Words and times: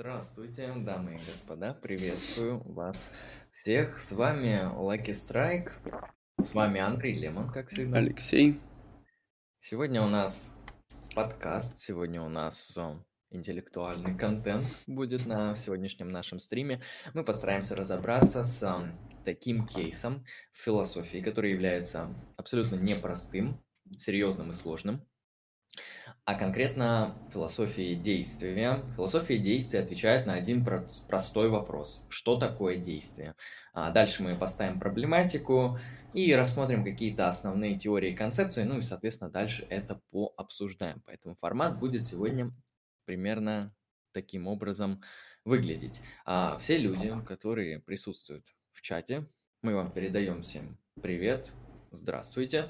Здравствуйте, 0.00 0.72
дамы 0.76 1.16
и 1.16 1.30
господа, 1.30 1.74
приветствую 1.74 2.62
вас 2.72 3.12
всех. 3.50 3.98
С 3.98 4.12
вами 4.12 4.66
Lucky 4.74 5.10
Strike, 5.10 5.72
с 6.42 6.54
вами 6.54 6.80
Андрей 6.80 7.18
Лемон, 7.18 7.52
как 7.52 7.68
всегда. 7.68 7.98
Алексей. 7.98 8.58
Сегодня 9.60 10.00
у 10.00 10.08
нас 10.08 10.56
подкаст, 11.14 11.80
сегодня 11.80 12.22
у 12.22 12.30
нас 12.30 12.78
э, 12.78 12.94
интеллектуальный 13.28 14.16
контент 14.16 14.68
будет 14.86 15.26
на 15.26 15.54
сегодняшнем 15.54 16.08
нашем 16.08 16.38
стриме. 16.38 16.80
Мы 17.12 17.22
постараемся 17.22 17.76
разобраться 17.76 18.42
с 18.42 18.62
э, 18.62 18.90
таким 19.26 19.66
кейсом 19.66 20.24
в 20.54 20.60
философии, 20.60 21.18
который 21.18 21.52
является 21.52 22.08
абсолютно 22.38 22.76
непростым, 22.76 23.62
серьезным 23.98 24.48
и 24.48 24.54
сложным 24.54 25.06
а 26.24 26.34
конкретно 26.34 27.16
философии 27.32 27.94
действия. 27.94 28.84
Философия 28.94 29.38
действия 29.38 29.80
отвечает 29.80 30.26
на 30.26 30.34
один 30.34 30.64
простой 31.08 31.48
вопрос. 31.48 32.04
Что 32.08 32.36
такое 32.36 32.76
действие? 32.76 33.34
А 33.72 33.90
дальше 33.90 34.22
мы 34.22 34.36
поставим 34.36 34.78
проблематику 34.78 35.78
и 36.12 36.34
рассмотрим 36.34 36.84
какие-то 36.84 37.28
основные 37.28 37.78
теории 37.78 38.12
и 38.12 38.16
концепции, 38.16 38.64
ну 38.64 38.78
и, 38.78 38.82
соответственно, 38.82 39.30
дальше 39.30 39.66
это 39.70 40.00
пообсуждаем. 40.10 41.02
Поэтому 41.06 41.36
формат 41.40 41.78
будет 41.78 42.06
сегодня 42.06 42.52
примерно 43.06 43.74
таким 44.12 44.46
образом 44.46 45.02
выглядеть. 45.44 46.00
А 46.24 46.58
все 46.58 46.78
люди, 46.78 47.12
которые 47.26 47.80
присутствуют 47.80 48.46
в 48.72 48.82
чате, 48.82 49.26
мы 49.62 49.74
вам 49.74 49.90
передаем 49.90 50.42
всем 50.42 50.78
привет, 51.00 51.50
здравствуйте. 51.90 52.68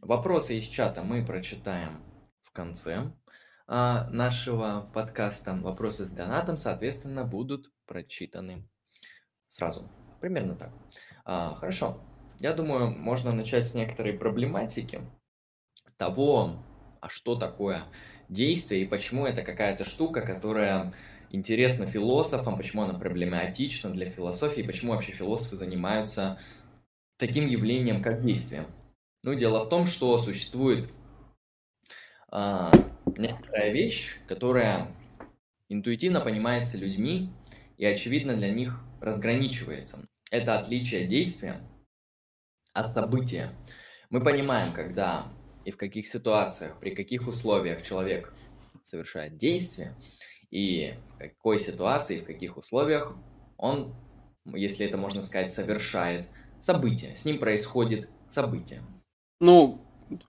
Вопросы 0.00 0.58
из 0.58 0.64
чата 0.64 1.02
мы 1.02 1.24
прочитаем 1.24 2.02
в 2.50 2.52
конце 2.52 3.12
а, 3.66 4.08
нашего 4.10 4.90
подкаста. 4.92 5.54
Вопросы 5.54 6.04
с 6.04 6.10
донатом, 6.10 6.56
соответственно, 6.56 7.24
будут 7.24 7.70
прочитаны 7.86 8.68
сразу. 9.48 9.88
Примерно 10.20 10.56
так. 10.56 10.72
А, 11.24 11.54
хорошо. 11.54 12.02
Я 12.40 12.52
думаю, 12.52 12.90
можно 12.90 13.32
начать 13.32 13.68
с 13.68 13.74
некоторой 13.74 14.14
проблематики 14.14 15.00
того, 15.96 16.64
а 17.00 17.08
что 17.08 17.36
такое 17.36 17.84
действие 18.28 18.82
и 18.82 18.88
почему 18.88 19.26
это 19.26 19.42
какая-то 19.42 19.84
штука, 19.84 20.22
которая 20.22 20.92
интересна 21.30 21.86
философам, 21.86 22.56
почему 22.56 22.82
она 22.82 22.98
проблематична 22.98 23.90
для 23.90 24.10
философии, 24.10 24.62
почему 24.62 24.92
вообще 24.92 25.12
философы 25.12 25.56
занимаются 25.56 26.38
таким 27.16 27.46
явлением, 27.46 28.02
как 28.02 28.22
действие. 28.22 28.66
Ну, 29.22 29.34
дело 29.34 29.64
в 29.64 29.68
том, 29.68 29.86
что 29.86 30.18
существует 30.18 30.90
а, 32.30 32.70
некоторая 33.16 33.72
вещь, 33.72 34.18
которая 34.28 34.88
интуитивно 35.68 36.20
понимается 36.20 36.78
людьми 36.78 37.32
и, 37.76 37.84
очевидно, 37.84 38.36
для 38.36 38.50
них 38.50 38.80
разграничивается. 39.00 40.06
Это 40.30 40.58
отличие 40.58 41.06
действия 41.06 41.60
от 42.72 42.92
события. 42.94 43.50
Мы 44.10 44.22
понимаем, 44.22 44.72
когда 44.72 45.26
и 45.64 45.70
в 45.70 45.76
каких 45.76 46.06
ситуациях, 46.06 46.78
при 46.80 46.94
каких 46.94 47.28
условиях 47.28 47.82
человек 47.82 48.32
совершает 48.84 49.36
действие, 49.36 49.94
и 50.50 50.94
в 51.14 51.18
какой 51.18 51.58
ситуации, 51.58 52.20
в 52.20 52.24
каких 52.24 52.56
условиях 52.56 53.14
он, 53.56 53.94
если 54.46 54.86
это 54.86 54.96
можно 54.96 55.22
сказать, 55.22 55.52
совершает 55.52 56.26
событие. 56.60 57.16
С 57.16 57.24
ним 57.24 57.38
происходит 57.38 58.08
событие. 58.30 58.82
Ну, 59.38 59.80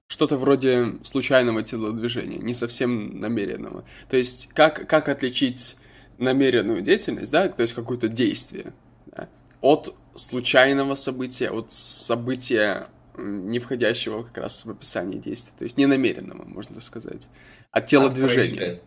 что-то 0.08 0.38
вроде 0.38 0.96
случайного 1.04 1.64
телодвижения, 1.64 2.40
не 2.40 2.54
совсем 2.54 3.20
намеренного. 3.20 3.84
То 4.10 4.18
есть 4.18 4.50
как, 4.54 4.88
как 4.88 5.10
отличить 5.10 5.78
намеренную 6.18 6.82
деятельность, 6.82 7.32
да, 7.32 7.48
то 7.50 7.62
есть 7.62 7.74
какое-то 7.74 8.08
действие, 8.08 8.74
да, 9.08 9.28
от 9.62 9.96
случайного 10.16 10.96
события, 10.96 11.50
от 11.50 11.72
события, 11.72 12.88
не 13.18 13.60
входящего 13.60 14.24
как 14.24 14.38
раз 14.38 14.66
в 14.66 14.72
описание 14.72 15.20
действия, 15.20 15.58
то 15.58 15.64
есть 15.64 15.78
ненамеренного, 15.78 16.44
можно 16.44 16.76
так 16.76 16.84
сказать 16.84 17.28
от 17.72 17.86
телодвижения. 17.86 18.78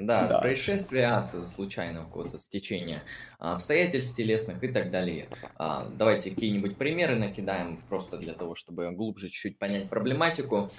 Да, 0.00 0.26
да, 0.28 0.38
происшествия, 0.38 1.06
от 1.18 1.48
случайного 1.48 2.06
какого-то 2.06 2.38
стечения 2.38 3.02
а, 3.38 3.56
обстоятельств 3.56 4.16
телесных 4.16 4.64
и 4.64 4.68
так 4.68 4.90
далее. 4.90 5.28
А, 5.56 5.84
давайте 5.84 6.30
какие-нибудь 6.30 6.76
примеры 6.76 7.16
накидаем, 7.16 7.82
просто 7.88 8.16
для 8.16 8.34
того, 8.34 8.54
чтобы 8.54 8.90
глубже 8.92 9.28
чуть-чуть 9.28 9.58
понять 9.58 9.90
проблематику. 9.90 10.70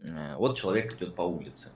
Э, 0.00 0.36
вот 0.36 0.58
человек 0.58 0.94
идет 0.94 1.14
по 1.14 1.22
улице, 1.22 1.70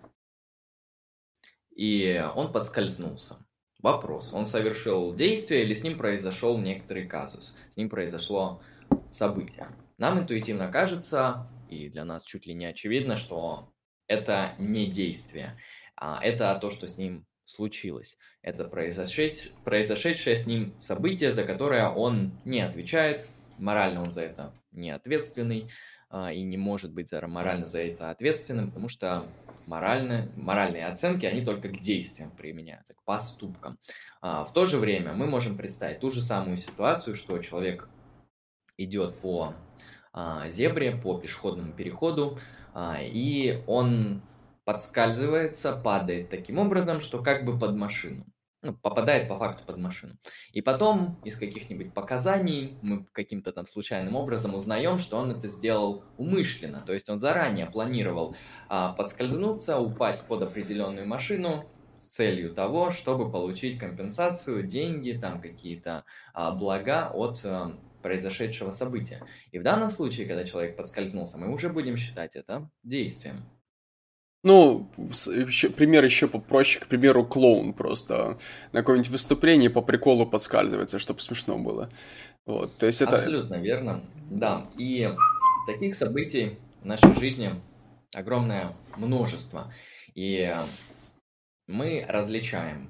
и 1.74 2.24
он 2.34 2.50
подскользнулся. 2.52 3.36
Вопрос, 3.80 4.32
он 4.32 4.46
совершил 4.46 5.14
действие 5.14 5.62
или 5.62 5.74
с 5.74 5.84
ним 5.84 5.98
произошел 5.98 6.58
некоторый 6.58 7.06
казус, 7.06 7.54
с 7.70 7.76
ним 7.76 7.88
произошло 7.88 8.60
событие. 9.12 9.68
Нам 9.98 10.18
интуитивно 10.18 10.72
кажется, 10.72 11.46
и 11.70 11.88
для 11.88 12.04
нас 12.04 12.24
чуть 12.24 12.46
ли 12.46 12.54
не 12.54 12.66
очевидно, 12.66 13.16
что 13.16 13.68
это 14.08 14.54
не 14.58 14.86
действие, 14.90 15.58
а 15.96 16.20
это 16.22 16.56
то, 16.60 16.70
что 16.70 16.86
с 16.86 16.96
ним 16.96 17.26
случилось. 17.44 18.16
Это 18.42 18.64
произошедшее, 18.64 19.52
произошедшее 19.64 20.36
с 20.36 20.46
ним 20.46 20.74
событие, 20.80 21.32
за 21.32 21.44
которое 21.44 21.88
он 21.88 22.32
не 22.44 22.60
отвечает, 22.60 23.26
морально 23.58 24.02
он 24.02 24.10
за 24.10 24.22
это 24.22 24.52
не 24.72 24.90
ответственный 24.90 25.70
а, 26.10 26.32
и 26.32 26.42
не 26.42 26.56
может 26.56 26.92
быть 26.92 27.10
морально 27.12 27.66
за 27.66 27.80
это 27.80 28.10
ответственным, 28.10 28.68
потому 28.68 28.88
что 28.88 29.26
морально, 29.66 30.30
моральные 30.36 30.86
оценки, 30.86 31.26
они 31.26 31.44
только 31.44 31.68
к 31.68 31.80
действиям 31.80 32.30
применяются, 32.30 32.94
к 32.94 33.02
поступкам. 33.04 33.78
А, 34.20 34.44
в 34.44 34.52
то 34.52 34.66
же 34.66 34.78
время 34.78 35.12
мы 35.12 35.26
можем 35.26 35.56
представить 35.56 36.00
ту 36.00 36.10
же 36.10 36.22
самую 36.22 36.56
ситуацию, 36.56 37.16
что 37.16 37.38
человек 37.38 37.88
идет 38.76 39.18
по 39.18 39.54
зебре, 40.50 40.92
по 40.92 41.18
пешеходному 41.18 41.72
переходу, 41.72 42.38
а, 42.74 42.98
и 43.00 43.62
он 43.66 44.22
подскальзывается, 44.64 45.72
падает 45.72 46.28
таким 46.28 46.58
образом, 46.58 47.00
что 47.00 47.22
как 47.22 47.44
бы 47.44 47.58
под 47.58 47.76
машину. 47.76 48.26
Ну, 48.62 48.74
попадает 48.74 49.28
по 49.28 49.38
факту 49.38 49.64
под 49.64 49.78
машину. 49.78 50.16
И 50.52 50.60
потом 50.60 51.20
из 51.24 51.36
каких-нибудь 51.36 51.94
показаний 51.94 52.76
мы 52.82 53.06
каким-то 53.12 53.52
там 53.52 53.66
случайным 53.66 54.16
образом 54.16 54.54
узнаем, 54.54 54.98
что 54.98 55.18
он 55.18 55.30
это 55.30 55.46
сделал 55.46 56.02
умышленно. 56.18 56.80
То 56.80 56.92
есть 56.92 57.08
он 57.08 57.20
заранее 57.20 57.66
планировал 57.66 58.34
а, 58.68 58.92
подскользнуться, 58.92 59.78
упасть 59.78 60.26
под 60.26 60.42
определенную 60.42 61.06
машину 61.06 61.64
с 61.98 62.06
целью 62.06 62.54
того, 62.54 62.90
чтобы 62.90 63.30
получить 63.30 63.78
компенсацию, 63.78 64.64
деньги, 64.64 65.12
там 65.12 65.40
какие-то 65.40 66.04
а, 66.34 66.50
блага 66.50 67.10
от 67.14 67.40
а, 67.44 67.78
произошедшего 68.06 68.70
события. 68.70 69.20
И 69.50 69.58
в 69.58 69.64
данном 69.64 69.90
случае, 69.90 70.28
когда 70.28 70.44
человек 70.44 70.76
подскользнулся, 70.76 71.38
мы 71.38 71.52
уже 71.52 71.68
будем 71.68 71.96
считать 71.96 72.36
это 72.36 72.70
действием. 72.84 73.42
Ну, 74.44 74.88
еще, 74.96 75.70
пример 75.70 76.04
еще 76.04 76.28
попроще, 76.28 76.84
к 76.84 76.86
примеру, 76.86 77.24
клоун 77.24 77.72
просто 77.72 78.38
на 78.70 78.78
какое-нибудь 78.78 79.10
выступление 79.10 79.70
по 79.70 79.82
приколу 79.82 80.24
подскальзывается, 80.24 81.00
чтобы 81.00 81.20
смешно 81.20 81.58
было. 81.58 81.90
Вот, 82.44 82.76
то 82.76 82.86
есть 82.86 83.02
это... 83.02 83.16
Абсолютно 83.16 83.56
верно, 83.56 84.04
да. 84.30 84.70
И 84.78 85.12
таких 85.66 85.96
событий 85.96 86.58
в 86.82 86.86
нашей 86.86 87.12
жизни 87.16 87.60
огромное 88.14 88.76
множество. 88.96 89.72
И 90.14 90.54
мы 91.66 92.06
различаем 92.08 92.88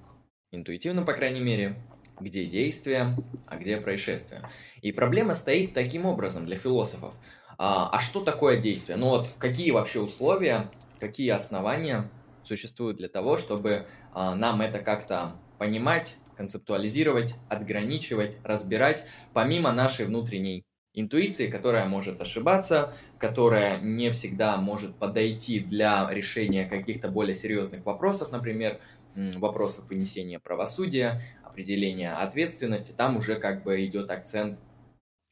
интуитивно, 0.51 1.05
по 1.05 1.15
крайней 1.15 1.41
мере, 1.41 1.77
где 2.21 2.47
действие, 2.47 3.17
а 3.47 3.57
где 3.57 3.79
происшествие. 3.79 4.43
И 4.83 4.93
проблема 4.93 5.35
стоит 5.35 5.75
таким 5.75 6.07
образом 6.07 6.47
для 6.47 6.57
философов. 6.57 7.15
А, 7.59 7.91
а 7.91 8.01
что 8.01 8.21
такое 8.21 8.61
действие? 8.61 8.97
Ну 8.97 9.09
вот 9.09 9.29
какие 9.39 9.71
вообще 9.71 10.01
условия, 10.01 10.71
какие 11.01 11.31
основания 11.31 12.11
существуют 12.43 12.99
для 12.99 13.09
того, 13.09 13.37
чтобы 13.37 13.87
а, 14.13 14.35
нам 14.35 14.61
это 14.61 14.79
как-то 14.79 15.37
понимать, 15.59 16.17
концептуализировать, 16.37 17.35
отграничивать, 17.49 18.37
разбирать, 18.45 19.07
помимо 19.33 19.73
нашей 19.73 20.07
внутренней 20.07 20.65
интуиции, 20.93 21.51
которая 21.51 21.87
может 21.87 22.21
ошибаться, 22.21 22.93
которая 23.19 23.79
не 23.81 24.11
всегда 24.11 24.57
может 24.57 24.97
подойти 24.97 25.61
для 25.61 26.09
решения 26.11 26.67
каких-то 26.67 27.09
более 27.09 27.35
серьезных 27.35 27.85
вопросов, 27.85 28.33
например, 28.33 28.81
вопросов 29.15 29.89
вынесения 29.89 30.39
правосудия, 30.39 31.23
определения 31.57 32.13
ответственности, 32.13 32.93
там 32.93 33.17
уже 33.17 33.37
как 33.37 33.63
бы 33.63 33.83
идет 33.87 34.11
акцент 34.11 34.61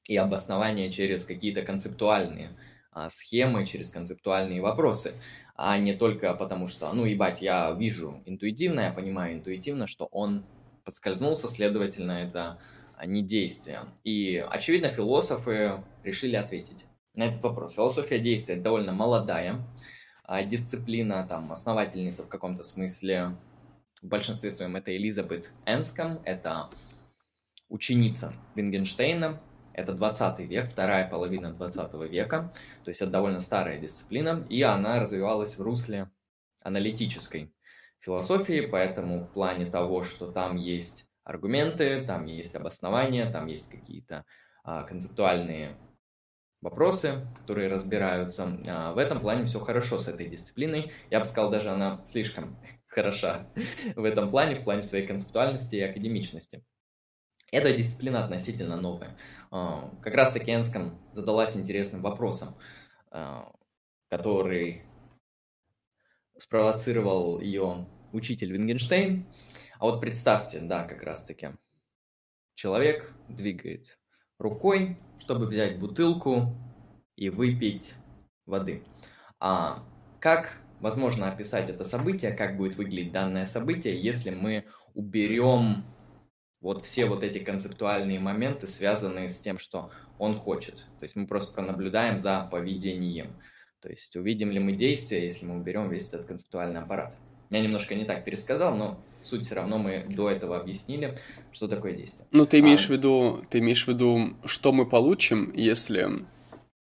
и 0.04 0.16
обоснование 0.16 0.90
через 0.90 1.26
какие-то 1.26 1.60
концептуальные 1.60 2.48
а, 2.92 3.10
схемы, 3.10 3.66
через 3.66 3.90
концептуальные 3.90 4.62
вопросы, 4.62 5.12
а 5.54 5.76
не 5.76 5.92
только 5.92 6.32
потому 6.32 6.66
что, 6.66 6.90
ну, 6.94 7.04
ебать, 7.04 7.42
я 7.42 7.70
вижу 7.72 8.22
интуитивно, 8.24 8.80
я 8.80 8.90
понимаю 8.90 9.34
интуитивно, 9.34 9.86
что 9.86 10.06
он 10.06 10.46
подскользнулся, 10.84 11.48
следовательно, 11.48 12.12
это 12.12 12.58
не 13.04 13.22
действие. 13.22 13.80
И, 14.02 14.42
очевидно, 14.50 14.88
философы 14.88 15.84
решили 16.04 16.36
ответить 16.36 16.86
на 17.12 17.24
этот 17.24 17.42
вопрос. 17.42 17.74
Философия 17.74 18.18
действия 18.18 18.56
довольно 18.56 18.92
молодая, 18.92 19.62
а, 20.24 20.42
дисциплина, 20.42 21.26
там, 21.28 21.52
основательница 21.52 22.22
в 22.22 22.28
каком-то 22.28 22.64
смысле 22.64 23.36
в 24.04 24.08
большинстве 24.08 24.50
своем 24.50 24.76
это 24.76 24.94
Элизабет 24.94 25.50
Энском, 25.64 26.20
это 26.24 26.68
ученица 27.70 28.34
Вингенштейна, 28.54 29.40
это 29.72 29.94
20 29.94 30.40
век, 30.40 30.70
вторая 30.70 31.08
половина 31.08 31.54
20 31.54 31.94
века, 32.10 32.52
то 32.84 32.90
есть 32.90 33.00
это 33.00 33.10
довольно 33.10 33.40
старая 33.40 33.80
дисциплина, 33.80 34.46
и 34.50 34.60
она 34.60 35.00
развивалась 35.00 35.56
в 35.56 35.62
русле 35.62 36.10
аналитической 36.60 37.50
философии, 38.00 38.68
поэтому 38.70 39.24
в 39.24 39.32
плане 39.32 39.64
того, 39.64 40.02
что 40.02 40.30
там 40.30 40.56
есть 40.56 41.06
аргументы, 41.24 42.04
там 42.04 42.26
есть 42.26 42.54
обоснования, 42.54 43.32
там 43.32 43.46
есть 43.46 43.70
какие-то 43.70 44.26
а, 44.64 44.82
концептуальные 44.82 45.78
вопросы, 46.60 47.26
которые 47.40 47.68
разбираются. 47.68 48.58
А, 48.68 48.92
в 48.92 48.98
этом 48.98 49.20
плане 49.20 49.46
все 49.46 49.60
хорошо 49.60 49.98
с 49.98 50.08
этой 50.08 50.28
дисциплиной. 50.28 50.92
Я 51.10 51.20
бы 51.20 51.24
сказал, 51.24 51.50
даже 51.50 51.70
она 51.70 52.04
слишком 52.04 52.58
хороша 52.94 53.46
в 53.96 54.04
этом 54.04 54.30
плане, 54.30 54.54
в 54.54 54.64
плане 54.64 54.82
своей 54.82 55.06
концептуальности 55.06 55.74
и 55.76 55.82
академичности. 55.82 56.64
Эта 57.50 57.76
дисциплина 57.76 58.24
относительно 58.24 58.80
новая. 58.80 59.16
А, 59.50 59.90
как 60.02 60.14
раз 60.14 60.32
таки 60.32 60.52
Энском 60.52 60.98
задалась 61.12 61.56
интересным 61.56 62.02
вопросом, 62.02 62.56
а, 63.10 63.52
который 64.08 64.82
спровоцировал 66.38 67.40
ее 67.40 67.86
учитель 68.12 68.52
Вингенштейн. 68.52 69.26
А 69.78 69.84
вот 69.84 70.00
представьте, 70.00 70.60
да, 70.60 70.84
как 70.84 71.02
раз 71.02 71.24
таки, 71.24 71.50
человек 72.54 73.12
двигает 73.28 73.98
рукой, 74.38 74.98
чтобы 75.18 75.46
взять 75.46 75.78
бутылку 75.78 76.56
и 77.16 77.30
выпить 77.30 77.94
воды. 78.46 78.84
А 79.38 79.78
как 80.20 80.63
возможно 80.84 81.28
описать 81.28 81.70
это 81.70 81.82
событие, 81.82 82.32
как 82.32 82.58
будет 82.58 82.76
выглядеть 82.76 83.10
данное 83.10 83.46
событие, 83.46 83.98
если 83.98 84.28
мы 84.28 84.64
уберем 84.94 85.82
вот 86.60 86.84
все 86.84 87.06
вот 87.06 87.22
эти 87.22 87.38
концептуальные 87.38 88.20
моменты, 88.20 88.66
связанные 88.66 89.30
с 89.30 89.38
тем, 89.38 89.58
что 89.58 89.90
он 90.18 90.34
хочет. 90.34 90.74
То 90.74 91.04
есть 91.04 91.16
мы 91.16 91.26
просто 91.26 91.54
пронаблюдаем 91.54 92.18
за 92.18 92.46
поведением. 92.50 93.28
То 93.80 93.88
есть 93.88 94.14
увидим 94.14 94.50
ли 94.50 94.60
мы 94.60 94.72
действие, 94.72 95.24
если 95.24 95.46
мы 95.46 95.56
уберем 95.56 95.88
весь 95.88 96.08
этот 96.08 96.26
концептуальный 96.26 96.80
аппарат. 96.80 97.16
Я 97.48 97.62
немножко 97.62 97.94
не 97.94 98.04
так 98.04 98.22
пересказал, 98.26 98.76
но 98.76 99.00
суть 99.22 99.46
все 99.46 99.54
равно 99.54 99.78
мы 99.78 100.04
до 100.10 100.30
этого 100.30 100.60
объяснили, 100.60 101.18
что 101.52 101.66
такое 101.66 101.94
действие. 101.94 102.26
Ну, 102.30 102.44
ты 102.44 102.58
имеешь 102.60 102.84
а... 102.84 102.88
в 102.88 102.90
виду, 102.90 103.42
ты 103.48 103.60
имеешь 103.60 103.84
в 103.84 103.88
виду, 103.88 104.36
что 104.44 104.70
мы 104.72 104.84
получим, 104.84 105.50
если 105.54 106.26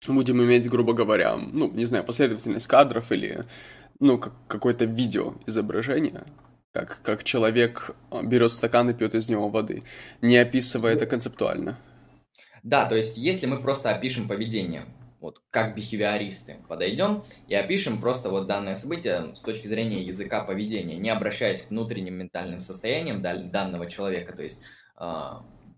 будем 0.06 0.40
иметь, 0.42 0.68
грубо 0.68 0.92
говоря, 0.92 1.36
ну, 1.36 1.68
не 1.72 1.84
знаю, 1.84 2.04
последовательность 2.04 2.68
кадров 2.68 3.10
или, 3.10 3.44
ну, 4.00 4.18
как, 4.18 4.32
какое-то 4.46 4.84
видео 4.84 5.34
изображение, 5.46 6.24
как, 6.72 7.00
как 7.02 7.24
человек 7.24 7.96
а, 8.10 8.22
берет 8.22 8.52
стакан 8.52 8.90
и 8.90 8.94
пьет 8.94 9.14
из 9.14 9.28
него 9.28 9.48
воды, 9.48 9.84
не 10.22 10.36
описывая 10.36 10.94
это 10.94 11.06
концептуально. 11.06 11.76
Да, 12.62 12.86
то 12.86 12.96
есть 12.96 13.16
если 13.16 13.46
мы 13.46 13.60
просто 13.60 13.90
опишем 13.90 14.28
поведение, 14.28 14.84
вот 15.20 15.42
как 15.50 15.74
бихевиористы 15.74 16.58
подойдем 16.68 17.24
и 17.48 17.54
опишем 17.54 18.00
просто 18.00 18.30
вот 18.30 18.46
данное 18.46 18.74
событие 18.74 19.34
с 19.34 19.40
точки 19.40 19.66
зрения 19.66 20.02
языка 20.02 20.44
поведения, 20.44 20.96
не 20.96 21.10
обращаясь 21.10 21.62
к 21.62 21.70
внутренним 21.70 22.14
ментальным 22.14 22.60
состояниям 22.60 23.20
данного 23.22 23.90
человека, 23.90 24.36
то 24.36 24.42
есть 24.42 24.60
э, 25.00 25.30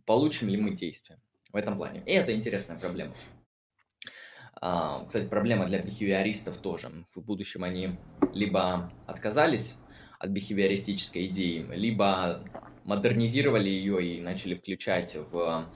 получим 0.05 0.49
ли 0.49 0.59
мы 0.59 0.77
действие 0.77 1.19
в 1.53 1.57
этом 1.57 1.77
плане. 1.77 2.03
И 2.05 2.13
это 2.13 2.35
интересная 2.35 2.79
проблема. 2.79 3.15
Э, 4.63 5.05
кстати, 5.07 5.27
проблема 5.27 5.67
для 5.67 5.81
бихевиористов 5.83 6.57
тоже. 6.59 6.91
В 7.15 7.21
будущем 7.21 7.65
они 7.65 7.91
либо 8.33 8.93
отказались 9.07 9.75
от 10.19 10.31
бихевиористической 10.31 11.27
идеи, 11.27 11.67
либо 11.71 12.43
модернизировали 12.85 13.69
ее 13.69 14.05
и 14.05 14.21
начали 14.21 14.55
включать 14.55 15.17
в 15.31 15.67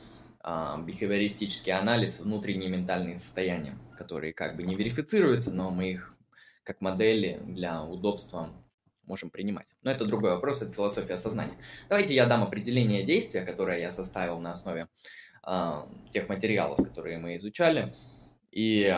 а, 0.46 0.78
бихевиористический 0.82 1.72
анализ 1.72 2.20
внутренние 2.20 2.68
ментальные 2.68 3.16
состояния, 3.16 3.78
которые 3.96 4.34
как 4.34 4.56
бы 4.56 4.62
не 4.62 4.74
верифицируются, 4.74 5.50
но 5.50 5.70
мы 5.70 5.92
их 5.92 6.14
как 6.64 6.82
модели 6.82 7.40
для 7.44 7.82
удобства 7.82 8.50
можем 9.06 9.30
принимать. 9.30 9.74
Но 9.82 9.90
это 9.90 10.04
другой 10.04 10.32
вопрос, 10.32 10.60
это 10.60 10.74
философия 10.74 11.16
сознания. 11.16 11.56
Давайте 11.88 12.14
я 12.14 12.26
дам 12.26 12.42
определение 12.42 13.04
действия, 13.04 13.42
которое 13.42 13.80
я 13.80 13.90
составил 13.90 14.38
на 14.38 14.52
основе 14.52 14.88
э, 15.46 15.82
тех 16.12 16.28
материалов, 16.28 16.76
которые 16.76 17.16
мы 17.16 17.36
изучали, 17.36 17.94
и 18.54 18.96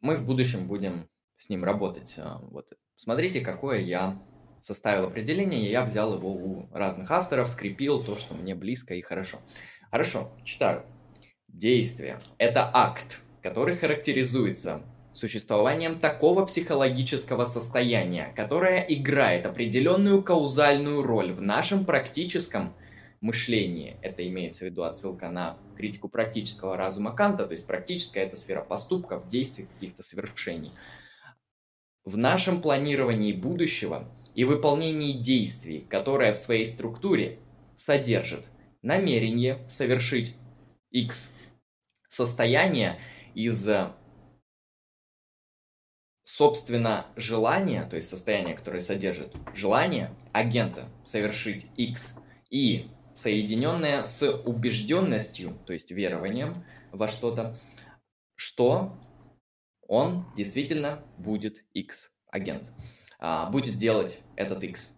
мы 0.00 0.16
в 0.16 0.24
будущем 0.24 0.66
будем 0.66 1.08
с 1.36 1.48
ним 1.50 1.62
работать. 1.62 2.18
Вот 2.50 2.72
смотрите, 2.96 3.40
какое 3.40 3.80
я 3.80 4.18
составил 4.62 5.06
определение, 5.06 5.70
я 5.70 5.84
взял 5.84 6.14
его 6.14 6.32
у 6.32 6.68
разных 6.72 7.10
авторов, 7.10 7.48
скрепил 7.48 8.02
то, 8.02 8.16
что 8.16 8.34
мне 8.34 8.54
близко 8.54 8.94
и 8.94 9.02
хорошо. 9.02 9.38
Хорошо, 9.90 10.30
читаю. 10.44 10.84
Действие– 11.48 12.18
это 12.38 12.70
акт, 12.72 13.22
который 13.42 13.76
характеризуется 13.76 14.80
существованием 15.12 15.98
такого 15.98 16.46
психологического 16.46 17.44
состояния, 17.44 18.32
которое 18.34 18.80
играет 18.88 19.44
определенную 19.44 20.22
каузальную 20.22 21.02
роль 21.02 21.32
в 21.32 21.42
нашем 21.42 21.84
практическом 21.84 22.72
мышлении. 23.22 23.96
Это 24.02 24.26
имеется 24.28 24.64
в 24.64 24.68
виду 24.68 24.82
отсылка 24.82 25.30
на 25.30 25.56
критику 25.76 26.08
практического 26.08 26.76
разума 26.76 27.14
Канта, 27.14 27.46
то 27.46 27.52
есть 27.52 27.66
практическая 27.66 28.24
это 28.24 28.36
сфера 28.36 28.62
поступков, 28.62 29.28
действий, 29.28 29.68
каких-то 29.74 30.02
совершений. 30.02 30.72
В 32.04 32.16
нашем 32.16 32.60
планировании 32.60 33.32
будущего 33.32 34.08
и 34.34 34.44
выполнении 34.44 35.22
действий, 35.22 35.86
которое 35.88 36.32
в 36.32 36.36
своей 36.36 36.66
структуре 36.66 37.38
содержит 37.76 38.48
намерение 38.82 39.66
совершить 39.68 40.34
X 40.90 41.32
состояние 42.08 42.98
из 43.34 43.68
собственно 46.24 47.06
желания, 47.14 47.84
то 47.84 47.96
есть 47.96 48.08
состояние, 48.08 48.56
которое 48.56 48.80
содержит 48.80 49.34
желание 49.54 50.10
агента 50.32 50.88
совершить 51.04 51.66
X 51.76 52.16
и 52.50 52.88
соединенное 53.14 54.02
с 54.02 54.26
убежденностью, 54.44 55.58
то 55.66 55.72
есть 55.72 55.90
верованием 55.90 56.54
во 56.92 57.08
что-то, 57.08 57.56
что 58.34 58.98
он 59.86 60.26
действительно 60.36 61.02
будет 61.18 61.64
X 61.74 62.10
агент, 62.30 62.70
а, 63.18 63.50
будет 63.50 63.76
делать 63.78 64.20
этот 64.36 64.64
X. 64.64 64.94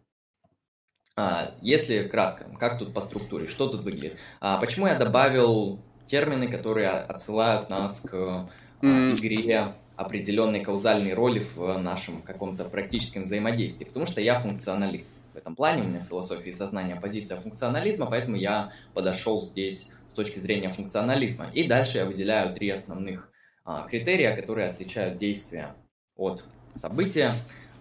А, 1.16 1.54
если 1.60 2.08
кратко, 2.08 2.50
как 2.58 2.78
тут 2.78 2.94
по 2.94 3.00
структуре, 3.00 3.46
что 3.46 3.68
тут 3.68 3.82
выглядит? 3.82 4.18
А, 4.40 4.58
почему 4.58 4.86
я 4.86 4.96
добавил 4.96 5.82
термины, 6.06 6.48
которые 6.48 6.90
отсылают 6.90 7.70
нас 7.70 8.00
к 8.00 8.50
игре 8.82 9.74
определенной 9.96 10.62
каузальной 10.62 11.14
роли 11.14 11.46
в 11.54 11.78
нашем 11.78 12.20
каком-то 12.22 12.64
практическом 12.64 13.22
взаимодействии? 13.22 13.84
Потому 13.84 14.06
что 14.06 14.20
я 14.20 14.38
функционалист. 14.38 15.14
В 15.34 15.36
этом 15.36 15.56
плане 15.56 15.82
у 15.82 15.86
меня 15.86 15.98
в 15.98 16.04
философии 16.04 16.52
сознания 16.52 16.94
позиция 16.94 17.40
функционализма, 17.40 18.06
поэтому 18.06 18.36
я 18.36 18.70
подошел 18.94 19.42
здесь 19.42 19.90
с 20.08 20.12
точки 20.14 20.38
зрения 20.38 20.68
функционализма. 20.68 21.50
И 21.52 21.66
дальше 21.66 21.98
я 21.98 22.04
выделяю 22.04 22.54
три 22.54 22.70
основных 22.70 23.28
а, 23.64 23.84
критерия, 23.88 24.36
которые 24.36 24.70
отличают 24.70 25.18
действия 25.18 25.74
от 26.14 26.44
события. 26.76 27.32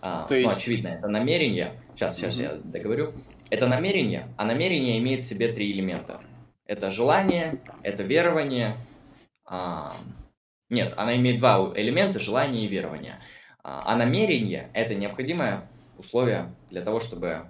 А, 0.01 0.25
То 0.25 0.33
ну, 0.33 0.39
есть... 0.39 0.55
Ну, 0.55 0.60
очевидно, 0.60 0.88
это 0.88 1.07
намерение. 1.07 1.74
Сейчас, 1.93 2.15
сейчас 2.15 2.38
mm-hmm. 2.38 2.41
я 2.41 2.55
договорю. 2.63 3.13
Это 3.51 3.67
намерение, 3.67 4.29
а 4.36 4.45
намерение 4.45 4.98
имеет 4.98 5.19
в 5.22 5.25
себе 5.25 5.53
три 5.53 5.72
элемента. 5.72 6.22
Это 6.65 6.89
желание, 6.89 7.62
это 7.83 8.01
верование. 8.01 8.77
А... 9.45 9.93
Нет, 10.72 10.95
она 10.98 11.15
имеет 11.17 11.38
два 11.38 11.72
элемента, 11.75 12.17
желание 12.17 12.65
и 12.65 12.67
верование. 12.67 13.19
А, 13.62 13.83
а 13.86 13.95
намерение– 13.95 14.72
это 14.74 14.95
необходимое 14.95 15.67
условие 16.03 16.53
для 16.69 16.81
того, 16.81 17.00
чтобы 17.00 17.48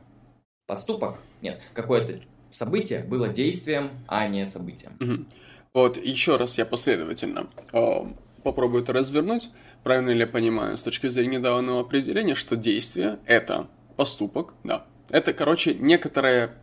поступок, 0.67 1.19
нет, 1.41 1.61
какое-то 1.73 2.19
событие 2.51 3.03
было 3.03 3.29
действием, 3.29 3.91
а 4.07 4.27
не 4.27 4.45
событием. 4.45 4.93
Угу. 4.99 5.25
Вот 5.73 5.97
еще 5.97 6.37
раз 6.37 6.57
я 6.57 6.65
последовательно 6.65 7.47
э, 7.73 8.05
попробую 8.43 8.83
это 8.83 8.93
развернуть. 8.93 9.49
Правильно 9.83 10.11
ли 10.11 10.19
я 10.19 10.27
понимаю 10.27 10.77
с 10.77 10.83
точки 10.83 11.07
зрения 11.07 11.39
данного 11.39 11.81
определения, 11.81 12.35
что 12.35 12.55
действие– 12.55 13.19
это 13.25 13.67
поступок, 13.97 14.53
да. 14.63 14.85
Это, 15.09 15.33
короче, 15.33 15.73
некоторое, 15.73 16.55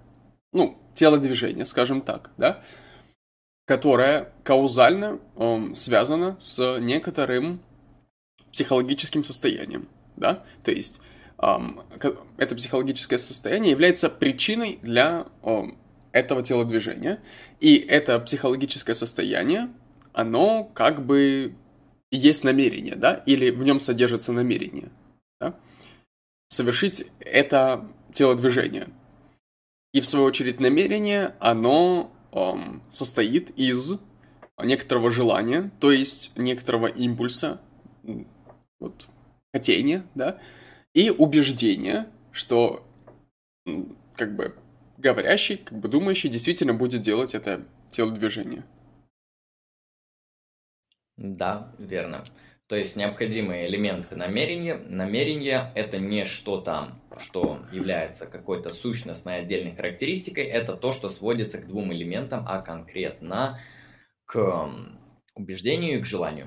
ну, 0.53 0.79
телодвижение, 0.95 1.67
скажем 1.67 2.01
так, 2.01 2.31
да, 2.37 2.63
которое 3.67 4.33
каузально 4.45 5.21
э, 5.37 5.75
связано 5.75 6.37
с 6.41 6.79
некоторым 6.79 7.61
психологическим 8.53 9.23
состоянием, 9.25 9.89
да, 10.17 10.45
то 10.65 10.73
есть 10.73 11.01
это 11.41 12.55
психологическое 12.55 13.19
состояние 13.19 13.71
является 13.71 14.11
причиной 14.11 14.79
для 14.83 15.27
этого 16.13 16.43
телодвижения, 16.43 17.21
и 17.61 17.77
это 17.77 18.19
психологическое 18.21 18.95
состояние, 18.95 19.71
оно 20.13 20.65
как 20.65 21.05
бы 21.05 21.55
есть 22.11 22.45
намерение, 22.45 22.97
да, 22.97 23.15
или 23.27 23.51
в 23.51 23.63
нем 23.63 23.81
содержится 23.81 24.33
намерение, 24.33 24.91
да? 25.41 25.55
Совершить 26.49 27.07
это 27.21 27.89
телодвижение. 28.13 28.89
И 29.95 30.01
в 30.01 30.07
свою 30.07 30.27
очередь 30.27 30.61
намерение, 30.61 31.37
оно 31.39 32.13
эм, 32.33 32.83
состоит 32.91 33.51
из 33.51 33.93
некоторого 34.59 35.11
желания, 35.11 35.71
то 35.81 35.93
есть 35.93 36.37
некоторого 36.37 36.89
импульса, 36.89 37.61
вот, 38.81 39.07
хотения, 39.55 40.05
да, 40.15 40.39
и 40.95 41.11
убеждения, 41.11 42.09
что 42.33 42.87
как 44.17 44.35
бы 44.37 44.57
говорящий, 44.99 45.57
как 45.57 45.79
бы 45.79 45.89
думающий 45.89 46.29
действительно 46.29 46.75
будет 46.75 47.03
делать 47.03 47.35
это 47.35 47.65
телодвижение. 47.91 48.65
Да, 51.17 51.75
верно. 51.79 52.25
То 52.67 52.77
есть 52.77 52.95
необходимые 52.97 53.67
элементы 53.67 54.15
намерения. 54.15 54.77
Намерение– 54.77 55.73
это 55.75 55.99
не 55.99 56.25
что-то, 56.25 56.93
что 57.19 57.59
является 57.73 58.27
какой-то 58.27 58.71
сущностной 58.71 59.41
отдельной 59.41 59.75
характеристикой, 59.75 60.45
это 60.45 60.77
то, 60.77 60.93
что 60.93 61.09
сводится 61.09 61.59
к 61.59 61.67
двум 61.67 61.93
элементам, 61.93 62.45
а 62.47 62.61
конкретно 62.63 63.59
к 64.25 64.71
убеждению 65.35 65.99
и 65.99 66.03
к 66.03 66.07
желанию. 66.07 66.47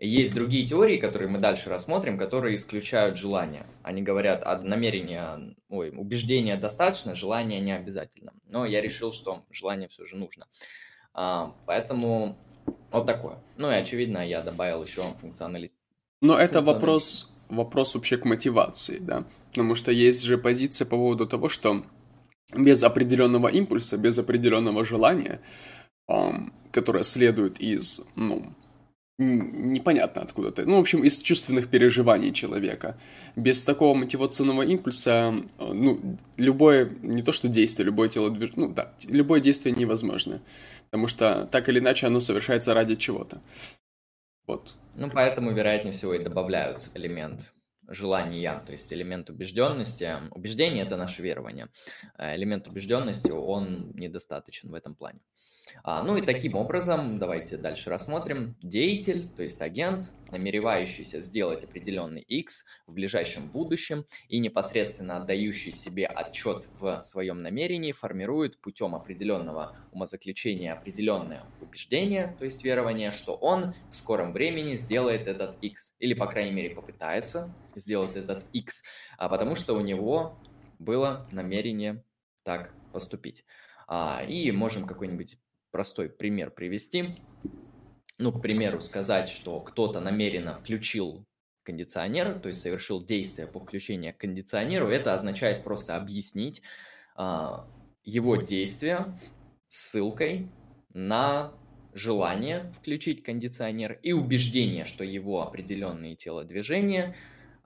Есть 0.00 0.34
другие 0.34 0.66
теории, 0.66 0.98
которые 0.98 1.28
мы 1.28 1.38
дальше 1.38 1.70
рассмотрим, 1.70 2.18
которые 2.18 2.56
исключают 2.56 3.16
желание. 3.16 3.66
Они 3.82 4.02
говорят, 4.02 4.42
а 4.44 4.58
намерение, 4.58 5.54
ой, 5.68 5.90
убеждения 5.90 6.56
достаточно, 6.56 7.14
желание 7.14 7.60
не 7.60 7.72
обязательно. 7.72 8.32
Но 8.48 8.66
я 8.66 8.80
решил, 8.80 9.12
что 9.12 9.44
желание 9.52 9.88
все 9.88 10.04
же 10.04 10.16
нужно. 10.16 10.46
А, 11.12 11.54
поэтому 11.66 12.36
вот 12.90 13.06
такое. 13.06 13.38
Ну 13.56 13.70
и 13.70 13.74
очевидно, 13.74 14.26
я 14.26 14.42
добавил 14.42 14.82
еще 14.82 15.02
функционалитет. 15.20 15.76
Но 16.20 16.38
это 16.38 16.60
вопрос, 16.60 17.32
вопрос 17.48 17.94
вообще 17.94 18.16
к 18.16 18.24
мотивации, 18.24 18.98
да? 18.98 19.24
Потому 19.50 19.76
что 19.76 19.92
есть 19.92 20.22
же 20.22 20.38
позиция 20.38 20.86
по 20.86 20.96
поводу 20.96 21.26
того, 21.26 21.48
что 21.48 21.84
без 22.52 22.82
определенного 22.82 23.48
импульса, 23.48 23.96
без 23.96 24.18
определенного 24.18 24.84
желания, 24.84 25.40
um, 26.10 26.52
которое 26.72 27.04
следует 27.04 27.60
из, 27.60 28.00
ну, 28.16 28.54
непонятно 29.18 30.22
откуда 30.22 30.50
ты. 30.50 30.66
Ну, 30.66 30.76
в 30.76 30.80
общем, 30.80 31.04
из 31.04 31.20
чувственных 31.20 31.68
переживаний 31.68 32.32
человека. 32.32 32.98
Без 33.36 33.62
такого 33.62 33.94
мотивационного 33.94 34.62
импульса, 34.62 35.34
э, 35.58 35.72
ну, 35.72 36.18
любое, 36.36 36.90
не 37.02 37.22
то 37.22 37.32
что 37.32 37.48
действие, 37.48 37.86
любое 37.86 38.08
тело 38.08 38.36
ну 38.56 38.72
да, 38.72 38.92
любое 39.06 39.40
действие 39.40 39.74
невозможно. 39.74 40.40
Потому 40.90 41.06
что 41.06 41.46
так 41.46 41.68
или 41.68 41.78
иначе 41.78 42.06
оно 42.06 42.20
совершается 42.20 42.74
ради 42.74 42.96
чего-то. 42.96 43.40
Вот. 44.46 44.74
Ну, 44.94 45.10
поэтому, 45.10 45.52
вероятнее 45.52 45.92
всего, 45.92 46.14
и 46.14 46.22
добавляют 46.22 46.90
элемент 46.94 47.52
желания, 47.88 48.62
то 48.66 48.72
есть 48.72 48.92
элемент 48.92 49.30
убежденности. 49.30 50.16
Убеждение– 50.30 50.84
это 50.86 50.96
наше 50.96 51.22
верование. 51.22 51.68
А 52.16 52.34
элемент 52.34 52.66
убежденности, 52.66 53.30
он 53.30 53.92
недостаточен 53.94 54.70
в 54.70 54.74
этом 54.74 54.94
плане. 54.94 55.20
А, 55.82 56.02
ну 56.02 56.16
и 56.16 56.22
таким 56.22 56.54
образом, 56.56 57.18
давайте 57.18 57.56
дальше 57.56 57.90
рассмотрим, 57.90 58.56
деятель, 58.62 59.28
то 59.36 59.42
есть 59.42 59.60
агент, 59.60 60.10
намеревающийся 60.30 61.20
сделать 61.20 61.64
определенный 61.64 62.22
X 62.22 62.64
в 62.86 62.92
ближайшем 62.94 63.48
будущем 63.48 64.04
и 64.28 64.38
непосредственно 64.38 65.16
отдающий 65.18 65.72
себе 65.72 66.06
отчет 66.06 66.68
в 66.80 67.02
своем 67.02 67.42
намерении, 67.42 67.92
формирует 67.92 68.58
путем 68.60 68.94
определенного 68.94 69.76
умозаключения 69.92 70.72
определенное 70.72 71.44
убеждение, 71.60 72.34
то 72.38 72.44
есть 72.44 72.64
верование, 72.64 73.10
что 73.10 73.34
он 73.34 73.74
в 73.90 73.94
скором 73.94 74.32
времени 74.32 74.76
сделает 74.76 75.26
этот 75.26 75.56
X, 75.62 75.94
или, 75.98 76.14
по 76.14 76.26
крайней 76.26 76.52
мере, 76.52 76.74
попытается 76.74 77.54
сделать 77.74 78.16
этот 78.16 78.44
X, 78.52 78.82
а 79.18 79.28
потому 79.28 79.54
что 79.54 79.74
у 79.74 79.80
него 79.80 80.38
было 80.78 81.26
намерение 81.32 82.02
так 82.42 82.72
поступить. 82.92 83.44
А, 83.86 84.24
и 84.26 84.50
можем 84.50 84.86
какой-нибудь 84.86 85.38
простой 85.74 86.08
пример 86.08 86.52
привести. 86.52 87.16
Ну, 88.16 88.30
к 88.30 88.40
примеру, 88.40 88.80
сказать, 88.80 89.28
что 89.28 89.58
кто-то 89.58 89.98
намеренно 89.98 90.54
включил 90.54 91.26
кондиционер, 91.64 92.38
то 92.38 92.46
есть 92.48 92.60
совершил 92.60 93.04
действие 93.04 93.48
по 93.48 93.58
включению 93.58 94.14
к 94.14 94.18
кондиционеру, 94.18 94.86
это 94.86 95.14
означает 95.14 95.64
просто 95.64 95.96
объяснить 95.96 96.62
а, 97.16 97.68
его 98.04 98.36
действие 98.36 99.18
ссылкой 99.68 100.48
на 100.92 101.52
желание 101.92 102.72
включить 102.78 103.24
кондиционер 103.24 103.98
и 104.04 104.12
убеждение, 104.12 104.84
что 104.84 105.02
его 105.02 105.42
определенные 105.42 106.14
телодвижения 106.14 107.16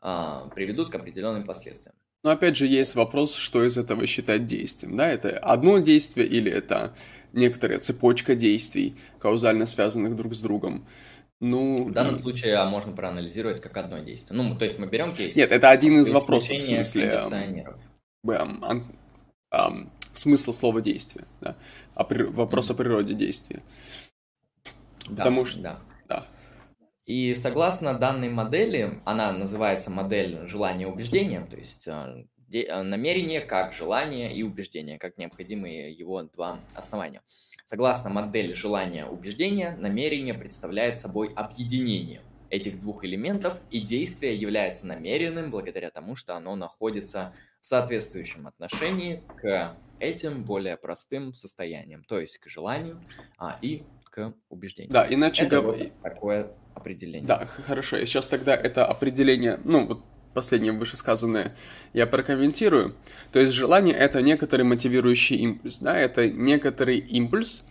а, 0.00 0.48
приведут 0.54 0.90
к 0.90 0.94
определенным 0.94 1.44
последствиям. 1.44 1.94
Но 2.24 2.30
опять 2.30 2.56
же 2.56 2.66
есть 2.66 2.94
вопрос, 2.94 3.34
что 3.34 3.64
из 3.64 3.78
этого 3.78 4.06
считать 4.06 4.46
действием. 4.46 4.96
Да? 4.96 5.06
Это 5.06 5.38
одно 5.38 5.78
действие 5.78 6.26
или 6.26 6.50
это 6.50 6.94
некоторая 7.32 7.78
цепочка 7.80 8.34
действий, 8.34 8.96
каузально 9.18 9.66
связанных 9.66 10.16
друг 10.16 10.34
с 10.34 10.40
другом. 10.40 10.86
Ну, 11.40 11.84
в 11.84 11.92
данном 11.92 12.16
и... 12.16 12.18
случае 12.20 12.56
а 12.56 12.66
можно 12.66 12.92
проанализировать 12.92 13.60
как 13.60 13.76
одно 13.76 13.98
действие. 13.98 14.40
Ну, 14.40 14.56
то 14.56 14.64
есть 14.64 14.78
мы 14.78 14.86
берем 14.86 15.10
кейс. 15.10 15.36
Нет, 15.36 15.52
это 15.52 15.70
один 15.70 16.00
из 16.00 16.10
вопросов, 16.10 16.56
в 16.56 16.62
смысле... 16.62 17.22
Эм, 18.24 18.64
эм, 18.64 18.84
эм, 19.52 19.92
смысла 20.14 20.52
слова 20.52 20.80
действия, 20.80 21.24
да? 21.40 21.56
А 21.94 22.04
при... 22.04 22.24
Вопрос 22.24 22.70
mm-hmm. 22.70 22.74
о 22.74 22.76
природе 22.76 23.14
действия. 23.14 23.62
Да, 25.08 25.16
Потому 25.16 25.44
что... 25.44 25.60
Да. 25.60 25.78
да. 26.08 26.26
И 27.06 27.34
согласно 27.34 27.94
данной 27.98 28.28
модели, 28.28 29.00
она 29.04 29.32
называется 29.32 29.90
модель 29.90 30.46
желания 30.46 30.88
убеждения, 30.88 31.46
то 31.48 31.56
есть 31.56 31.86
а, 31.86 32.16
намерение 32.50 33.40
как 33.40 33.72
желание 33.72 34.34
и 34.34 34.42
убеждение, 34.42 34.98
как 34.98 35.18
необходимые 35.18 35.92
его 35.92 36.22
два 36.22 36.60
основания. 36.74 37.22
Согласно 37.64 38.08
модели 38.08 38.54
желания 38.54 39.04
убеждения, 39.04 39.76
намерение 39.76 40.32
представляет 40.32 40.98
собой 40.98 41.32
объединение 41.34 42.22
этих 42.50 42.80
двух 42.80 43.04
элементов, 43.04 43.58
и 43.70 43.80
действие 43.80 44.34
является 44.36 44.86
намеренным 44.86 45.50
благодаря 45.50 45.90
тому, 45.90 46.16
что 46.16 46.34
оно 46.34 46.56
находится 46.56 47.34
в 47.60 47.66
соответствующем 47.66 48.46
отношении 48.46 49.22
к 49.36 49.76
этим 50.00 50.44
более 50.44 50.76
простым 50.76 51.34
состояниям, 51.34 52.04
то 52.04 52.18
есть 52.18 52.38
к 52.38 52.48
желанию 52.48 53.02
а, 53.36 53.58
и 53.60 53.82
к 54.04 54.32
убеждению. 54.48 54.92
Да, 54.92 55.06
иначе 55.08 55.44
говоря... 55.46 55.84
Вот 55.84 56.02
такое 56.02 56.50
определение. 56.74 57.26
Да, 57.26 57.44
хорошо. 57.46 57.98
И 57.98 58.06
сейчас 58.06 58.28
тогда 58.28 58.54
это 58.54 58.86
определение, 58.86 59.60
ну, 59.64 59.86
вот 59.86 60.04
последнее 60.38 60.70
вышесказанное 60.70 61.56
я 61.94 62.06
прокомментирую. 62.06 62.94
То 63.32 63.40
есть 63.40 63.52
желание— 63.52 63.94
это 63.96 64.22
некоторый 64.22 64.62
мотивирующий 64.62 65.34
импульс, 65.34 65.80
да, 65.80 65.98
это 65.98 66.30
некоторый 66.30 66.98
импульс, 66.98 67.64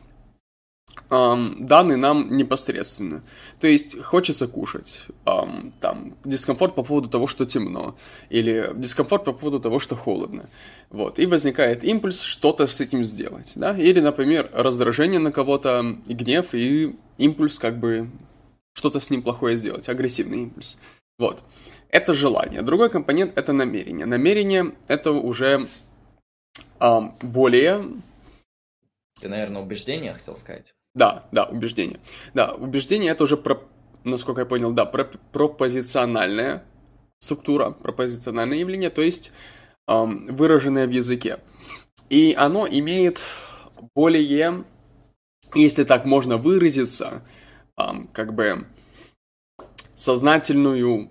эм, 1.09 1.65
данный 1.65 1.95
нам 1.95 2.35
непосредственно. 2.35 3.23
То 3.61 3.67
есть 3.67 3.97
хочется 4.03 4.49
кушать, 4.49 5.05
эм, 5.25 5.73
там, 5.79 6.17
дискомфорт 6.25 6.75
по 6.75 6.83
поводу 6.83 7.07
того, 7.07 7.27
что 7.27 7.45
темно, 7.45 7.95
или 8.29 8.69
дискомфорт 8.75 9.23
по 9.23 9.31
поводу 9.31 9.61
того, 9.61 9.79
что 9.79 9.95
холодно. 9.95 10.49
Вот, 10.89 11.19
и 11.19 11.25
возникает 11.25 11.85
импульс 11.85 12.19
что-то 12.19 12.67
с 12.67 12.81
этим 12.81 13.05
сделать, 13.05 13.53
да, 13.55 13.77
или, 13.77 14.01
например, 14.01 14.49
раздражение 14.51 15.21
на 15.21 15.31
кого-то, 15.31 15.95
гнев, 16.05 16.53
и 16.53 16.97
импульс 17.17 17.59
как 17.59 17.79
бы 17.79 18.09
что-то 18.73 18.99
с 18.99 19.09
ним 19.09 19.23
плохое 19.23 19.55
сделать, 19.55 19.87
агрессивный 19.87 20.41
импульс. 20.41 20.75
Вот 21.17 21.41
это 21.89 22.13
желание. 22.13 22.61
Другой 22.61 22.89
компонент 22.89 23.37
это 23.37 23.53
намерение. 23.53 24.05
Намерение 24.05 24.75
это 24.87 25.11
уже 25.11 25.67
а, 26.79 27.01
более... 27.21 28.01
Ты, 29.19 29.29
наверное, 29.29 29.61
убеждение 29.61 30.13
хотел 30.13 30.35
сказать? 30.35 30.73
Да, 30.93 31.27
да, 31.31 31.45
убеждение. 31.45 31.99
Да, 32.33 32.53
убеждение 32.53 33.11
это 33.11 33.23
уже, 33.23 33.37
про, 33.37 33.61
насколько 34.03 34.41
я 34.41 34.45
понял, 34.45 34.71
да, 34.71 34.85
про, 34.85 35.05
пропозициональная 35.31 36.63
структура, 37.19 37.71
пропозициональное 37.71 38.57
явление, 38.57 38.89
то 38.89 39.01
есть 39.01 39.31
эм, 39.87 40.25
выраженное 40.27 40.87
в 40.87 40.91
языке. 40.91 41.39
И 42.09 42.33
оно 42.37 42.67
имеет 42.67 43.21
более, 43.95 44.65
если 45.53 45.83
так 45.83 46.05
можно 46.05 46.37
выразиться, 46.37 47.23
эм, 47.77 48.07
как 48.13 48.33
бы 48.33 48.67
сознательную 49.95 51.09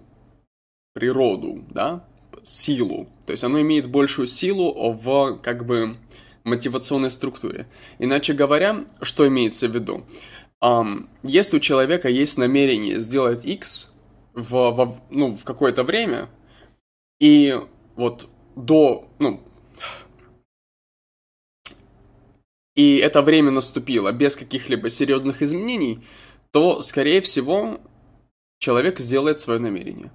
природу, 0.96 1.62
да, 1.68 2.06
силу. 2.42 3.06
То 3.26 3.32
есть 3.32 3.44
оно 3.44 3.60
имеет 3.60 3.86
большую 3.86 4.26
силу 4.26 4.92
в, 4.92 5.38
как 5.42 5.66
бы, 5.66 5.98
мотивационной 6.42 7.10
структуре. 7.10 7.66
Иначе 7.98 8.32
говоря, 8.32 8.86
что 9.02 9.28
имеется 9.28 9.68
в 9.68 9.74
виду? 9.74 10.06
Um, 10.64 11.10
если 11.22 11.58
у 11.58 11.60
человека 11.60 12.08
есть 12.08 12.38
намерение 12.38 12.98
сделать 13.00 13.44
X 13.44 13.92
в, 14.32 14.70
в, 14.70 15.00
ну, 15.10 15.36
в 15.36 15.44
какое-то 15.44 15.84
время, 15.84 16.30
и 17.20 17.60
вот 17.94 18.26
до, 18.54 19.06
ну, 19.18 19.42
и 22.74 22.96
это 22.96 23.20
время 23.20 23.50
наступило 23.50 24.12
без 24.12 24.34
каких-либо 24.34 24.88
серьезных 24.88 25.42
изменений, 25.42 26.02
то, 26.52 26.80
скорее 26.80 27.20
всего, 27.20 27.80
человек 28.60 28.98
сделает 28.98 29.40
свое 29.40 29.60
намерение. 29.60 30.10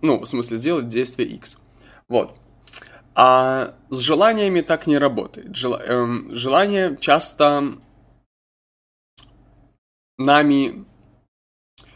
Ну, 0.00 0.20
в 0.20 0.26
смысле, 0.26 0.58
сделать 0.58 0.88
действие 0.88 1.28
X. 1.28 1.58
Вот. 2.08 2.36
А 3.14 3.74
с 3.90 3.98
желаниями 3.98 4.60
так 4.60 4.86
не 4.86 4.98
работает. 4.98 5.54
Жел... 5.54 5.74
Эм, 5.76 6.34
желания 6.34 6.96
часто 7.00 7.74
нами... 10.18 10.84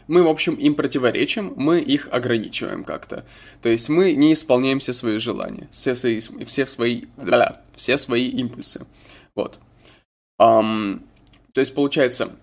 Мы, 0.07 0.23
в 0.23 0.27
общем, 0.27 0.55
им 0.55 0.73
противоречим, 0.73 1.53
мы 1.55 1.81
их 1.81 2.07
ограничиваем 2.11 2.83
как-то. 2.83 3.25
То 3.61 3.69
есть 3.69 3.89
мы 3.89 4.13
не 4.13 4.33
исполняем 4.33 4.79
все 4.79 4.91
свои 4.91 5.19
желания, 5.19 5.69
все 5.71 5.95
свои, 5.95 6.19
все 6.19 6.65
свои, 6.65 7.03
да, 7.15 7.61
все 7.75 7.95
свои 7.99 8.27
импульсы. 8.27 8.87
Вот. 9.35 9.59
Um, 10.41 11.03
то 11.53 11.61
есть, 11.61 11.75
получается, 11.75 12.35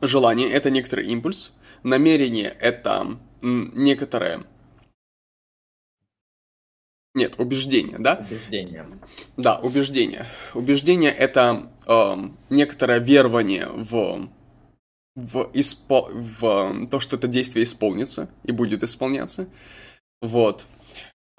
желание— 0.00 0.50
это 0.50 0.70
некоторый 0.70 1.08
импульс, 1.08 1.52
намерение— 1.82 2.56
это 2.60 3.18
некоторое 3.42 4.44
нет, 7.18 7.34
убеждение, 7.38 7.98
да? 7.98 8.24
Убеждение. 8.28 8.86
Да, 9.36 9.58
убеждение. 9.58 10.24
Убеждение 10.54 11.10
это 11.10 11.70
э, 11.86 12.16
некоторое 12.48 12.98
верование 12.98 13.68
в, 13.68 14.30
в, 15.14 15.50
испо, 15.52 16.08
в 16.10 16.86
то, 16.90 17.00
что 17.00 17.16
это 17.16 17.28
действие 17.28 17.64
исполнится 17.64 18.30
и 18.44 18.52
будет 18.52 18.82
исполняться. 18.82 19.48
Вот. 20.22 20.66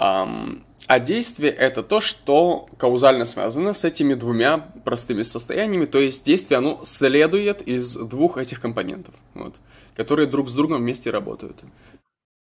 Um, 0.02 0.64
а 0.88 1.00
действие 1.00 1.52
это 1.52 1.84
то, 1.84 2.00
что 2.00 2.70
каузально 2.78 3.26
связано 3.26 3.74
с 3.74 3.84
этими 3.84 4.14
двумя 4.14 4.58
простыми 4.86 5.24
состояниями, 5.24 5.86
то 5.86 6.00
есть 6.00 6.26
действие, 6.26 6.58
оно 6.58 6.82
следует 6.84 7.62
из 7.62 7.96
двух 7.96 8.38
этих 8.38 8.62
компонентов, 8.62 9.14
вот, 9.34 9.58
которые 9.96 10.28
друг 10.28 10.50
с 10.50 10.54
другом 10.56 10.82
вместе 10.82 11.12
работают. 11.12 11.58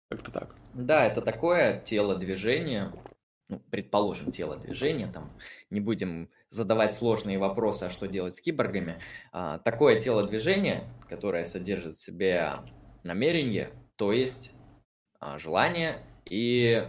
Как-то 0.09 0.31
так. 0.31 0.55
Да, 0.73 1.05
это 1.05 1.21
такое 1.21 1.81
тело 1.81 2.15
движения, 2.15 2.91
ну, 3.49 3.59
предположим, 3.71 4.31
тело 4.31 4.57
движения, 4.57 5.07
там, 5.07 5.31
не 5.71 5.79
будем 5.79 6.29
задавать 6.49 6.93
сложные 6.93 7.39
вопросы, 7.39 7.85
а 7.85 7.89
что 7.89 8.07
делать 8.07 8.35
с 8.35 8.41
киборгами, 8.41 8.99
а, 9.31 9.57
такое 9.57 9.99
тело 9.99 10.27
движения, 10.27 10.83
которое 11.09 11.43
содержит 11.45 11.95
в 11.95 12.01
себе 12.01 12.53
намерение, 13.03 13.71
то 13.95 14.13
есть 14.13 14.51
а, 15.19 15.39
желание 15.39 16.03
и 16.25 16.87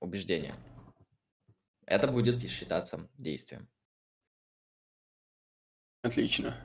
убеждение. 0.00 0.54
Это 1.86 2.08
будет 2.08 2.40
считаться 2.48 3.08
действием. 3.18 3.68
Отлично. 6.02 6.56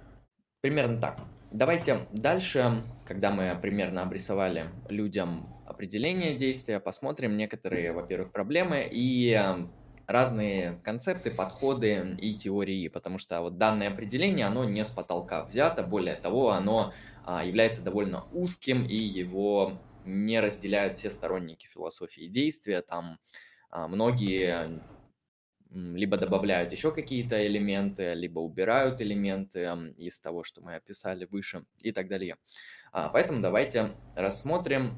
Примерно 0.62 1.00
так. 1.00 1.20
Давайте 1.52 2.08
дальше, 2.14 2.84
когда 3.06 3.32
мы 3.32 3.58
примерно 3.62 4.02
обрисовали 4.02 4.70
людям 4.90 5.57
определение 5.68 6.36
действия, 6.36 6.80
посмотрим 6.80 7.38
некоторые, 7.38 7.92
во-первых, 7.92 8.32
проблемы 8.32 8.88
и 8.90 9.32
эм, 9.32 9.72
разные 10.08 10.80
концепты, 10.84 11.30
подходы 11.30 12.16
и 12.20 12.36
теории, 12.36 12.88
потому 12.88 13.20
что 13.20 13.42
вот 13.42 13.58
данное 13.58 13.90
определение, 13.90 14.46
оно 14.46 14.64
не 14.64 14.84
с 14.84 14.92
потолка 14.92 15.44
взято, 15.44 15.84
более 15.84 16.16
того, 16.16 16.52
оно 16.52 16.94
а, 17.26 17.44
является 17.44 17.84
довольно 17.84 18.26
узким, 18.32 18.86
и 18.86 18.96
его 18.96 19.80
не 20.06 20.40
разделяют 20.40 20.98
все 20.98 21.10
сторонники 21.10 21.68
философии 21.68 22.28
действия, 22.28 22.82
там 22.82 23.20
а, 23.70 23.90
многие 23.90 24.82
либо 25.70 26.16
добавляют 26.18 26.72
еще 26.72 26.94
какие-то 26.94 27.46
элементы, 27.46 28.14
либо 28.14 28.40
убирают 28.40 29.02
элементы 29.02 29.70
из 29.98 30.18
того, 30.20 30.44
что 30.44 30.62
мы 30.62 30.76
описали 30.76 31.26
выше 31.26 31.66
и 31.82 31.92
так 31.92 32.08
далее. 32.08 32.38
А, 32.94 33.10
поэтому 33.10 33.42
давайте 33.42 33.92
рассмотрим 34.16 34.98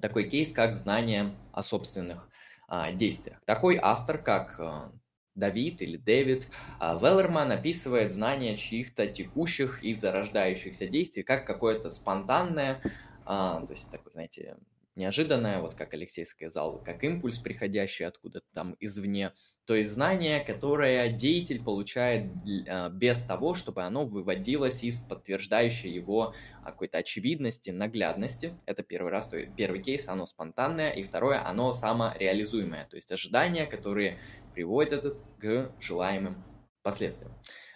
такой 0.00 0.28
кейс, 0.28 0.52
как 0.52 0.74
знание 0.74 1.34
о 1.52 1.62
собственных 1.62 2.28
а, 2.68 2.92
действиях. 2.92 3.40
Такой 3.44 3.78
автор, 3.80 4.18
как 4.18 4.58
а, 4.58 4.92
Давид 5.34 5.80
или 5.82 5.96
Дэвид 5.96 6.46
а, 6.78 6.98
Веллерман 6.98 7.52
описывает 7.52 8.12
знание 8.12 8.56
чьих-то 8.56 9.06
текущих 9.06 9.82
и 9.82 9.94
зарождающихся 9.94 10.86
действий 10.86 11.22
как 11.22 11.46
какое-то 11.46 11.90
спонтанное, 11.90 12.82
а, 13.24 13.64
то 13.64 13.72
есть 13.72 13.90
такое, 13.90 14.12
знаете, 14.12 14.58
неожиданное, 14.94 15.60
вот 15.60 15.74
как 15.74 15.94
Алексей 15.94 16.26
сказал, 16.26 16.82
как 16.82 17.02
импульс, 17.02 17.38
приходящий 17.38 18.06
откуда-то 18.06 18.46
там 18.52 18.76
извне, 18.78 19.32
то 19.64 19.76
есть 19.76 19.92
знание, 19.92 20.40
которое 20.40 21.10
деятель 21.12 21.62
получает 21.62 22.32
а, 22.68 22.88
без 22.88 23.22
того, 23.22 23.54
чтобы 23.54 23.82
оно 23.82 24.04
выводилось 24.04 24.82
из 24.82 25.02
подтверждающей 25.02 25.90
его 25.90 26.34
какой-то 26.64 26.98
очевидности, 26.98 27.70
наглядности. 27.70 28.58
Это 28.66 28.82
первый 28.82 29.12
раз, 29.12 29.28
то 29.28 29.36
есть 29.36 29.54
первый 29.54 29.80
кейс, 29.80 30.08
оно 30.08 30.26
спонтанное, 30.26 30.90
и 30.90 31.02
второе, 31.02 31.46
оно 31.46 31.72
самореализуемое, 31.72 32.86
то 32.90 32.96
есть 32.96 33.12
ожидания, 33.12 33.66
которые 33.66 34.18
приводят 34.52 35.22
к 35.38 35.72
желаемым 35.80 36.42
последствиям. 36.82 37.32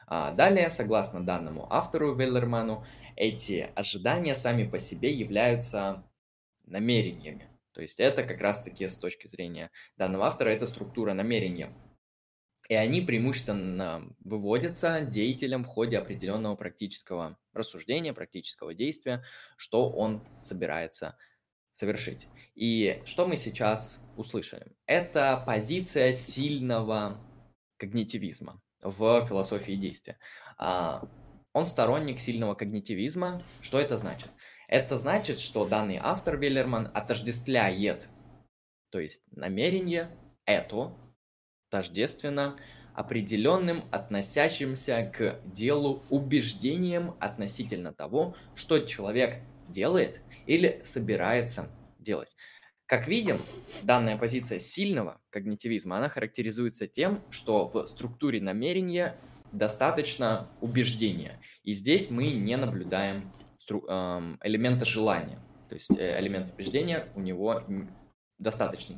А 0.08 0.32
далее, 0.32 0.70
согласно 0.70 1.24
данному 1.24 1.72
автору 1.72 2.14
Веллерману, 2.14 2.84
эти 3.16 3.70
ожидания 3.74 4.34
сами 4.34 4.68
по 4.68 4.78
себе 4.78 5.12
являются 5.12 6.04
намерениями. 6.64 7.48
То 7.76 7.82
есть 7.82 8.00
это 8.00 8.22
как 8.22 8.40
раз-таки 8.40 8.88
с 8.88 8.96
точки 8.96 9.26
зрения 9.26 9.70
данного 9.98 10.28
автора, 10.28 10.48
это 10.48 10.64
структура 10.64 11.12
намерения. 11.12 11.74
И 12.70 12.74
они 12.74 13.02
преимущественно 13.02 14.16
выводятся 14.20 15.02
деятелем 15.02 15.62
в 15.62 15.66
ходе 15.66 15.98
определенного 15.98 16.56
практического 16.56 17.38
рассуждения, 17.52 18.14
практического 18.14 18.72
действия, 18.72 19.24
что 19.58 19.90
он 19.90 20.26
собирается 20.42 21.18
совершить. 21.74 22.28
И 22.54 23.02
что 23.04 23.28
мы 23.28 23.36
сейчас 23.36 24.02
услышали? 24.16 24.72
Это 24.86 25.42
позиция 25.46 26.14
сильного 26.14 27.20
когнитивизма 27.76 28.62
в 28.80 29.26
философии 29.26 29.72
действия. 29.72 30.18
А, 30.56 31.06
он 31.52 31.66
сторонник 31.66 32.20
сильного 32.20 32.54
когнитивизма. 32.54 33.42
Что 33.60 33.78
это 33.78 33.98
значит? 33.98 34.30
Это 34.68 34.98
значит, 34.98 35.38
что 35.38 35.64
данный 35.64 35.98
автор 36.02 36.36
Веллерман 36.36 36.90
отождествляет, 36.92 38.08
то 38.90 38.98
есть 38.98 39.22
намерение 39.30 40.10
это 40.44 40.92
тождественно 41.70 42.58
определенным, 42.94 43.84
относящимся 43.92 45.12
к 45.14 45.40
делу 45.44 46.02
убеждением 46.08 47.14
относительно 47.20 47.92
того, 47.92 48.34
что 48.54 48.78
человек 48.80 49.42
делает 49.68 50.20
или 50.46 50.80
собирается 50.84 51.68
делать. 51.98 52.34
Как 52.86 53.06
видим, 53.08 53.40
данная 53.82 54.16
позиция 54.16 54.58
сильного 54.60 55.20
когнитивизма, 55.30 55.98
она 55.98 56.08
характеризуется 56.08 56.86
тем, 56.86 57.22
что 57.30 57.68
в 57.68 57.84
структуре 57.84 58.40
намерения 58.40 59.16
достаточно 59.52 60.48
убеждения. 60.60 61.40
И 61.64 61.72
здесь 61.72 62.10
мы 62.10 62.30
не 62.30 62.56
наблюдаем 62.56 63.32
элемента 63.70 64.84
желания. 64.84 65.38
То 65.68 65.74
есть 65.74 65.90
э, 65.90 66.20
элемент 66.20 66.52
убеждения 66.54 67.08
у 67.14 67.20
него 67.20 67.62
достаточный. 68.38 68.96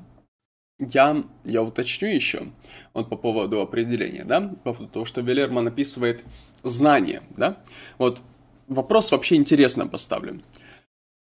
Я, 0.78 1.24
я 1.44 1.62
уточню 1.62 2.08
еще 2.08 2.52
вот 2.94 3.08
по 3.08 3.16
поводу 3.16 3.60
определения, 3.60 4.24
да, 4.24 4.40
по 4.40 4.72
поводу 4.72 4.88
того, 4.88 5.04
что 5.04 5.20
Велерман 5.22 5.66
описывает 5.66 6.24
знание, 6.62 7.22
да. 7.36 7.60
Вот 7.98 8.20
вопрос 8.68 9.10
вообще 9.10 9.34
интересно 9.34 9.88
поставлен. 9.88 10.44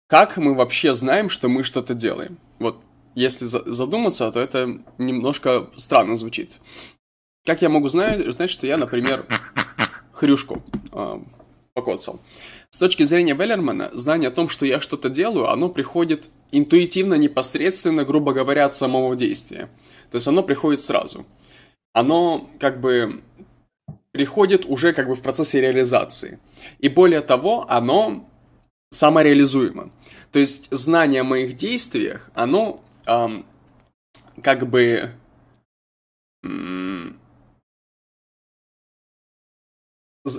Как 0.08 0.36
мы 0.36 0.54
вообще 0.54 0.94
знаем, 0.94 1.30
что 1.30 1.48
мы 1.48 1.62
что-то 1.62 1.94
делаем? 1.94 2.38
Вот 2.58 2.82
если 3.14 3.46
задуматься, 3.46 4.30
то 4.30 4.40
это 4.40 4.78
немножко 4.98 5.70
странно 5.76 6.16
звучит. 6.16 6.60
Как 7.46 7.62
я 7.62 7.70
могу 7.70 7.88
знать, 7.88 8.30
знать 8.34 8.50
что 8.50 8.66
я, 8.66 8.76
например, 8.76 9.24
хрюшку 10.12 10.62
э, 10.92 11.20
покоцал? 11.72 12.20
С 12.70 12.78
точки 12.78 13.04
зрения 13.04 13.34
Веллермана, 13.34 13.90
знание 13.92 14.28
о 14.28 14.32
том, 14.32 14.48
что 14.48 14.66
я 14.66 14.80
что-то 14.80 15.08
делаю, 15.08 15.48
оно 15.48 15.68
приходит 15.68 16.28
интуитивно, 16.52 17.14
непосредственно, 17.14 18.04
грубо 18.04 18.32
говоря, 18.32 18.66
от 18.66 18.74
самого 18.74 19.16
действия. 19.16 19.70
То 20.10 20.16
есть 20.16 20.26
оно 20.26 20.42
приходит 20.42 20.80
сразу. 20.80 21.26
Оно 21.92 22.50
как 22.58 22.80
бы 22.80 23.22
приходит 24.12 24.64
уже 24.66 24.92
как 24.92 25.08
бы 25.08 25.14
в 25.14 25.22
процессе 25.22 25.60
реализации. 25.60 26.38
И 26.78 26.88
более 26.88 27.20
того, 27.20 27.66
оно 27.68 28.28
самореализуемо. 28.90 29.90
То 30.32 30.38
есть 30.38 30.68
знание 30.70 31.22
о 31.22 31.24
моих 31.24 31.56
действиях, 31.56 32.30
оно 32.34 32.82
эм, 33.06 33.46
как 34.42 34.68
бы 34.68 35.10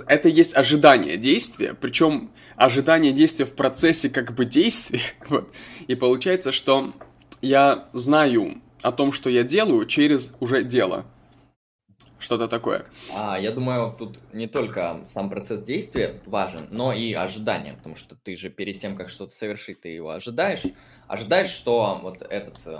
это 0.06 0.28
есть 0.28 0.56
ожидание 0.56 1.16
действия, 1.16 1.74
причем 1.74 2.30
ожидание 2.56 3.12
действия 3.12 3.46
в 3.46 3.54
процессе 3.54 4.10
как 4.10 4.34
бы 4.34 4.44
действия. 4.44 5.00
Вот. 5.28 5.52
И 5.86 5.94
получается, 5.94 6.52
что 6.52 6.94
я 7.40 7.88
знаю 7.92 8.60
о 8.82 8.92
том, 8.92 9.12
что 9.12 9.30
я 9.30 9.42
делаю 9.42 9.86
через 9.86 10.34
уже 10.40 10.64
дело. 10.64 11.06
Что-то 12.18 12.48
такое. 12.48 12.86
А, 13.14 13.38
я 13.38 13.52
думаю, 13.52 13.94
тут 13.96 14.18
не 14.32 14.48
только 14.48 15.02
сам 15.06 15.30
процесс 15.30 15.62
действия 15.62 16.20
важен, 16.26 16.66
но 16.70 16.92
и 16.92 17.12
ожидание, 17.12 17.74
потому 17.74 17.94
что 17.94 18.16
ты 18.16 18.34
же 18.34 18.50
перед 18.50 18.80
тем, 18.80 18.96
как 18.96 19.08
что-то 19.08 19.32
совершить, 19.34 19.82
ты 19.82 19.90
его 19.90 20.10
ожидаешь. 20.10 20.62
Ожидаешь, 21.06 21.50
что 21.50 22.00
вот 22.02 22.22
этот 22.22 22.66
э, 22.66 22.76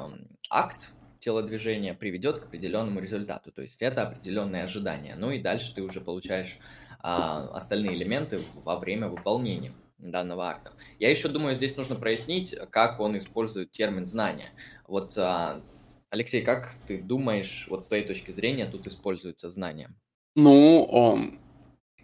акт 0.51 0.90
телодвижения 1.21 1.94
приведет 1.94 2.40
к 2.40 2.44
определенному 2.47 3.01
результату. 3.01 3.53
То 3.53 3.62
есть 3.62 3.81
это 3.81 4.03
определенное 4.03 4.64
ожидание. 4.64 5.14
Ну 5.16 5.31
и 5.31 5.40
дальше 5.40 5.73
ты 5.73 5.83
уже 5.83 6.01
получаешь 6.01 6.59
а, 7.01 7.49
остальные 7.53 7.95
элементы 7.95 8.41
во 8.65 8.79
время 8.79 9.09
выполнения 9.09 9.73
данного 9.99 10.49
акта. 10.51 10.73
Я 10.99 11.11
еще 11.11 11.29
думаю, 11.29 11.55
здесь 11.55 11.77
нужно 11.77 11.97
прояснить, 11.97 12.55
как 12.71 13.01
он 13.01 13.19
использует 13.19 13.73
термин 13.73 14.07
знания. 14.07 14.51
Вот, 14.87 15.17
а, 15.17 15.63
Алексей, 16.11 16.43
как 16.43 16.75
ты 16.87 17.03
думаешь, 17.03 17.67
вот 17.69 17.85
с 17.85 17.89
твоей 17.89 18.07
точки 18.07 18.31
зрения, 18.31 18.67
тут 18.67 18.87
используется 18.87 19.51
знание? 19.51 19.91
Ну, 20.35 20.85
он, 20.85 21.39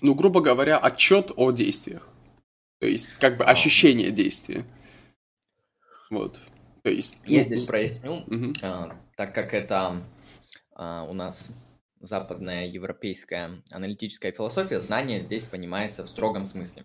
ну, 0.00 0.14
грубо 0.14 0.40
говоря, 0.40 0.78
отчет 0.78 1.30
о 1.36 1.52
действиях. 1.52 2.08
То 2.80 2.86
есть, 2.86 3.14
как 3.16 3.38
бы 3.38 3.44
ощущение 3.44 4.10
действия. 4.10 4.64
Вот. 6.10 6.38
То 6.82 6.90
есть... 6.90 7.16
Я 7.24 7.40
ну, 7.40 7.46
здесь 7.46 7.66
проясню, 7.66 8.24
угу. 8.26 8.52
а, 8.62 8.96
так 9.16 9.34
как 9.34 9.54
это 9.54 10.02
а, 10.74 11.04
у 11.08 11.14
нас 11.14 11.50
западная 12.06 12.66
европейская 12.66 13.62
аналитическая 13.70 14.32
философия, 14.32 14.80
знание 14.80 15.20
здесь 15.20 15.44
понимается 15.44 16.04
в 16.04 16.08
строгом 16.08 16.46
смысле. 16.46 16.84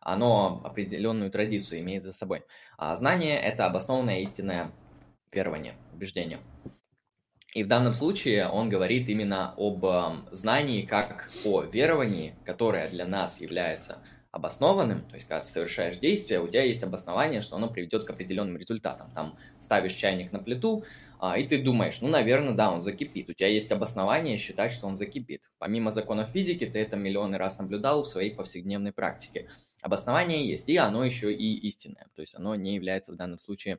Оно 0.00 0.62
определенную 0.64 1.30
традицию 1.30 1.80
имеет 1.80 2.04
за 2.04 2.12
собой. 2.12 2.44
А 2.78 2.94
знание– 2.96 3.38
это 3.40 3.66
обоснованное 3.66 4.20
истинное 4.20 4.72
верование, 5.32 5.74
убеждение. 5.92 6.38
И 7.54 7.64
в 7.64 7.68
данном 7.68 7.94
случае 7.94 8.48
он 8.48 8.68
говорит 8.68 9.08
именно 9.08 9.54
об 9.56 9.84
знании 10.30 10.82
как 10.82 11.30
о 11.44 11.62
веровании, 11.62 12.36
которое 12.44 12.88
для 12.88 13.06
нас 13.06 13.40
является 13.40 13.98
обоснованным, 14.36 15.08
то 15.08 15.14
есть 15.14 15.26
когда 15.26 15.42
ты 15.42 15.50
совершаешь 15.50 15.96
действие, 15.96 16.40
у 16.40 16.48
тебя 16.48 16.62
есть 16.62 16.82
обоснование, 16.82 17.40
что 17.40 17.56
оно 17.56 17.70
приведет 17.70 18.04
к 18.04 18.10
определенным 18.10 18.58
результатам. 18.58 19.10
Там 19.14 19.38
ставишь 19.58 19.94
чайник 19.94 20.32
на 20.32 20.38
плиту, 20.38 20.84
а, 21.18 21.38
и 21.38 21.46
ты 21.46 21.62
думаешь, 21.62 22.00
ну, 22.00 22.08
наверное, 22.08 22.54
да, 22.54 22.72
он 22.72 22.82
закипит. 22.82 23.28
У 23.30 23.32
тебя 23.32 23.48
есть 23.48 23.72
обоснование 23.72 24.36
считать, 24.36 24.72
что 24.72 24.86
он 24.86 24.96
закипит. 24.96 25.50
Помимо 25.58 25.90
законов 25.90 26.30
физики, 26.30 26.66
ты 26.66 26.78
это 26.78 26.96
миллионы 26.96 27.38
раз 27.38 27.58
наблюдал 27.58 28.02
в 28.02 28.08
своей 28.08 28.34
повседневной 28.34 28.92
практике. 28.92 29.48
Обоснование 29.82 30.48
есть, 30.48 30.68
и 30.68 30.76
оно 30.76 31.04
еще 31.04 31.32
и 31.32 31.54
истинное. 31.66 32.08
То 32.14 32.22
есть 32.22 32.34
оно 32.34 32.54
не 32.54 32.74
является 32.74 33.12
в 33.12 33.16
данном 33.16 33.38
случае 33.38 33.78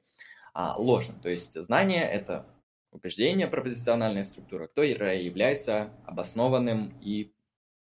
а, 0.53 0.75
ложным. 0.77 1.19
То 1.19 1.29
есть 1.29 1.53
знание– 1.61 2.03
это 2.11 2.45
убеждение, 2.91 3.47
пропозициональная 3.47 4.23
структура, 4.23 4.67
которая 4.67 5.19
является 5.21 5.91
обоснованным 6.05 6.97
и 7.01 7.33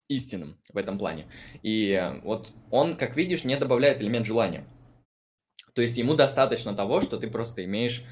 истинным 0.10 0.58
в 0.74 0.78
этом 0.78 0.98
плане. 0.98 1.28
И 1.62 1.92
э, 1.92 2.20
вот 2.22 2.52
он, 2.72 2.98
как 2.98 3.16
видишь, 3.16 3.44
не 3.44 3.56
добавляет 3.58 4.02
элемент 4.02 4.26
желания. 4.26 4.66
То 5.74 5.82
есть 5.82 5.98
ему 5.98 6.16
достаточно 6.16 6.76
того, 6.76 7.00
что 7.02 7.18
ты 7.18 7.30
просто 7.30 7.64
имеешь 7.64 8.04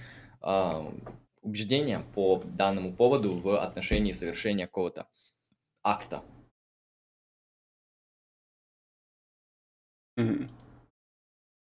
убеждение 1.42 2.00
по 2.14 2.42
данному 2.44 2.94
поводу 2.94 3.38
в 3.38 3.60
отношении 3.60 4.12
совершения 4.12 4.68
какого-то 4.68 5.08
акта. 5.84 6.24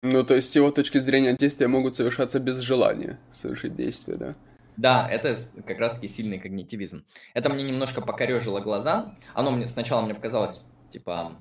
Ну, 0.04 0.24
то 0.24 0.36
есть, 0.36 0.52
с 0.52 0.56
его 0.56 0.72
точки 0.72 1.00
зрения, 1.00 1.36
действия 1.36 1.68
могут 1.68 1.96
совершаться 1.96 2.40
без 2.40 2.60
желания 2.60 3.20
совершить 3.34 3.76
действие, 3.76 4.18
да? 4.18 4.36
Да, 4.78 5.10
это 5.10 5.36
как 5.66 5.80
раз-таки 5.80 6.08
сильный 6.08 6.40
когнитивизм. 6.40 7.04
Это 7.34 7.50
мне 7.50 7.64
немножко 7.64 8.02
покорежило 8.02 8.60
глаза. 8.60 9.16
Оно 9.34 9.50
мне 9.52 9.68
сначала 9.68 10.06
мне 10.06 10.14
показалось, 10.14 10.66
типа, 10.92 11.34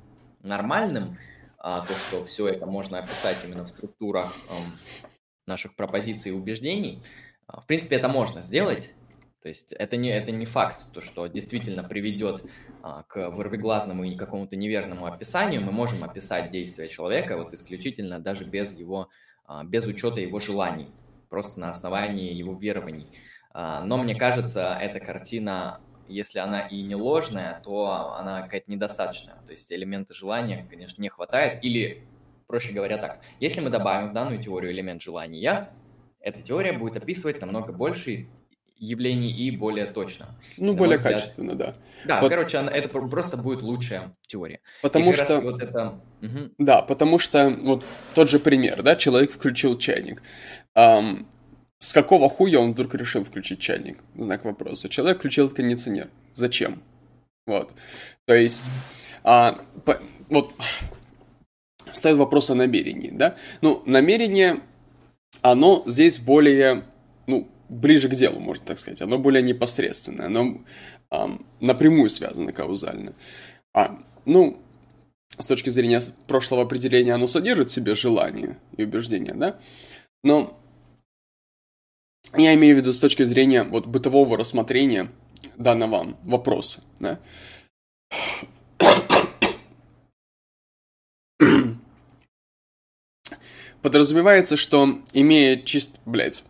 нормальным, 0.43 1.19
а, 1.59 1.85
то, 1.85 1.93
что 1.93 2.25
все 2.25 2.49
это 2.49 2.65
можно 2.65 2.99
описать 2.99 3.37
именно 3.45 3.65
в 3.65 3.69
структурах 3.69 4.35
наших 5.47 5.75
пропозиций 5.75 6.33
и 6.33 6.35
убеждений. 6.35 7.03
А, 7.47 7.61
в 7.61 7.67
принципе, 7.67 7.97
это 7.97 8.09
можно 8.09 8.43
сделать. 8.43 8.93
То 9.43 9.49
есть 9.49 9.73
это 9.73 9.97
не, 9.97 10.11
это 10.11 10.33
не 10.33 10.45
факт, 10.45 10.93
то, 10.93 11.01
что 11.01 11.27
действительно 11.29 11.85
приведет 11.85 12.45
а, 12.83 13.05
к 13.05 13.31
вырвиглазному 13.31 14.05
и 14.05 14.17
какому-то 14.17 14.57
неверному 14.57 15.07
описанию. 15.07 15.61
Мы 15.61 15.73
можем 15.73 16.03
описать 16.03 16.51
действия 16.51 16.89
человека 16.89 17.37
вот 17.37 17.53
исключительно 17.53 18.19
даже 18.19 18.45
без 18.45 18.77
его, 18.77 19.09
а, 19.45 19.63
без 19.63 19.87
учета 19.87 20.21
его 20.21 20.41
желаний 20.41 20.89
просто 21.29 21.61
на 21.61 21.71
основании 21.71 22.33
его 22.33 22.55
верований. 22.55 23.07
А, 23.53 23.83
но 23.85 23.99
мне 23.99 24.15
кажется, 24.15 24.77
эта 24.81 25.01
картина, 25.01 25.81
если 26.09 26.39
она 26.39 26.61
и 26.61 26.83
не 26.83 26.95
ложная, 26.95 27.61
то 27.65 28.15
она 28.19 28.43
какая-то 28.43 28.71
недостаточная. 28.71 29.37
То 29.47 29.53
есть 29.53 29.71
элемента 29.73 30.15
желания, 30.15 30.67
конечно, 30.69 31.01
не 31.03 31.09
хватает. 31.09 31.63
Или, 31.65 32.05
проще 32.47 32.73
говоря 32.73 32.99
так, 32.99 33.21
если 33.41 33.61
мы 33.61 33.71
добавим 33.71 34.11
в 34.11 34.13
данную 34.13 34.43
теорию 34.43 34.73
элемент 34.73 35.03
желания, 35.03 35.71
эта 36.21 36.43
теория 36.43 36.73
будет 36.73 36.97
описывать 36.97 37.41
намного 37.41 37.73
больше 37.73 38.29
явлений 38.79 39.31
и 39.31 39.51
более 39.57 39.87
точно. 39.87 40.39
Ну, 40.57 40.75
более 40.75 40.97
взгляд. 40.97 41.15
качественно, 41.15 41.55
да. 41.55 41.75
Да, 42.05 42.21
вот. 42.21 42.29
короче, 42.29 42.59
она, 42.59 42.71
это 42.71 42.89
просто 42.89 43.37
будет 43.37 43.63
лучшая 43.63 44.15
теория. 44.27 44.61
Потому 44.83 45.13
что... 45.15 45.41
Вот 45.41 45.63
это... 45.63 46.01
угу. 46.21 46.51
Да, 46.59 46.83
потому 46.83 47.19
что 47.19 47.51
вот 47.51 47.85
тот 48.15 48.29
же 48.29 48.39
пример, 48.39 48.83
да, 48.83 48.97
человек 48.97 49.33
включил 49.33 49.79
чайник. 49.79 50.23
Um, 50.77 51.27
с 51.79 51.93
какого 51.93 52.29
хуя 52.29 52.61
он 52.61 52.73
вдруг 52.73 52.95
решил 52.95 53.25
включить 53.25 53.61
чайник? 53.61 53.99
Знак 54.15 54.45
вопроса. 54.45 54.89
Человек 54.89 55.19
включил 55.19 55.49
кондиционер. 55.51 56.09
Зачем? 56.35 56.83
Вот. 57.47 57.71
То 58.25 58.35
есть, 58.35 58.65
а, 59.23 59.61
по, 59.85 60.01
вот, 60.29 60.55
стоит 61.93 62.17
вопрос 62.17 62.51
о 62.51 62.55
намерении, 62.55 63.11
да? 63.11 63.37
Ну, 63.61 63.83
намерение, 63.87 64.63
оно 65.43 65.83
здесь 65.87 66.19
более, 66.19 66.85
ну, 67.27 67.49
ближе 67.69 68.09
к 68.09 68.15
делу, 68.15 68.41
можно 68.41 68.65
так 68.65 68.79
сказать. 68.79 69.03
Оно 69.03 69.19
более 69.19 69.43
непосредственное, 69.43 70.27
оно 70.27 70.65
а, 71.11 71.39
напрямую 71.61 72.11
связано 72.11 72.53
каузально. 72.53 73.15
А, 73.75 73.99
ну, 74.25 74.61
с 75.39 75.47
точки 75.47 75.71
зрения 75.71 76.01
прошлого 76.27 76.63
определения, 76.63 77.13
оно 77.13 77.27
содержит 77.27 77.71
в 77.71 77.73
себе 77.73 77.95
желание 77.95 78.59
и 78.77 78.85
убеждение, 78.85 79.35
да? 79.35 79.59
Но 80.23 80.59
я 82.37 82.55
имею 82.55 82.77
в 82.77 82.81
виду 82.81 82.93
с 82.93 83.01
точки 83.01 83.25
зрения 83.25 83.63
вот 83.63 83.87
бытового 83.87 84.37
рассмотрения 84.37 85.11
данного 85.57 86.17
вопроса, 86.23 86.83
да. 87.01 87.21
Подразумевается, 93.87 94.57
что 94.57 94.99
имея 95.13 95.63
чист... 95.63 96.01
Блять. 96.05 96.43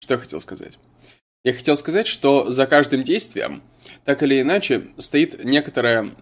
Что 0.00 0.14
я 0.14 0.18
хотел 0.18 0.40
сказать? 0.40 0.78
Я 1.44 1.54
хотел 1.54 1.76
сказать, 1.76 2.08
что 2.08 2.50
за 2.50 2.66
каждым 2.66 3.04
действием, 3.04 3.62
так 4.04 4.24
или 4.24 4.40
иначе, 4.40 4.88
стоит 4.98 5.44
некоторая, 5.44 6.16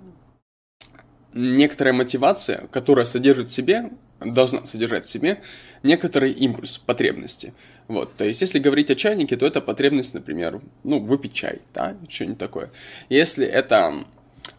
некоторая 1.32 1.94
мотивация, 1.94 2.66
которая 2.66 3.06
содержит 3.06 3.48
в 3.48 3.54
себе, 3.54 3.90
должна 4.20 4.66
содержать 4.66 5.06
в 5.06 5.08
себе 5.08 5.40
некоторый 5.82 6.32
импульс 6.32 6.76
потребности. 6.76 7.54
Вот, 7.86 8.14
то 8.16 8.24
есть, 8.24 8.42
если 8.42 8.58
говорить 8.58 8.90
о 8.90 8.96
чайнике, 8.96 9.38
то 9.38 9.46
это 9.46 9.62
потребность, 9.62 10.12
например, 10.12 10.60
ну, 10.84 11.00
выпить 11.00 11.32
чай, 11.32 11.62
да, 11.72 11.96
что-нибудь 12.10 12.36
такое. 12.36 12.70
Если 13.08 13.46
это 13.46 14.04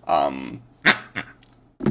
ам, 0.07 0.63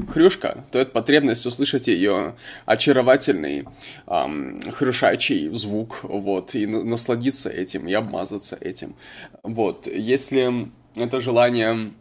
хрюшка, 0.09 0.65
то 0.71 0.79
это 0.79 0.91
потребность 0.91 1.47
услышать 1.47 1.89
ее 1.89 2.37
очаровательный 2.67 3.67
ам, 4.07 4.61
хрюшачий 4.73 5.49
звук, 5.55 6.01
вот, 6.03 6.55
и 6.55 6.67
насладиться 6.67 7.49
этим, 7.49 7.89
и 7.89 7.93
обмазаться 7.93 8.57
этим. 8.61 8.97
Вот, 9.43 9.87
если 9.87 10.71
это 10.97 11.21
желание, 11.21 11.93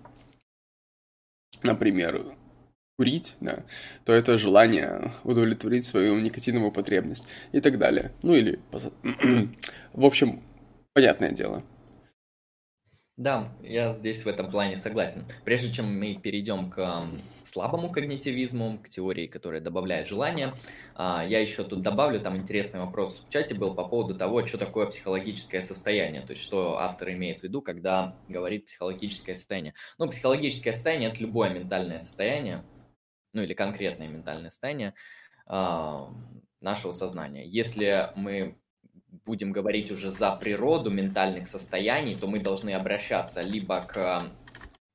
например, 1.63 2.34
курить, 2.97 3.36
да, 3.39 3.63
то 4.06 4.13
это 4.13 4.38
желание 4.38 5.13
удовлетворить 5.23 5.86
свою 5.86 6.19
никотиновую 6.19 6.71
потребность 6.71 7.28
и 7.52 7.62
так 7.62 7.78
далее. 7.78 8.12
Ну 8.23 8.34
или, 8.34 8.60
в 9.93 10.06
общем, 10.06 10.41
понятное 10.93 11.32
дело. 11.32 11.63
Да, 13.17 13.51
я 13.63 13.95
здесь 13.95 14.23
в 14.23 14.27
этом 14.27 14.51
плане 14.51 14.77
согласен. 14.77 15.25
Прежде 15.43 15.73
чем 15.73 15.99
мы 15.99 16.19
перейдем 16.21 16.69
к 16.69 17.08
слабому 17.43 17.89
когнитивизму, 17.91 18.77
к 18.77 18.89
теории, 18.89 19.25
которая 19.25 19.60
добавляет 19.60 20.08
желание, 20.08 20.53
а, 20.93 21.25
я 21.25 21.39
еще 21.39 21.63
тут 21.63 21.82
добавлю, 21.82 22.21
там 22.21 22.38
интересный 22.38 22.80
вопрос 22.80 23.25
в 23.27 23.32
чате 23.32 23.56
был 23.56 23.73
по 23.73 23.88
поводу 23.88 24.15
того, 24.15 24.45
что 24.45 24.60
такое 24.60 24.86
психологическое 24.86 25.63
состояние, 25.63 26.21
то 26.21 26.34
есть 26.34 26.43
что 26.43 26.77
автор 26.77 27.10
имеет 27.10 27.39
в 27.39 27.43
виду, 27.43 27.63
когда 27.63 28.15
говорит 28.30 28.67
психологическое 28.67 29.36
состояние. 29.36 29.73
Ну, 29.97 30.08
психологическое 30.08 30.73
состояние– 30.73 31.10
это 31.12 31.19
любое 31.19 31.49
ментальное 31.49 31.99
состояние, 31.99 32.63
ну 33.34 33.41
или 33.41 33.56
конкретное 33.56 34.10
ментальное 34.10 34.51
состояние 34.51 34.93
э, 35.49 35.99
нашего 36.62 36.91
сознания. 36.91 37.47
Если 37.47 38.12
мы 38.15 38.60
будем 39.25 39.51
говорить 39.51 39.91
уже 39.91 40.12
за 40.12 40.32
природу 40.36 40.89
ментальных 40.89 41.47
состояний, 41.47 42.15
то 42.15 42.27
мы 42.27 42.39
должны 42.39 42.71
обращаться 42.71 43.41
либо 43.41 43.82
к 43.82 44.32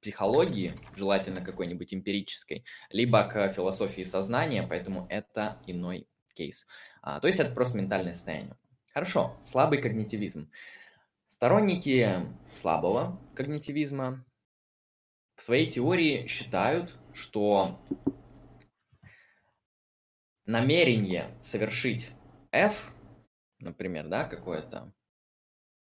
психологии, 0.00 0.74
желательно 0.96 1.40
какой-нибудь 1.42 1.94
эмпирической, 1.94 2.64
либо 2.90 3.24
к 3.24 3.48
философии 3.50 4.02
сознания, 4.02 4.66
поэтому 4.68 5.06
это 5.08 5.58
иной 5.66 6.08
кейс. 6.34 6.66
А, 7.02 7.20
то 7.20 7.28
есть 7.28 7.38
это 7.38 7.52
просто 7.52 7.78
ментальное 7.78 8.12
состояние. 8.12 8.56
Хорошо, 8.92 9.36
слабый 9.44 9.80
когнитивизм. 9.80 10.50
Сторонники 11.28 12.26
слабого 12.52 13.18
когнитивизма 13.34 14.24
в 15.36 15.42
своей 15.42 15.70
теории 15.70 16.26
считают, 16.26 16.94
что 17.14 17.80
намерение 20.44 21.30
совершить 21.40 22.10
F, 22.50 22.91
например, 23.62 24.08
да, 24.08 24.24
какое-то 24.24 24.92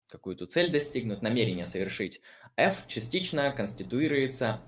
какую-то 0.09 0.45
цель 0.45 0.71
достигнуть, 0.71 1.21
намерение 1.21 1.65
совершить 1.65 2.21
F 2.57 2.85
частично 2.87 3.51
конституируется, 3.53 4.61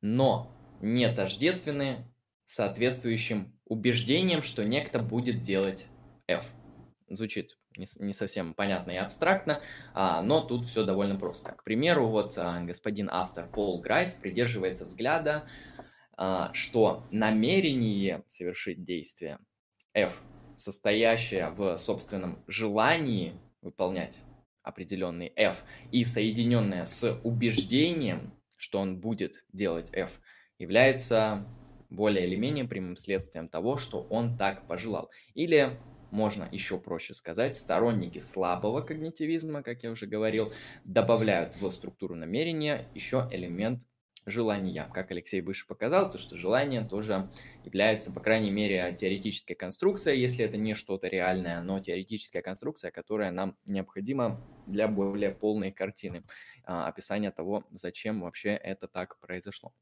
но 0.00 0.50
не 0.80 1.10
тождественны 1.12 2.12
соответствующим 2.44 3.56
убеждением, 3.64 4.42
что 4.42 4.64
некто 4.64 4.98
будет 4.98 5.42
делать 5.42 5.86
F. 6.26 6.44
Звучит 7.08 7.56
не, 7.76 8.12
совсем 8.12 8.54
понятно 8.54 8.90
и 8.90 8.96
абстрактно, 8.96 9.62
а, 9.94 10.22
но 10.22 10.40
тут 10.40 10.68
все 10.68 10.84
довольно 10.84 11.18
просто. 11.18 11.52
К 11.52 11.64
примеру, 11.64 12.08
вот 12.08 12.36
а, 12.36 12.60
господин 12.62 13.08
автор 13.10 13.48
Пол 13.48 13.80
Грайс 13.80 14.14
придерживается 14.14 14.84
взгляда, 14.84 15.48
а, 16.16 16.52
что 16.52 17.06
намерение 17.10 18.24
совершить 18.28 18.84
действие 18.84 19.38
F, 19.94 20.20
состоящее 20.62 21.50
в 21.50 21.76
собственном 21.76 22.42
желании 22.46 23.32
выполнять 23.60 24.16
определенный 24.62 25.32
F 25.36 25.62
и 25.90 26.04
соединенное 26.04 26.86
с 26.86 27.20
убеждением, 27.24 28.32
что 28.56 28.78
он 28.78 29.00
будет 29.00 29.44
делать 29.52 29.90
F, 29.92 30.10
является 30.58 31.44
более 31.90 32.26
или 32.26 32.36
менее 32.36 32.64
прямым 32.64 32.96
следствием 32.96 33.48
того, 33.48 33.76
что 33.76 34.02
он 34.08 34.36
так 34.38 34.66
пожелал. 34.66 35.10
Или 35.34 35.78
можно 36.10 36.48
еще 36.52 36.78
проще 36.78 37.14
сказать, 37.14 37.56
сторонники 37.56 38.18
слабого 38.20 38.82
когнитивизма, 38.82 39.62
как 39.62 39.82
я 39.82 39.90
уже 39.90 40.06
говорил, 40.06 40.52
добавляют 40.84 41.56
в 41.60 41.70
структуру 41.70 42.14
намерения 42.14 42.88
еще 42.94 43.28
элемент 43.30 43.82
желания. 44.26 44.88
Как 44.92 45.10
Алексей 45.10 45.40
выше 45.40 45.66
показал, 45.66 46.10
то 46.10 46.18
что 46.18 46.36
желание 46.36 46.84
тоже 46.84 47.28
является, 47.64 48.12
по 48.12 48.20
крайней 48.20 48.50
мере, 48.50 48.96
теоретической 48.98 49.56
конструкцией, 49.56 50.20
если 50.20 50.44
это 50.44 50.56
не 50.56 50.74
что-то 50.74 51.08
реальное, 51.08 51.60
но 51.60 51.80
теоретическая 51.80 52.42
конструкция, 52.42 52.90
которая 52.90 53.30
нам 53.30 53.56
необходима 53.64 54.40
для 54.66 54.88
более 54.88 55.30
полной 55.30 55.72
картины 55.72 56.24
а, 56.64 56.86
описания 56.86 57.30
того, 57.30 57.64
зачем 57.72 58.20
вообще 58.20 58.50
это 58.50 58.88
так 58.88 59.18
произошло. 59.20 59.72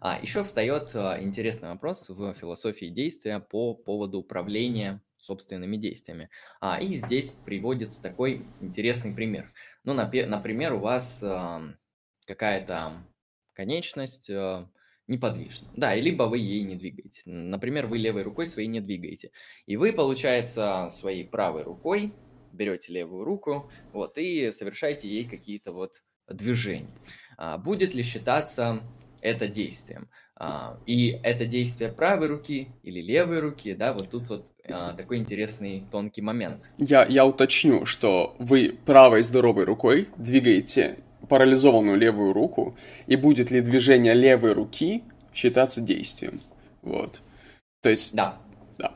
А, 0.00 0.18
еще 0.20 0.42
встает 0.44 0.94
а, 0.94 1.20
интересный 1.20 1.68
вопрос 1.68 2.08
в 2.08 2.34
философии 2.34 2.86
действия 2.86 3.40
по 3.40 3.74
поводу 3.74 4.20
управления 4.20 5.02
собственными 5.18 5.76
действиями. 5.76 6.30
А, 6.60 6.80
и 6.80 6.94
здесь 6.94 7.32
приводится 7.44 8.00
такой 8.00 8.46
интересный 8.60 9.12
пример. 9.12 9.50
Ну, 9.84 9.94
например, 9.94 10.74
у 10.74 10.78
вас 10.78 11.24
какая-то 12.26 13.04
конечность 13.56 14.28
э, 14.30 14.66
неподвижна. 15.08 15.68
Да, 15.74 15.94
и 15.94 16.00
либо 16.00 16.24
вы 16.24 16.38
ей 16.38 16.62
не 16.62 16.76
двигаете. 16.76 17.22
Например, 17.24 17.86
вы 17.86 17.98
левой 17.98 18.22
рукой 18.22 18.46
своей 18.46 18.68
не 18.68 18.80
двигаете. 18.80 19.30
И 19.66 19.76
вы, 19.76 19.92
получается, 19.92 20.88
своей 20.90 21.24
правой 21.24 21.62
рукой 21.62 22.12
берете 22.52 22.92
левую 22.92 23.24
руку, 23.24 23.70
вот, 23.92 24.18
и 24.18 24.50
совершаете 24.50 25.08
ей 25.08 25.24
какие-то 25.24 25.72
вот 25.72 26.02
движения. 26.28 26.88
А, 27.36 27.58
будет 27.58 27.94
ли 27.94 28.02
считаться 28.02 28.80
это 29.20 29.48
действием? 29.48 30.08
А, 30.38 30.78
и 30.86 31.18
это 31.22 31.46
действие 31.46 31.90
правой 31.90 32.28
руки 32.28 32.68
или 32.82 33.00
левой 33.00 33.40
руки, 33.40 33.74
да, 33.74 33.92
вот 33.92 34.10
тут 34.10 34.28
вот 34.28 34.46
а, 34.68 34.92
такой 34.92 35.18
интересный 35.18 35.84
тонкий 35.90 36.22
момент. 36.22 36.70
Я, 36.78 37.06
я 37.06 37.24
уточню, 37.24 37.86
что 37.86 38.36
вы 38.38 38.78
правой 38.84 39.22
здоровой 39.22 39.64
рукой 39.64 40.08
двигаете 40.16 40.98
парализованную 41.28 41.96
левую 41.96 42.32
руку, 42.32 42.76
и 43.06 43.16
будет 43.16 43.50
ли 43.50 43.60
движение 43.60 44.14
левой 44.14 44.52
руки 44.52 45.04
считаться 45.34 45.80
действием. 45.80 46.40
Вот. 46.82 47.20
То 47.82 47.90
есть... 47.90 48.14
Да. 48.14 48.38
Да. 48.78 48.94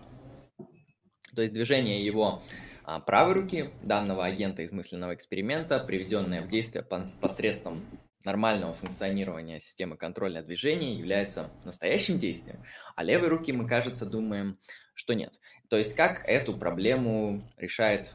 То 1.34 1.42
есть 1.42 1.54
движение 1.54 2.04
его 2.04 2.42
а, 2.84 3.00
правой 3.00 3.34
руки 3.34 3.70
данного 3.82 4.24
агента 4.24 4.62
из 4.62 4.72
мысленного 4.72 5.14
эксперимента, 5.14 5.78
приведенное 5.78 6.42
в 6.42 6.48
действие 6.48 6.84
посредством 6.84 7.84
нормального 8.24 8.74
функционирования 8.74 9.60
системы 9.60 9.96
контроля 9.96 10.42
движения 10.42 10.92
является 10.92 11.50
настоящим 11.64 12.18
действием, 12.18 12.58
а 12.96 13.02
левой 13.02 13.28
руки 13.28 13.52
мы, 13.52 13.66
кажется, 13.66 14.06
думаем, 14.06 14.58
что 14.94 15.14
нет. 15.14 15.32
То 15.68 15.76
есть 15.76 15.94
как 15.94 16.28
эту 16.28 16.56
проблему 16.58 17.42
решает 17.56 18.12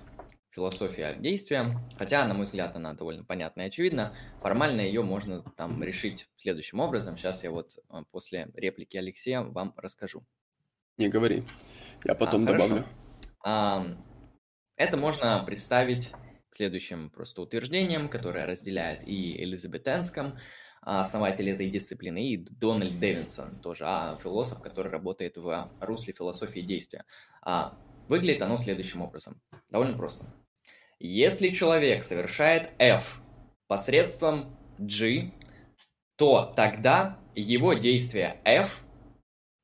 философия 0.56 1.15
действия, 1.20 1.78
хотя, 1.98 2.26
на 2.26 2.34
мой 2.34 2.46
взгляд, 2.46 2.76
она 2.76 2.94
довольно 2.94 3.26
понятна 3.26 3.62
и 3.62 3.65
очевидна. 3.65 4.15
Формально 4.41 4.82
ее 4.82 5.04
можно 5.04 5.44
там 5.58 5.84
решить 5.84 6.30
следующим 6.38 6.80
образом. 6.80 7.18
Сейчас 7.18 7.44
я 7.44 7.52
вот 7.52 7.78
э, 7.78 8.04
после 8.12 8.50
реплики 8.56 8.96
Алексея 8.96 9.41
вам 9.41 9.74
расскажу. 9.76 10.26
Не 10.98 11.10
говори, 11.10 11.44
я 12.06 12.15
потом 12.15 12.44
а, 12.44 12.46
добавлю. 12.46 12.86
А, 13.44 13.86
это 14.78 14.96
можно 14.96 15.44
представить 15.46 16.12
следующим 16.54 17.10
просто 17.10 17.41
утверждением, 17.41 18.08
которое 18.08 18.46
разделяет 18.46 19.06
и 19.06 19.44
Элизабет 19.44 19.88
Энском, 19.89 20.38
основатель 20.82 21.50
этой 21.50 21.70
дисциплины, 21.70 22.30
и 22.30 22.38
Дональд 22.38 23.00
Дэвинсон, 23.00 23.60
тоже 23.60 23.86
а, 23.86 24.18
философ, 24.22 24.62
который 24.62 24.91
работает 24.91 25.36
в 25.36 25.70
русле 25.82 26.13
философии 26.13 26.62
действия. 26.62 27.04
А, 27.41 27.78
выглядит 28.08 28.41
оно 28.41 28.56
следующим 28.56 29.02
образом. 29.02 29.41
Довольно 29.70 29.98
просто. 29.98 30.28
Если 30.99 31.49
человек 31.49 32.03
совершает 32.03 32.71
F 32.79 33.21
посредством 33.67 34.55
G, 34.77 35.31
то 36.15 36.53
тогда 36.55 37.19
его 37.36 37.73
действие 37.73 38.39
F 38.45 38.81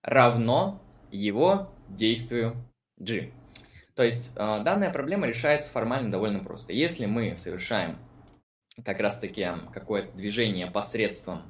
равно 0.04 0.82
его 1.12 1.74
действию 1.88 2.56
G. 2.98 3.32
То 3.96 4.04
есть 4.04 4.34
э, 4.36 4.64
данная 4.64 4.92
проблема 4.92 5.28
решается 5.28 5.72
формально 5.72 6.12
довольно 6.12 6.40
просто. 6.40 6.74
Если 6.74 7.06
мы 7.06 7.38
совершаем 7.38 7.98
как 8.84 9.00
раз-таки 9.00 9.48
какое-то 9.74 10.16
движение 10.16 10.70
посредством 10.70 11.44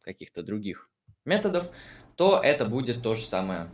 каких-то 0.00 0.42
других 0.42 0.90
методов, 1.24 1.70
то 2.16 2.40
это 2.42 2.64
будет 2.64 3.02
то 3.02 3.14
же 3.14 3.26
самое 3.26 3.70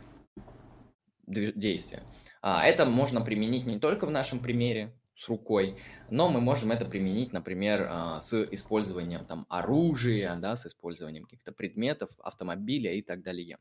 действие. 1.25 2.03
А 2.41 2.65
это 2.65 2.85
можно 2.85 3.21
применить 3.21 3.65
не 3.65 3.79
только 3.79 4.05
в 4.05 4.11
нашем 4.11 4.39
примере, 4.39 4.93
с 5.15 5.29
рукой, 5.29 5.77
но 6.09 6.29
мы 6.29 6.41
можем 6.41 6.71
это 6.71 6.85
применить, 6.85 7.31
например, 7.31 7.87
а, 7.89 8.21
с 8.21 8.33
использованием 8.51 9.25
там 9.25 9.45
оружия, 9.49 10.35
да, 10.35 10.57
с 10.57 10.65
использованием 10.65 11.23
каких-то 11.23 11.53
предметов, 11.53 12.09
автомобиля 12.19 12.93
и 12.93 13.01
так 13.01 13.23
далее. 13.23 13.57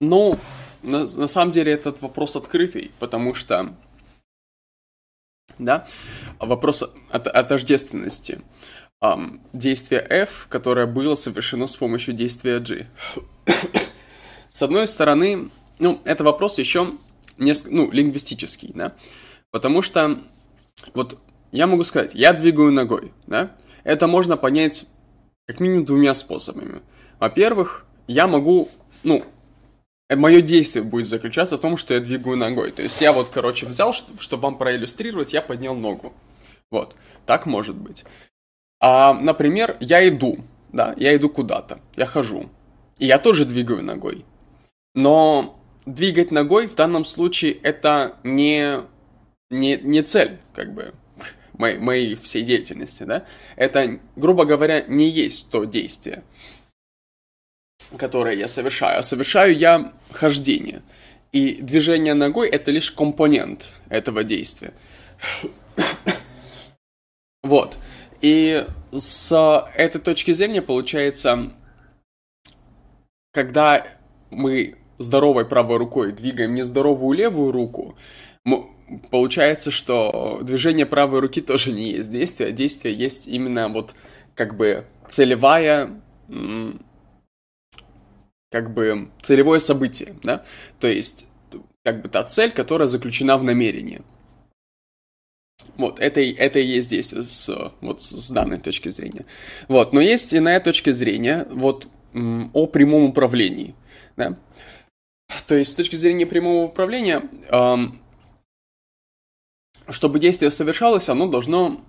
Ну, 0.00 0.38
на, 0.82 1.00
на 1.00 1.26
самом 1.26 1.52
деле 1.52 1.72
этот 1.72 2.00
вопрос 2.00 2.36
открытый, 2.36 2.90
потому 2.98 3.34
что, 3.34 3.76
да, 5.58 5.86
вопрос 6.38 6.82
от, 6.82 7.26
от 7.26 7.48
тождественности. 7.48 8.40
Um, 9.02 9.40
действие 9.52 10.00
F, 10.00 10.46
которое 10.48 10.86
было 10.86 11.14
совершено 11.14 11.66
с 11.66 11.76
помощью 11.76 12.14
действия 12.14 12.58
G. 12.58 12.86
с 14.50 14.62
одной 14.62 14.88
стороны, 14.88 15.50
ну, 15.78 16.00
это 16.04 16.24
вопрос 16.24 16.58
еще 16.58 16.94
несколько, 17.36 17.74
ну, 17.74 17.90
лингвистический, 17.90 18.72
да, 18.74 18.96
потому 19.50 19.82
что 19.82 20.20
вот 20.94 21.18
я 21.52 21.66
могу 21.66 21.84
сказать, 21.84 22.14
я 22.14 22.32
двигаю 22.32 22.72
ногой, 22.72 23.12
да? 23.26 23.56
Это 23.84 24.06
можно 24.06 24.36
понять 24.36 24.86
как 25.46 25.60
минимум 25.60 25.84
двумя 25.84 26.14
способами. 26.14 26.82
Во-первых, 27.20 27.86
я 28.06 28.26
могу, 28.26 28.70
ну, 29.02 29.24
э, 30.08 30.16
мое 30.16 30.40
действие 30.40 30.84
будет 30.84 31.06
заключаться 31.06 31.58
в 31.58 31.60
том, 31.60 31.76
что 31.76 31.94
я 31.94 32.00
двигаю 32.00 32.36
ногой. 32.36 32.72
То 32.72 32.82
есть 32.82 33.00
я 33.00 33.12
вот, 33.12 33.28
короче, 33.28 33.66
взял, 33.66 33.92
чтобы 33.92 34.42
вам 34.42 34.58
проиллюстрировать, 34.58 35.32
я 35.32 35.42
поднял 35.42 35.74
ногу. 35.74 36.12
Вот, 36.70 36.96
так 37.26 37.46
может 37.46 37.76
быть. 37.76 38.04
А, 38.80 39.14
например, 39.14 39.76
я 39.80 40.06
иду, 40.08 40.38
да, 40.72 40.94
я 40.96 41.14
иду 41.14 41.28
куда-то, 41.28 41.78
я 41.96 42.06
хожу. 42.06 42.50
И 42.98 43.06
я 43.06 43.18
тоже 43.18 43.44
двигаю 43.44 43.82
ногой. 43.82 44.24
Но 44.94 45.58
двигать 45.86 46.30
ногой 46.30 46.66
в 46.66 46.74
данном 46.74 47.04
случае 47.04 47.52
это 47.52 48.16
не 48.24 48.80
не, 49.54 49.76
не 49.76 50.02
цель, 50.02 50.38
как 50.54 50.74
бы, 50.74 50.94
моей, 51.58 51.78
моей 51.78 52.14
всей 52.16 52.42
деятельности, 52.42 53.04
да, 53.04 53.26
это, 53.56 53.98
грубо 54.16 54.44
говоря, 54.44 54.82
не 54.82 55.08
есть 55.08 55.48
то 55.50 55.64
действие, 55.64 56.22
которое 57.96 58.36
я 58.36 58.48
совершаю, 58.48 58.98
а 58.98 59.02
совершаю 59.02 59.56
я 59.56 59.92
хождение. 60.10 60.82
И 61.32 61.56
движение 61.56 62.14
ногой 62.14 62.48
это 62.48 62.70
лишь 62.70 62.92
компонент 62.92 63.72
этого 63.88 64.22
действия. 64.22 64.72
Вот. 67.42 67.76
И 68.20 68.66
с 68.92 69.68
этой 69.74 70.00
точки 70.00 70.32
зрения 70.32 70.62
получается, 70.62 71.52
когда 73.32 73.86
мы 74.30 74.78
здоровой 74.98 75.44
правой 75.44 75.78
рукой 75.78 76.12
двигаем 76.12 76.54
нездоровую 76.54 77.18
левую 77.18 77.52
руку, 77.52 77.98
получается, 79.10 79.70
что 79.70 80.40
движение 80.42 80.86
правой 80.86 81.20
руки 81.20 81.40
тоже 81.40 81.72
не 81.72 81.92
есть 81.92 82.10
действие, 82.10 82.50
а 82.50 82.52
действие 82.52 82.94
есть 82.94 83.26
именно 83.28 83.68
вот 83.68 83.94
как 84.34 84.56
бы 84.56 84.86
целевая 85.08 85.90
как 88.50 88.72
бы 88.72 89.10
целевое 89.22 89.58
событие, 89.58 90.14
да, 90.22 90.44
то 90.78 90.86
есть 90.86 91.26
как 91.84 92.02
бы 92.02 92.08
та 92.08 92.24
цель, 92.24 92.50
которая 92.50 92.88
заключена 92.88 93.36
в 93.36 93.44
намерении. 93.44 94.02
Вот, 95.76 95.98
это, 96.00 96.20
это 96.20 96.58
и 96.58 96.66
есть 96.66 96.88
здесь, 96.88 97.12
с, 97.12 97.72
вот 97.80 98.00
с 98.00 98.30
данной 98.30 98.58
точки 98.58 98.88
зрения. 98.90 99.24
Вот, 99.68 99.92
но 99.92 100.00
есть 100.00 100.34
иная 100.34 100.60
точка 100.60 100.92
зрения, 100.92 101.46
вот, 101.50 101.88
о 102.12 102.66
прямом 102.66 103.04
управлении, 103.04 103.74
да. 104.16 104.38
То 105.48 105.56
есть, 105.56 105.72
с 105.72 105.74
точки 105.74 105.96
зрения 105.96 106.26
прямого 106.26 106.66
управления, 106.66 107.28
эм, 107.48 108.00
чтобы 109.88 110.18
действие 110.18 110.50
совершалось, 110.50 111.08
оно 111.08 111.26
должно 111.26 111.84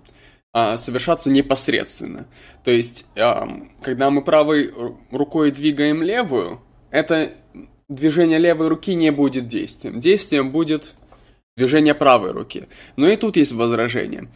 э, 0.52 0.76
совершаться 0.76 1.30
непосредственно. 1.30 2.26
То 2.64 2.70
есть, 2.70 3.06
когда 3.14 4.10
мы 4.10 4.22
правой 4.22 4.72
рукой 5.10 5.50
двигаем 5.50 6.02
левую, 6.02 6.60
это 6.90 7.32
движение 7.88 8.38
левой 8.38 8.68
руки 8.68 8.94
не 8.94 9.10
будет 9.10 9.48
действием. 9.48 10.00
Действием 10.00 10.50
будет 10.50 10.94
движение 11.56 11.94
правой 11.94 12.32
руки. 12.32 12.68
Но 12.96 13.08
и 13.08 13.16
тут 13.16 13.36
есть 13.36 13.52
возражение. 13.52 14.30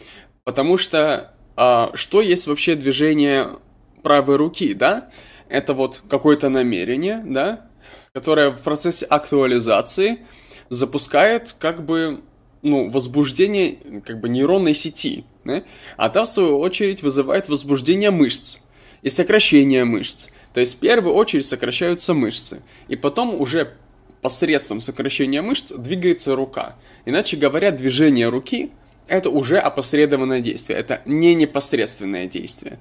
Потому 0.45 0.79
что 0.79 1.35
а, 1.57 1.91
что 1.95 2.23
есть 2.23 2.47
вообще 2.47 2.75
движение 2.75 3.59
правой 4.03 4.37
руки, 4.37 4.73
да? 4.73 5.11
Это 5.49 5.75
вот 5.75 6.03
какое-то 6.09 6.49
намерение, 6.49 7.23
да? 7.25 7.67
Которое 8.15 8.51
в 8.51 8.63
процессе 8.63 9.05
актуализации 9.05 10.27
запускает 10.71 11.55
как 11.59 11.85
бы 11.85 12.23
ну, 12.63 12.91
возбуждение 12.91 13.79
как 14.05 14.21
бы 14.21 14.29
нейронной 14.29 14.75
сети, 14.75 15.25
да? 15.45 15.63
а 15.97 16.09
та, 16.09 16.25
в 16.25 16.29
свою 16.29 16.59
очередь, 16.59 17.03
вызывает 17.03 17.49
возбуждение 17.49 18.11
мышц 18.11 18.59
и 19.03 19.11
сокращение 19.11 19.85
мышц. 19.85 20.29
То 20.53 20.61
есть 20.61 20.77
в 20.77 20.79
первую 20.79 21.15
очередь 21.15 21.47
сокращаются 21.47 22.13
мышцы, 22.13 22.63
и 22.89 22.97
потом 22.97 23.41
уже 23.41 23.75
посредством 24.21 24.81
сокращения 24.81 25.43
мышц 25.43 25.73
двигается 25.73 26.37
рука. 26.37 26.77
Иначе 27.05 27.37
говоря, 27.37 27.71
движение 27.71 28.29
руки– 28.29 28.71
это 29.09 29.31
уже 29.31 29.59
опосредованное 29.59 30.41
действие, 30.41 30.79
это 30.79 31.03
не 31.07 31.35
непосредственное 31.35 32.27
действие. 32.27 32.79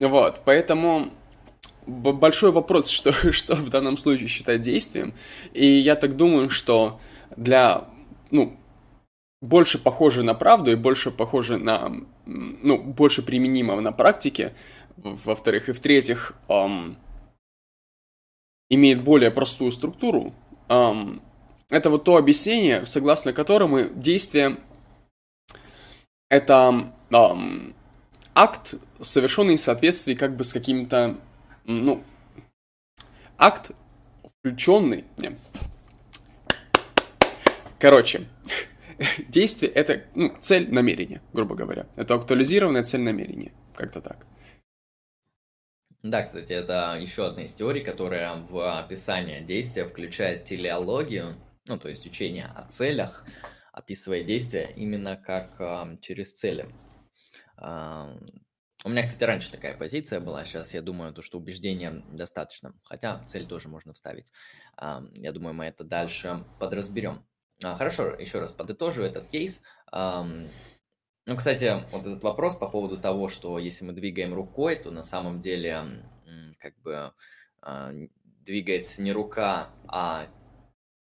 Вот, 0.00 0.42
поэтому 0.44 1.12
большой 1.86 2.52
вопрос, 2.52 2.88
что, 2.88 3.12
что 3.32 3.54
в 3.54 3.70
данном 3.70 3.96
случае 3.96 4.28
считать 4.28 4.62
действием. 4.62 5.14
И 5.52 5.66
я 5.66 5.96
так 5.96 6.16
думаю, 6.16 6.50
что 6.50 7.00
для, 7.36 7.88
ну, 8.30 8.56
больше 9.44 9.78
похоже 9.78 10.22
на 10.22 10.34
правду 10.34 10.72
и 10.72 10.76
больше 10.76 11.10
похоже 11.10 11.58
на, 11.58 11.92
ну, 12.26 12.82
больше 12.82 13.22
применимого 13.22 13.80
на 13.80 13.92
практике, 13.92 14.54
во-вторых, 14.96 15.68
и 15.68 15.72
в-третьих, 15.72 16.34
эм, 16.48 16.96
имеет 18.70 19.04
более 19.04 19.30
простую 19.30 19.70
структуру, 19.70 20.32
эм, 20.68 21.22
это 21.68 21.90
вот 21.90 22.04
то 22.04 22.16
объяснение, 22.16 22.86
согласно 22.86 23.32
которому 23.32 23.84
действие 23.84 24.58
это 26.30 26.90
эм, 27.10 27.74
акт, 28.34 28.74
совершенный 29.00 29.56
в 29.56 29.60
соответствии 29.60 30.14
как 30.14 30.36
бы 30.36 30.44
с 30.44 30.52
каким-то, 30.52 31.18
ну, 31.64 32.02
акт, 33.36 33.72
включенный, 34.40 35.04
короче, 37.78 38.26
действие 39.28 39.70
это 39.72 40.04
ну, 40.14 40.34
цель 40.40 40.72
намерения, 40.72 41.22
грубо 41.32 41.54
говоря. 41.54 41.86
Это 41.96 42.14
актуализированная 42.14 42.84
цель 42.84 43.00
намерения, 43.00 43.52
как-то 43.74 44.00
так. 44.00 44.26
Да, 46.04 46.22
кстати, 46.22 46.52
это 46.52 46.98
еще 47.00 47.26
одна 47.26 47.44
из 47.44 47.54
теорий, 47.54 47.82
которая 47.82 48.36
в 48.36 48.78
описание 48.78 49.40
действия 49.40 49.86
включает 49.86 50.44
телеологию, 50.44 51.34
ну, 51.66 51.78
то 51.78 51.88
есть 51.88 52.04
учение 52.04 52.44
о 52.44 52.66
целях, 52.70 53.24
описывая 53.72 54.22
действия 54.22 54.70
именно 54.76 55.16
как 55.16 55.58
э, 55.58 55.96
через 56.02 56.34
цели. 56.34 56.68
Э, 57.56 58.18
у 58.84 58.90
меня, 58.90 59.04
кстати, 59.04 59.24
раньше 59.24 59.50
такая 59.50 59.78
позиция 59.78 60.20
была, 60.20 60.44
сейчас 60.44 60.74
я 60.74 60.82
думаю, 60.82 61.14
то, 61.14 61.22
что 61.22 61.38
убеждение 61.38 62.04
достаточно, 62.12 62.74
хотя 62.82 63.24
цель 63.26 63.46
тоже 63.46 63.70
можно 63.70 63.94
вставить. 63.94 64.30
Э, 64.76 65.00
я 65.14 65.32
думаю, 65.32 65.54
мы 65.54 65.64
это 65.64 65.84
дальше 65.84 66.44
подразберем. 66.60 67.24
Э, 67.62 67.74
хорошо, 67.76 68.14
еще 68.14 68.40
раз 68.40 68.52
подытожу 68.52 69.02
этот 69.02 69.28
кейс. 69.28 69.62
Э, 69.92 70.22
ну, 71.26 71.36
кстати, 71.36 71.82
вот 71.90 72.06
этот 72.06 72.22
вопрос 72.22 72.56
по 72.56 72.68
поводу 72.68 72.98
того, 72.98 73.28
что 73.28 73.58
если 73.58 73.84
мы 73.84 73.92
двигаем 73.92 74.34
рукой, 74.34 74.76
то 74.76 74.90
на 74.90 75.02
самом 75.02 75.40
деле 75.40 76.02
как 76.58 76.80
бы 76.82 77.12
а, 77.60 77.92
двигается 78.44 79.02
не 79.02 79.12
рука, 79.12 79.70
а 79.86 80.26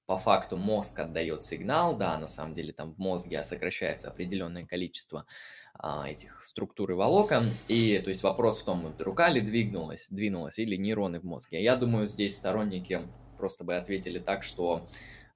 по 0.06 0.18
факту 0.18 0.58
мозг 0.58 1.00
отдает 1.00 1.44
сигнал, 1.46 1.98
да, 1.98 2.18
на 2.18 2.28
самом 2.28 2.54
деле 2.54 2.74
там 2.74 2.94
в 2.94 2.98
мозге 2.98 3.44
сокращается 3.44 4.10
определенное 4.10 4.66
количество 4.66 5.26
а, 5.74 6.10
этих 6.10 6.44
структур 6.46 6.92
и 6.92 6.94
волокон, 6.94 7.46
и 7.68 8.00
то 8.00 8.10
есть 8.10 8.24
вопрос 8.24 8.62
в 8.62 8.66
том, 8.66 8.94
рука 9.00 9.30
ли 9.30 9.42
двинулась, 9.42 10.08
двинулась 10.10 10.60
или 10.60 10.76
нейроны 10.76 11.20
в 11.20 11.24
мозге. 11.24 11.64
Я 11.64 11.76
думаю, 11.76 12.08
здесь 12.08 12.38
сторонники 12.38 13.02
просто 13.38 13.64
бы 13.64 13.76
ответили 13.76 14.20
так, 14.20 14.44
что 14.44 14.88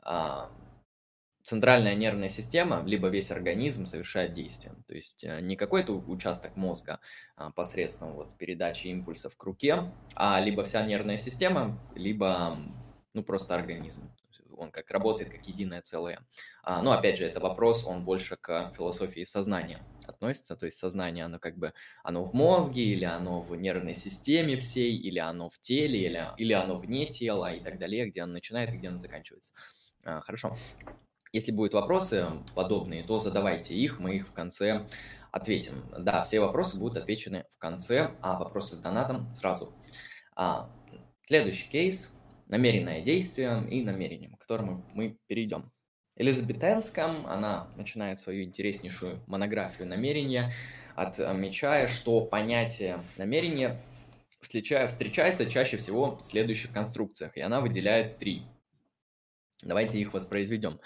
а, 0.01 0.49
центральная 1.49 1.95
нервная 1.95 2.29
система, 2.29 2.83
либо 2.85 3.07
весь 3.07 3.31
организм 3.31 3.87
совершает 3.87 4.35
действие. 4.35 4.75
То 4.87 4.93
есть 4.93 5.23
э, 5.23 5.41
не 5.41 5.55
какой-то 5.55 5.93
участок 5.93 6.55
мозга 6.55 6.99
а, 7.35 7.51
посредством 7.51 8.13
вот 8.13 8.37
передачи 8.37 8.85
импульсов 8.87 9.35
к 9.35 9.43
руке, 9.43 9.91
а 10.13 10.39
либо 10.39 10.63
вся 10.63 10.85
нервная 10.85 11.17
система, 11.17 11.79
либо 11.95 12.55
ну, 13.13 13.23
просто 13.23 13.55
организм. 13.55 14.11
Он 14.55 14.71
как 14.71 14.91
работает 14.91 15.31
как 15.31 15.47
единое 15.47 15.81
целое. 15.81 16.19
А, 16.61 16.83
но 16.83 16.91
опять 16.91 17.17
же, 17.17 17.23
это 17.25 17.39
вопрос, 17.39 17.87
он 17.87 18.05
больше 18.05 18.37
к 18.37 18.71
философии 18.77 19.23
сознания 19.23 19.79
относится. 20.05 20.55
То 20.55 20.67
есть 20.67 20.77
сознание, 20.77 21.25
оно 21.25 21.39
как 21.39 21.57
бы, 21.57 21.73
оно 22.03 22.25
в 22.25 22.33
мозге, 22.33 22.83
или 22.83 23.05
оно 23.05 23.41
в 23.41 23.55
нервной 23.55 23.95
системе 23.95 24.55
всей, 24.57 24.95
или 24.95 25.17
оно 25.17 25.49
в 25.49 25.57
теле, 25.59 25.99
или, 25.99 26.27
или 26.37 26.53
оно 26.53 26.77
вне 26.77 27.07
тела 27.07 27.51
и 27.53 27.59
так 27.59 27.79
далее, 27.79 28.07
где 28.07 28.21
оно 28.21 28.33
начинается, 28.33 28.77
где 28.77 28.89
оно 28.89 28.99
заканчивается. 28.99 29.51
А, 30.03 30.21
хорошо. 30.21 30.55
Если 31.31 31.51
будут 31.51 31.73
вопросы 31.73 32.27
подобные, 32.55 33.03
то 33.03 33.19
задавайте 33.19 33.75
их, 33.75 33.99
мы 33.99 34.15
их 34.15 34.27
в 34.27 34.33
конце 34.33 34.87
ответим. 35.31 35.85
Да, 35.97 36.23
все 36.23 36.39
вопросы 36.39 36.79
будут 36.79 36.97
отвечены 36.97 37.45
в 37.51 37.59
конце, 37.59 38.15
а 38.21 38.39
вопросы 38.39 38.75
с 38.75 38.79
донатом 38.79 39.27
сразу. 39.35 39.71
А, 40.35 40.69
следующий 41.27 41.69
кейс– 41.69 42.11
намеренное 42.47 43.01
действие 43.01 43.63
и 43.69 43.83
намерением, 43.83 44.35
к 44.35 44.39
которому 44.39 44.83
мы 44.93 45.19
перейдем. 45.27 45.71
Элизабет 46.15 46.63
Энском, 46.63 47.27
она 47.27 47.67
начинает 47.75 48.19
свою 48.21 48.43
интереснейшую 48.43 49.21
монографию 49.27 49.87
намерения, 49.87 50.51
отмечая, 50.95 51.87
что 51.87 52.21
понятие 52.25 53.03
намерения 53.17 53.79
встречается 54.41 55.45
чаще 55.45 55.77
всего 55.77 56.15
в 56.15 56.23
следующих 56.23 56.73
конструкциях, 56.73 57.37
и 57.37 57.41
она 57.41 57.61
выделяет 57.61 58.17
три. 58.17 58.41
Давайте 59.61 59.99
их 59.99 60.13
воспроизведем 60.13 60.79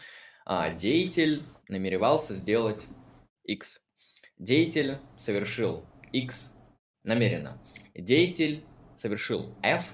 а, 0.45 0.71
деятель 0.71 1.43
намеревался 1.67 2.35
сделать 2.35 2.85
X. 3.43 3.81
Деятель 4.37 4.97
совершил 5.17 5.85
X 6.11 6.53
намеренно. 7.03 7.61
Деятель 7.93 8.65
совершил 8.97 9.55
F 9.61 9.85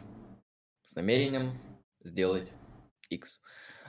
с 0.85 0.95
намерением 0.95 1.59
сделать 2.03 2.51
X. 3.09 3.41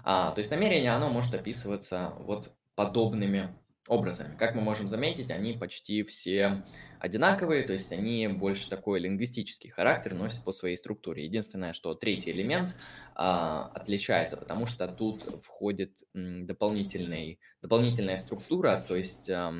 А, 0.02 0.32
то 0.32 0.38
есть 0.38 0.50
намерение, 0.50 0.92
оно 0.92 1.11
может 1.11 1.34
описываться 1.34 2.14
вот 2.20 2.54
подобными 2.74 3.54
образами. 3.91 4.36
Как 4.36 4.55
мы 4.55 4.62
можем 4.62 4.86
заметить, 4.86 5.32
они 5.32 5.53
почти 5.53 6.05
все 6.05 6.62
одинаковые, 7.01 7.64
то 7.64 7.72
есть 7.72 7.91
они 7.91 8.28
больше 8.28 8.70
такой 8.70 9.01
лингвистический 9.01 9.68
характер 9.68 10.14
носят 10.14 10.45
по 10.45 10.53
своей 10.53 10.76
структуре. 10.76 11.24
Единственное, 11.24 11.72
что 11.72 11.95
третий 11.95 12.30
элемент 12.30 12.78
а, 13.16 13.66
отличается, 13.74 14.36
потому 14.36 14.66
что 14.66 14.86
тут 14.86 15.45
входит 15.45 16.05
дополнительный, 16.14 17.41
дополнительная 17.61 18.16
структура, 18.16 18.82
то 18.86 18.95
есть... 18.97 19.28
А, 19.28 19.53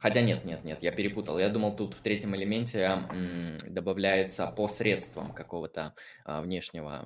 Хотя 0.00 0.20
нет, 0.20 0.44
нет, 0.44 0.62
нет, 0.62 0.80
я 0.80 0.92
перепутал. 0.92 1.40
Я 1.40 1.48
думал, 1.48 1.74
тут 1.74 1.94
в 1.94 2.00
третьем 2.02 2.36
элементе 2.36 2.82
м, 2.82 3.58
добавляется 3.66 4.46
посредством 4.46 5.32
какого-то 5.32 5.96
а, 6.24 6.40
внешнего 6.40 7.04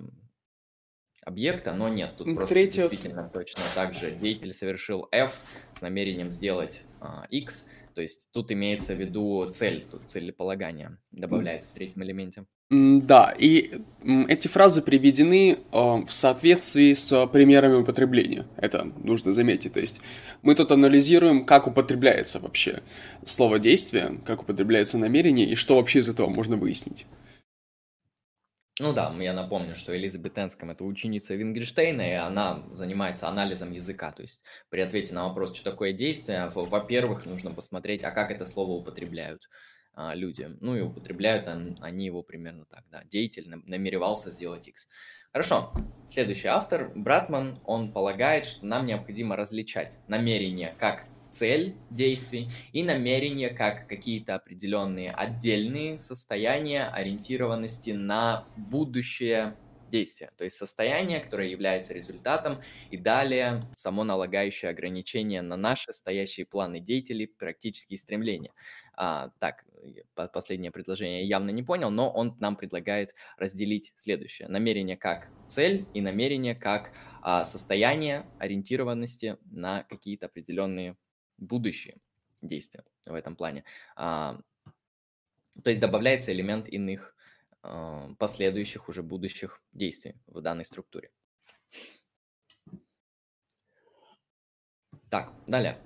объекта, 1.24 1.72
но 1.72 1.88
нет, 1.88 2.14
тут 2.16 2.34
просто 2.34 2.54
Третье... 2.54 2.88
действительно 2.88 3.28
точно 3.28 3.62
так 3.74 3.94
же 3.94 4.10
деятель 4.10 4.52
совершил 4.52 5.08
F 5.12 5.38
с 5.74 5.80
намерением 5.80 6.30
сделать 6.30 6.82
uh, 7.00 7.26
X, 7.30 7.66
то 7.94 8.02
есть 8.02 8.28
тут 8.32 8.50
имеется 8.52 8.94
в 8.94 9.00
виду 9.00 9.50
цель, 9.52 9.84
тут 9.90 10.02
целеполагание 10.06 10.98
добавляется 11.10 11.68
в 11.68 11.72
третьем 11.72 12.02
элементе. 12.02 12.46
Да, 12.70 13.34
и 13.38 13.82
эти 14.28 14.48
фразы 14.48 14.80
приведены 14.80 15.58
в 15.72 16.08
соответствии 16.08 16.94
с 16.94 17.26
примерами 17.26 17.74
употребления. 17.74 18.46
Это 18.56 18.90
нужно 19.04 19.34
заметить. 19.34 19.74
То 19.74 19.80
есть 19.80 20.00
мы 20.40 20.54
тут 20.54 20.72
анализируем, 20.72 21.44
как 21.44 21.66
употребляется 21.66 22.38
вообще 22.38 22.82
слово 23.26 23.58
действие, 23.58 24.20
как 24.24 24.40
употребляется 24.40 24.96
намерение 24.96 25.46
и 25.46 25.54
что 25.54 25.76
вообще 25.76 25.98
из 25.98 26.08
этого 26.08 26.28
можно 26.28 26.56
выяснить. 26.56 27.04
Ну 28.80 28.94
да, 28.94 29.14
я 29.20 29.34
напомню, 29.34 29.76
что 29.76 29.94
Элизабет 29.94 30.38
Энском 30.38 30.70
это 30.70 30.84
ученица 30.84 31.34
Вингенштейна, 31.34 32.10
и 32.10 32.14
она 32.14 32.64
занимается 32.72 33.28
анализом 33.28 33.70
языка. 33.70 34.12
То 34.12 34.22
есть 34.22 34.42
при 34.70 34.80
ответе 34.80 35.14
на 35.14 35.28
вопрос, 35.28 35.54
что 35.54 35.70
такое 35.70 35.92
действие, 35.92 36.50
во-первых, 36.54 37.26
нужно 37.26 37.52
посмотреть, 37.52 38.02
а 38.02 38.10
как 38.12 38.30
это 38.30 38.46
слово 38.46 38.72
употребляют 38.72 39.50
а, 39.94 40.14
люди. 40.14 40.48
Ну 40.60 40.74
и 40.74 40.80
употребляют 40.80 41.46
они 41.48 42.06
его 42.06 42.22
примерно 42.22 42.64
так, 42.64 42.84
да. 42.90 43.04
Деятель 43.04 43.46
намеревался 43.66 44.30
сделать 44.30 44.66
X. 44.66 44.88
Хорошо. 45.32 45.72
Следующий 46.10 46.48
автор, 46.48 46.92
Братман, 46.94 47.60
он 47.64 47.92
полагает, 47.92 48.46
что 48.46 48.64
нам 48.64 48.86
необходимо 48.86 49.36
различать 49.36 49.98
намерение 50.08 50.74
как 50.78 51.06
цель 51.32 51.74
действий 51.90 52.48
и 52.72 52.82
намерение 52.82 53.50
как 53.50 53.88
какие-то 53.88 54.34
определенные 54.34 55.10
отдельные 55.10 55.98
состояния 55.98 56.84
ориентированности 56.88 57.90
на 57.90 58.46
будущее 58.56 59.56
действия, 59.92 60.30
то 60.36 60.44
есть 60.44 60.56
состояние, 60.56 61.20
которое 61.20 61.48
является 61.48 61.92
результатом, 61.92 62.60
и 62.90 62.96
далее 62.96 63.60
само 63.76 64.04
налагающее 64.04 64.70
ограничение 64.70 65.42
на 65.42 65.56
наши 65.56 65.92
стоящие 65.92 66.46
планы 66.46 66.80
деятелей, 66.80 67.26
практические 67.26 67.98
стремления. 67.98 68.52
А, 68.94 69.30
так, 69.38 69.64
последнее 70.32 70.70
предложение 70.70 71.20
я 71.22 71.26
явно 71.26 71.50
не 71.50 71.62
понял, 71.62 71.90
но 71.90 72.10
он 72.10 72.36
нам 72.40 72.56
предлагает 72.56 73.14
разделить 73.36 73.92
следующее. 73.96 74.48
Намерение 74.48 74.96
как 74.96 75.28
цель 75.46 75.86
и 75.92 76.00
намерение 76.00 76.54
как 76.54 76.92
а, 77.20 77.44
состояние 77.44 78.26
ориентированности 78.38 79.36
на 79.44 79.84
какие-то 79.84 80.26
определенные 80.26 80.96
будущие 81.38 81.96
действия 82.40 82.84
в 83.06 83.14
этом 83.14 83.36
плане. 83.36 83.64
А, 83.96 84.38
то 85.62 85.70
есть 85.70 85.80
добавляется 85.80 86.32
элемент 86.32 86.68
иных 86.68 87.14
а, 87.62 88.14
последующих 88.18 88.88
уже 88.88 89.02
будущих 89.02 89.62
действий 89.72 90.16
в 90.26 90.40
данной 90.40 90.64
структуре. 90.64 91.10
Так, 95.10 95.32
далее. 95.46 95.78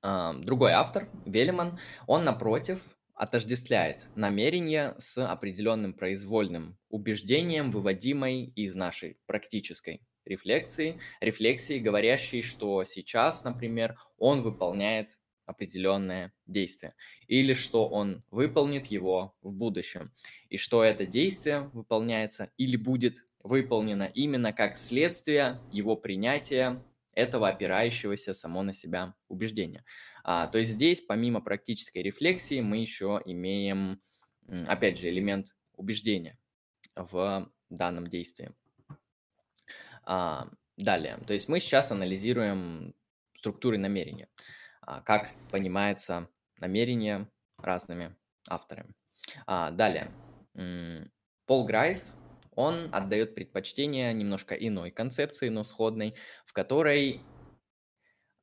А, 0.00 0.32
другой 0.34 0.72
автор, 0.72 1.08
Велиман, 1.26 1.78
он, 2.06 2.24
напротив, 2.24 2.80
отождествляет 3.14 4.06
намерение 4.16 4.96
с 4.98 5.24
определенным 5.24 5.94
произвольным 5.94 6.78
убеждением, 6.88 7.70
выводимой 7.70 8.46
из 8.46 8.74
нашей 8.74 9.18
практической 9.26 10.02
рефлексии, 10.24 10.98
рефлексии, 11.20 11.78
говорящей, 11.78 12.42
что 12.42 12.84
сейчас, 12.84 13.44
например, 13.44 13.98
он 14.18 14.42
выполняет 14.42 15.18
определенное 15.46 16.32
действие, 16.46 16.94
или 17.26 17.54
что 17.54 17.88
он 17.88 18.22
выполнит 18.30 18.86
его 18.86 19.34
в 19.42 19.52
будущем, 19.52 20.12
и 20.48 20.56
что 20.56 20.84
это 20.84 21.06
действие 21.06 21.70
выполняется 21.72 22.50
или 22.56 22.76
будет 22.76 23.24
выполнено 23.42 24.04
именно 24.14 24.52
как 24.52 24.76
следствие 24.76 25.60
его 25.72 25.96
принятия 25.96 26.82
этого 27.14 27.48
опирающегося 27.48 28.34
само 28.34 28.62
на 28.62 28.72
себя 28.72 29.14
убеждения. 29.28 29.84
А, 30.24 30.46
то 30.46 30.58
есть 30.58 30.72
здесь, 30.72 31.00
помимо 31.00 31.40
практической 31.40 31.98
рефлексии, 31.98 32.60
мы 32.60 32.78
еще 32.78 33.20
имеем, 33.24 34.00
опять 34.66 34.98
же, 34.98 35.08
элемент 35.08 35.48
убеждения 35.76 36.38
в 36.94 37.50
данном 37.68 38.06
действии. 38.06 38.52
А, 40.04 40.48
далее, 40.76 41.18
то 41.26 41.32
есть 41.32 41.48
мы 41.48 41.60
сейчас 41.60 41.90
анализируем 41.90 42.94
структуры 43.36 43.78
намерения, 43.78 44.28
а, 44.80 45.00
как 45.00 45.32
понимается 45.50 46.28
намерение 46.58 47.28
разными 47.58 48.16
авторами. 48.48 48.94
А, 49.46 49.70
далее, 49.70 50.10
Пол 51.46 51.66
Грайс, 51.66 52.14
он 52.54 52.88
отдает 52.92 53.34
предпочтение 53.34 54.12
немножко 54.12 54.54
иной 54.54 54.90
концепции, 54.90 55.48
но 55.48 55.64
сходной, 55.64 56.14
в 56.44 56.52
которой 56.52 57.22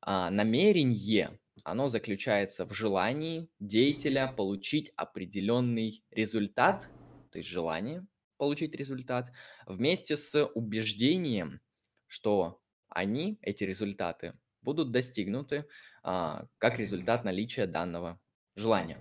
а, 0.00 0.30
намерение, 0.30 1.38
оно 1.62 1.88
заключается 1.88 2.66
в 2.66 2.72
желании 2.72 3.48
деятеля 3.58 4.32
получить 4.36 4.90
определенный 4.96 6.02
результат, 6.10 6.88
то 7.30 7.38
есть 7.38 7.48
желание, 7.48 8.06
получить 8.40 8.74
результат, 8.74 9.30
вместе 9.66 10.16
с 10.16 10.46
убеждением, 10.54 11.60
что 12.06 12.58
они, 12.88 13.38
эти 13.42 13.64
результаты, 13.64 14.32
будут 14.62 14.92
достигнуты 14.92 15.66
а, 16.02 16.46
как 16.56 16.78
результат 16.78 17.22
наличия 17.22 17.66
данного 17.66 18.18
желания. 18.56 18.98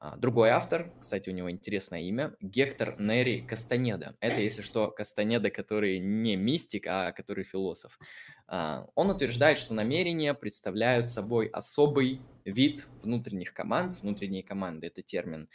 А, 0.00 0.16
другой 0.16 0.48
автор, 0.48 0.90
кстати, 1.00 1.28
у 1.28 1.34
него 1.34 1.50
интересное 1.50 2.00
имя, 2.00 2.34
Гектор 2.40 2.98
Нери 2.98 3.40
Кастанеда. 3.40 4.16
Это, 4.20 4.40
если 4.40 4.62
что, 4.62 4.90
Кастанеда, 4.90 5.50
который 5.50 5.98
не 5.98 6.36
мистик, 6.36 6.86
а 6.86 7.12
который 7.12 7.44
философ. 7.44 7.98
А, 8.46 8.86
он 8.94 9.10
утверждает, 9.10 9.58
что 9.58 9.74
намерения 9.74 10.32
представляют 10.32 11.10
собой 11.10 11.48
особый 11.48 12.22
вид 12.46 12.86
внутренних 13.02 13.52
команд. 13.52 14.00
Внутренние 14.00 14.42
команды– 14.42 14.86
это 14.88 15.02
термин 15.02 15.50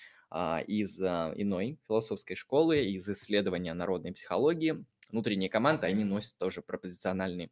из 0.67 0.99
а, 1.01 1.31
иной 1.35 1.79
философской 1.87 2.35
школы, 2.35 2.85
из 2.85 3.07
исследования 3.07 3.73
народной 3.73 4.13
психологии. 4.13 4.83
Внутренние 5.09 5.49
команды, 5.49 5.85
они 5.85 6.03
носят 6.03 6.37
тоже 6.37 6.61
пропозициональные 6.61 7.51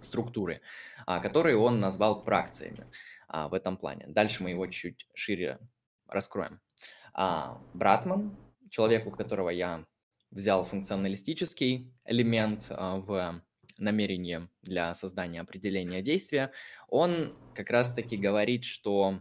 структуры, 0.00 0.60
а, 1.04 1.18
которые 1.18 1.56
он 1.56 1.80
назвал 1.80 2.22
пракциями 2.22 2.86
в 3.28 3.54
этом 3.54 3.76
плане. 3.76 4.04
Дальше 4.06 4.44
мы 4.44 4.50
его 4.50 4.68
чуть 4.68 5.08
шире 5.12 5.58
раскроем. 6.06 6.60
Братман, 7.12 8.36
человек, 8.70 9.04
у 9.04 9.10
которого 9.10 9.50
я 9.50 9.84
взял 10.30 10.62
функционалистический 10.62 11.92
элемент 12.04 12.68
в 12.68 13.42
намерение 13.78 14.48
для 14.62 14.94
создания 14.94 15.40
определения 15.40 16.02
действия, 16.02 16.52
он 16.88 17.34
как 17.56 17.70
раз-таки 17.70 18.16
говорит, 18.16 18.64
что 18.64 19.18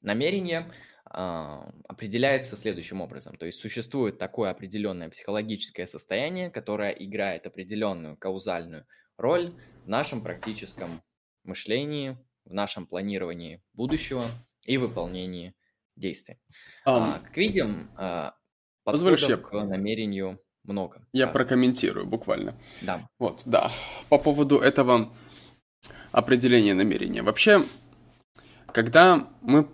намерение 0.00 0.72
а, 1.10 1.70
определяется 1.88 2.56
следующим 2.56 3.00
образом. 3.00 3.36
То 3.36 3.46
есть 3.46 3.58
существует 3.58 4.18
такое 4.18 4.50
определенное 4.50 5.08
психологическое 5.08 5.86
состояние, 5.86 6.50
которое 6.50 6.90
играет 6.90 7.46
определенную 7.46 8.16
каузальную 8.16 8.86
роль 9.16 9.54
в 9.84 9.88
нашем 9.88 10.22
практическом 10.22 11.02
мышлении, 11.44 12.18
в 12.44 12.52
нашем 12.52 12.86
планировании 12.86 13.62
будущего 13.72 14.24
и 14.64 14.76
выполнении 14.76 15.54
действий. 15.96 16.38
Um, 16.86 17.20
как 17.22 17.36
видим, 17.36 17.90
а, 17.96 18.34
подходов 18.84 19.20
я... 19.28 19.36
к 19.38 19.52
намерению 19.52 20.38
много. 20.62 21.06
Я 21.12 21.26
разных. 21.26 21.42
прокомментирую 21.42 22.06
буквально. 22.06 22.54
Да. 22.82 23.08
Вот, 23.18 23.42
да. 23.46 23.72
По 24.10 24.18
поводу 24.18 24.58
этого 24.58 25.14
определения 26.12 26.74
намерения. 26.74 27.22
Вообще, 27.22 27.64
когда 28.72 29.28
мы 29.40 29.68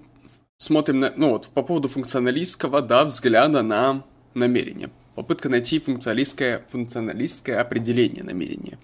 смотрим 0.56 1.00
на, 1.00 1.12
ну 1.16 1.30
вот, 1.30 1.48
по 1.48 1.62
поводу 1.62 1.88
функционалистского, 1.88 2.80
да, 2.80 3.04
взгляда 3.04 3.62
на 3.62 4.04
намерение. 4.34 4.90
Попытка 5.14 5.48
найти 5.48 5.78
функционалистское, 5.78 6.66
функционалистское 6.70 7.60
определение 7.60 8.24
намерения. 8.24 8.78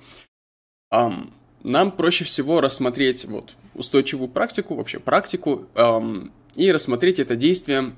Um, 0.93 1.33
нам 1.63 1.93
проще 1.93 2.25
всего 2.25 2.61
рассмотреть 2.61 3.25
вот 3.25 3.55
устойчивую 3.75 4.29
практику, 4.29 4.75
вообще 4.75 4.99
практику, 4.99 5.67
um, 5.75 6.31
и 6.55 6.71
рассмотреть 6.73 7.19
это 7.19 7.37
действие, 7.37 7.95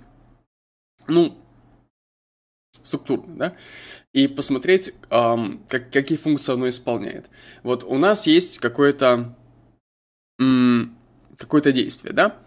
ну, 1.06 1.36
структурно, 2.82 3.36
да, 3.36 3.56
и 4.12 4.28
посмотреть, 4.28 4.94
um, 5.10 5.60
как, 5.68 5.90
какие 5.90 6.18
функции 6.18 6.52
оно 6.52 6.68
исполняет. 6.68 7.30
Вот 7.62 7.84
у 7.84 7.96
нас 7.96 8.26
есть 8.26 8.58
какое-то 8.58 9.36
какое-то 11.38 11.72
действие, 11.72 12.12
да? 12.12 12.38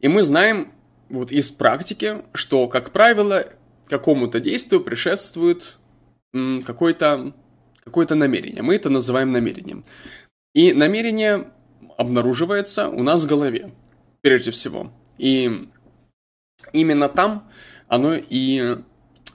И 0.00 0.08
мы 0.08 0.22
знаем 0.22 0.72
вот 1.08 1.32
из 1.32 1.50
практики, 1.50 2.22
что, 2.32 2.68
как 2.68 2.90
правило, 2.90 3.46
какому-то 3.86 4.40
действию 4.40 4.82
предшествует 4.82 5.78
какое-то 6.32 7.34
какое 7.84 8.06
намерение. 8.08 8.62
Мы 8.62 8.76
это 8.76 8.90
называем 8.90 9.30
намерением. 9.30 9.84
И 10.54 10.72
намерение 10.72 11.52
обнаруживается 11.96 12.88
у 12.88 13.02
нас 13.02 13.22
в 13.22 13.26
голове, 13.26 13.72
прежде 14.20 14.50
всего. 14.50 14.92
И 15.18 15.68
именно 16.72 17.08
там 17.08 17.50
оно 17.88 18.14
и 18.14 18.78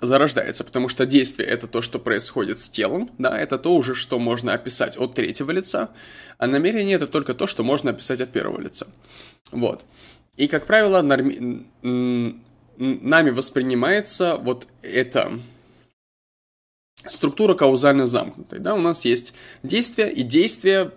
зарождается, 0.01 0.63
потому 0.63 0.89
что 0.89 1.05
действие 1.05 1.47
это 1.47 1.67
то, 1.67 1.81
что 1.81 1.99
происходит 1.99 2.59
с 2.59 2.69
телом, 2.69 3.11
да, 3.17 3.37
это 3.37 3.57
то 3.57 3.75
уже, 3.75 3.95
что 3.95 4.19
можно 4.19 4.53
описать 4.53 4.97
от 4.97 5.15
третьего 5.15 5.51
лица, 5.51 5.89
а 6.37 6.47
намерение 6.47 6.95
это 6.95 7.07
только 7.07 7.33
то, 7.33 7.47
что 7.47 7.63
можно 7.63 7.91
описать 7.91 8.21
от 8.21 8.31
первого 8.31 8.61
лица. 8.61 8.87
Вот. 9.51 9.83
И, 10.37 10.47
как 10.47 10.65
правило, 10.65 11.01
норми... 11.01 11.65
нами 12.79 13.29
воспринимается 13.31 14.37
вот 14.37 14.67
эта 14.81 15.39
структура 17.07 17.55
каузально 17.55 18.07
замкнутой. 18.07 18.59
Да? 18.59 18.73
У 18.73 18.79
нас 18.79 19.03
есть 19.05 19.33
действие, 19.63 20.11
и 20.11 20.23
действие 20.23 20.91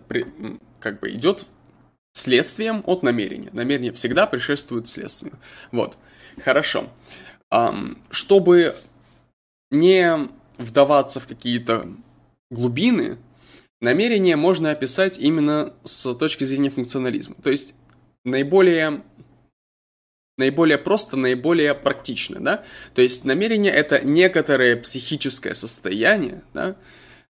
как 0.78 1.00
бы 1.00 1.10
идет 1.10 1.44
следствием 2.12 2.82
от 2.86 3.02
намерения. 3.02 3.50
Намерение 3.52 3.92
всегда 3.92 4.26
предшествует 4.26 4.86
следствию. 4.86 5.38
Вот. 5.72 5.96
Хорошо. 6.44 6.88
Чтобы 8.10 8.76
не 9.72 10.28
вдаваться 10.58 11.18
в 11.18 11.26
какие-то 11.26 11.88
глубины, 12.50 13.18
намерение 13.80 14.36
можно 14.36 14.70
описать 14.70 15.18
именно 15.18 15.74
с 15.82 16.14
точки 16.14 16.44
зрения 16.44 16.70
функционализма. 16.70 17.34
То 17.42 17.50
есть 17.50 17.74
наиболее 18.24 19.02
наиболее 20.38 20.78
просто, 20.78 21.16
наиболее 21.16 21.74
практично, 21.74 22.40
да? 22.40 22.64
То 22.94 23.02
есть 23.02 23.24
намерение— 23.24 23.72
это 23.74 24.04
некоторое 24.04 24.76
психическое 24.76 25.54
состояние, 25.54 26.42
да? 26.54 26.72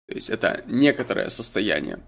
То 0.07 0.15
есть 0.15 0.29
это 0.29 0.63
некоторое 0.67 1.29
состояние 1.29 1.99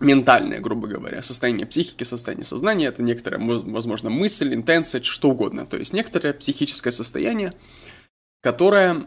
ментальное, 0.00 0.60
грубо 0.60 0.86
говоря, 0.86 1.22
состояние 1.22 1.66
психики, 1.66 2.04
состояние 2.04 2.46
сознания, 2.46 2.86
это 2.86 3.02
некоторая, 3.02 3.40
возможно, 3.44 4.10
мысль, 4.10 4.54
интенция, 4.54 5.02
что 5.02 5.30
угодно. 5.30 5.66
То 5.66 5.76
есть 5.76 5.92
некоторое 5.92 6.32
психическое 6.34 6.92
состояние, 6.92 7.52
которое 8.40 9.06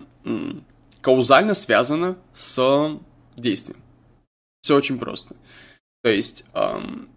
каузально 1.02 1.54
связано 1.54 2.18
с 2.34 3.00
действием. 3.36 3.82
Все 4.62 4.76
очень 4.76 5.00
просто. 5.00 5.36
То 6.04 6.10
есть 6.10 6.46
эм, 6.54 7.10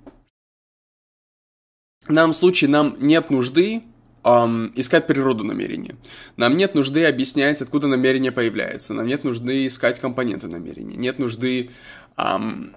в 2.06 2.12
данном 2.12 2.32
случае 2.32 2.70
нам 2.70 2.96
нет 3.00 3.30
нужды 3.30 3.82
эм, 4.24 4.72
искать 4.74 5.06
природу 5.06 5.44
намерения. 5.44 5.96
Нам 6.36 6.56
нет 6.56 6.74
нужды 6.74 7.04
объяснять, 7.04 7.60
откуда 7.60 7.86
намерение 7.86 8.32
появляется. 8.32 8.94
Нам 8.94 9.06
нет 9.06 9.24
нужды 9.24 9.66
искать 9.66 10.00
компоненты 10.00 10.48
намерения. 10.48 10.96
Нет 10.96 11.18
нужды 11.18 11.70
эм, 12.16 12.74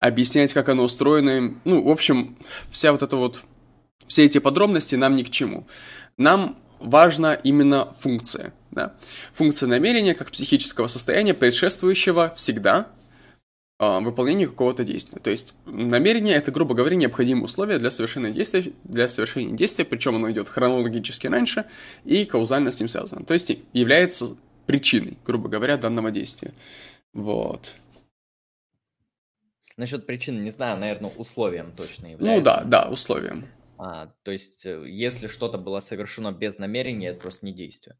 объяснять, 0.00 0.52
как 0.52 0.68
оно 0.68 0.84
устроено. 0.84 1.54
Ну, 1.64 1.82
в 1.82 1.88
общем, 1.88 2.36
вся 2.70 2.92
вот 2.92 3.02
эта 3.02 3.16
вот, 3.16 3.42
все 4.06 4.24
эти 4.24 4.38
подробности 4.38 4.94
нам 4.94 5.16
ни 5.16 5.22
к 5.22 5.30
чему. 5.30 5.66
Нам 6.16 6.58
важна 6.80 7.34
именно 7.34 7.94
функция. 8.00 8.52
Да? 8.70 8.94
Функция 9.32 9.68
намерения 9.68 10.14
как 10.14 10.30
психического 10.30 10.86
состояния, 10.86 11.34
предшествующего 11.34 12.32
всегда 12.36 12.88
э, 13.78 14.00
выполнению 14.00 14.50
какого-то 14.50 14.84
действия. 14.84 15.18
То 15.20 15.30
есть 15.30 15.54
намерение 15.66 16.36
это, 16.36 16.50
грубо 16.50 16.74
говоря, 16.74 16.96
необходимое 16.96 17.44
условие 17.44 17.78
для 17.78 17.90
совершения 17.90 18.30
действия, 18.30 18.72
для 18.84 19.08
совершения 19.08 19.56
действия, 19.56 19.84
причем 19.84 20.16
оно 20.16 20.30
идет 20.30 20.48
хронологически 20.48 21.26
раньше 21.26 21.64
и 22.04 22.24
каузально 22.24 22.70
с 22.70 22.80
ним 22.80 22.88
связано. 22.88 23.24
То 23.24 23.34
есть 23.34 23.50
является 23.72 24.36
причиной, 24.66 25.16
грубо 25.24 25.48
говоря, 25.48 25.76
данного 25.76 26.10
действия. 26.10 26.52
Вот. 27.14 27.74
Насчет 29.76 30.06
причин 30.06 30.42
не 30.42 30.50
знаю, 30.50 30.78
наверное, 30.78 31.10
условием 31.16 31.72
точно 31.72 32.08
является. 32.08 32.38
Ну 32.38 32.40
да, 32.40 32.64
да, 32.64 32.90
условием. 32.90 33.46
А, 33.78 34.12
то 34.22 34.30
есть, 34.30 34.66
э, 34.66 34.84
если 34.88 35.28
что-то 35.28 35.58
было 35.58 35.80
совершено 35.80 36.32
без 36.32 36.58
намерения, 36.58 37.08
это 37.08 37.20
просто 37.20 37.46
не 37.46 37.52
действие 37.52 37.96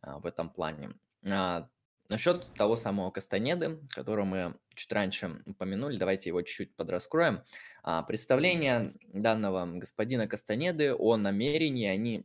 а, 0.00 0.18
в 0.18 0.26
этом 0.26 0.50
плане. 0.50 0.94
А, 1.28 1.68
насчет 2.08 2.46
того 2.54 2.76
самого 2.76 3.10
Кастанеды, 3.10 3.78
которого 3.90 4.24
мы 4.24 4.54
чуть 4.74 4.92
раньше 4.92 5.42
упомянули, 5.46 5.96
давайте 5.96 6.30
его 6.30 6.42
чуть-чуть 6.42 6.74
подраскроем. 6.74 7.42
А, 7.82 8.02
представления 8.02 8.94
данного 9.12 9.66
господина 9.78 10.26
Кастанеды 10.26 10.94
о 10.94 11.16
намерении, 11.16 11.86
они 11.86 12.24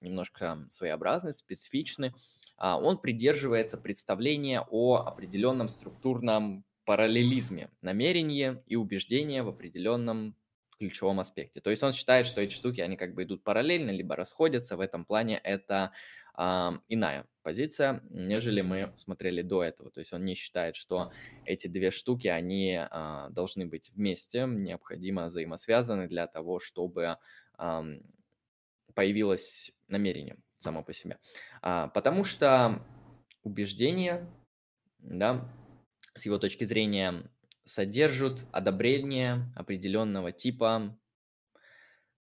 немножко 0.00 0.66
своеобразны, 0.70 1.32
специфичны. 1.32 2.14
А, 2.56 2.78
он 2.78 2.98
придерживается 2.98 3.76
представления 3.76 4.66
о 4.70 5.04
определенном 5.06 5.68
структурном 5.68 6.64
параллелизме 6.84 7.70
намерения 7.82 8.62
и 8.66 8.76
убеждения 8.76 9.42
в 9.42 9.48
определенном 9.48 10.36
ключевом 10.78 11.20
аспекте. 11.20 11.60
То 11.60 11.70
есть 11.70 11.82
он 11.82 11.92
считает, 11.92 12.26
что 12.26 12.40
эти 12.40 12.52
штуки, 12.52 12.80
они 12.80 12.96
как 12.96 13.14
бы 13.14 13.24
идут 13.24 13.42
параллельно, 13.42 13.90
либо 13.90 14.16
расходятся. 14.16 14.76
В 14.76 14.80
этом 14.80 15.04
плане 15.04 15.38
это 15.42 15.92
э, 16.36 16.70
иная 16.88 17.26
позиция, 17.42 18.02
нежели 18.10 18.60
мы 18.60 18.92
смотрели 18.96 19.42
до 19.42 19.62
этого. 19.62 19.90
То 19.90 20.00
есть 20.00 20.12
он 20.12 20.24
не 20.24 20.34
считает, 20.34 20.76
что 20.76 21.12
эти 21.44 21.66
две 21.66 21.90
штуки, 21.90 22.28
они 22.28 22.78
э, 22.78 23.26
должны 23.30 23.66
быть 23.66 23.90
вместе, 23.90 24.46
необходимо 24.46 25.26
взаимосвязаны 25.26 26.08
для 26.08 26.26
того, 26.26 26.60
чтобы 26.60 27.16
э, 27.58 28.00
появилось 28.94 29.72
намерение 29.88 30.36
само 30.58 30.82
по 30.82 30.92
себе. 30.92 31.18
А, 31.62 31.88
потому 31.88 32.24
что 32.24 32.82
убеждение, 33.42 34.26
да, 34.98 35.48
с 36.14 36.24
его 36.24 36.38
точки 36.38 36.64
зрения, 36.64 37.30
содержат 37.66 38.46
одобрение 38.52 39.52
определенного 39.54 40.32
типа 40.32 40.98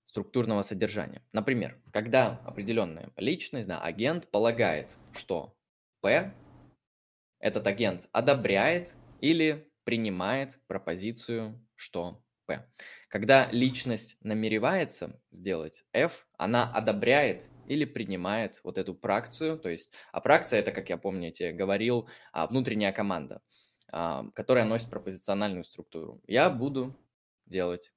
структурного 0.06 0.62
содержания. 0.62 1.24
Например, 1.34 1.82
когда 1.92 2.42
определенная 2.46 3.12
личность, 3.18 3.68
да, 3.68 3.82
агент 3.82 4.30
полагает, 4.30 4.96
что 5.14 5.58
П, 6.02 6.34
этот 7.40 7.66
агент 7.66 8.08
одобряет 8.12 8.94
или 9.20 9.68
принимает 9.84 10.60
пропозицию, 10.68 11.66
что 11.76 12.24
П. 12.46 12.68
Когда 13.08 13.50
личность 13.52 14.18
намеревается 14.22 15.20
сделать 15.32 15.86
F, 15.94 16.28
она 16.38 16.72
одобряет 16.72 17.50
или 17.68 17.86
принимает 17.86 18.60
вот 18.64 18.78
эту 18.78 18.94
пракцию, 18.94 19.58
то 19.58 19.70
есть, 19.70 19.92
а 20.12 20.22
пракция 20.22 20.60
это, 20.60 20.72
как 20.72 20.90
я 20.90 20.98
помните, 20.98 21.52
говорил, 21.52 22.10
а, 22.32 22.48
внутренняя 22.48 22.92
команда 22.92 23.42
которая 23.92 24.66
носит 24.66 24.90
пропозициональную 24.90 25.64
структуру. 25.64 26.22
Я 26.26 26.50
буду 26.50 26.96
делать 27.46 27.92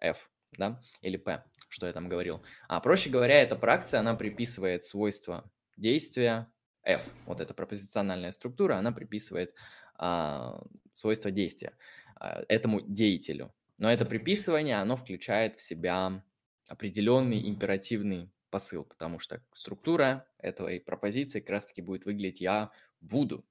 F, 0.00 0.30
да, 0.58 0.80
или 1.00 1.16
P, 1.16 1.42
что 1.68 1.86
я 1.86 1.92
там 1.92 2.08
говорил. 2.08 2.42
А 2.68 2.80
проще 2.80 3.10
говоря, 3.10 3.40
эта 3.40 3.56
пракция, 3.56 4.00
она 4.00 4.14
приписывает 4.14 4.84
свойства 4.84 5.50
действия 5.76 6.52
F. 6.84 7.02
Вот 7.26 7.40
эта 7.40 7.54
пропозициональная 7.54 8.32
структура, 8.32 8.76
она 8.76 8.92
приписывает 8.92 9.54
а, 9.96 10.62
свойства 10.92 11.30
действия 11.30 11.72
а, 12.16 12.42
этому 12.48 12.80
деятелю. 12.80 13.54
Но 13.78 13.90
это 13.90 14.04
приписывание, 14.04 14.76
оно 14.76 14.96
включает 14.96 15.56
в 15.56 15.62
себя 15.62 16.22
определенный 16.68 17.48
императивный 17.48 18.30
посыл, 18.50 18.84
потому 18.84 19.18
что 19.18 19.42
структура 19.54 20.26
этой 20.38 20.80
пропозиции 20.80 21.40
как 21.40 21.50
раз-таки 21.50 21.80
будет 21.80 22.04
выглядеть 22.04 22.40
«я 22.40 22.70
буду 23.00 23.46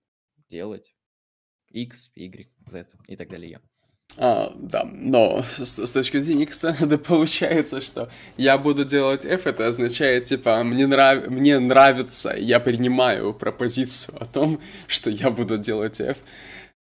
делать 0.47 0.93
X, 1.74 2.11
Y, 2.15 2.49
Z 2.67 2.86
и 3.07 3.15
так 3.15 3.30
далее. 3.30 3.59
А, 4.17 4.53
да, 4.55 4.84
но 4.91 5.43
с, 5.43 5.86
с 5.86 5.91
точки 5.91 6.19
зрения 6.19 6.43
X 6.43 6.61
да, 6.82 6.97
получается, 6.97 7.80
что 7.80 8.09
я 8.38 8.57
буду 8.57 8.84
делать 8.84 9.26
F, 9.26 9.47
это 9.47 9.67
означает, 9.67 10.26
типа, 10.26 10.63
мне, 10.63 10.86
нрав... 10.86 11.28
мне 11.28 11.59
нравится, 11.59 12.36
я 12.38 12.59
принимаю 12.59 13.34
пропозицию 13.34 14.22
о 14.22 14.26
том, 14.26 14.59
что 14.88 15.09
я 15.09 15.30
буду 15.30 15.57
делать 15.57 16.01
F. 16.01 16.17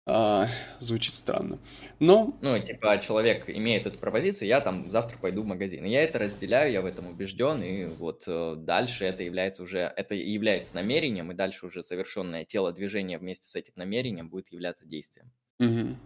А, 0.08 0.46
звучит 0.78 1.14
странно. 1.14 1.58
Но... 1.98 2.38
Ну, 2.40 2.56
типа, 2.60 2.98
человек 2.98 3.50
имеет 3.50 3.86
эту 3.86 3.98
пропозицию, 3.98 4.46
я 4.46 4.60
там 4.60 4.88
завтра 4.88 5.18
пойду 5.18 5.42
в 5.42 5.46
магазин. 5.46 5.84
И 5.84 5.90
я 5.90 6.04
это 6.04 6.20
разделяю, 6.20 6.70
я 6.70 6.80
в 6.80 6.86
этом 6.86 7.08
убежден, 7.08 7.60
и 7.60 7.86
вот 7.86 8.22
э, 8.28 8.54
дальше 8.56 9.04
это 9.04 9.24
является 9.24 9.64
уже, 9.64 9.80
это 9.80 10.14
является 10.14 10.76
намерением, 10.76 11.32
и 11.32 11.34
дальше 11.34 11.66
уже 11.66 11.82
совершенное 11.82 12.44
тело 12.44 12.72
движения 12.72 13.18
вместе 13.18 13.48
с 13.48 13.56
этим 13.56 13.72
намерением 13.74 14.28
будет 14.28 14.52
являться 14.52 14.86
действием. 14.86 15.32
Угу. 15.58 15.96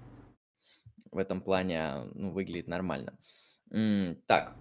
В 1.12 1.18
этом 1.18 1.42
плане, 1.42 2.04
ну, 2.14 2.30
выглядит 2.30 2.68
нормально. 2.68 3.18
М 3.70 4.16
так, 4.26 4.56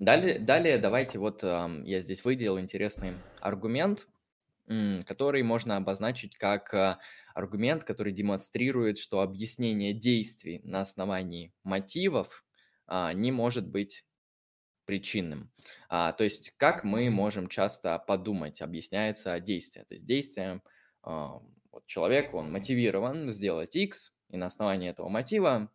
далее, 0.00 0.40
далее 0.40 0.78
давайте 0.78 1.20
вот 1.20 1.44
э, 1.44 1.82
я 1.84 2.00
здесь 2.00 2.24
выделил 2.24 2.58
интересный 2.58 3.12
аргумент, 3.40 4.08
который 4.66 5.42
можно 5.42 5.76
обозначить 5.76 6.36
как 6.36 6.72
э, 6.74 6.98
аргумент, 7.34 7.84
который 7.84 8.12
демонстрирует, 8.12 8.98
что 8.98 9.20
объяснение 9.20 9.94
действий 9.94 10.60
на 10.62 10.80
основании 10.80 11.52
мотивов 11.64 12.44
а, 12.86 13.12
не 13.12 13.32
может 13.32 13.68
быть 13.68 14.04
причинным. 14.84 15.52
А, 15.88 16.12
то 16.12 16.24
есть 16.24 16.52
как 16.56 16.82
мы 16.82 17.10
можем 17.10 17.48
часто 17.48 17.98
подумать, 17.98 18.60
объясняется 18.60 19.38
действие. 19.40 19.84
То 19.84 19.94
есть 19.94 20.06
действие, 20.06 20.62
а, 21.02 21.38
вот 21.70 21.86
человек, 21.86 22.34
он 22.34 22.50
мотивирован 22.50 23.32
сделать 23.32 23.76
X, 23.76 24.12
и 24.28 24.36
на 24.36 24.46
основании 24.46 24.90
этого 24.90 25.08
мотива 25.08 25.70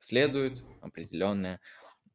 следует 0.00 0.62
определенное 0.80 1.60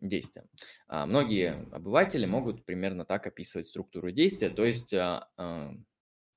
действие. 0.07 0.45
А, 0.87 1.05
многие 1.05 1.67
обыватели 1.71 2.25
могут 2.25 2.65
примерно 2.65 3.05
так 3.05 3.27
описывать 3.27 3.67
структуру 3.67 4.11
действия, 4.11 4.49
то 4.49 4.65
есть 4.65 4.93
а, 4.93 5.29
а, 5.37 5.71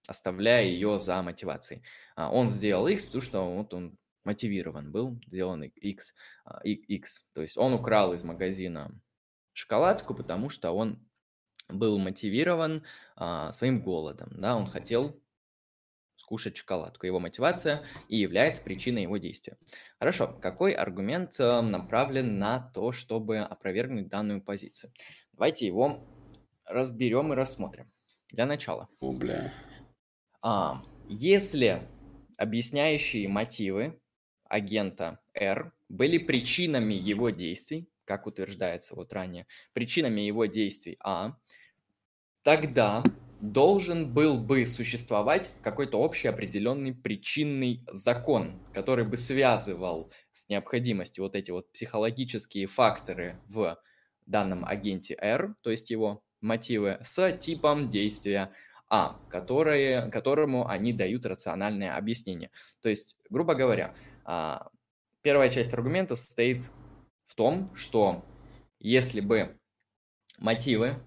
оставляя 0.06 0.64
ее 0.64 1.00
за 1.00 1.22
мотивацией. 1.22 1.82
Он 2.16 2.48
сделал 2.48 2.86
X, 2.86 3.06
потому 3.06 3.22
что 3.22 3.54
вот 3.56 3.74
он 3.74 3.98
мотивирован 4.24 4.92
был, 4.92 5.20
сделан 5.26 5.62
X, 5.62 6.14
X. 6.64 7.26
То 7.32 7.42
есть 7.42 7.56
он 7.56 7.74
украл 7.74 8.12
из 8.12 8.22
магазина 8.22 8.90
шоколадку, 9.52 10.14
потому 10.14 10.48
что 10.48 10.70
он 10.70 11.04
был 11.68 11.98
мотивирован 11.98 12.84
своим 13.52 13.82
голодом, 13.82 14.28
да, 14.30 14.56
он 14.56 14.66
хотел 14.66 15.20
скушать 16.26 16.56
шоколадку. 16.56 17.06
Его 17.06 17.20
мотивация 17.20 17.84
и 18.08 18.16
является 18.16 18.60
причиной 18.60 19.02
его 19.02 19.16
действия. 19.16 19.56
Хорошо, 20.00 20.36
какой 20.42 20.72
аргумент 20.72 21.38
э, 21.38 21.60
направлен 21.60 22.40
на 22.40 22.58
то, 22.74 22.90
чтобы 22.90 23.38
опровергнуть 23.38 24.08
данную 24.08 24.42
позицию? 24.42 24.92
Давайте 25.32 25.66
его 25.66 26.04
разберем 26.64 27.32
и 27.32 27.36
рассмотрим. 27.36 27.92
Для 28.32 28.44
начала. 28.44 28.88
О, 28.98 29.12
бля. 29.12 29.52
А, 30.42 30.82
если 31.08 31.86
объясняющие 32.38 33.28
мотивы 33.28 34.00
агента 34.48 35.20
R 35.32 35.72
были 35.88 36.18
причинами 36.18 36.94
его 36.94 37.30
действий, 37.30 37.88
как 38.04 38.26
утверждается 38.26 38.96
вот 38.96 39.12
ранее, 39.12 39.46
причинами 39.72 40.22
его 40.22 40.46
действий 40.46 40.96
А, 41.04 41.36
тогда 42.42 43.04
должен 43.40 44.12
был 44.12 44.38
бы 44.38 44.64
существовать 44.66 45.50
какой-то 45.62 45.98
общий 45.98 46.28
определенный 46.28 46.94
причинный 46.94 47.84
закон, 47.90 48.60
который 48.72 49.04
бы 49.04 49.16
связывал 49.16 50.10
с 50.32 50.48
необходимостью 50.48 51.24
вот 51.24 51.34
эти 51.34 51.50
вот 51.50 51.70
психологические 51.72 52.66
факторы 52.66 53.40
в 53.48 53.78
данном 54.24 54.64
агенте 54.64 55.16
R, 55.20 55.54
то 55.62 55.70
есть 55.70 55.90
его 55.90 56.22
мотивы, 56.40 56.98
с 57.04 57.32
типом 57.38 57.90
действия 57.90 58.52
А, 58.88 59.18
которые, 59.30 60.10
которому 60.12 60.68
они 60.68 60.92
дают 60.92 61.26
рациональное 61.26 61.96
объяснение. 61.96 62.52
То 62.80 62.88
есть, 62.88 63.16
грубо 63.28 63.56
говоря, 63.56 63.94
а, 64.24 64.70
первая 65.22 65.50
часть 65.50 65.74
аргумента 65.74 66.14
состоит 66.14 66.70
в 67.26 67.34
том, 67.34 67.74
что 67.74 68.24
если 68.78 69.20
бы 69.20 69.58
мотивы 70.38 71.04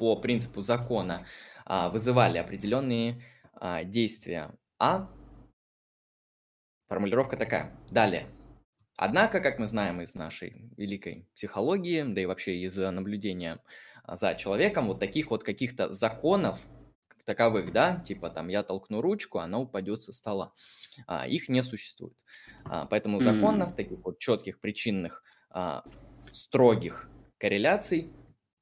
по 0.00 0.16
принципу 0.16 0.62
закона 0.62 1.26
а, 1.66 1.90
вызывали 1.90 2.38
определенные 2.38 3.22
а, 3.52 3.84
действия 3.84 4.50
А, 4.78 5.10
формулировка 6.88 7.36
такая. 7.36 7.78
Далее. 7.90 8.26
Однако, 8.96 9.40
как 9.40 9.58
мы 9.58 9.68
знаем 9.68 10.00
из 10.00 10.14
нашей 10.14 10.72
великой 10.78 11.28
психологии, 11.34 12.02
да 12.02 12.22
и 12.22 12.24
вообще 12.24 12.56
из 12.56 12.78
наблюдения 12.78 13.60
за 14.08 14.34
человеком, 14.36 14.86
вот 14.86 15.00
таких 15.00 15.30
вот 15.30 15.44
каких-то 15.44 15.92
законов, 15.92 16.58
как 17.06 17.22
таковых, 17.24 17.70
да, 17.70 17.96
типа 18.00 18.30
там 18.30 18.48
я 18.48 18.62
толкну 18.62 19.02
ручку, 19.02 19.38
она 19.38 19.58
упадет 19.58 20.02
со 20.02 20.14
стола, 20.14 20.54
а, 21.06 21.28
их 21.28 21.50
не 21.50 21.62
существует. 21.62 22.16
А, 22.64 22.86
поэтому 22.86 23.20
законов, 23.20 23.76
таких 23.76 23.98
вот 24.02 24.18
четких 24.18 24.60
причинных, 24.60 25.22
а, 25.50 25.84
строгих 26.32 27.10
корреляций 27.36 28.10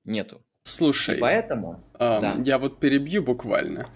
нету. 0.03 0.43
Слушай, 0.69 1.17
И 1.17 1.21
поэтому, 1.21 1.81
эм, 1.99 2.21
да, 2.23 2.37
я 2.45 2.59
вот 2.59 2.79
перебью 2.79 3.23
буквально. 3.23 3.89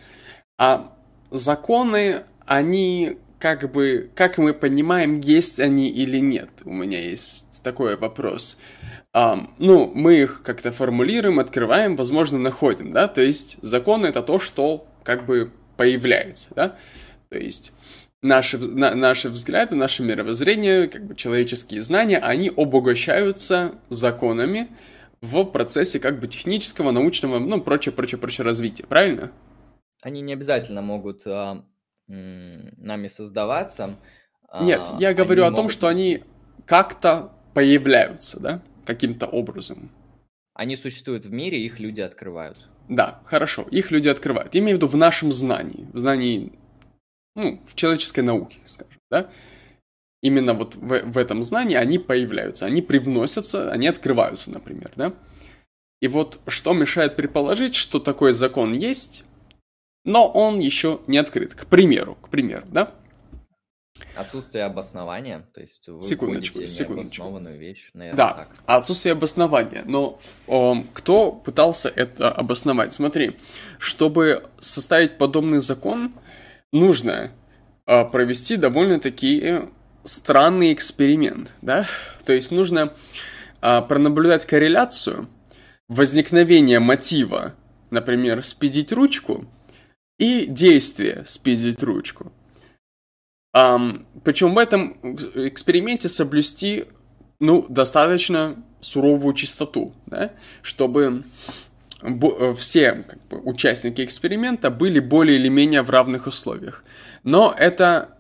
А 0.59 0.93
законы, 1.31 2.23
они 2.47 3.19
как 3.39 3.71
бы, 3.73 4.11
как 4.15 4.39
мы 4.39 4.55
понимаем, 4.55 5.21
есть 5.21 5.59
они 5.59 5.89
или 5.89 6.19
нет? 6.19 6.49
У 6.65 6.73
меня 6.73 7.01
есть 7.01 7.61
такой 7.63 7.97
вопрос. 7.97 8.59
Ам, 9.13 9.55
ну, 9.59 9.91
мы 9.95 10.21
их 10.23 10.43
как-то 10.45 10.73
формулируем, 10.73 11.41
открываем, 11.41 11.97
возможно, 11.97 12.39
находим, 12.39 12.93
да? 12.93 13.09
То 13.09 13.21
есть 13.21 13.59
законы 13.61 14.07
это 14.07 14.23
то, 14.23 14.39
что 14.39 14.87
как 15.03 15.27
бы 15.27 15.51
появляется, 15.77 16.49
да? 16.55 16.77
То 17.29 17.39
есть 17.39 17.73
наши, 18.23 18.59
на, 18.59 18.95
наши 18.95 19.29
взгляды, 19.29 19.75
наше 19.75 20.03
мировоззрение, 20.03 20.89
как 20.89 21.05
бы 21.05 21.15
человеческие 21.17 21.83
знания, 21.83 22.19
они 22.19 22.51
обогащаются 22.57 23.75
законами, 23.89 24.69
в 25.23 25.45
процессе 25.45 25.99
как 25.99 26.21
бы 26.21 26.27
технического, 26.27 26.91
научного, 26.91 27.39
ну, 27.39 27.63
прочее, 27.63 27.93
прочее, 27.93 28.19
прочее 28.19 28.45
развития, 28.45 28.85
правильно? 28.87 29.33
они 30.03 30.21
не 30.21 30.33
обязательно 30.33 30.83
могут 30.83 31.27
а, 31.27 31.65
нами 32.09 33.07
создаваться. 33.07 33.97
Нет, 34.61 34.83
а, 34.93 34.97
я 34.99 35.15
говорю 35.15 35.45
о 35.45 35.51
том, 35.51 35.57
могут 35.57 35.73
что 35.73 35.87
они 35.87 36.25
как-то 36.67 37.33
появляются, 37.55 38.41
да, 38.41 38.63
каким-то 38.85 39.27
образом. 39.27 39.91
Они 40.55 40.77
существуют 40.77 41.25
в 41.25 41.33
мире, 41.33 41.65
их 41.65 41.81
люди 41.81 42.01
открывают. 42.01 42.69
Да, 42.89 43.23
хорошо, 43.25 43.63
их 43.71 43.91
люди 43.91 44.09
открывают. 44.09 44.55
Я 44.55 44.61
имею 44.61 44.77
в 44.77 44.79
виду 44.79 44.89
в 44.89 44.97
нашем 44.97 45.33
знании, 45.33 45.89
в 45.93 45.99
знании, 45.99 46.53
ну, 47.37 47.63
в 47.67 47.75
человеческой 47.75 48.21
науке, 48.21 48.59
скажем, 48.67 49.01
да. 49.11 49.31
Именно 50.23 50.55
вот 50.55 50.77
в, 50.77 51.01
в 51.03 51.19
этом 51.19 51.43
знании 51.43 51.77
они 51.77 51.99
появляются, 51.99 52.65
они 52.65 52.81
привносятся, 52.81 53.71
они 53.73 53.89
открываются, 53.89 54.51
например, 54.51 54.93
да. 54.97 55.15
И 56.01 56.09
вот 56.09 56.41
что 56.47 56.73
мешает 56.73 57.17
предположить, 57.17 57.75
что 57.75 57.99
такой 57.99 58.33
закон 58.33 58.73
есть, 58.73 59.25
но 60.05 60.29
он 60.29 60.59
еще 60.61 61.01
не 61.07 61.19
открыт. 61.19 61.55
К 61.55 61.67
примеру, 61.67 62.17
к 62.21 62.29
примеру, 62.29 62.67
да? 62.71 62.95
Отсутствие 64.17 64.65
обоснования, 64.65 65.49
то 65.55 65.61
есть 65.61 65.87
вы 65.89 66.03
Секундочку, 66.03 66.67
секундочку. 66.67 66.93
необоснованную 66.95 67.59
вещь, 67.59 67.91
наверное, 67.95 68.17
Да, 68.17 68.33
так. 68.33 68.49
отсутствие 68.67 69.13
обоснования. 69.13 69.85
Но 69.87 70.19
ом, 70.47 70.89
кто 70.93 71.33
пытался 71.33 71.89
это 71.89 72.31
обосновать? 72.31 72.93
Смотри, 72.93 73.37
чтобы 73.79 74.51
составить 74.61 75.19
подобный 75.19 75.61
закон, 75.61 76.15
нужно 76.73 77.33
а, 77.87 78.05
провести 78.05 78.57
довольно-таки 78.57 79.63
странный 80.05 80.73
эксперимент, 80.73 81.55
да? 81.63 81.87
То 82.25 82.33
есть 82.33 82.51
нужно 82.51 82.95
а, 83.61 83.83
пронаблюдать 83.83 84.47
корреляцию 84.47 85.29
возникновения 85.89 86.81
мотива, 86.81 87.55
например, 87.91 88.43
спиздить 88.43 88.93
ручку, 88.93 89.47
и 90.19 90.47
действия 90.47 91.25
спиздить 91.27 91.83
ручку. 91.83 92.33
Ам, 93.53 94.07
причем 94.25 94.55
в 94.55 94.59
этом 94.59 94.97
эксперименте 95.35 96.09
соблюсти, 96.09 96.87
ну, 97.41 97.67
достаточно 97.69 98.65
суровую 98.81 99.35
чистоту, 99.35 99.95
да, 100.07 100.33
чтобы 100.63 101.25
э, 102.03 102.55
все 102.55 102.93
как 102.93 103.27
бы, 103.29 103.41
участники 103.41 104.03
эксперимента 104.03 104.71
были 104.71 105.01
более 105.01 105.39
или 105.39 105.49
менее 105.49 105.83
в 105.83 105.91
равных 105.91 106.27
условиях. 106.27 106.85
Но 107.25 107.55
это 107.57 108.17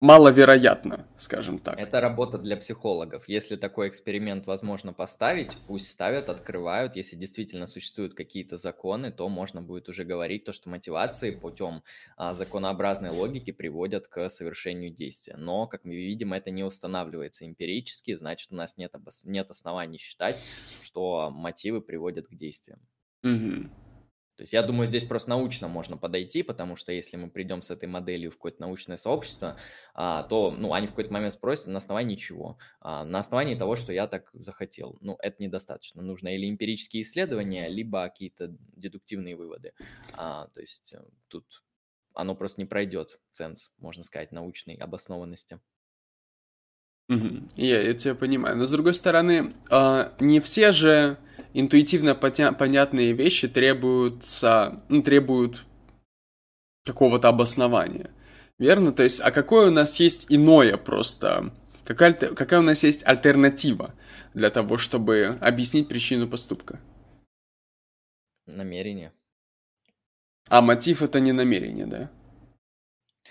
маловероятно, 0.00 1.06
скажем 1.16 1.58
так. 1.58 1.78
Это 1.78 2.00
работа 2.00 2.38
для 2.38 2.56
психологов. 2.56 3.28
Если 3.28 3.56
такой 3.56 3.88
эксперимент 3.88 4.46
возможно 4.46 4.92
поставить, 4.92 5.56
пусть 5.66 5.90
ставят, 5.90 6.28
открывают. 6.28 6.96
Если 6.96 7.16
действительно 7.16 7.66
существуют 7.66 8.14
какие-то 8.14 8.56
законы, 8.56 9.12
то 9.12 9.28
можно 9.28 9.62
будет 9.62 9.88
уже 9.88 10.04
говорить 10.04 10.44
то, 10.44 10.52
что 10.52 10.70
мотивации 10.70 11.30
путем 11.30 11.82
а, 12.16 12.34
законообразной 12.34 13.10
логики 13.10 13.50
приводят 13.50 14.08
к 14.08 14.28
совершению 14.28 14.90
действия. 14.90 15.36
Но, 15.36 15.66
как 15.66 15.84
мы 15.84 15.94
видим, 15.94 16.32
это 16.32 16.50
не 16.50 16.64
устанавливается 16.64 17.46
эмпирически, 17.46 18.14
значит, 18.14 18.52
у 18.52 18.56
нас 18.56 18.76
нет, 18.76 18.94
обос- 18.94 19.22
нет 19.24 19.50
оснований 19.50 19.98
считать, 19.98 20.42
что 20.82 21.30
мотивы 21.30 21.80
приводят 21.80 22.28
к 22.28 22.34
действиям. 22.34 22.80
Мгм. 23.22 23.70
То 24.38 24.42
есть 24.42 24.52
я 24.52 24.62
думаю, 24.62 24.86
здесь 24.86 25.02
просто 25.02 25.30
научно 25.30 25.66
можно 25.66 25.96
подойти, 25.96 26.44
потому 26.44 26.76
что 26.76 26.92
если 26.92 27.16
мы 27.16 27.28
придем 27.28 27.60
с 27.60 27.72
этой 27.72 27.88
моделью 27.88 28.30
в 28.30 28.34
какое-то 28.34 28.60
научное 28.60 28.96
сообщество, 28.96 29.58
а, 29.94 30.22
то 30.22 30.52
ну, 30.52 30.72
они 30.72 30.86
в 30.86 30.90
какой-то 30.90 31.12
момент 31.12 31.34
спросят 31.34 31.66
на 31.66 31.78
основании 31.78 32.14
чего? 32.14 32.56
А, 32.78 33.04
на 33.04 33.18
основании 33.18 33.56
того, 33.56 33.74
что 33.74 33.92
я 33.92 34.06
так 34.06 34.30
захотел. 34.34 34.96
Ну, 35.00 35.18
это 35.20 35.42
недостаточно. 35.42 36.02
Нужно 36.02 36.28
или 36.28 36.48
эмпирические 36.48 37.02
исследования, 37.02 37.68
либо 37.68 38.04
какие-то 38.04 38.54
дедуктивные 38.76 39.34
выводы. 39.34 39.72
А, 40.12 40.46
то 40.54 40.60
есть 40.60 40.92
э, 40.92 41.02
тут 41.26 41.44
оно 42.14 42.36
просто 42.36 42.60
не 42.60 42.64
пройдет 42.64 43.18
ценз, 43.32 43.72
можно 43.78 44.04
сказать, 44.04 44.30
научной 44.30 44.76
обоснованности. 44.76 45.58
Мгм. 47.08 47.50
Я, 47.56 47.82
я 47.82 47.92
тебя 47.94 48.14
понимаю. 48.14 48.56
Но 48.56 48.66
с 48.66 48.70
другой 48.70 48.94
стороны, 48.94 49.52
не 50.20 50.38
все 50.38 50.70
же 50.70 51.18
интуитивно 51.54 52.14
понятные 52.14 53.12
вещи 53.12 53.48
требуются, 53.48 54.82
ну, 54.88 55.02
требуют 55.02 55.64
какого-то 56.84 57.28
обоснования. 57.28 58.10
Верно? 58.58 58.92
То 58.92 59.02
есть, 59.02 59.20
а 59.20 59.30
какое 59.30 59.68
у 59.68 59.70
нас 59.70 60.00
есть 60.00 60.26
иное 60.28 60.76
просто? 60.76 61.52
Какая, 61.84 62.12
какая 62.12 62.60
у 62.60 62.62
нас 62.62 62.82
есть 62.82 63.06
альтернатива 63.06 63.94
для 64.34 64.50
того, 64.50 64.76
чтобы 64.76 65.38
объяснить 65.40 65.88
причину 65.88 66.28
поступка? 66.28 66.80
Намерение. 68.46 69.12
А 70.48 70.60
мотив 70.60 71.02
это 71.02 71.20
не 71.20 71.32
намерение, 71.32 71.86
да? 71.86 72.10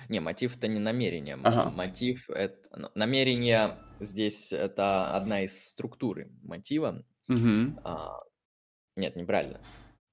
Не, 0.09 0.19
мотив 0.19 0.55
это 0.55 0.67
не 0.67 0.79
намерение. 0.79 1.37
Ага. 1.43 1.69
Мотив 1.71 2.29
это... 2.29 2.57
ну, 2.75 2.89
Намерение 2.95 3.77
здесь 3.99 4.51
это 4.53 5.15
одна 5.15 5.41
из 5.41 5.69
структуры 5.69 6.31
мотива. 6.43 7.03
Мгм. 7.27 7.79
А, 7.83 8.19
нет, 8.95 9.15
неправильно. 9.15 9.61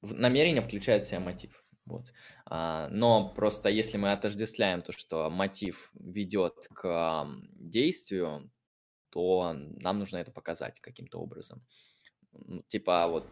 Намерение 0.03 0.63
включает 0.63 1.05
в 1.05 1.09
себя 1.09 1.21
мотив. 1.21 1.65
Вот. 1.87 2.13
А, 2.47 2.89
но 2.89 3.33
просто 3.35 3.69
если 3.69 3.99
мы 3.99 4.13
отождествляем 4.13 4.83
то, 4.83 4.93
что 4.93 5.31
мотив 5.31 5.91
ведет 5.95 6.69
к 6.75 7.27
действию, 7.53 8.51
то 9.11 9.53
нам 9.55 9.99
нужно 9.99 10.19
это 10.19 10.33
показать 10.33 10.81
каким-то 10.81 11.19
образом. 11.19 11.65
Ну, 12.33 12.63
типа 12.69 13.07
вот 13.09 13.27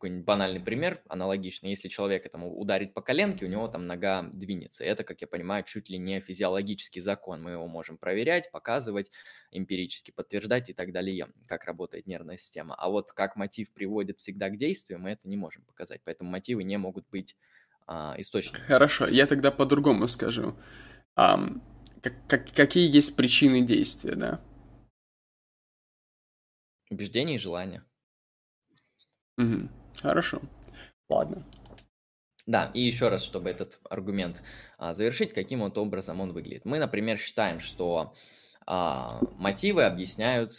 какой-нибудь 0.00 0.24
банальный 0.24 0.60
пример, 0.60 1.02
аналогичный, 1.08 1.68
если 1.68 1.88
человек 1.88 2.24
этому 2.24 2.58
ударит 2.58 2.94
по 2.94 3.02
коленке, 3.02 3.44
у 3.44 3.48
него 3.50 3.68
там 3.68 3.86
нога 3.86 4.22
двинется. 4.32 4.82
Это, 4.82 5.04
как 5.04 5.20
я 5.20 5.26
понимаю, 5.26 5.62
чуть 5.62 5.90
ли 5.90 5.98
не 5.98 6.20
физиологический 6.20 7.02
закон. 7.02 7.42
Мы 7.42 7.50
его 7.50 7.68
можем 7.68 7.98
проверять, 7.98 8.50
показывать, 8.50 9.10
эмпирически 9.50 10.10
подтверждать 10.10 10.70
и 10.70 10.72
так 10.72 10.92
далее, 10.92 11.28
как 11.46 11.66
работает 11.66 12.06
нервная 12.06 12.38
система. 12.38 12.74
А 12.76 12.88
вот 12.88 13.12
как 13.12 13.36
мотив 13.36 13.70
приводит 13.74 14.20
всегда 14.20 14.48
к 14.48 14.56
действию, 14.56 14.98
мы 14.98 15.10
это 15.10 15.28
не 15.28 15.36
можем 15.36 15.64
показать. 15.64 16.00
Поэтому 16.02 16.30
мотивы 16.30 16.64
не 16.64 16.78
могут 16.78 17.06
быть 17.10 17.36
а, 17.86 18.14
источником. 18.16 18.62
Хорошо, 18.66 19.06
я 19.06 19.26
тогда 19.26 19.50
по-другому 19.50 20.08
скажу. 20.08 20.56
А, 21.14 21.38
как, 22.02 22.14
как, 22.26 22.54
какие 22.54 22.90
есть 22.90 23.16
причины 23.16 23.60
действия, 23.60 24.14
да? 24.14 24.40
Убеждения 26.88 27.34
и 27.34 27.38
желания. 27.38 27.84
Угу. 29.36 29.68
Хорошо. 30.02 30.40
Ладно. 31.08 31.44
Да, 32.46 32.70
и 32.74 32.80
еще 32.80 33.08
раз, 33.08 33.22
чтобы 33.22 33.50
этот 33.50 33.78
аргумент 33.88 34.42
а, 34.78 34.94
завершить, 34.94 35.34
каким 35.34 35.60
вот 35.60 35.78
образом 35.78 36.20
он 36.20 36.32
выглядит. 36.32 36.64
Мы, 36.64 36.78
например, 36.78 37.18
считаем, 37.18 37.60
что 37.60 38.14
а, 38.66 39.20
мотивы 39.36 39.84
объясняют 39.84 40.52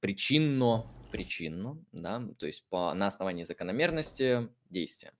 причинно, 0.00 0.86
причинно, 1.10 1.78
да, 1.92 2.22
то 2.38 2.46
есть 2.46 2.68
по, 2.68 2.92
на 2.94 3.06
основании 3.06 3.44
закономерности 3.44 4.48
действия. 4.70 5.12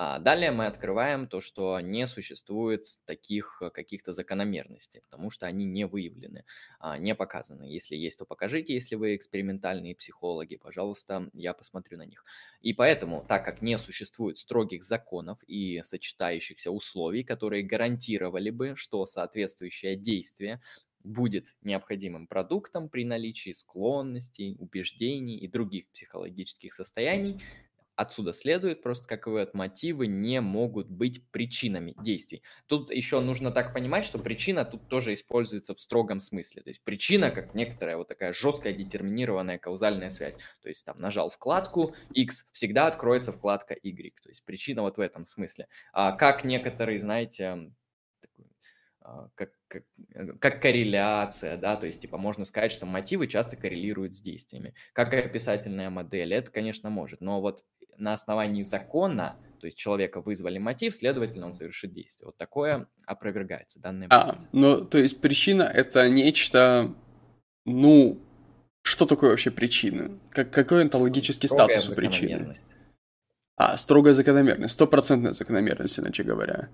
А 0.00 0.20
далее 0.20 0.52
мы 0.52 0.66
открываем 0.66 1.26
то, 1.26 1.40
что 1.40 1.80
не 1.80 2.06
существует 2.06 2.86
таких 3.04 3.60
э, 3.60 3.70
каких-то 3.70 4.12
закономерностей, 4.12 5.00
потому 5.00 5.28
что 5.28 5.46
они 5.46 5.64
не 5.64 5.88
выявлены, 5.88 6.44
а, 6.78 6.98
не 6.98 7.16
показаны. 7.16 7.64
Если 7.64 7.96
есть, 7.96 8.16
то 8.16 8.24
покажите, 8.24 8.74
если 8.74 8.94
вы 8.94 9.16
экспериментальные 9.16 9.96
психологи, 9.96 10.54
пожалуйста, 10.54 11.28
я 11.32 11.52
посмотрю 11.52 11.98
на 11.98 12.06
них. 12.06 12.24
И 12.60 12.74
поэтому, 12.74 13.24
так 13.26 13.44
как 13.44 13.60
не 13.60 13.76
существует 13.76 14.38
строгих 14.38 14.84
законов 14.84 15.42
и 15.48 15.82
сочетающихся 15.82 16.70
условий, 16.70 17.24
которые 17.24 17.64
гарантировали 17.64 18.50
бы, 18.50 18.76
что 18.76 19.04
соответствующее 19.04 19.96
действие 19.96 20.60
будет 21.02 21.56
необходимым 21.62 22.28
продуктом 22.28 22.88
при 22.88 23.04
наличии 23.04 23.50
склонностей, 23.50 24.54
убеждений 24.60 25.38
и 25.38 25.48
других 25.48 25.88
психологических 25.90 26.72
состояний, 26.72 27.40
Отсюда 27.98 28.32
следует 28.32 28.80
просто, 28.80 29.08
как 29.08 29.26
вывод, 29.26 29.54
мотивы 29.54 30.06
не 30.06 30.40
могут 30.40 30.88
быть 30.88 31.20
причинами 31.32 31.96
действий. 32.00 32.44
Тут 32.68 32.92
еще 32.92 33.18
нужно 33.18 33.50
так 33.50 33.74
понимать, 33.74 34.04
что 34.04 34.20
причина 34.20 34.64
тут 34.64 34.86
тоже 34.86 35.14
используется 35.14 35.74
в 35.74 35.80
строгом 35.80 36.20
смысле. 36.20 36.62
То 36.62 36.70
есть 36.70 36.84
причина 36.84 37.32
как 37.32 37.56
некоторая 37.56 37.96
вот 37.96 38.06
такая 38.06 38.32
жесткая 38.32 38.72
детерминированная 38.72 39.58
каузальная 39.58 40.10
связь. 40.10 40.36
То 40.62 40.68
есть 40.68 40.84
там 40.84 40.96
нажал 41.00 41.28
вкладку 41.28 41.96
X, 42.14 42.46
всегда 42.52 42.86
откроется 42.86 43.32
вкладка 43.32 43.74
Y. 43.74 44.14
То 44.22 44.28
есть 44.28 44.44
причина 44.44 44.82
вот 44.82 44.96
в 44.96 45.00
этом 45.00 45.24
смысле. 45.24 45.66
А 45.92 46.12
как 46.12 46.44
некоторые, 46.44 47.00
знаете, 47.00 47.72
а, 49.00 49.28
как, 49.34 49.50
как, 49.68 49.84
э, 50.14 50.26
как 50.38 50.60
корреляция, 50.60 51.56
да, 51.56 51.76
то 51.76 51.86
есть, 51.86 52.00
типа, 52.02 52.18
можно 52.18 52.44
сказать, 52.44 52.70
что 52.70 52.84
мотивы 52.84 53.26
часто 53.26 53.56
коррелируют 53.56 54.14
с 54.14 54.20
действиями. 54.20 54.74
Как 54.92 55.14
описательная 55.14 55.88
модель, 55.88 56.34
это, 56.34 56.50
конечно, 56.50 56.90
может, 56.90 57.20
но 57.22 57.40
вот 57.40 57.64
на 57.98 58.12
основании 58.12 58.62
закона, 58.62 59.36
то 59.60 59.66
есть 59.66 59.76
человека 59.76 60.20
вызвали 60.20 60.58
мотив, 60.58 60.94
следовательно, 60.94 61.46
он 61.46 61.52
совершит 61.52 61.92
действие. 61.92 62.26
Вот 62.26 62.36
такое 62.36 62.86
опровергается, 63.06 63.80
данная 63.80 64.08
А, 64.10 64.38
ну, 64.52 64.84
то 64.84 64.98
есть 64.98 65.20
причина— 65.20 65.62
это 65.74 66.08
нечто, 66.08 66.94
ну, 67.64 68.20
что 68.82 69.06
такое 69.06 69.30
вообще 69.30 69.50
причина? 69.50 70.18
Как, 70.30 70.50
какой 70.50 70.82
онтологический 70.82 71.48
Строгая 71.48 71.78
статус 71.78 71.92
у 71.92 71.96
причины? 71.96 72.54
А, 73.56 73.76
строгая 73.76 74.14
закономерность, 74.14 74.74
стопроцентная 74.74 75.32
закономерность, 75.32 75.98
иначе 75.98 76.22
говоря. 76.22 76.68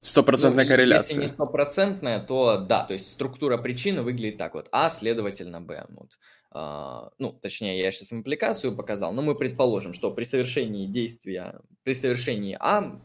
Стопроцентная 0.00 0.64
ну, 0.64 0.68
корреляция. 0.68 1.08
Если 1.08 1.20
не 1.22 1.28
стопроцентная, 1.28 2.20
то 2.20 2.58
да, 2.58 2.84
то 2.84 2.92
есть 2.92 3.10
структура 3.10 3.56
причины 3.58 4.02
выглядит 4.02 4.38
так 4.38 4.54
вот. 4.54 4.68
А, 4.70 4.90
следовательно, 4.90 5.60
Б. 5.60 5.86
Вот. 5.88 6.10
А, 6.56 7.10
ну, 7.18 7.32
точнее, 7.32 7.80
я 7.80 7.90
сейчас 7.90 8.12
импликацию 8.12 8.76
показал, 8.76 9.12
но 9.12 9.22
мы 9.22 9.34
предположим, 9.34 9.92
что 9.92 10.12
при 10.12 10.22
совершении 10.22 10.86
действия, 10.86 11.60
при 11.82 11.94
совершении 11.94 12.56
А 12.60 13.00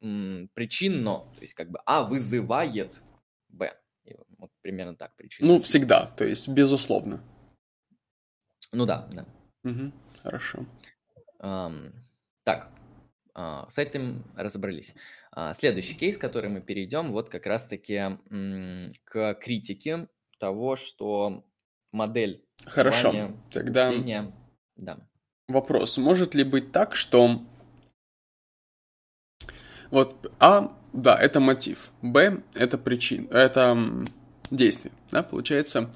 причинно, 0.00 1.26
то 1.34 1.40
есть 1.40 1.54
как 1.54 1.70
бы 1.70 1.80
А 1.84 2.02
вызывает 2.02 3.02
Б. 3.48 3.76
И 4.04 4.14
вот 4.38 4.50
примерно 4.62 4.94
так 4.94 5.14
причина. 5.16 5.48
Ну, 5.48 5.60
всегда, 5.60 6.06
то 6.06 6.24
есть 6.24 6.48
безусловно. 6.48 7.22
Ну 8.72 8.86
да, 8.86 9.06
да. 9.12 9.26
Угу, 9.64 9.92
хорошо. 10.22 10.64
Um, 11.40 11.92
так, 12.44 12.70
uh, 13.34 13.70
с 13.70 13.78
этим 13.78 14.24
разобрались. 14.34 14.94
А, 15.30 15.52
следующий 15.54 15.94
кейс, 15.94 16.16
который 16.16 16.48
мы 16.48 16.60
перейдем, 16.62 17.12
вот 17.12 17.28
как 17.28 17.46
раз-таки 17.46 18.18
к 19.04 19.34
критике 19.34 20.08
того, 20.38 20.76
что 20.76 21.44
модель 21.92 22.44
Хорошо, 22.64 23.32
тогда 23.50 23.92
да. 24.76 24.98
вопрос. 25.48 25.98
Может 25.98 26.34
ли 26.34 26.44
быть 26.44 26.72
так, 26.72 26.94
что 26.94 27.40
вот 29.90 30.32
А, 30.38 30.76
да, 30.92 31.16
это 31.18 31.40
мотив, 31.40 31.90
Б, 32.02 32.42
это 32.54 32.78
причина, 32.78 33.28
это 33.30 34.04
действие, 34.50 34.92
да, 35.10 35.22
получается. 35.22 35.90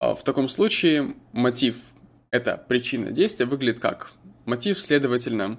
А 0.00 0.14
в 0.14 0.22
таком 0.22 0.48
случае 0.48 1.16
мотив– 1.32 1.92
это 2.30 2.56
причина 2.56 3.10
действия, 3.10 3.46
выглядит 3.46 3.80
как 3.80 4.12
мотив, 4.46 4.80
следовательно, 4.80 5.58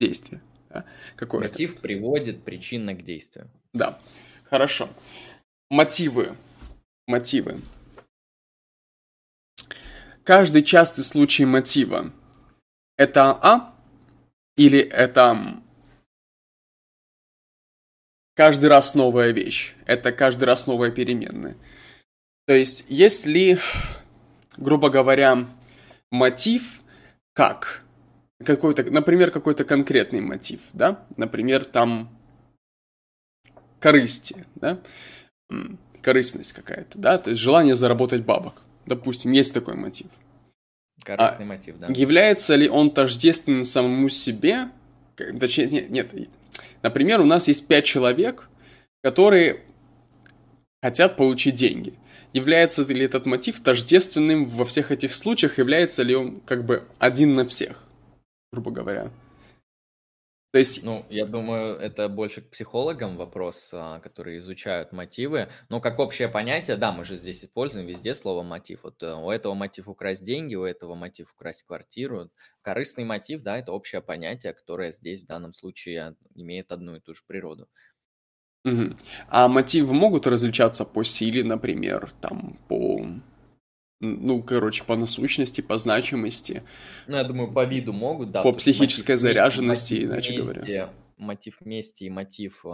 действие 0.00 0.42
да, 0.70 0.84
какое-то. 1.16 1.48
Мотив 1.48 1.80
приводит 1.80 2.44
причинно 2.44 2.94
к 2.94 3.02
действию. 3.02 3.50
Да, 3.72 3.98
хорошо. 4.44 4.88
Мотивы. 5.70 6.36
Мотивы. 7.06 7.60
Каждый 10.24 10.62
частый 10.62 11.02
случай 11.04 11.44
мотива– 11.44 12.12
это 12.96 13.32
А 13.42 13.74
или 14.56 14.78
это 14.78 15.60
каждый 18.34 18.68
раз 18.68 18.94
новая 18.94 19.32
вещь? 19.32 19.74
Это 19.84 20.12
каждый 20.12 20.44
раз 20.44 20.66
новая 20.66 20.90
переменная. 20.90 21.56
То 22.46 22.54
есть, 22.54 22.84
если, 22.88 23.58
грубо 24.56 24.90
говоря, 24.90 25.48
мотив 26.10 26.82
как? 27.32 27.82
Какой-то, 28.44 28.84
например, 28.84 29.30
какой-то 29.30 29.64
конкретный 29.64 30.20
мотив, 30.20 30.60
да, 30.72 31.06
например, 31.16 31.64
там 31.64 32.16
корысти, 33.78 34.46
да, 34.56 34.80
корыстность 36.02 36.52
какая-то, 36.52 36.98
да, 36.98 37.18
то 37.18 37.30
есть 37.30 37.40
желание 37.40 37.76
заработать 37.76 38.24
бабок, 38.24 38.62
допустим, 38.86 39.32
есть 39.32 39.54
такой 39.54 39.74
мотив. 39.74 40.08
Корыстный 41.04 41.44
а 41.44 41.48
мотив, 41.48 41.78
да. 41.78 41.88
Является 41.88 42.54
ли 42.54 42.68
он 42.68 42.90
тождественным 42.90 43.64
самому 43.64 44.08
себе? 44.08 44.68
Точнее, 45.16 45.66
нет, 45.88 46.12
нет. 46.12 46.28
Например, 46.82 47.20
у 47.20 47.24
нас 47.24 47.48
есть 47.48 47.66
пять 47.66 47.84
человек, 47.84 48.48
которые 49.02 49.60
хотят 50.82 51.16
получить 51.16 51.54
деньги. 51.54 51.94
Является 52.32 52.84
ли 52.84 53.04
этот 53.04 53.26
мотив 53.26 53.60
тождественным 53.60 54.46
во 54.46 54.64
всех 54.64 54.90
этих 54.90 55.14
случаях? 55.14 55.58
Является 55.58 56.02
ли 56.02 56.14
он 56.14 56.40
как 56.40 56.64
бы 56.64 56.86
один 56.98 57.34
на 57.34 57.44
всех? 57.44 57.82
грубо 58.52 58.70
говоря. 58.70 59.10
То 60.52 60.58
есть... 60.58 60.84
Ну, 60.84 61.06
я 61.08 61.24
думаю, 61.24 61.76
это 61.76 62.10
больше 62.10 62.42
к 62.42 62.50
психологам 62.50 63.16
вопрос, 63.16 63.70
а, 63.72 64.00
которые 64.00 64.38
изучают 64.38 64.92
мотивы. 64.92 65.48
Ну, 65.70 65.80
как 65.80 65.98
общее 65.98 66.28
понятие, 66.28 66.76
да, 66.76 66.92
мы 66.92 67.06
же 67.06 67.16
здесь 67.16 67.42
используем 67.42 67.86
везде 67.86 68.14
слово 68.14 68.42
мотив. 68.42 68.80
Вот 68.82 69.02
э, 69.02 69.14
у 69.14 69.30
этого 69.30 69.54
мотив 69.54 69.88
украсть 69.88 70.24
деньги, 70.24 70.54
у 70.54 70.64
этого 70.64 70.94
мотив 70.94 71.32
украсть 71.32 71.62
квартиру. 71.62 72.30
Корыстный 72.60 73.04
мотив, 73.04 73.42
да, 73.42 73.56
это 73.56 73.72
общее 73.72 74.02
понятие, 74.02 74.52
которое 74.52 74.92
здесь 74.92 75.22
в 75.22 75.26
данном 75.26 75.54
случае 75.54 76.16
имеет 76.34 76.70
одну 76.70 76.96
и 76.96 77.00
ту 77.00 77.14
же 77.14 77.22
природу. 77.26 77.66
Угу. 78.66 78.94
А 79.28 79.48
мотивы 79.48 79.94
могут 79.94 80.26
различаться 80.26 80.84
по 80.84 81.02
силе, 81.02 81.44
например, 81.44 82.12
там, 82.20 82.58
по 82.68 83.06
ну, 84.02 84.42
короче, 84.42 84.82
по 84.82 84.96
насущности, 84.96 85.60
по 85.60 85.78
значимости. 85.78 86.64
Ну, 87.06 87.16
я 87.16 87.24
думаю, 87.24 87.52
по 87.52 87.64
виду 87.64 87.92
могут, 87.92 88.32
да. 88.32 88.42
По 88.42 88.52
психической 88.52 89.14
мотив, 89.14 89.22
заряженности, 89.22 89.94
мотив 89.94 90.10
иначе 90.10 90.32
вместе, 90.32 90.52
говоря. 90.52 90.90
Мотив 91.18 91.56
вместе 91.60 92.06
и 92.06 92.10
мотив, 92.10 92.64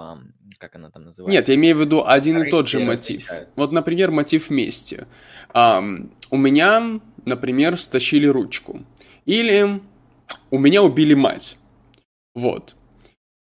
как 0.58 0.74
она 0.76 0.90
там 0.90 1.04
называется? 1.04 1.38
Нет, 1.38 1.48
я 1.48 1.54
имею 1.56 1.76
в 1.76 1.80
виду 1.80 2.02
один 2.06 2.42
и 2.42 2.50
тот 2.50 2.66
же 2.66 2.80
мотив. 2.80 3.24
Отличают. 3.24 3.50
Вот, 3.56 3.72
например, 3.72 4.10
мотив 4.10 4.48
вместе. 4.48 5.06
у 5.54 6.36
меня, 6.36 7.00
например, 7.26 7.76
стащили 7.76 8.26
ручку. 8.26 8.86
Или 9.26 9.82
у 10.50 10.58
меня 10.58 10.82
убили 10.82 11.12
мать. 11.12 11.58
Вот. 12.34 12.74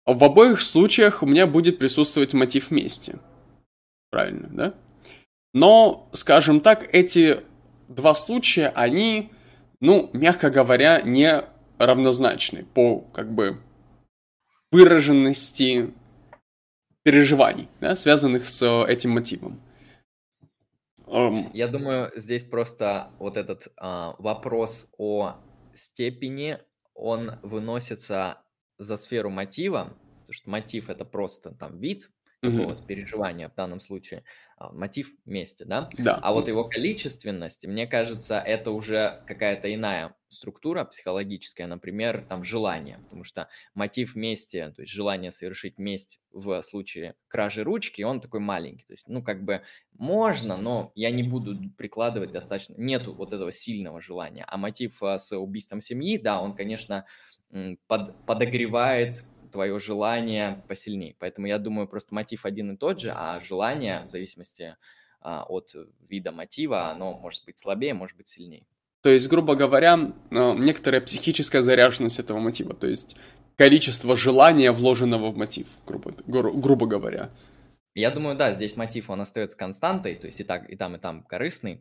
В 0.07 0.24
обоих 0.24 0.61
случаях 0.61 1.22
у 1.22 1.26
меня 1.26 1.47
будет 1.47 1.78
присутствовать 1.78 2.34
мотив 2.34 2.70
вместе. 2.70 3.20
Правильно, 4.11 4.49
да? 4.51 4.74
Но, 5.55 6.09
скажем 6.12 6.61
так, 6.61 6.93
эти 6.93 7.41
два 7.89 8.14
случая, 8.14 8.68
они 8.68 9.30
ну, 9.80 10.11
мягко 10.12 10.51
говоря, 10.51 11.01
не 11.03 11.45
равнозначны 11.78 12.64
по, 12.64 13.01
как 13.12 13.32
бы, 13.32 13.61
выраженности 14.70 15.93
переживаний, 17.03 17.68
да, 17.80 17.95
связанных 17.95 18.47
с 18.47 18.84
этим 18.84 19.11
мотивом. 19.11 19.61
Я 21.53 21.68
думаю, 21.68 22.11
здесь 22.16 22.43
просто 22.43 23.12
вот 23.18 23.37
этот 23.37 23.68
а, 23.76 24.16
вопрос 24.18 24.89
о 24.99 25.37
степени, 25.74 26.59
он 26.95 27.39
выносится 27.43 28.43
за 28.78 28.97
сферу 28.97 29.30
мотива, 29.30 29.97
потому 30.20 30.32
что 30.32 30.51
мотив 30.51 30.91
это 30.91 31.05
просто 31.05 31.55
там 31.55 31.78
вид 31.78 32.11
mm-hmm. 32.45 32.87
переживания 32.87 33.49
в 33.49 33.55
данном 33.55 33.78
случае, 33.78 34.24
мотив 34.59 35.13
вместе, 35.25 35.65
да? 35.65 35.91
Да. 35.99 36.19
А 36.23 36.33
вот 36.33 36.49
его 36.49 36.65
количественность, 36.65 37.67
мне 37.67 37.87
кажется, 37.87 38.39
это 38.39 38.71
уже 38.71 39.23
какая-то 39.27 39.73
иная 39.73 40.15
структура 40.29 40.85
психологическая, 40.85 41.67
например, 41.67 42.25
там 42.29 42.43
желание, 42.43 42.99
потому 43.05 43.23
что 43.23 43.49
мотив 43.75 44.15
вместе, 44.15 44.71
то 44.71 44.83
есть 44.83 44.93
желание 44.93 45.31
совершить 45.31 45.79
месть 45.79 46.21
в 46.33 46.63
случае 46.63 47.15
кражи 47.29 47.63
ручки, 47.63 48.03
он 48.03 48.21
такой 48.21 48.41
маленький, 48.41 48.85
то 48.87 48.95
есть, 48.95 49.09
ну, 49.09 49.23
как 49.23 49.45
бы 49.45 49.63
можно, 49.93 50.57
но 50.57 50.91
я 50.95 51.11
не 51.11 51.23
буду 51.23 51.57
прикладывать 51.77 52.33
достаточно, 52.33 52.75
нету 52.77 53.15
вот 53.15 53.33
этого 53.33 53.53
сильного 53.53 54.01
желания, 54.01 54.45
а 54.49 54.57
мотив 54.57 55.03
а, 55.03 55.19
с 55.19 55.37
убийством 55.37 55.81
семьи, 55.81 56.19
да, 56.19 56.41
он, 56.41 56.57
конечно, 56.57 57.07
под, 57.87 58.27
подогревает 58.27 59.25
твое 59.57 59.79
желание 59.79 60.63
посильнее. 60.69 61.17
Поэтому 61.19 61.47
я 61.47 61.59
думаю, 61.59 61.89
просто 61.89 62.15
мотив 62.15 62.45
один 62.45 62.73
и 62.73 62.77
тот 62.77 63.01
же, 63.01 63.11
а 63.17 63.41
желание 63.41 64.03
в 64.03 64.07
зависимости 64.07 64.77
а, 65.23 65.45
от 65.49 65.73
вида 66.11 66.31
мотива, 66.31 66.91
оно 66.91 67.15
может 67.15 67.47
быть 67.47 67.59
слабее, 67.59 67.95
может 67.95 68.19
быть 68.19 68.29
сильнее. 68.29 68.67
То 69.03 69.09
есть, 69.09 69.29
грубо 69.29 69.55
говоря, 69.55 69.95
а, 69.95 70.53
некоторая 70.53 71.01
психическая 71.01 71.63
заряженность 71.63 72.19
этого 72.19 72.39
мотива, 72.39 72.75
то 72.75 72.87
есть 72.87 73.17
количество 73.57 74.15
желания, 74.15 74.73
вложенного 74.73 75.31
в 75.31 75.39
мотив, 75.39 75.69
грубо, 75.87 76.13
гру, 76.27 76.53
грубо 76.53 76.87
говоря. 76.87 77.31
Я 77.95 78.11
думаю, 78.11 78.37
да, 78.37 78.53
здесь 78.53 78.77
мотив, 78.77 79.09
он 79.09 79.23
остается 79.23 79.57
константой, 79.57 80.17
то 80.17 80.27
есть 80.27 80.39
и, 80.39 80.45
так, 80.45 80.69
и 80.69 80.77
там, 80.77 80.97
и 80.97 80.99
там 80.99 81.23
корыстный, 81.23 81.81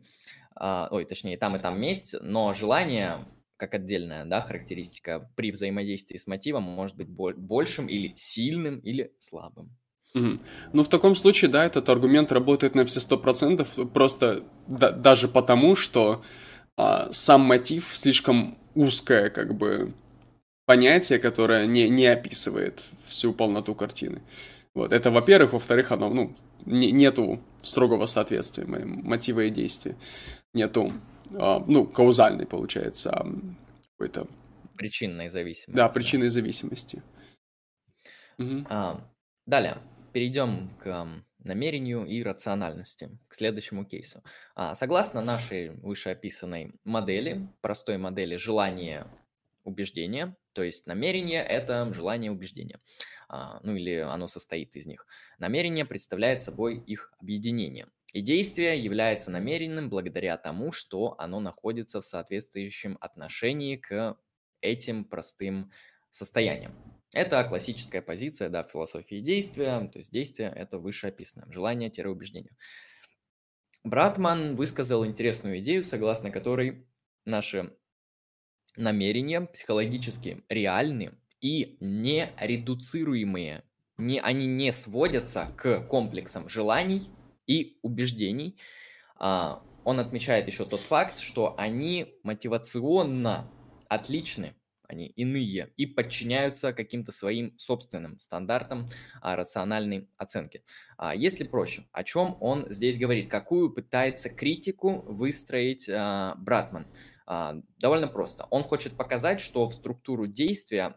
а, 0.54 0.88
ой, 0.90 1.04
точнее, 1.04 1.34
и 1.34 1.36
там, 1.36 1.56
и 1.56 1.58
там 1.58 1.78
месть, 1.78 2.14
но 2.22 2.54
желание 2.54 3.26
как 3.56 3.74
отдельная 3.74 4.24
да, 4.24 4.40
характеристика 4.40 5.30
при 5.36 5.50
взаимодействии 5.50 6.16
с 6.16 6.26
мотивом 6.26 6.62
может 6.62 6.96
быть 6.96 7.08
большим 7.08 7.86
или 7.86 8.12
сильным 8.16 8.78
или 8.78 9.12
слабым. 9.18 9.76
Угу. 10.14 10.38
Ну, 10.72 10.82
в 10.82 10.88
таком 10.88 11.14
случае, 11.14 11.50
да, 11.50 11.64
этот 11.64 11.88
аргумент 11.88 12.32
работает 12.32 12.74
на 12.74 12.84
все 12.84 13.00
сто 13.00 13.18
процентов, 13.18 13.76
просто 13.92 14.44
да, 14.66 14.90
даже 14.90 15.28
потому, 15.28 15.74
что 15.74 16.22
а, 16.76 17.08
сам 17.12 17.42
мотив 17.42 17.90
слишком 17.92 18.58
узкое, 18.74 19.30
как 19.30 19.54
бы, 19.54 19.92
понятие, 20.64 21.18
которое 21.18 21.66
не, 21.66 21.88
не 21.88 22.06
описывает 22.06 22.84
всю 23.04 23.32
полноту 23.32 23.74
картины. 23.74 24.22
Вот, 24.74 24.92
это, 24.92 25.10
во-первых, 25.10 25.54
во-вторых, 25.54 25.92
оно, 25.92 26.10
ну, 26.10 26.36
не, 26.66 26.92
нету 26.92 27.40
строгого 27.62 28.06
соответствия 28.06 28.66
мотива 28.66 29.40
и 29.40 29.50
действия. 29.50 29.96
Нету 30.52 30.92
ну, 31.30 31.86
каузальной, 31.86 32.46
получается, 32.46 33.10
а, 33.10 33.26
какой-то... 33.92 34.26
Причинной 34.76 35.28
зависимости. 35.28 35.76
Да, 35.76 35.88
причинной 35.88 36.28
зависимости. 36.28 37.02
Угу. 38.38 38.66
А, 38.68 39.00
далее, 39.46 39.78
перейдем 40.12 40.70
к 40.78 41.24
намерению 41.46 42.04
и 42.04 42.22
рациональности, 42.22 43.10
к 43.28 43.34
следующему 43.34 43.84
кейсу. 43.84 44.22
А, 44.54 44.74
согласно 44.74 45.22
нашей 45.22 45.70
вышеописанной 45.70 46.74
модели, 46.84 47.48
простой 47.60 47.98
модели 47.98 48.36
желания 48.36 49.06
убеждения, 49.64 50.36
то 50.52 50.62
есть 50.62 50.86
намерение– 50.86 51.42
это 51.44 51.92
желание 51.92 52.30
убеждения, 52.30 52.80
а, 53.28 53.60
ну 53.62 53.74
или 53.74 53.96
оно 53.96 54.28
состоит 54.28 54.76
из 54.76 54.86
них. 54.86 55.06
Намерение 55.38 55.84
представляет 55.84 56.42
собой 56.42 56.78
их 56.78 57.12
объединение. 57.18 57.88
И 58.12 58.20
действие 58.20 58.82
является 58.82 59.30
намеренным 59.30 59.90
благодаря 59.90 60.36
тому, 60.36 60.72
что 60.72 61.16
оно 61.18 61.40
находится 61.40 62.00
в 62.00 62.04
соответствующем 62.04 62.96
отношении 63.00 63.76
к 63.76 64.16
этим 64.60 65.04
простым 65.04 65.70
состояниям. 66.10 66.72
Это 67.12 67.42
классическая 67.44 68.02
позиция 68.02 68.48
да, 68.48 68.62
философии 68.62 69.20
действия, 69.20 69.88
то 69.88 69.98
есть 69.98 70.10
действие– 70.10 70.52
это 70.56 70.78
вышеописанное, 70.78 71.50
желание-убеждение. 71.50 72.56
Братман 73.84 74.56
высказал 74.56 75.06
интересную 75.06 75.60
идею, 75.60 75.82
согласно 75.82 76.30
которой 76.30 76.86
наши 77.24 77.72
намерения 78.76 79.42
психологически 79.42 80.44
реальны 80.48 81.12
и 81.40 81.76
не 81.80 82.32
редуцируемые, 82.40 83.62
не, 83.96 84.20
они 84.20 84.46
не 84.46 84.72
сводятся 84.72 85.52
к 85.56 85.86
комплексам 85.86 86.48
желаний 86.48 87.08
и 87.46 87.78
убеждений. 87.82 88.58
А, 89.18 89.62
он 89.84 90.00
отмечает 90.00 90.46
еще 90.48 90.64
тот 90.64 90.80
факт, 90.80 91.18
что 91.18 91.54
они 91.58 92.18
мотивационно 92.22 93.50
отличны, 93.88 94.56
они 94.88 95.06
иные 95.06 95.72
и 95.76 95.86
подчиняются 95.86 96.72
каким-то 96.72 97.12
своим 97.12 97.56
собственным 97.58 98.18
стандартам 98.20 98.88
а, 99.20 99.36
рациональной 99.36 100.08
оценки. 100.16 100.64
А, 100.98 101.14
если 101.14 101.44
проще, 101.44 101.86
о 101.92 102.04
чем 102.04 102.36
он 102.40 102.66
здесь 102.72 102.98
говорит, 102.98 103.30
какую 103.30 103.72
пытается 103.72 104.28
критику 104.28 105.02
выстроить 105.06 105.88
Братман? 105.88 106.86
Довольно 107.78 108.06
просто. 108.06 108.46
Он 108.50 108.62
хочет 108.62 108.96
показать, 108.96 109.40
что 109.40 109.68
в 109.68 109.74
структуру 109.74 110.28
действия 110.28 110.96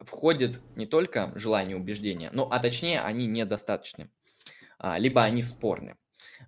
входит 0.00 0.60
не 0.76 0.86
только 0.86 1.32
желание 1.34 1.76
убеждения, 1.76 2.30
но, 2.32 2.50
а 2.50 2.58
точнее, 2.58 3.00
они 3.00 3.26
недостаточны, 3.26 4.10
а, 4.78 4.98
либо 4.98 5.22
они 5.22 5.42
спорны. 5.42 5.96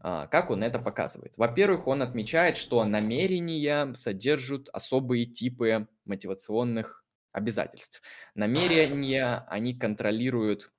А, 0.01 0.27
как 0.27 0.51
он 0.51 0.63
это 0.63 0.79
показывает? 0.79 1.37
Во-первых, 1.37 1.87
он 1.87 2.03
отмечает, 2.03 2.57
что 2.57 2.85
намерения 2.85 3.93
содержат 3.95 4.69
особые 4.73 5.27
типы 5.27 5.89
мотивационных 6.05 7.05
обязательств. 7.33 8.03
Намерения, 8.35 9.45
они 9.49 9.75
контролируют 9.75 10.73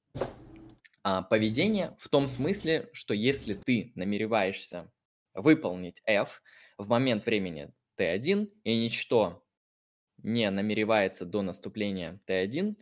а, 1.03 1.21
поведение 1.23 1.95
в 1.99 2.09
том 2.09 2.27
смысле, 2.27 2.89
что 2.93 3.13
если 3.13 3.53
ты 3.53 3.91
намереваешься 3.95 4.91
выполнить 5.33 6.01
F 6.05 6.41
в 6.77 6.87
момент 6.87 7.25
времени 7.25 7.73
T1, 7.97 8.49
и 8.63 8.83
ничто 8.83 9.43
не 10.23 10.49
намеревается 10.49 11.25
до 11.25 11.41
наступления 11.41 12.19
Т1, 12.27 12.75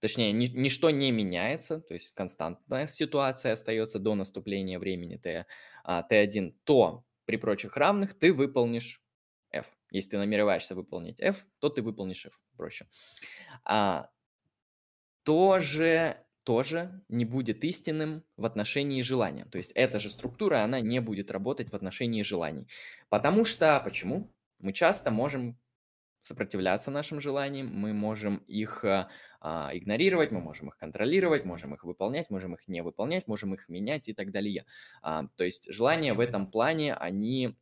точнее, 0.00 0.32
ни, 0.32 0.46
ничто 0.46 0.90
не 0.90 1.10
меняется, 1.10 1.80
то 1.80 1.94
есть 1.94 2.12
константная 2.14 2.86
ситуация 2.86 3.52
остается 3.52 3.98
до 3.98 4.14
наступления 4.14 4.78
времени 4.78 5.16
Т, 5.16 5.46
а, 5.84 6.06
Т1, 6.08 6.54
то 6.64 7.04
при 7.24 7.36
прочих 7.36 7.76
равных 7.76 8.18
ты 8.18 8.32
выполнишь 8.32 9.02
F. 9.50 9.66
Если 9.90 10.10
ты 10.10 10.18
намереваешься 10.18 10.74
выполнить 10.74 11.20
F, 11.20 11.44
то 11.58 11.68
ты 11.68 11.82
выполнишь 11.82 12.26
F, 12.26 12.40
проще. 12.56 12.86
А, 13.64 14.10
тоже, 15.24 16.24
тоже 16.42 17.02
не 17.08 17.26
будет 17.26 17.62
истинным 17.64 18.24
в 18.36 18.46
отношении 18.46 19.02
желания. 19.02 19.44
То 19.46 19.58
есть 19.58 19.72
эта 19.74 19.98
же 19.98 20.08
структура, 20.08 20.62
она 20.62 20.80
не 20.80 21.00
будет 21.00 21.30
работать 21.30 21.70
в 21.70 21.74
отношении 21.74 22.22
желаний. 22.22 22.66
Потому 23.10 23.44
что, 23.44 23.80
почему? 23.84 24.32
Мы 24.58 24.72
часто 24.72 25.10
можем 25.10 25.58
сопротивляться 26.20 26.90
нашим 26.90 27.20
желаниям, 27.20 27.68
мы 27.68 27.92
можем 27.92 28.38
их 28.48 28.84
а, 28.84 29.08
а, 29.40 29.70
игнорировать, 29.72 30.30
мы 30.30 30.40
можем 30.40 30.68
их 30.68 30.76
контролировать, 30.76 31.44
можем 31.44 31.74
их 31.74 31.84
выполнять, 31.84 32.30
можем 32.30 32.54
их 32.54 32.66
не 32.68 32.82
выполнять, 32.82 33.28
можем 33.28 33.54
их 33.54 33.68
менять 33.68 34.08
и 34.08 34.14
так 34.14 34.30
далее. 34.30 34.66
А, 35.02 35.26
то 35.36 35.44
есть 35.44 35.72
желания 35.72 36.14
в 36.14 36.20
этом 36.20 36.50
плане, 36.50 36.94
они 36.94 37.56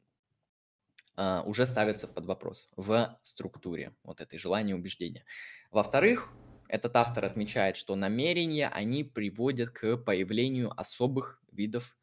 а, 1.16 1.42
уже 1.42 1.66
ставятся 1.66 2.06
под 2.06 2.26
вопрос 2.26 2.68
в 2.76 3.18
структуре 3.22 3.94
вот 4.04 4.20
этой 4.20 4.38
желания 4.38 4.74
убеждения. 4.74 5.24
Во-вторых, 5.70 6.32
этот 6.68 6.96
автор 6.96 7.24
отмечает, 7.24 7.76
что 7.76 7.94
намерения, 7.94 8.68
они 8.68 9.04
приводят 9.04 9.70
к 9.70 9.96
появлению 9.96 10.78
особых 10.78 11.40
видов 11.52 11.96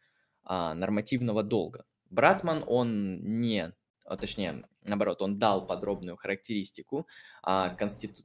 а, 0.43 0.74
нормативного 0.74 1.43
долга. 1.43 1.86
Братман, 2.10 2.64
он 2.68 3.39
не 3.39 3.74
а, 4.06 4.18
точнее, 4.18 4.64
наоборот, 4.84 5.22
он 5.22 5.39
дал 5.39 5.66
подробную 5.66 6.18
характеристику 6.18 7.08
а, 7.41 7.70
конститу... 7.70 8.24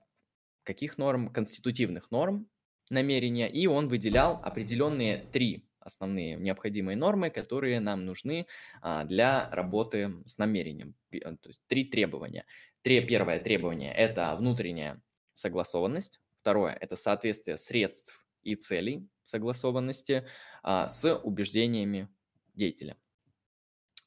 каких 0.65 0.99
норм? 0.99 1.31
Конститутивных 1.31 2.11
норм 2.11 2.49
намерения, 2.91 3.49
и 3.51 3.67
он 3.67 3.89
выделял 3.89 4.41
определенные 4.43 5.19
три 5.33 5.65
основные 5.81 6.37
необходимые 6.37 6.97
нормы, 6.97 7.31
которые 7.31 7.81
нам 7.81 8.05
нужны 8.05 8.47
а, 8.81 9.05
для 9.05 9.51
работы 9.51 10.15
с 10.27 10.39
намерением. 10.39 10.95
То 11.11 11.49
есть 11.49 11.63
три 11.67 11.85
требования. 11.85 12.45
Три, 12.83 13.05
первое 13.05 13.41
требование– 13.41 13.93
это 13.95 14.37
внутренняя 14.37 15.03
согласованность. 15.35 16.21
Второе– 16.41 16.73
это 16.81 16.97
соответствие 16.97 17.59
средств 17.59 18.25
и 18.43 18.55
целей 18.55 19.09
согласованности 19.25 20.27
а, 20.63 20.89
с 20.89 21.13
убеждениями 21.17 22.09
деятеля. 22.55 22.97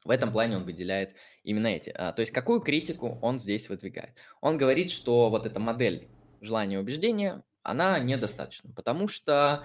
В 0.03 0.09
этом 0.09 0.31
плане 0.31 0.57
он 0.57 0.63
выделяет 0.63 1.15
именно 1.43 1.67
эти. 1.67 1.91
А, 1.91 2.11
то 2.11 2.21
есть 2.21 2.31
какую 2.31 2.61
критику 2.61 3.19
он 3.21 3.39
здесь 3.39 3.69
выдвигает? 3.69 4.15
Он 4.41 4.57
говорит, 4.57 4.91
что 4.91 5.29
вот 5.29 5.45
эта 5.45 5.59
модель 5.59 6.07
желания 6.41 6.75
и 6.75 6.79
убеждения, 6.79 7.43
она 7.61 7.99
недостаточна, 7.99 8.71
потому 8.73 9.07
что 9.07 9.63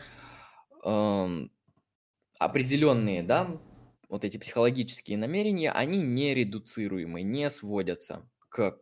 э, 0.85 1.49
определенные, 2.39 3.23
да, 3.23 3.59
вот 4.09 4.25
эти 4.25 4.37
психологические 4.37 5.19
намерения, 5.19 5.73
они 5.73 6.03
не 6.03 6.35
редуцируемы, 6.35 7.23
не 7.23 7.49
сводятся 7.51 8.29
к 8.51 8.79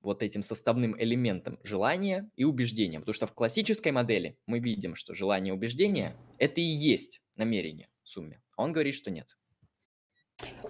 вот 0.00 0.22
этим 0.22 0.42
составным 0.42 1.00
элементам 1.00 1.58
желания 1.64 2.30
и 2.36 2.44
убеждения. 2.44 3.00
Потому 3.00 3.14
что 3.14 3.26
в 3.26 3.32
классической 3.32 3.90
модели 3.90 4.38
мы 4.46 4.60
видим, 4.60 4.94
что 4.94 5.14
желание 5.14 5.52
и 5.52 5.56
убеждение– 5.56 6.16
это 6.38 6.60
и 6.60 6.64
есть 6.64 7.20
намерение 7.34 7.88
в 8.04 8.08
сумме. 8.08 8.40
А 8.56 8.62
он 8.62 8.72
говорит, 8.72 8.94
что 8.94 9.10
нет. 9.10 9.36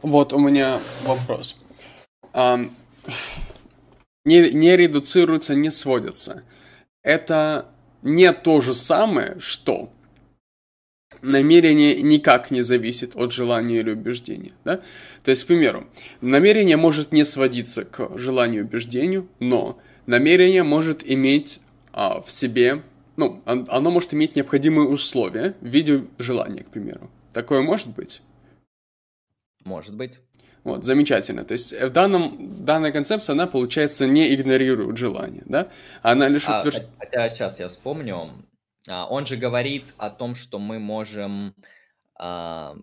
Вот 0.03 0.33
у 0.33 0.39
меня 0.39 0.81
вопрос. 1.05 1.57
Um, 2.33 2.71
не, 4.25 4.51
не 4.53 4.77
редуцируются, 4.77 5.55
не 5.55 5.71
сводятся. 5.71 6.43
Это 7.03 7.69
не 8.03 8.33
то 8.33 8.61
же 8.61 8.75
самое, 8.75 9.37
что 9.41 9.93
намерение 11.23 12.03
никак 12.03 12.51
не 12.51 12.63
зависит 12.63 13.17
от 13.17 13.33
желания 13.33 13.79
или 13.79 13.91
убеждения. 13.91 14.53
Да? 14.65 14.81
То 15.25 15.31
есть, 15.31 15.45
к 15.45 15.47
примеру, 15.47 15.87
намерение 16.21 16.77
может 16.77 17.13
не 17.13 17.25
сводиться 17.25 17.85
к 17.85 18.19
желанию 18.19 18.63
и 18.63 18.65
убеждению, 18.65 19.29
но 19.41 19.79
намерение 20.07 20.63
может 20.63 21.09
иметь 21.09 21.61
а, 21.93 22.21
в 22.21 22.31
себе, 22.31 22.83
ну, 23.17 23.43
оно 23.45 23.91
может 23.91 24.15
иметь 24.15 24.37
необходимые 24.37 24.89
условия 24.89 25.55
в 25.61 25.67
виде 25.67 26.05
желания, 26.19 26.63
к 26.65 26.71
примеру. 26.71 27.11
Такое 27.33 27.63
может 27.63 27.89
быть? 27.89 28.23
Может 29.67 29.95
быть. 29.97 30.21
Вот, 30.65 30.85
замечательно. 30.85 31.45
То 31.45 31.53
есть 31.53 31.79
в 31.79 31.91
данном, 31.91 32.65
данная 32.65 32.91
концепция, 32.91 33.35
она, 33.35 33.47
получается, 33.47 34.07
не 34.07 34.35
игнорирует 34.35 34.97
желание, 34.97 35.43
да? 35.45 35.69
Она 36.03 36.29
лишь 36.29 36.49
а, 36.49 36.61
утверждает... 36.61 36.89
Хотя 36.99 37.29
сейчас 37.29 37.61
я 37.61 37.69
вспомню, 37.69 38.31
а, 38.89 39.07
он 39.07 39.27
же 39.27 39.37
говорит 39.37 39.93
о 39.99 40.11
том, 40.11 40.35
что 40.35 40.59
мы 40.59 40.79
можем 40.79 41.55
а, 42.19 42.77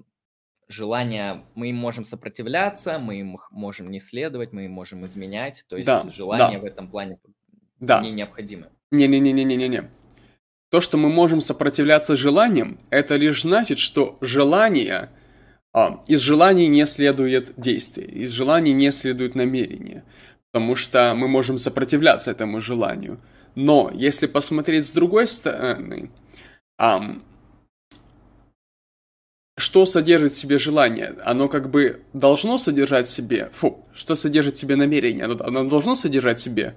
желание, 0.69 1.43
мы 1.55 1.69
им 1.69 1.75
можем 1.77 2.03
сопротивляться, 2.03 2.99
мы 2.99 3.19
им 3.19 3.37
можем 3.51 3.91
не 3.91 3.99
следовать, 3.99 4.53
мы 4.53 4.65
им 4.65 4.71
можем 4.71 5.05
изменять. 5.05 5.65
То 5.67 5.75
есть 5.75 5.87
да, 5.87 6.03
желание 6.09 6.59
да. 6.59 6.63
в 6.63 6.65
этом 6.65 6.89
плане 6.89 7.17
да. 7.79 8.01
не 8.01 8.11
необходимо. 8.11 8.67
Не-не-не-не-не-не. 8.91 9.89
То, 10.69 10.81
что 10.81 10.97
мы 10.97 11.09
можем 11.09 11.41
сопротивляться 11.41 12.15
желаниям, 12.15 12.79
это 12.89 13.15
лишь 13.15 13.43
значит, 13.43 13.77
что 13.79 14.17
желание, 14.21 14.93
а, 14.93 15.09
из 16.07 16.19
желаний 16.19 16.67
не 16.67 16.85
следует 16.85 17.53
действие, 17.57 18.07
из 18.07 18.31
желаний 18.31 18.73
не 18.73 18.91
следует 18.91 19.35
намерение, 19.35 20.03
потому 20.51 20.75
что 20.75 21.13
мы 21.15 21.27
можем 21.27 21.57
сопротивляться 21.57 22.31
этому 22.31 22.61
желанию. 22.61 23.19
Но 23.55 23.91
если 23.93 24.27
посмотреть 24.27 24.87
с 24.87 24.91
другой 24.91 25.27
стороны, 25.27 26.11
что 29.55 29.85
содержит 29.85 30.33
в 30.33 30.37
себе 30.37 30.57
желание? 30.57 31.15
Оно 31.23 31.47
как 31.47 31.69
бы 31.69 32.01
должно 32.13 32.57
содержать 32.57 33.07
в 33.07 33.11
себе... 33.11 33.49
Фу, 33.53 33.85
что 33.93 34.15
содержит 34.15 34.55
в 34.55 34.59
себе 34.59 34.75
намерение? 34.75 35.25
Оно, 35.25 35.63
должно 35.63 35.93
содержать 35.95 36.39
в 36.39 36.43
себе 36.43 36.75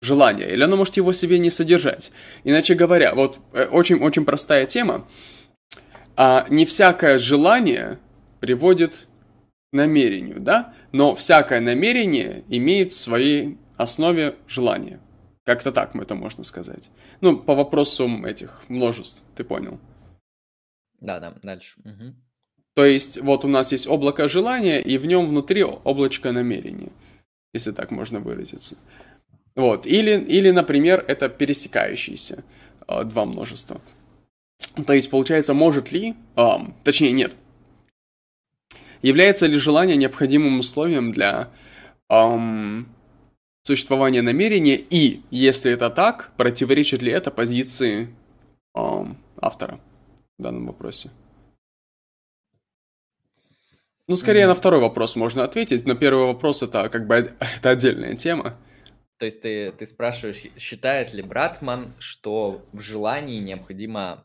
желание, 0.00 0.52
или 0.52 0.62
оно 0.62 0.76
может 0.76 0.96
его 0.96 1.12
себе 1.12 1.38
не 1.38 1.50
содержать? 1.50 2.10
Иначе 2.42 2.74
говоря, 2.74 3.14
вот 3.14 3.38
очень-очень 3.70 4.22
э, 4.22 4.24
простая 4.24 4.66
тема. 4.66 5.06
А 6.16 6.46
не 6.50 6.66
всякое 6.66 7.18
желание 7.18 7.98
приводит 8.46 9.08
к 9.72 9.76
намерению, 9.76 10.38
да? 10.38 10.72
Но 10.92 11.16
всякое 11.16 11.60
намерение 11.60 12.44
имеет 12.48 12.92
в 12.92 12.96
своей 12.96 13.58
основе 13.76 14.36
желание. 14.46 15.00
Как-то 15.44 15.72
так 15.72 15.94
мы 15.94 16.04
это 16.04 16.14
можно 16.14 16.44
сказать. 16.44 16.90
Ну, 17.20 17.38
по 17.38 17.56
вопросу 17.56 18.08
этих 18.24 18.62
множеств, 18.68 19.24
ты 19.34 19.42
понял. 19.42 19.80
Да, 21.00 21.18
да, 21.18 21.34
дальше. 21.42 21.80
Угу. 21.84 22.14
То 22.74 22.84
есть, 22.84 23.20
вот 23.20 23.44
у 23.44 23.48
нас 23.48 23.72
есть 23.72 23.88
облако 23.88 24.28
желания, 24.28 24.80
и 24.80 24.96
в 24.96 25.06
нем 25.06 25.26
внутри 25.26 25.64
облачко 25.64 26.30
намерения, 26.30 26.92
если 27.52 27.72
так 27.72 27.90
можно 27.90 28.20
выразиться. 28.20 28.76
Вот. 29.56 29.86
Или, 29.86 30.20
или 30.20 30.52
например, 30.52 31.04
это 31.08 31.28
пересекающиеся 31.28 32.44
э, 32.86 33.04
два 33.04 33.24
множества. 33.24 33.80
То 34.86 34.92
есть, 34.92 35.10
получается, 35.10 35.52
может 35.52 35.90
ли, 35.90 36.14
э, 36.36 36.46
точнее, 36.84 37.10
нет, 37.10 37.34
является 39.02 39.46
ли 39.46 39.56
желание 39.56 39.96
необходимым 39.96 40.60
условием 40.60 41.12
для 41.12 41.50
эм, 42.08 42.88
существования 43.62 44.22
намерения, 44.22 44.76
и, 44.76 45.22
если 45.30 45.72
это 45.72 45.90
так, 45.90 46.32
противоречит 46.36 47.02
ли 47.02 47.12
это 47.12 47.30
позиции 47.30 48.14
эм, 48.74 49.18
автора 49.40 49.80
в 50.38 50.42
данном 50.42 50.66
вопросе? 50.66 51.10
Ну, 54.08 54.14
скорее 54.14 54.44
mm-hmm. 54.44 54.48
на 54.48 54.54
второй 54.54 54.80
вопрос 54.80 55.16
можно 55.16 55.42
ответить. 55.42 55.86
На 55.86 55.96
первый 55.96 56.26
вопрос 56.26 56.62
это 56.62 56.88
как 56.88 57.06
бы 57.06 57.14
это 57.56 57.70
отдельная 57.70 58.14
тема. 58.14 58.56
То 59.18 59.24
есть 59.24 59.40
ты, 59.40 59.72
ты 59.72 59.86
спрашиваешь, 59.86 60.42
считает 60.58 61.14
ли 61.14 61.22
Братман, 61.22 61.94
что 61.98 62.64
в 62.72 62.80
желании 62.82 63.40
необходимо 63.40 64.24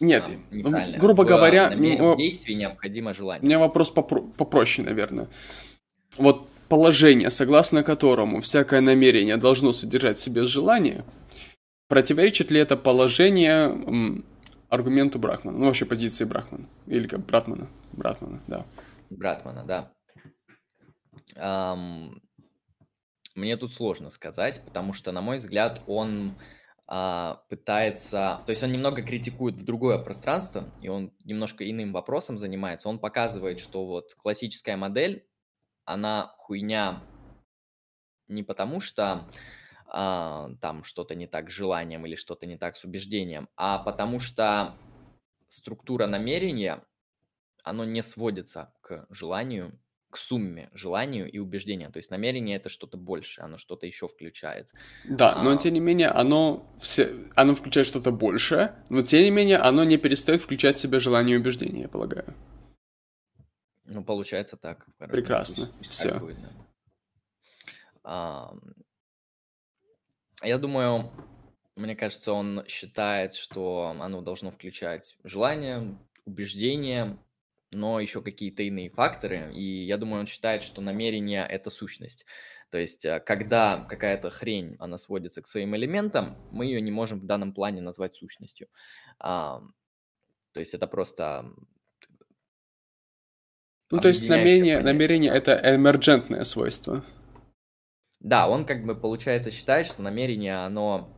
нет, 0.00 0.24
а, 0.28 0.98
грубо 0.98 1.22
в, 1.22 1.26
говоря, 1.26 1.70
в, 1.70 1.76
в 1.76 2.16
действии 2.16 2.54
необходимо 2.54 3.14
желание. 3.14 3.42
У 3.42 3.46
меня 3.46 3.58
вопрос 3.58 3.92
попро- 3.94 4.30
попроще, 4.32 4.86
наверное. 4.86 5.28
Вот 6.16 6.48
положение, 6.68 7.30
согласно 7.30 7.82
которому 7.82 8.40
всякое 8.40 8.80
намерение 8.80 9.36
должно 9.36 9.72
содержать 9.72 10.18
в 10.18 10.20
себе 10.20 10.44
желание, 10.44 11.04
противоречит 11.88 12.50
ли 12.50 12.60
это 12.60 12.76
положение 12.76 14.22
аргументу 14.68 15.18
Брахмана, 15.18 15.58
ну 15.58 15.66
вообще 15.66 15.84
позиции 15.84 16.24
Брахмана, 16.24 16.66
или 16.86 17.06
как 17.06 17.24
Братмана, 17.24 17.68
Братмана, 17.92 18.40
да. 18.46 18.66
Братмана, 19.10 19.64
да. 19.64 19.92
Um, 21.36 22.20
мне 23.34 23.56
тут 23.56 23.72
сложно 23.72 24.10
сказать, 24.10 24.62
потому 24.64 24.92
что, 24.92 25.12
на 25.12 25.20
мой 25.20 25.38
взгляд, 25.38 25.82
он 25.86 26.34
пытается, 26.86 28.42
то 28.44 28.50
есть 28.50 28.62
он 28.62 28.70
немного 28.70 29.02
критикует 29.02 29.54
в 29.54 29.64
другое 29.64 29.98
пространство, 29.98 30.68
и 30.82 30.88
он 30.88 31.12
немножко 31.24 31.68
иным 31.68 31.92
вопросом 31.92 32.36
занимается. 32.36 32.90
Он 32.90 32.98
показывает, 32.98 33.58
что 33.58 33.86
вот 33.86 34.14
классическая 34.14 34.76
модель, 34.76 35.26
она 35.86 36.34
хуйня 36.38 37.02
не 38.28 38.42
потому, 38.42 38.80
что 38.80 39.28
а, 39.86 40.50
там 40.60 40.84
что-то 40.84 41.14
не 41.14 41.26
так 41.26 41.50
с 41.50 41.52
желанием 41.52 42.04
или 42.06 42.16
что-то 42.16 42.46
не 42.46 42.56
так 42.56 42.76
с 42.76 42.84
убеждением, 42.84 43.48
а 43.56 43.78
потому 43.78 44.20
что 44.20 44.76
структура 45.48 46.06
намерения, 46.06 46.84
оно 47.62 47.84
не 47.84 48.02
сводится 48.02 48.74
к 48.80 49.06
желанию, 49.10 49.80
к 50.14 50.16
сумме 50.16 50.70
желанию 50.72 51.28
и 51.28 51.38
убеждению. 51.38 51.90
То 51.90 51.96
есть 51.96 52.08
намерение 52.08 52.56
это 52.56 52.68
что-то 52.68 52.96
больше, 52.96 53.40
оно 53.40 53.58
что-то 53.58 53.84
еще 53.84 54.06
включает. 54.06 54.70
Да, 55.04 55.42
но 55.42 55.50
а... 55.50 55.56
тем 55.56 55.74
не 55.74 55.80
менее 55.80 56.08
оно, 56.08 56.72
все, 56.80 57.12
оно 57.34 57.56
включает 57.56 57.88
что-то 57.88 58.12
большее, 58.12 58.76
но 58.90 59.02
тем 59.02 59.24
не 59.24 59.30
менее 59.32 59.58
оно 59.58 59.82
не 59.82 59.96
перестает 59.96 60.40
включать 60.40 60.76
в 60.76 60.80
себя 60.80 61.00
желание 61.00 61.34
и 61.34 61.40
убеждение, 61.40 61.82
я 61.82 61.88
полагаю. 61.88 62.32
Ну, 63.86 64.04
получается 64.04 64.56
так. 64.56 64.86
Прекрасно. 64.98 65.66
Пусть, 65.66 65.78
пусть 65.78 65.90
Все. 65.90 66.20
Будет, 66.20 66.40
да. 66.40 66.48
а, 68.04 68.54
я 70.44 70.58
думаю, 70.58 71.10
мне 71.74 71.96
кажется, 71.96 72.32
он 72.32 72.64
считает, 72.68 73.34
что 73.34 73.96
оно 73.98 74.20
должно 74.20 74.52
включать 74.52 75.16
желание, 75.24 75.98
убеждение, 76.24 77.18
но 77.74 78.00
еще 78.00 78.22
какие-то 78.22 78.62
иные 78.62 78.90
факторы. 78.90 79.52
И 79.54 79.84
я 79.84 79.96
думаю, 79.96 80.20
он 80.20 80.26
считает, 80.26 80.62
что 80.62 80.80
намерение– 80.80 81.46
это 81.50 81.70
сущность. 81.70 82.24
То 82.70 82.78
есть, 82.78 83.04
э, 83.04 83.20
когда 83.20 83.84
какая-то 83.84 84.30
хрень, 84.30 84.76
она 84.78 84.98
сводится 84.98 85.42
к 85.42 85.46
своим 85.46 85.76
элементам, 85.76 86.36
мы 86.50 86.66
ее 86.66 86.80
не 86.80 86.90
можем 86.90 87.20
в 87.20 87.26
данном 87.26 87.52
плане 87.52 87.80
назвать 87.80 88.16
сущностью. 88.16 88.68
А, 89.18 89.60
то 90.52 90.60
есть, 90.60 90.74
это 90.74 90.86
просто 90.86 91.52
ну, 93.90 94.00
то 94.00 94.08
есть 94.08 94.28
намерение, 94.28 94.80
намерение– 94.80 95.30
это 95.34 95.60
эмерджентное 95.62 96.42
свойство. 96.44 97.04
Да, 98.18 98.48
он 98.48 98.64
как 98.64 98.84
бы, 98.84 98.96
получается, 98.96 99.50
считает, 99.50 99.86
что 99.86 100.02
намерение, 100.02 100.56
оно, 100.64 101.14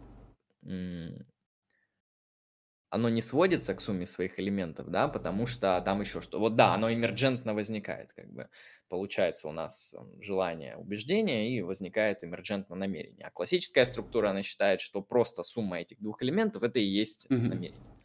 оно 2.97 3.11
не 3.11 3.21
сводится 3.21 3.75
к 3.75 3.81
сумме 3.81 4.07
своих 4.07 4.41
элементов, 4.41 4.89
да, 4.91 5.07
потому 5.07 5.47
что 5.47 5.81
там 5.85 6.01
еще 6.01 6.21
что. 6.21 6.41
Вот 6.41 6.57
да, 6.57 6.75
оно 6.75 6.93
эмерджентно 6.93 7.55
возникает, 7.55 8.13
как 8.13 8.33
бы. 8.33 8.49
Получается 8.89 9.49
у 9.49 9.53
нас 9.53 9.95
желание, 10.21 10.77
убеждение, 10.77 11.51
и 11.51 11.63
возникает 11.63 12.25
эмерджентно 12.25 12.77
намерение. 12.77 13.27
А 13.27 13.31
классическая 13.31 13.85
структура, 13.85 14.31
она 14.31 14.43
считает, 14.43 14.81
что 14.81 15.03
просто 15.03 15.43
сумма 15.43 15.81
этих 15.81 16.01
двух 16.01 16.23
элементов– 16.23 16.63
это 16.65 16.79
и 16.79 16.85
есть 16.85 17.27
mm-hmm. 17.31 17.49
намерение. 17.49 17.97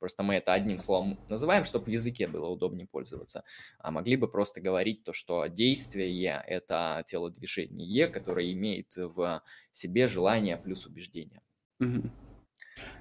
Просто 0.00 0.22
мы 0.22 0.34
это 0.34 0.54
одним 0.54 0.78
словом 0.78 1.20
называем, 1.28 1.64
чтобы 1.64 1.84
в 1.84 1.88
языке 1.88 2.26
было 2.26 2.48
удобнее 2.48 2.88
пользоваться. 2.88 3.44
А 3.78 3.90
могли 3.90 4.16
бы 4.16 4.28
просто 4.28 4.60
говорить 4.62 5.04
то, 5.04 5.12
что 5.12 5.46
действие– 5.46 6.42
это 6.46 7.04
телодвижение, 7.06 8.08
которое 8.08 8.50
имеет 8.52 8.96
в 8.96 9.42
себе 9.72 10.08
желание 10.08 10.56
плюс 10.56 10.86
убеждение. 10.86 11.42
Угу. 11.80 12.10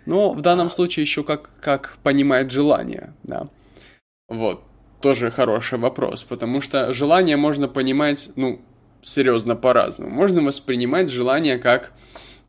Ну, 0.06 0.34
в 0.34 0.42
данном 0.42 0.72
случае 0.72 1.04
еще 1.04 1.24
как, 1.24 1.50
как 1.62 1.98
понимает 2.04 2.52
желание, 2.52 3.14
да. 3.24 3.48
Вот, 4.28 4.64
тоже 5.02 5.32
хороший 5.32 5.78
вопрос, 5.78 6.24
потому 6.24 6.62
что 6.62 6.94
желание 6.94 7.38
можно 7.38 7.68
понимать, 7.68 8.32
ну, 8.36 8.62
серьезно 9.02 9.56
по-разному. 9.56 10.12
Можно 10.12 10.42
воспринимать 10.42 11.10
желание 11.10 11.58
как, 11.58 11.94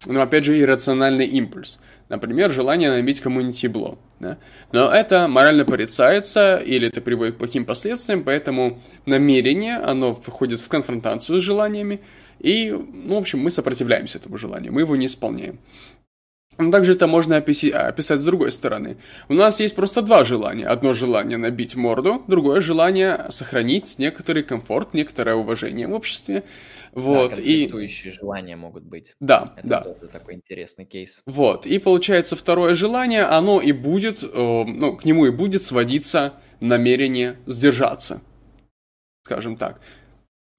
ну, 0.07 0.21
опять 0.21 0.45
же, 0.45 0.59
иррациональный 0.59 1.27
импульс. 1.27 1.81
Например, 2.09 2.51
желание 2.51 2.91
набить 2.91 3.21
кому-нибудь 3.21 3.63
ебло. 3.63 3.99
Да? 4.19 4.39
Но 4.73 4.91
это 4.91 5.29
морально 5.29 5.65
порицается, 5.65 6.57
или 6.57 6.89
это 6.89 7.01
приводит 7.01 7.37
к 7.37 7.39
плохим 7.39 7.65
последствиям, 7.65 8.25
поэтому 8.25 8.81
намерение, 9.07 9.77
оно 9.77 10.15
входит 10.15 10.61
в 10.61 10.69
конфронтацию 10.69 11.41
с 11.41 11.45
желаниями, 11.45 12.01
и, 12.41 12.71
ну, 12.71 13.15
в 13.15 13.19
общем, 13.19 13.39
мы 13.39 13.51
сопротивляемся 13.51 14.19
этому 14.19 14.39
желанию, 14.39 14.73
мы 14.73 14.81
его 14.81 14.97
не 14.97 15.07
исполняем. 15.07 15.61
Но 16.61 16.71
также 16.71 16.93
это 16.93 17.07
можно 17.07 17.37
описать, 17.37 17.73
описать 17.73 18.21
с 18.21 18.25
другой 18.25 18.53
стороны. 18.53 18.99
У 19.29 19.35
нас 19.35 19.61
есть 19.61 19.75
просто 19.75 20.03
два 20.03 20.25
желания. 20.25 20.67
Одно 20.67 20.93
желание 20.93 21.39
набить 21.39 21.77
морду, 21.77 22.23
другое 22.27 22.61
желание 22.61 23.27
сохранить 23.31 23.99
некоторый 23.99 24.43
комфорт, 24.43 24.95
некоторое 24.95 25.37
уважение 25.37 25.87
в 25.87 25.95
обществе. 25.95 26.45
Вот, 26.93 27.35
да, 27.37 27.43
и 27.43 27.89
желания 27.89 28.57
могут 28.57 28.83
быть. 28.85 29.15
Да, 29.21 29.55
это 29.57 29.69
да. 29.69 29.85
Это 29.87 30.09
такой 30.09 30.35
интересный 30.35 30.85
кейс. 30.85 31.23
Вот, 31.25 31.67
и 31.67 31.79
получается 31.79 32.37
второе 32.37 32.75
желание, 32.75 33.23
оно 33.23 33.61
и 33.61 33.73
будет, 33.73 34.23
э, 34.23 34.29
ну, 34.35 34.97
к 34.97 35.05
нему 35.05 35.27
и 35.27 35.31
будет 35.31 35.63
сводиться 35.63 36.35
намерение 36.59 37.37
сдержаться, 37.47 38.21
скажем 39.23 39.57
так. 39.57 39.81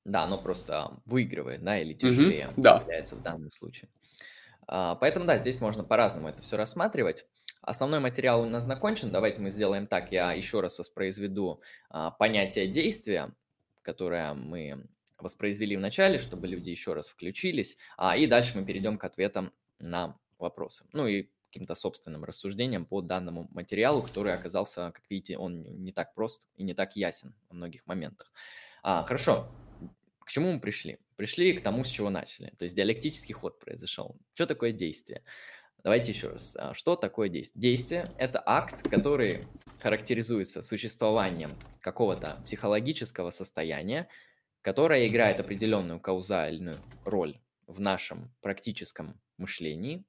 Да, 0.06 0.24
оно 0.24 0.38
просто 0.38 0.92
выигрывает, 1.06 1.64
да, 1.64 1.80
или 1.80 1.94
тяжелее 1.94 2.48
угу, 2.48 2.62
да. 2.62 2.84
в 3.12 3.22
данном 3.22 3.52
случае. 3.52 3.90
А, 4.72 4.96
поэтому, 4.96 5.26
да, 5.26 5.38
здесь 5.38 5.60
можно 5.60 5.84
по-разному 5.84 6.30
это 6.30 6.42
все 6.42 6.56
рассматривать. 6.56 7.26
Основной 7.62 8.00
материал 8.00 8.42
у 8.42 8.46
нас 8.46 8.66
закончен. 8.66 9.12
Давайте 9.12 9.42
мы 9.42 9.52
сделаем 9.52 9.86
так. 9.86 10.12
Я 10.12 10.32
еще 10.32 10.62
раз 10.62 10.80
воспроизведу 10.80 11.62
а, 11.90 12.12
понятие 12.12 12.68
действия, 12.68 13.32
которое 13.82 14.34
мы 14.34 14.88
воспроизвели 15.20 15.76
в 15.76 15.82
начале, 15.82 16.18
чтобы 16.18 16.48
люди 16.48 16.70
еще 16.70 16.94
раз 16.94 17.10
включились. 17.10 17.78
А, 17.98 18.16
и 18.16 18.26
дальше 18.28 18.58
мы 18.58 18.66
перейдем 18.66 18.98
к 18.98 19.04
ответам 19.04 19.52
на 19.78 20.18
вопросы. 20.40 20.86
Ну 20.94 21.06
и 21.06 21.30
каким-то 21.52 21.76
собственным 21.76 22.24
рассуждением 22.24 22.86
по 22.86 23.02
данному 23.02 23.50
материалу, 23.52 24.02
который 24.02 24.34
оказался, 24.34 24.92
как 24.92 25.04
видите, 25.10 25.38
он 25.38 25.64
не 25.64 25.92
так 25.92 26.14
прост 26.14 26.48
и 26.56 26.64
не 26.64 26.74
так 26.74 26.96
ясен 26.96 27.36
во 27.50 27.56
многих 27.56 27.86
моментах. 27.88 28.32
А, 28.84 29.04
хорошо, 29.04 29.52
к 30.22 30.32
чему 30.32 30.54
мы 30.54 30.62
пришли? 30.62 30.98
Пришли 31.22 31.54
к 31.54 31.62
тому, 31.62 31.84
с 31.84 31.88
чего 31.88 32.10
начали. 32.10 32.52
То 32.58 32.64
есть 32.64 32.76
диалектический 32.76 33.36
ход 33.36 33.60
произошел. 33.60 34.18
Что 34.34 34.48
такое 34.48 34.72
действие? 34.72 35.24
Давайте 35.84 36.14
еще 36.14 36.30
раз. 36.30 36.56
А, 36.58 36.74
что 36.74 36.96
такое 36.96 37.30
действие? 37.30 37.62
Действие– 37.62 38.08
это 38.18 38.42
акт, 38.44 38.90
который 38.90 39.48
характеризуется 39.82 40.64
существованием 40.64 41.60
какого-то 41.80 42.42
психологического 42.44 43.30
состояния, 43.30 44.10
которое 44.64 45.06
играет 45.06 45.40
определенную 45.40 46.00
каузальную 46.00 46.78
роль 47.06 47.40
в 47.68 47.80
нашем 47.80 48.34
практическом 48.42 49.22
мышлении, 49.38 50.04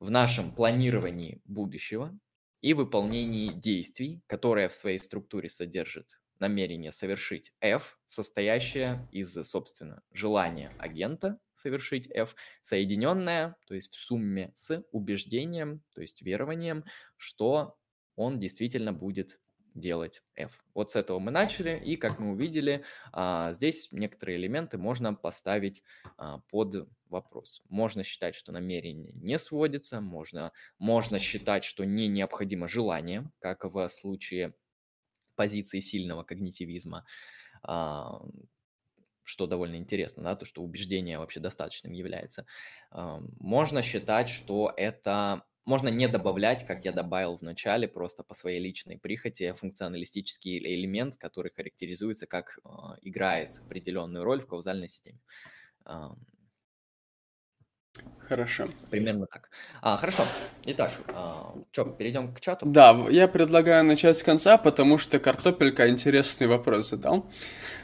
в 0.00 0.10
нашем 0.10 0.54
планировании 0.54 1.40
будущего 1.46 2.14
и 2.60 2.74
выполнении 2.74 3.54
действий, 3.54 4.20
которые 4.26 4.68
в 4.68 4.74
своей 4.74 4.98
структуре 4.98 5.48
содержит 5.48 6.18
намерение 6.42 6.92
совершить 6.92 7.52
F, 7.60 7.98
состоящее 8.06 9.08
из, 9.12 9.32
собственно, 9.44 10.02
желания 10.12 10.72
агента 10.78 11.38
совершить 11.54 12.10
F, 12.10 12.34
соединенное, 12.62 13.54
то 13.66 13.74
есть 13.74 13.94
в 13.94 14.00
сумме 14.00 14.52
с 14.56 14.84
убеждением, 14.90 15.82
то 15.94 16.02
есть 16.02 16.20
верованием, 16.20 16.84
что 17.16 17.78
он 18.16 18.40
действительно 18.40 18.92
будет 18.92 19.38
делать 19.74 20.22
F. 20.34 20.62
Вот 20.74 20.90
с 20.90 20.96
этого 20.96 21.20
мы 21.20 21.30
начали, 21.30 21.80
и 21.82 21.96
как 21.96 22.18
мы 22.18 22.32
увидели, 22.32 22.84
а, 23.12 23.52
здесь 23.52 23.88
некоторые 23.92 24.36
элементы 24.36 24.76
можно 24.76 25.14
поставить 25.14 25.82
а, 26.16 26.40
под 26.50 26.88
вопрос. 27.08 27.62
Можно 27.68 28.02
считать, 28.02 28.34
что 28.34 28.52
намерение 28.52 29.12
не 29.14 29.38
сводится, 29.38 30.00
можно, 30.00 30.52
можно 30.78 31.18
считать, 31.18 31.64
что 31.64 31.84
не 31.84 32.08
необходимо 32.08 32.68
желание, 32.68 33.30
как 33.38 33.64
в 33.64 33.88
случае 33.88 34.54
позиции 35.34 35.80
сильного 35.80 36.22
когнитивизма, 36.22 37.04
а, 37.62 38.20
что 39.24 39.46
довольно 39.46 39.76
интересно, 39.76 40.22
да, 40.22 40.36
то, 40.36 40.44
что 40.44 40.62
убеждение 40.62 41.18
вообще 41.18 41.40
достаточным 41.40 41.92
является. 41.92 42.46
А, 42.90 43.20
можно 43.38 43.82
считать, 43.82 44.28
что 44.28 44.72
это 44.76 45.44
можно 45.64 45.88
не 45.88 46.08
добавлять, 46.08 46.66
как 46.66 46.84
я 46.84 46.92
добавил 46.92 47.36
в 47.36 47.42
начале, 47.42 47.86
просто 47.86 48.24
по 48.24 48.34
своей 48.34 48.60
личной 48.60 48.98
прихоти, 48.98 49.52
функционалистический 49.52 50.58
элемент, 50.58 51.16
который 51.16 51.52
характеризуется 51.54 52.26
как 52.26 52.58
э, 52.64 52.68
играет 53.02 53.58
определенную 53.58 54.24
роль 54.24 54.40
в 54.40 54.46
каузальной 54.46 54.88
системе. 54.88 55.20
Хорошо. 58.32 58.68
Примерно 58.90 59.26
так. 59.26 59.50
А, 59.82 59.98
хорошо. 59.98 60.22
Итак, 60.64 60.92
а, 61.08 61.54
что, 61.70 61.84
перейдем 61.84 62.32
к 62.32 62.40
чату? 62.40 62.64
Да, 62.64 62.96
я 63.10 63.28
предлагаю 63.28 63.84
начать 63.84 64.16
с 64.16 64.22
конца, 64.22 64.56
потому 64.56 64.96
что 64.96 65.18
картопелька 65.18 65.90
интересный 65.90 66.46
вопрос 66.46 66.88
задал. 66.88 67.26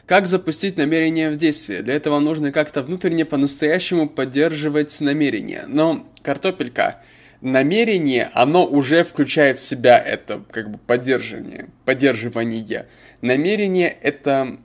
Как 0.07 0.27
запустить 0.27 0.79
намерение 0.79 1.29
в 1.29 1.37
действие? 1.37 1.83
Для 1.83 1.93
этого 1.93 2.19
нужно 2.19 2.51
как-то 2.51 2.83
внутренне 2.83 3.27
по-настоящему 3.27 4.09
поддерживать 4.09 4.99
намерение. 5.01 5.65
Но 5.67 6.07
картопелька, 6.23 7.03
намерение, 7.43 8.31
оно 8.33 8.65
уже 8.65 9.05
включает 9.05 9.59
в 9.59 9.63
себя 9.63 9.99
это 9.99 10.43
как 10.51 10.71
бы 10.71 10.79
поддерживание, 10.79 11.69
поддерживание. 11.85 12.87
Намерение 13.21 13.89
это 13.91 14.61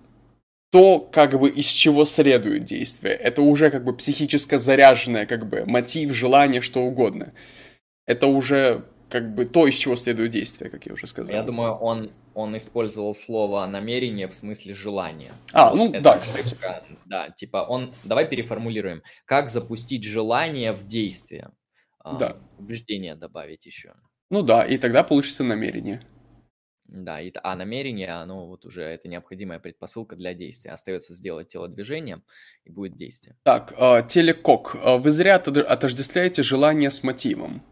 то, 0.74 1.00
как 1.00 1.40
бы 1.40 1.52
из 1.52 1.68
чего 1.68 2.04
следует 2.04 2.64
действие. 2.64 3.14
Это 3.14 3.44
уже 3.44 3.70
как 3.70 3.84
бы 3.84 3.96
психически 3.96 4.56
заряженное, 4.56 5.28
как 5.28 5.48
бы 5.48 5.66
мотив, 5.68 6.12
желание, 6.16 6.62
что 6.62 6.82
угодно. 6.82 7.32
Это 8.08 8.26
уже 8.26 8.84
как 9.08 9.36
бы 9.36 9.46
то, 9.46 9.68
из 9.68 9.76
чего 9.76 9.96
следует 9.96 10.32
действие, 10.32 10.72
как 10.72 10.88
я 10.88 10.94
уже 10.94 11.06
сказал. 11.06 11.36
Я 11.36 11.44
думаю, 11.44 11.74
он, 11.74 12.10
он 12.34 12.58
использовал 12.58 13.14
слово 13.14 13.68
намерение 13.68 14.28
в 14.28 14.34
смысле 14.34 14.74
желания. 14.74 15.32
А, 15.52 15.70
вот 15.70 15.76
ну 15.76 16.02
да, 16.02 16.18
кстати. 16.18 16.58
Да, 17.06 17.30
типа 17.30 17.68
он, 17.70 17.94
давай 18.04 18.28
переформулируем. 18.28 19.04
Как 19.26 19.52
запустить 19.52 20.04
желание 20.04 20.74
в 20.74 20.88
действие? 20.88 21.52
А, 22.00 22.18
да. 22.18 22.38
Убеждение 22.58 23.14
добавить 23.14 23.68
еще. 23.68 23.94
Ну 24.32 24.42
да, 24.42 24.64
и 24.64 24.80
тогда 24.80 25.04
получится 25.04 25.44
намерение. 25.44 26.02
Да, 26.94 27.20
и, 27.20 27.34
а 27.42 27.56
намерение, 27.56 28.10
оно 28.10 28.46
вот 28.46 28.66
уже 28.66 28.84
это 28.84 29.08
необходимая 29.08 29.58
предпосылка 29.58 30.16
для 30.16 30.36
действия. 30.36 30.72
Остается 30.72 31.16
сделать 31.16 31.48
телодвижение, 31.48 32.22
и 32.66 32.70
будет 32.70 32.96
действие. 32.96 33.36
Так, 33.42 33.74
э, 33.76 34.04
телекок. 34.08 34.76
А, 34.76 34.98
вы 35.00 35.10
зря 35.10 35.38
отождествляете 35.38 36.44
желание 36.44 36.92
с 36.92 37.02
мотивом. 37.02 37.64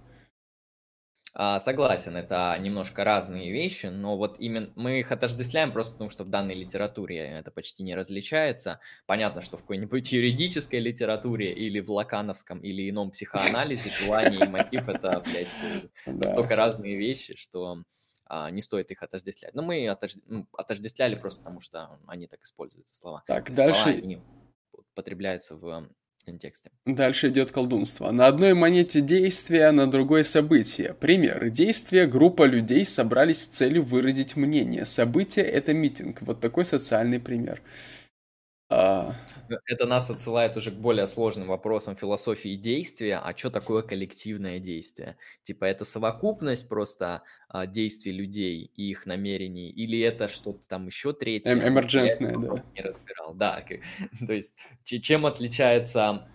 А, 1.35 1.59
согласен, 1.59 2.17
это 2.17 2.57
немножко 2.59 3.03
разные 3.03 3.51
вещи, 3.51 3.85
но 3.85 4.17
вот 4.17 4.37
именно 4.39 4.71
мы 4.75 4.99
их 4.99 5.11
отождествляем 5.11 5.71
просто 5.71 5.93
потому, 5.93 6.09
что 6.09 6.23
в 6.23 6.29
данной 6.29 6.55
литературе 6.55 7.19
это 7.19 7.51
почти 7.51 7.83
не 7.83 7.93
различается. 7.93 8.79
Понятно, 9.05 9.41
что 9.41 9.55
в 9.55 9.61
какой-нибудь 9.61 10.11
юридической 10.11 10.79
литературе 10.79 11.53
или 11.53 11.79
в 11.79 11.91
лакановском 11.91 12.59
или 12.61 12.89
ином 12.89 13.11
психоанализе 13.11 13.91
желание 13.91 14.45
и 14.45 14.49
мотив 14.49 14.89
это, 14.89 15.23
блядь, 15.23 15.85
настолько 16.07 16.55
разные 16.55 16.97
вещи, 16.97 17.35
что 17.35 17.83
не 18.51 18.61
стоит 18.61 18.91
их 18.91 19.03
отождествлять. 19.03 19.53
Но 19.53 19.61
мы 19.61 19.87
отож... 19.87 20.15
ну, 20.25 20.47
отождествляли 20.53 21.15
просто 21.15 21.39
потому, 21.39 21.61
что 21.61 21.99
они 22.07 22.27
так 22.27 22.43
используются, 22.43 22.95
слова. 22.95 23.23
Так, 23.27 23.49
Эти 23.49 23.55
дальше... 23.55 23.81
Слова, 23.83 23.97
они 23.97 24.21
потребляются 24.93 25.55
в 25.55 25.89
контексте. 26.25 26.71
Дальше 26.85 27.29
идет 27.29 27.51
колдунство. 27.51 28.11
На 28.11 28.27
одной 28.27 28.53
монете 28.53 29.01
действия, 29.01 29.71
на 29.71 29.89
другой 29.89 30.23
событие. 30.23 30.93
Пример. 30.93 31.49
Действие 31.49 32.07
группа 32.07 32.43
людей 32.43 32.85
собрались 32.85 33.41
с 33.41 33.47
целью 33.47 33.83
выразить 33.83 34.35
мнение. 34.35 34.85
Событие– 34.85 35.45
это 35.47 35.73
митинг. 35.73 36.21
Вот 36.21 36.39
такой 36.39 36.65
социальный 36.65 37.19
пример. 37.19 37.61
А... 38.71 39.13
Это 39.65 39.85
нас 39.85 40.09
отсылает 40.09 40.55
уже 40.55 40.71
к 40.71 40.75
более 40.75 41.07
сложным 41.07 41.49
вопросам 41.49 41.97
философии 41.97 42.55
действия. 42.55 43.17
А 43.17 43.35
что 43.35 43.49
такое 43.49 43.81
коллективное 43.81 44.59
действие? 44.59 45.17
Типа 45.43 45.65
это 45.65 45.83
совокупность 45.83 46.69
просто 46.69 47.23
а, 47.49 47.65
действий 47.65 48.13
людей 48.13 48.71
и 48.73 48.89
их 48.89 49.05
намерений? 49.05 49.69
Или 49.69 49.99
это 49.99 50.29
что-то 50.29 50.65
там 50.69 50.87
еще 50.87 51.11
третье? 51.11 51.51
Эм 51.51 51.67
эмерджентное, 51.67 52.37
да. 52.37 52.63
Не 52.75 52.81
разбирал. 52.81 53.33
Да, 53.33 53.61
то 54.25 54.31
есть 54.31 54.55
чем 54.85 55.25
отличается 55.25 56.29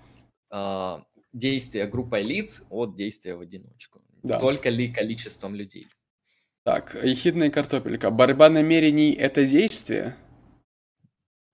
а, 0.50 1.02
действие 1.32 1.86
группой 1.86 2.22
лиц 2.22 2.64
от 2.68 2.96
действия 2.96 3.34
в 3.34 3.40
одиночку? 3.40 4.02
Да. 4.22 4.38
Только 4.38 4.68
ли 4.68 4.92
количеством 4.92 5.54
людей? 5.54 5.86
Так, 6.64 6.96
ехидная 7.02 7.48
картопелька. 7.50 8.10
Борьба 8.10 8.50
намерений– 8.50 9.12
это 9.18 9.46
действие? 9.46 10.16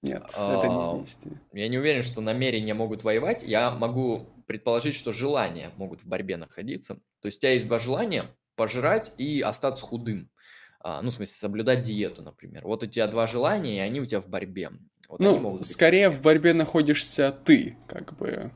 Нет, 0.03 0.23
это 0.24 0.69
не 0.69 0.85
А, 0.85 0.99
действие. 0.99 1.41
Я 1.53 1.69
не 1.69 1.79
уверен, 1.79 2.03
что 2.03 2.20
намерения 2.20 2.74
могут 2.74 3.05
воевать. 3.05 3.43
Я 3.43 3.70
могу 3.70 4.29
предположить, 4.47 4.95
что 4.97 5.12
желания 5.12 5.70
могут 5.77 6.03
в 6.03 6.07
борьбе 6.09 6.37
находиться. 6.37 6.97
То 7.20 7.27
есть 7.27 7.39
у 7.39 7.41
тебя 7.43 7.53
есть 7.53 7.66
два 7.66 7.79
желания– 7.79 8.24
пожрать 8.55 9.12
и 9.19 9.41
остаться 9.41 9.85
худым. 9.85 10.29
А, 10.81 11.01
Ну, 11.03 11.11
в 11.11 11.15
смысле, 11.15 11.35
соблюдать 11.35 11.83
диету, 11.83 12.23
например. 12.23 12.62
Вот 12.65 12.83
у 12.83 12.87
тебя 12.87 13.07
два 13.07 13.27
желания, 13.27 13.77
и 13.77 13.81
они 13.81 14.01
у 14.01 14.05
тебя 14.05 14.20
в 14.20 14.29
борьбе. 14.29 14.70
Вот 15.09 15.20
Ну, 15.20 15.62
скорее 15.62 16.11
в 16.11 16.20
борьбе 16.20 16.53
находишься 16.53 17.33
ты, 17.33 17.77
как 17.87 18.16
бы. 18.16 18.51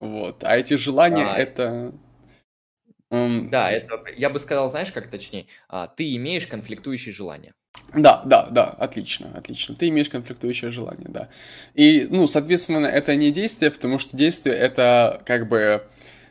Вот. 0.00 0.44
А 0.44 0.56
эти 0.56 0.74
желания 0.74 1.24
А, 1.24 1.38
это... 1.38 1.94
м, 3.10 3.48
Да, 3.48 3.70
это, 3.70 4.02
я 4.16 4.30
бы 4.30 4.38
сказал, 4.38 4.70
знаешь, 4.70 4.92
как 4.92 5.08
точнее, 5.08 5.46
а, 5.68 5.86
ты 5.86 6.14
имеешь 6.16 6.46
конфликтующие 6.46 7.12
желания. 7.14 7.54
Да, 7.94 8.22
да, 8.24 8.46
да, 8.50 8.64
отлично, 8.66 9.32
отлично. 9.34 9.74
Ты 9.74 9.88
имеешь 9.88 10.08
конфликтующее 10.08 10.70
желание, 10.70 11.08
да. 11.08 11.28
И, 11.74 12.06
ну, 12.08 12.26
соответственно, 12.28 12.86
это 12.86 13.16
не 13.16 13.32
действие, 13.32 13.70
потому 13.72 13.98
что 13.98 14.16
действие 14.16 14.54
это 14.54 15.20
как 15.26 15.48
бы 15.48 15.82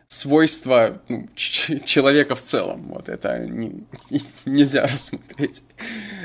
свойство 0.07 1.01
ну, 1.09 1.27
человека 1.35 2.35
в 2.35 2.41
целом. 2.41 2.87
Вот 2.89 3.09
это 3.09 3.39
не- 3.39 3.83
нельзя 4.45 4.83
рассмотреть 4.87 5.61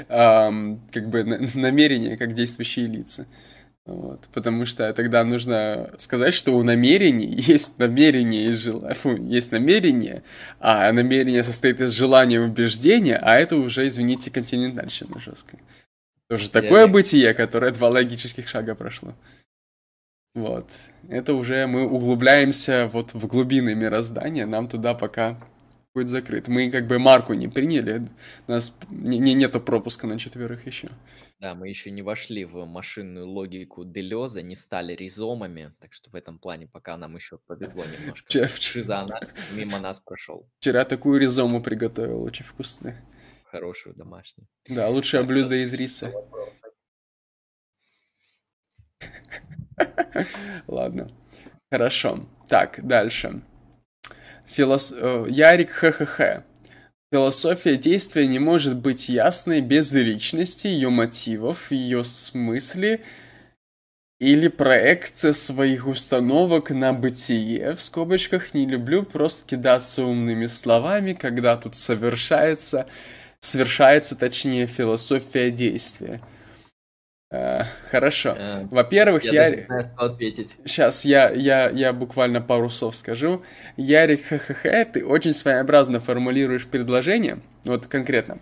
ам, 0.08 0.80
как 0.92 1.08
бы 1.10 1.24
на- 1.24 1.48
намерение 1.54 2.16
как 2.16 2.32
действующие 2.34 2.86
лица. 2.86 3.26
Вот, 3.86 4.28
потому 4.32 4.64
что 4.64 4.90
тогда 4.94 5.24
нужно 5.24 5.90
сказать, 5.98 6.32
что 6.32 6.52
у 6.52 6.62
намерений 6.62 7.26
есть 7.38 7.78
намерение 7.78 8.48
и 8.48 8.52
желание, 8.52 8.94
фу, 8.94 9.14
есть 9.16 9.52
намерение, 9.52 10.22
а 10.58 10.90
намерение 10.90 11.42
состоит 11.42 11.82
из 11.82 11.92
желания 11.92 12.36
и 12.36 12.38
убеждения, 12.38 13.18
а 13.20 13.36
это 13.38 13.56
уже, 13.56 13.86
извините, 13.86 14.30
континентальщина 14.30 15.20
жесткая. 15.20 15.60
Тоже 16.30 16.50
такое 16.50 16.86
Диалект. 16.86 16.92
бытие, 16.92 17.34
которое 17.34 17.72
два 17.72 17.90
логических 17.90 18.48
шага 18.48 18.74
прошло. 18.74 19.14
Вот. 20.34 20.66
Это 21.10 21.34
уже 21.34 21.66
мы 21.66 21.86
углубляемся 21.86 22.88
вот 22.90 23.12
в 23.12 23.26
глубины 23.26 23.74
мироздания, 23.74 24.46
нам 24.46 24.66
туда 24.66 24.94
пока 24.94 25.38
будет 25.94 26.08
закрыт. 26.08 26.48
Мы 26.48 26.70
как 26.70 26.86
бы 26.86 26.98
марку 26.98 27.34
не 27.34 27.48
приняли, 27.48 28.08
у 28.48 28.50
нас 28.52 28.76
не, 28.90 29.18
не- 29.18 29.34
нету 29.34 29.60
пропуска 29.60 30.06
на 30.06 30.18
четверых 30.18 30.66
еще. 30.66 30.90
Да, 31.40 31.54
мы 31.54 31.68
еще 31.68 31.90
не 31.90 32.02
вошли 32.02 32.44
в 32.44 32.64
машинную 32.66 33.26
логику 33.28 33.84
Делеза, 33.84 34.42
не 34.42 34.56
стали 34.56 34.94
ризомами, 34.94 35.72
так 35.80 35.92
что 35.92 36.10
в 36.10 36.14
этом 36.16 36.38
плане 36.38 36.66
пока 36.66 36.96
нам 36.96 37.14
еще 37.16 37.38
повезло 37.38 37.84
немножко. 37.84 38.26
Вчера, 38.26 38.46
вчера- 38.48 39.20
мимо 39.52 39.78
нас 39.78 40.00
прошел. 40.00 40.48
вчера 40.58 40.84
такую 40.84 41.20
ризому 41.20 41.62
приготовил, 41.62 42.22
очень 42.24 42.44
вкусную. 42.44 42.96
Хорошую 43.44 43.94
домашнюю. 43.94 44.48
Да, 44.68 44.88
лучшее 44.88 45.20
Так, 45.20 45.28
блюдо 45.28 45.54
из 45.62 45.72
риса. 45.74 46.12
Ладно. 50.66 51.08
Хорошо. 51.70 52.26
Так, 52.48 52.80
дальше. 52.84 53.42
Филос... 54.46 54.94
э, 54.96 55.26
Ярик 55.28 55.70
ХХХ. 55.70 56.42
Философия 57.12 57.76
действия 57.76 58.26
не 58.26 58.38
может 58.38 58.76
быть 58.76 59.08
ясной 59.08 59.60
без 59.60 59.92
личности, 59.92 60.66
ее 60.66 60.90
мотивов, 60.90 61.70
ее 61.70 62.02
смысле 62.02 63.00
или 64.20 64.48
проекция 64.48 65.32
своих 65.32 65.86
установок 65.86 66.70
на 66.70 66.92
бытие. 66.92 67.74
В 67.74 67.82
скобочках 67.82 68.54
не 68.54 68.66
люблю 68.66 69.02
просто 69.02 69.48
кидаться 69.50 70.04
умными 70.04 70.46
словами, 70.46 71.12
когда 71.12 71.56
тут 71.56 71.76
совершается, 71.76 72.86
совершается, 73.40 74.16
точнее, 74.16 74.66
философия 74.66 75.50
действия. 75.50 76.20
Хорошо. 77.94 78.34
Э, 78.36 78.66
Во-первых, 78.72 79.22
Я 79.22 79.32
я... 79.32 79.44
даже 79.44 79.56
не 79.56 79.66
знаю, 79.66 79.86
что 79.86 80.06
ответить. 80.06 80.56
Сейчас 80.64 81.04
я, 81.04 81.30
я, 81.30 81.70
я 81.70 81.92
буквально 81.92 82.40
пару 82.40 82.68
слов 82.68 82.96
скажу. 82.96 83.42
Ярик 83.76 84.24
ХХХ, 84.26 84.92
ты 84.92 85.06
очень 85.06 85.32
своеобразно 85.32 86.00
формулируешь 86.00 86.66
предложение, 86.66 87.38
вот 87.64 87.86
конкретно. 87.86 88.40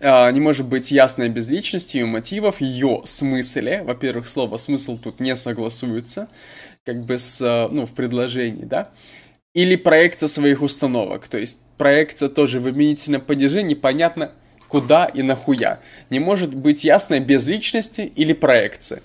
А, 0.00 0.30
не 0.30 0.38
может 0.38 0.66
быть 0.66 0.92
ясной 0.92 1.28
без 1.28 1.48
личности, 1.48 1.96
ее 1.96 2.06
мотивов, 2.06 2.60
ее 2.60 3.02
смысле. 3.04 3.82
Во-первых, 3.82 4.28
слово 4.28 4.58
смысл 4.58 4.96
тут 4.96 5.18
не 5.18 5.34
согласуется, 5.34 6.28
как 6.84 6.98
бы 6.98 7.18
с, 7.18 7.40
а, 7.42 7.68
ну, 7.68 7.84
в 7.84 7.94
предложении, 7.94 8.64
да. 8.64 8.90
Или 9.54 9.74
проекция 9.74 10.28
своих 10.28 10.62
установок, 10.62 11.26
то 11.26 11.38
есть 11.38 11.58
проекция 11.78 12.28
тоже 12.28 12.60
в 12.60 12.68
обвинительном 12.68 13.22
падеже 13.22 13.64
непонятно 13.64 14.30
куда 14.68 15.06
и 15.06 15.22
нахуя. 15.22 15.80
Не 16.10 16.18
может 16.18 16.54
быть 16.54 16.84
ясной 16.84 17.20
без 17.20 17.46
личности 17.46 18.12
или 18.16 18.32
проекции. 18.32 19.02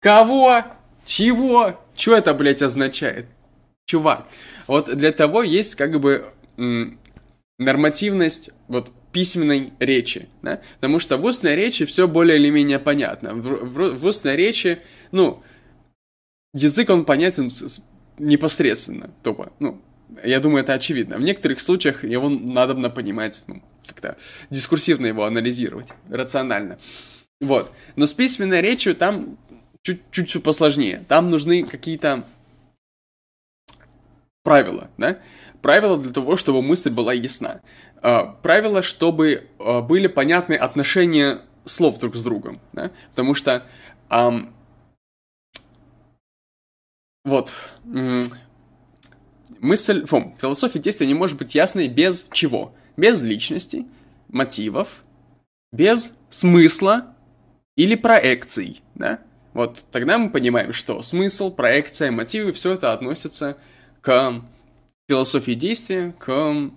Кого? 0.00 0.64
Чего? 1.04 1.80
Что 1.96 2.16
это, 2.16 2.34
блядь, 2.34 2.62
означает? 2.62 3.26
Чувак, 3.86 4.26
вот 4.66 4.94
для 4.96 5.12
того 5.12 5.42
есть 5.42 5.74
как 5.74 6.00
бы 6.00 6.32
нормативность 7.58 8.50
вот 8.68 8.90
письменной 9.12 9.72
речи, 9.78 10.28
да? 10.42 10.60
Потому 10.76 10.98
что 10.98 11.18
в 11.18 11.24
устной 11.24 11.54
речи 11.54 11.84
все 11.84 12.08
более 12.08 12.38
или 12.38 12.48
менее 12.50 12.78
понятно. 12.78 13.34
В, 13.34 13.42
в- 13.42 13.98
в 13.98 14.04
устной 14.06 14.36
речи, 14.36 14.78
ну, 15.10 15.42
язык 16.54 16.88
он 16.90 17.04
понятен 17.04 17.50
непосредственно, 18.18 19.10
тупо. 19.22 19.52
Ну, 19.58 19.80
я 20.24 20.40
думаю, 20.40 20.62
это 20.62 20.74
очевидно. 20.74 21.16
В 21.16 21.22
некоторых 21.22 21.60
случаях 21.60 22.04
его 22.04 22.28
надо 22.28 22.74
понимать, 22.90 23.42
ну, 23.46 23.62
как-то 23.86 24.16
дискурсивно 24.50 25.06
его 25.06 25.24
анализировать, 25.24 25.88
рационально. 26.08 26.78
Вот. 27.40 27.72
Но 27.96 28.06
с 28.06 28.12
письменной 28.12 28.60
речью 28.60 28.94
там 28.94 29.38
чуть-чуть 29.82 30.28
все 30.28 30.40
посложнее. 30.40 31.04
Там 31.08 31.30
нужны 31.30 31.64
какие-то 31.64 32.24
правила, 34.42 34.90
да? 34.96 35.18
Правила 35.60 35.98
для 35.98 36.12
того, 36.12 36.36
чтобы 36.36 36.62
мысль 36.62 36.90
была 36.90 37.12
ясна. 37.12 37.60
А, 38.00 38.24
Правила, 38.24 38.82
чтобы 38.82 39.48
а, 39.58 39.80
были 39.80 40.06
понятны 40.06 40.54
отношения 40.54 41.42
слов 41.64 41.98
друг 41.98 42.16
с 42.16 42.22
другом, 42.22 42.60
да? 42.72 42.90
Потому 43.10 43.34
что 43.34 43.66
ам, 44.08 44.54
вот 47.24 47.54
мысль, 49.62 50.04
фу, 50.04 50.34
философия 50.38 50.80
действия 50.80 51.06
не 51.06 51.14
может 51.14 51.38
быть 51.38 51.54
ясной 51.54 51.88
без 51.88 52.28
чего? 52.32 52.74
Без 52.96 53.22
личности, 53.22 53.86
мотивов, 54.28 55.02
без 55.72 56.14
смысла 56.28 57.14
или 57.76 57.94
проекций, 57.94 58.82
да? 58.94 59.20
Вот 59.54 59.84
тогда 59.90 60.18
мы 60.18 60.30
понимаем, 60.30 60.72
что 60.72 61.02
смысл, 61.02 61.50
проекция, 61.50 62.10
мотивы, 62.10 62.52
все 62.52 62.72
это 62.72 62.92
относится 62.92 63.56
к 64.00 64.42
философии 65.08 65.52
действия, 65.52 66.14
к... 66.18 66.70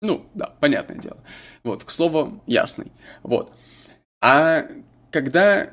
Ну, 0.00 0.26
да, 0.34 0.54
понятное 0.60 0.96
дело. 0.96 1.18
Вот, 1.64 1.84
к 1.84 1.90
слову, 1.90 2.42
ясный. 2.46 2.92
Вот. 3.22 3.52
А 4.22 4.66
когда 5.10 5.70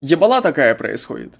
ебала 0.00 0.40
такая 0.40 0.74
происходит, 0.74 1.34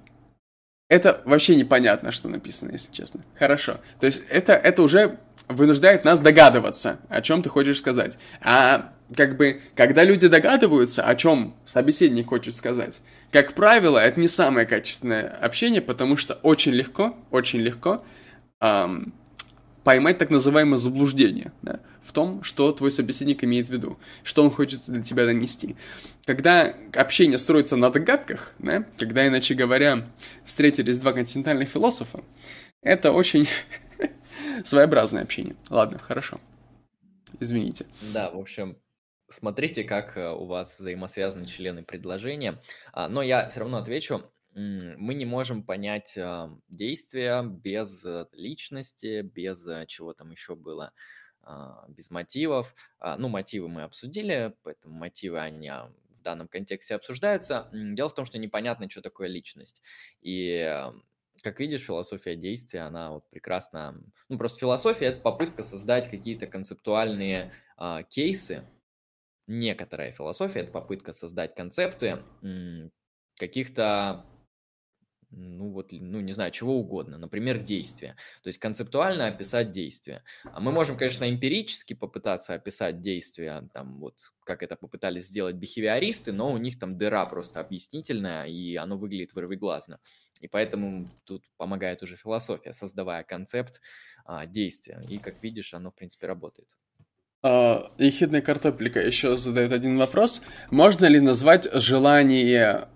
это 0.88 1.20
вообще 1.24 1.54
непонятно, 1.54 2.12
что 2.12 2.28
написано, 2.28 2.72
если 2.72 2.92
честно. 2.92 3.20
Хорошо. 3.38 3.78
То 4.00 4.06
есть 4.06 4.22
это, 4.30 4.54
это 4.54 4.82
уже 4.82 5.18
вынуждает 5.48 6.04
нас 6.04 6.20
догадываться, 6.20 7.00
о 7.08 7.20
чем 7.20 7.42
ты 7.42 7.50
хочешь 7.50 7.78
сказать. 7.78 8.18
А 8.40 8.92
как 9.14 9.36
бы, 9.36 9.62
когда 9.74 10.02
люди 10.02 10.28
догадываются, 10.28 11.02
о 11.02 11.14
чем 11.14 11.54
собеседник 11.66 12.28
хочет 12.28 12.54
сказать, 12.54 13.00
как 13.32 13.52
правило, 13.52 13.98
это 13.98 14.18
не 14.18 14.28
самое 14.28 14.66
качественное 14.66 15.28
общение, 15.28 15.82
потому 15.82 16.16
что 16.16 16.34
очень 16.42 16.72
легко, 16.72 17.16
очень 17.30 17.60
легко 17.60 18.02
ам, 18.60 19.12
поймать 19.84 20.18
так 20.18 20.30
называемое 20.30 20.78
заблуждение 20.78 21.52
да, 21.62 21.80
в 22.08 22.12
том, 22.12 22.42
что 22.42 22.72
твой 22.72 22.90
собеседник 22.90 23.44
имеет 23.44 23.68
в 23.68 23.72
виду, 23.72 23.98
что 24.24 24.42
он 24.42 24.50
хочет 24.50 24.86
для 24.86 25.02
тебя 25.02 25.26
донести. 25.26 25.76
Когда 26.24 26.74
общение 26.94 27.36
строится 27.36 27.76
на 27.76 27.90
догадках, 27.90 28.54
да, 28.58 28.86
когда, 28.96 29.26
иначе 29.26 29.54
говоря, 29.54 30.06
встретились 30.44 30.98
два 30.98 31.12
континентальных 31.12 31.68
философа, 31.68 32.24
это 32.80 33.12
очень 33.12 33.46
своеобразное 34.64 35.22
общение. 35.22 35.54
Ладно, 35.68 35.98
хорошо. 35.98 36.40
Извините. 37.40 37.84
Да, 38.14 38.30
в 38.30 38.38
общем, 38.38 38.78
смотрите, 39.28 39.84
как 39.84 40.16
э, 40.16 40.30
у 40.30 40.46
вас 40.46 40.78
взаимосвязаны 40.78 41.44
члены 41.44 41.84
предложения. 41.84 42.60
А, 42.92 43.08
Но 43.08 43.22
я 43.22 43.48
все 43.50 43.60
равно 43.60 43.78
отвечу. 43.78 44.22
Мы 44.54 45.14
не 45.14 45.26
можем 45.26 45.62
понять 45.62 46.16
а, 46.16 46.50
действия 46.68 47.42
без 47.42 48.04
э, 48.04 48.26
личности, 48.32 49.20
без 49.22 49.64
э, 49.66 49.84
чего 49.86 50.14
там 50.14 50.32
еще 50.32 50.56
было, 50.56 50.92
без 51.88 52.10
мотивов. 52.10 52.74
А, 52.98 53.16
Ну, 53.16 53.28
мотивы 53.28 53.68
мы 53.68 53.82
обсудили, 53.82 54.54
поэтому 54.62 54.94
мотивы, 54.94 55.40
они 55.40 55.68
а, 55.68 55.90
в 56.10 56.22
данном 56.22 56.48
контексте 56.48 56.94
обсуждаются. 56.94 57.68
Дело 57.72 58.08
в 58.08 58.14
том, 58.14 58.24
что 58.24 58.38
непонятно, 58.38 58.90
что 58.90 59.00
такое 59.00 59.28
личность. 59.28 59.82
И 60.20 60.90
как 61.42 61.60
видишь, 61.60 61.82
философия 61.82 62.36
действия, 62.36 62.80
она 62.80 63.12
вот 63.12 63.30
прекрасно... 63.30 64.02
Ну, 64.28 64.38
просто 64.38 64.58
философия– 64.58 65.06
это 65.06 65.20
попытка 65.20 65.62
создать 65.62 66.10
какие-то 66.10 66.46
концептуальные 66.46 67.52
а, 67.76 68.02
кейсы. 68.02 68.64
Некоторая 69.46 70.12
философия– 70.12 70.60
это 70.60 70.72
попытка 70.72 71.12
создать 71.12 71.54
концепты 71.54 72.22
каких-то 73.36 74.26
ну 75.30 75.70
вот, 75.70 75.92
ну 75.92 76.20
не 76.20 76.32
знаю, 76.32 76.50
чего 76.52 76.76
угодно, 76.76 77.18
например, 77.18 77.58
действия. 77.58 78.16
То 78.42 78.48
есть 78.48 78.58
концептуально 78.58 79.26
описать 79.26 79.72
действия. 79.72 80.22
А 80.44 80.60
мы 80.60 80.72
можем, 80.72 80.96
конечно, 80.96 81.28
эмпирически 81.28 81.94
попытаться 81.94 82.54
описать 82.54 83.00
действия, 83.00 83.68
там 83.72 83.98
вот, 83.98 84.32
как 84.44 84.62
это 84.62 84.76
попытались 84.76 85.26
сделать 85.26 85.56
бихевиористы, 85.56 86.32
но 86.32 86.52
у 86.52 86.56
них 86.56 86.78
там 86.78 86.96
дыра 86.96 87.26
просто 87.26 87.60
объяснительная, 87.60 88.46
и 88.46 88.76
оно 88.76 88.96
выглядит 88.96 89.34
вырвиглазно. 89.34 90.00
И 90.40 90.48
поэтому 90.48 91.08
тут 91.24 91.44
помогает 91.56 92.02
уже 92.02 92.16
философия, 92.16 92.72
создавая 92.72 93.24
концепт 93.24 93.80
а, 94.24 94.46
действия. 94.46 95.00
И, 95.08 95.18
как 95.18 95.42
видишь, 95.42 95.74
оно, 95.74 95.90
в 95.90 95.94
принципе, 95.94 96.26
работает. 96.26 96.68
Uh, 97.44 97.92
ехидная 97.98 98.40
картоплика 98.40 99.00
еще 99.00 99.36
задает 99.36 99.70
один 99.70 99.96
вопрос. 99.96 100.42
Можно 100.70 101.06
ли 101.06 101.20
назвать 101.20 101.68
желание 101.72 102.88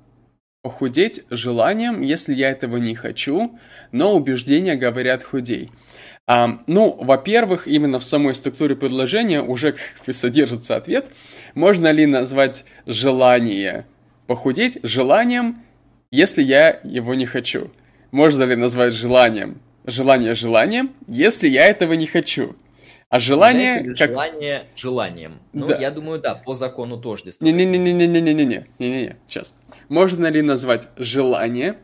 похудеть 0.63 1.25
желанием, 1.29 2.03
если 2.03 2.33
я 2.35 2.51
этого 2.51 2.77
не 2.77 2.95
хочу, 2.95 3.59
но 3.91 4.15
убеждения 4.15 4.77
говорят 4.77 5.25
худей. 5.25 5.71
А, 6.29 6.61
ну, 6.69 6.97
во-первых, 7.01 7.67
именно 7.67 7.99
в 7.99 8.05
самой 8.05 8.35
структуре 8.35 8.77
предложения 8.77 9.43
уже 9.43 9.75
содержится 10.09 10.77
ответ. 10.77 11.07
Можно 11.55 11.91
ли 11.91 12.07
назвать 12.07 12.65
желание 12.87 13.87
похудеть 14.29 14.79
желанием, 14.85 15.63
если 16.13 16.43
я 16.43 16.81
его 16.85 17.15
не 17.15 17.27
хочу? 17.27 17.73
Можно 18.13 18.45
ли 18.45 18.55
назвать 18.55 18.95
желанием 18.95 19.61
желание 19.85 20.35
желанием, 20.35 20.95
если 21.09 21.49
я 21.49 21.67
этого 21.67 21.95
не 21.95 22.07
хочу? 22.07 22.55
А 23.13 23.21
желание... 23.21 23.95
как... 23.95 24.13
Желание 24.13 24.69
желанием. 24.75 25.39
Ну, 25.53 25.67
да. 25.67 25.77
я 25.77 25.91
думаю, 25.91 26.19
да, 26.19 26.35
по 26.35 26.55
закону 26.55 26.97
тоже. 26.97 27.25
Не-не-не-не-не-не-не-не. 27.41 28.69
Не-не-не, 28.79 29.17
сейчас. 29.29 29.55
Можно 29.91 30.29
ли 30.29 30.41
назвать 30.41 30.89
желание 30.97 31.77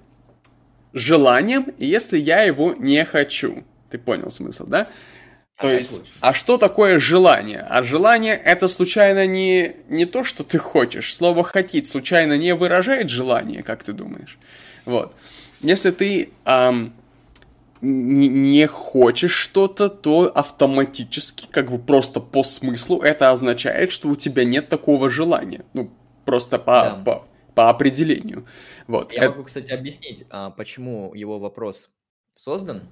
желанием, 0.94 1.74
если 1.76 2.16
я 2.16 2.40
его 2.40 2.72
не 2.72 3.04
хочу? 3.04 3.64
Ты 3.90 3.98
понял 3.98 4.30
смысл, 4.30 4.64
да? 4.66 4.88
А 5.58 5.64
то 5.64 5.70
есть, 5.70 5.92
лучше. 5.92 6.10
а 6.22 6.32
что 6.32 6.56
такое 6.56 6.98
желание? 6.98 7.60
А 7.68 7.82
желание 7.82 8.34
это 8.34 8.66
случайно 8.66 9.26
не, 9.26 9.76
не 9.90 10.06
то, 10.06 10.24
что 10.24 10.44
ты 10.44 10.56
хочешь. 10.56 11.14
Слово 11.14 11.44
«хотеть» 11.44 11.88
случайно 11.88 12.38
не 12.38 12.54
выражает 12.54 13.10
желание, 13.10 13.62
как 13.62 13.84
ты 13.84 13.92
думаешь? 13.92 14.38
Вот. 14.86 15.14
Если 15.60 15.90
ты 15.90 16.30
эм, 16.46 16.94
не 17.80 18.66
хочешь 18.66 19.32
что-то, 19.32 19.88
то 19.88 20.30
автоматически, 20.34 21.46
как 21.50 21.70
бы 21.70 21.78
просто 21.78 22.20
по 22.20 22.42
смыслу, 22.44 23.00
это 23.00 23.30
означает, 23.30 23.92
что 23.92 24.08
у 24.08 24.16
тебя 24.16 24.44
нет 24.44 24.68
такого 24.68 25.10
желания. 25.10 25.64
Ну, 25.74 25.90
просто 26.24 26.58
по, 26.58 26.82
да. 26.82 27.02
по, 27.04 27.28
по 27.54 27.70
определению. 27.70 28.46
Вот. 28.86 29.12
Я 29.12 29.24
это... 29.24 29.30
могу, 29.30 29.44
кстати, 29.44 29.72
объяснить, 29.72 30.24
а, 30.30 30.50
почему 30.50 31.14
его 31.14 31.38
вопрос 31.38 31.90
создан, 32.34 32.82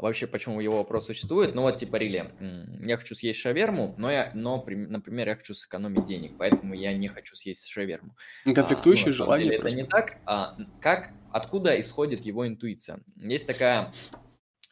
вообще 0.00 0.26
почему 0.26 0.60
его 0.60 0.78
вопрос 0.78 1.06
существует. 1.06 1.54
Ну 1.54 1.62
вот, 1.62 1.78
типа, 1.78 1.96
Риле, 1.96 2.32
я 2.84 2.96
хочу 2.96 3.14
съесть 3.14 3.40
шаверму, 3.40 3.94
но, 3.98 4.10
я, 4.10 4.30
но, 4.34 4.64
например, 4.66 5.28
я 5.28 5.36
хочу 5.36 5.54
сэкономить 5.54 6.06
денег, 6.06 6.32
поэтому 6.38 6.74
я 6.74 6.92
не 6.92 7.08
хочу 7.08 7.36
съесть 7.36 7.66
шаверму. 7.68 8.16
Конфликтующие 8.44 9.06
а, 9.06 9.08
ну, 9.08 9.14
желания 9.14 9.44
деле, 9.44 9.56
Это 9.58 9.76
не 9.76 9.84
так. 9.84 10.16
А, 10.26 10.56
как, 10.80 11.10
откуда 11.32 11.78
исходит 11.78 12.24
его 12.24 12.46
интуиция? 12.46 13.00
Есть 13.16 13.46
такая 13.46 13.92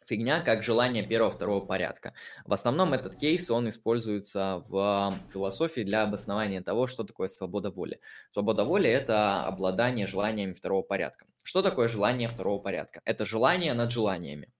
фигня, 0.09 0.41
как 0.41 0.63
желание 0.63 1.07
первого-второго 1.07 1.65
порядка. 1.65 2.13
В 2.45 2.53
основном 2.53 2.93
этот 2.93 3.15
кейс, 3.15 3.49
он 3.49 3.69
используется 3.69 4.63
в 4.67 5.13
философии 5.31 5.83
для 5.83 6.03
обоснования 6.03 6.61
того, 6.61 6.87
что 6.87 7.03
такое 7.03 7.27
свобода 7.27 7.69
воли. 7.69 7.99
Свобода 8.33 8.63
воли– 8.65 8.89
это 8.89 9.43
обладание 9.45 10.07
желаниями 10.07 10.53
второго 10.53 10.81
порядка. 10.81 11.27
Что 11.43 11.61
такое 11.61 11.87
желание 11.87 12.27
второго 12.27 12.59
порядка? 12.59 13.01
Это 13.05 13.25
желание 13.25 13.73
над 13.73 13.91
желаниями. 13.91 14.51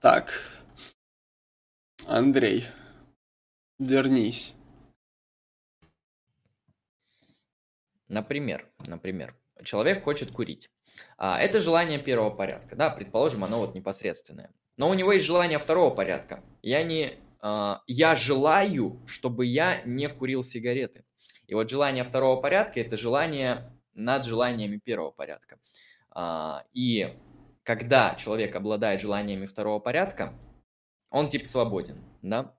Так, 0.00 0.32
Андрей, 2.06 2.66
вернись. 3.78 4.54
Например, 8.08 8.66
например, 8.86 9.34
человек 9.64 10.04
хочет 10.04 10.30
курить. 10.30 10.70
А, 11.16 11.40
это 11.40 11.60
желание 11.60 11.98
первого 11.98 12.30
порядка, 12.30 12.76
да, 12.76 12.90
предположим, 12.90 13.44
оно 13.44 13.58
вот 13.58 13.74
непосредственное. 13.74 14.50
Но 14.76 14.88
у 14.88 14.94
него 14.94 15.12
есть 15.12 15.26
желание 15.26 15.58
второго 15.58 15.94
порядка. 15.94 16.42
Я 16.62 16.82
не, 16.82 17.18
а, 17.40 17.82
я 17.86 18.16
желаю, 18.16 19.00
чтобы 19.06 19.46
я 19.46 19.82
не 19.82 20.08
курил 20.08 20.42
сигареты. 20.42 21.04
И 21.46 21.54
вот 21.54 21.70
желание 21.70 22.04
второго 22.04 22.40
порядка– 22.40 22.80
это 22.80 22.96
желание 22.96 23.72
над 23.94 24.24
желаниями 24.24 24.78
первого 24.78 25.10
порядка. 25.10 25.58
А, 26.10 26.64
и 26.72 27.16
когда 27.62 28.14
человек 28.14 28.54
обладает 28.56 29.00
желаниями 29.00 29.46
второго 29.46 29.78
порядка, 29.78 30.34
он 31.10 31.28
типа 31.28 31.46
свободен, 31.46 32.02
да? 32.22 32.54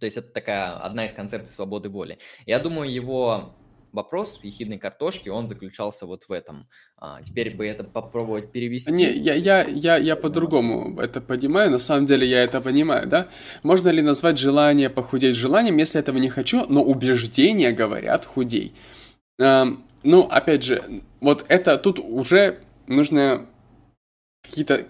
То 0.00 0.06
есть 0.06 0.16
это 0.16 0.28
такая 0.28 0.76
одна 0.76 1.06
из 1.06 1.12
концепций 1.12 1.54
свободы 1.54 1.88
воли. 1.88 2.18
Я 2.46 2.58
думаю, 2.58 2.92
его 2.92 3.54
вопрос 3.94 4.40
ехидной 4.42 4.78
картошки, 4.78 5.28
он 5.28 5.46
заключался 5.46 6.06
вот 6.06 6.24
в 6.28 6.32
этом. 6.32 6.68
А, 6.96 7.22
теперь 7.22 7.54
бы 7.54 7.66
это 7.66 7.84
попробовать 7.84 8.52
перевести. 8.52 8.92
Не, 8.92 9.10
я, 9.10 9.34
я, 9.34 9.64
я, 9.64 9.96
я 9.96 10.16
по-другому 10.16 11.00
это 11.00 11.20
понимаю, 11.20 11.70
на 11.70 11.78
самом 11.78 12.06
деле 12.06 12.28
я 12.28 12.42
это 12.42 12.60
понимаю, 12.60 13.06
да? 13.06 13.28
Можно 13.62 13.88
ли 13.88 14.02
назвать 14.02 14.38
желание 14.38 14.90
похудеть 14.90 15.36
желанием, 15.36 15.76
если 15.76 16.00
этого 16.00 16.18
не 16.18 16.28
хочу, 16.28 16.66
но 16.66 16.82
убеждения 16.82 17.72
говорят 17.72 18.24
худей? 18.24 18.74
Эм, 19.38 19.84
ну, 20.02 20.22
опять 20.22 20.64
же, 20.64 21.02
вот 21.20 21.44
это 21.48 21.78
тут 21.78 21.98
уже 21.98 22.60
нужно 22.86 23.46
какие-то 24.42 24.86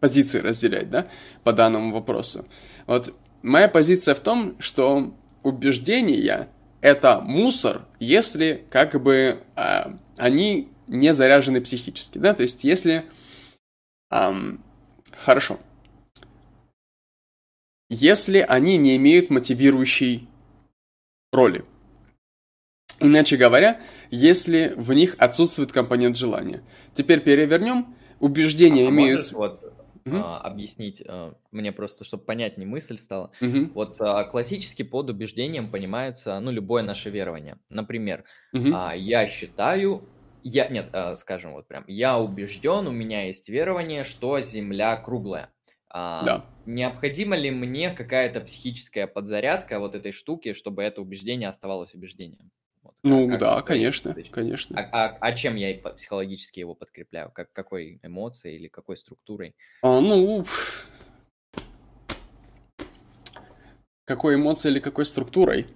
позиции 0.00 0.40
разделять, 0.40 0.90
да, 0.90 1.08
по 1.44 1.52
данному 1.52 1.92
вопросу. 1.92 2.46
Вот 2.86 3.14
моя 3.42 3.68
позиция 3.68 4.14
в 4.14 4.20
том, 4.20 4.56
что 4.60 5.14
убеждения 5.42 6.48
это 6.80 7.20
мусор, 7.20 7.86
если 7.98 8.64
как 8.70 9.00
бы 9.02 9.42
э, 9.56 9.84
они 10.16 10.68
не 10.86 11.12
заряжены 11.12 11.60
психически, 11.60 12.18
да, 12.18 12.34
то 12.34 12.42
есть 12.42 12.64
если... 12.64 13.04
Эм, 14.10 14.62
хорошо. 15.16 15.58
Если 17.90 18.38
они 18.38 18.76
не 18.76 18.96
имеют 18.96 19.30
мотивирующей 19.30 20.28
роли. 21.32 21.64
Иначе 23.00 23.36
говоря, 23.36 23.80
если 24.10 24.74
в 24.76 24.92
них 24.92 25.14
отсутствует 25.18 25.72
компонент 25.72 26.16
желания. 26.16 26.62
Теперь 26.94 27.20
перевернем. 27.20 27.94
Убеждения 28.18 28.86
а 28.86 28.90
имеют... 28.90 29.30
Вот 29.32 29.67
угу. 30.08 30.16
а, 30.18 30.40
объяснить, 30.40 31.02
а, 31.06 31.34
мне 31.50 31.72
просто, 31.72 32.04
чтобы 32.04 32.24
понять, 32.24 32.58
не 32.58 32.66
мысль 32.66 32.98
стала. 32.98 33.30
Угу. 33.40 33.72
Вот 33.74 33.96
а, 34.00 34.24
классически 34.24 34.82
под 34.82 35.10
убеждением 35.10 35.70
понимается, 35.70 36.38
ну, 36.40 36.50
любое 36.50 36.82
наше 36.82 37.10
верование. 37.10 37.58
Например, 37.68 38.24
угу. 38.52 38.70
а, 38.74 38.94
я 38.94 39.28
считаю, 39.28 40.08
я, 40.42 40.68
нет, 40.68 40.88
а, 40.92 41.16
скажем 41.16 41.52
вот 41.52 41.68
прям, 41.68 41.84
я 41.86 42.18
убежден, 42.18 42.86
у 42.86 42.92
меня 42.92 43.26
есть 43.26 43.48
верование, 43.48 44.04
что 44.04 44.40
Земля 44.40 44.96
круглая. 44.96 45.50
А, 45.90 46.24
да. 46.24 46.44
Необходима 46.66 47.36
ли 47.36 47.50
мне 47.50 47.90
какая-то 47.90 48.40
психическая 48.40 49.06
подзарядка 49.06 49.80
вот 49.80 49.94
этой 49.94 50.12
штуки, 50.12 50.52
чтобы 50.52 50.82
это 50.82 51.00
убеждение 51.00 51.48
оставалось 51.48 51.94
убеждением? 51.94 52.50
Ну 53.02 53.28
как 53.28 53.38
да, 53.38 53.62
конечно, 53.62 54.16
конечно. 54.30 54.78
А, 54.78 55.06
а, 55.06 55.18
а 55.20 55.32
чем 55.32 55.56
я 55.56 55.78
психологически 55.78 56.60
его 56.60 56.74
подкрепляю? 56.74 57.30
Как, 57.30 57.52
какой 57.52 58.00
эмоцией 58.02 58.56
или 58.56 58.68
какой 58.68 58.96
структурой? 58.96 59.54
А, 59.82 60.00
ну, 60.00 60.44
какой 64.04 64.36
эмоцией 64.36 64.72
или 64.72 64.80
какой 64.80 65.04
структурой? 65.04 65.66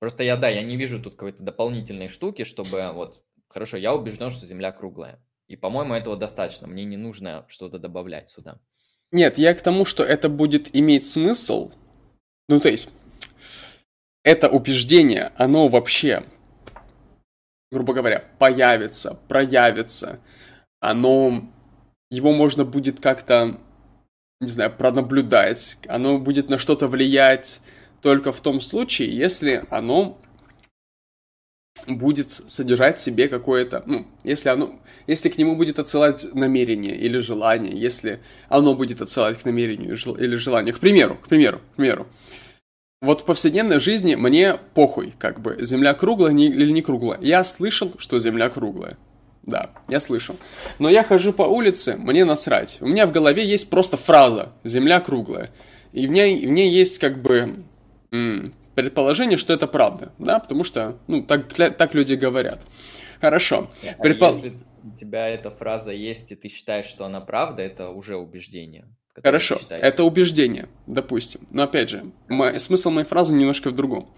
Просто 0.00 0.24
я, 0.24 0.36
да, 0.36 0.48
я 0.48 0.62
не 0.62 0.76
вижу 0.76 1.00
тут 1.00 1.14
какой-то 1.14 1.42
дополнительной 1.42 2.08
штуки, 2.08 2.44
чтобы 2.44 2.90
вот, 2.92 3.22
хорошо, 3.48 3.76
я 3.76 3.94
убежден, 3.94 4.30
что 4.30 4.46
Земля 4.46 4.72
круглая. 4.72 5.22
И, 5.46 5.56
по-моему, 5.56 5.94
этого 5.94 6.16
достаточно. 6.16 6.66
Мне 6.66 6.84
не 6.84 6.96
нужно 6.96 7.44
что-то 7.48 7.78
добавлять 7.78 8.30
сюда. 8.30 8.58
Нет, 9.12 9.38
я 9.38 9.54
к 9.54 9.62
тому, 9.62 9.84
что 9.84 10.02
это 10.02 10.28
будет 10.28 10.74
иметь 10.74 11.06
смысл. 11.06 11.70
Ну, 12.48 12.58
то 12.58 12.68
есть, 12.68 12.88
это 14.24 14.48
убеждение, 14.48 15.30
оно 15.36 15.68
вообще, 15.68 16.24
грубо 17.70 17.92
говоря, 17.92 18.24
появится, 18.38 19.18
проявится, 19.28 20.18
оно, 20.80 21.48
его 22.10 22.32
можно 22.32 22.64
будет 22.64 23.00
как-то, 23.00 23.60
не 24.40 24.48
знаю, 24.48 24.72
пронаблюдать, 24.72 25.78
оно 25.86 26.18
будет 26.18 26.48
на 26.48 26.58
что-то 26.58 26.88
влиять 26.88 27.60
только 28.00 28.32
в 28.32 28.40
том 28.40 28.60
случае, 28.60 29.16
если 29.16 29.64
оно 29.70 30.18
будет 31.86 32.32
содержать 32.32 32.98
в 32.98 33.02
себе 33.02 33.28
какое-то, 33.28 33.82
ну, 33.86 34.06
если 34.22 34.48
оно, 34.48 34.80
если 35.06 35.28
к 35.28 35.36
нему 35.36 35.54
будет 35.54 35.78
отсылать 35.78 36.24
намерение 36.34 36.96
или 36.96 37.18
желание, 37.18 37.78
если 37.78 38.20
оно 38.48 38.74
будет 38.74 39.02
отсылать 39.02 39.38
к 39.38 39.44
намерению 39.44 39.96
или 40.16 40.36
желанию, 40.36 40.74
к 40.74 40.78
примеру, 40.78 41.16
к 41.16 41.28
примеру, 41.28 41.58
к 41.58 41.76
примеру, 41.76 42.06
вот 43.04 43.20
в 43.20 43.24
повседневной 43.24 43.80
жизни 43.80 44.14
мне 44.14 44.58
похуй, 44.74 45.14
как 45.18 45.40
бы, 45.40 45.58
земля 45.60 45.94
круглая 45.94 46.32
или 46.32 46.70
не 46.70 46.82
круглая. 46.82 47.18
Я 47.20 47.44
слышал, 47.44 47.94
что 47.98 48.18
земля 48.18 48.48
круглая. 48.48 48.96
Да, 49.42 49.70
я 49.88 50.00
слышал. 50.00 50.36
Но 50.78 50.88
я 50.88 51.02
хожу 51.02 51.32
по 51.32 51.42
улице, 51.42 51.96
мне 51.98 52.24
насрать. 52.24 52.78
У 52.80 52.86
меня 52.86 53.06
в 53.06 53.12
голове 53.12 53.44
есть 53.46 53.68
просто 53.68 53.96
фраза 53.96 54.52
«земля 54.64 55.00
круглая». 55.00 55.50
И 55.92 56.06
в 56.06 56.10
ней, 56.10 56.46
в 56.46 56.50
ней 56.50 56.72
есть 56.72 56.98
как 56.98 57.20
бы 57.22 57.64
предположение, 58.74 59.38
что 59.38 59.52
это 59.52 59.66
правда, 59.66 60.12
да, 60.18 60.38
потому 60.38 60.64
что, 60.64 60.98
ну, 61.06 61.22
так, 61.22 61.52
так 61.52 61.94
люди 61.94 62.14
говорят. 62.14 62.60
Хорошо. 63.20 63.70
А 63.82 64.02
Предпол... 64.02 64.34
если 64.34 64.54
у 64.82 64.96
тебя 64.96 65.28
эта 65.28 65.50
фраза 65.50 65.92
есть, 65.92 66.32
и 66.32 66.36
ты 66.36 66.48
считаешь, 66.48 66.86
что 66.86 67.04
она 67.04 67.20
правда, 67.20 67.62
это 67.62 67.90
уже 67.90 68.16
убеждение. 68.16 68.86
Хорошо, 69.22 69.60
это 69.68 70.04
убеждение, 70.04 70.68
допустим. 70.86 71.42
Но 71.50 71.62
опять 71.62 71.90
же, 71.90 72.10
мой, 72.28 72.58
смысл 72.58 72.90
моей 72.90 73.06
фразы 73.06 73.34
немножко 73.34 73.70
в 73.70 73.74
другом. 73.74 74.12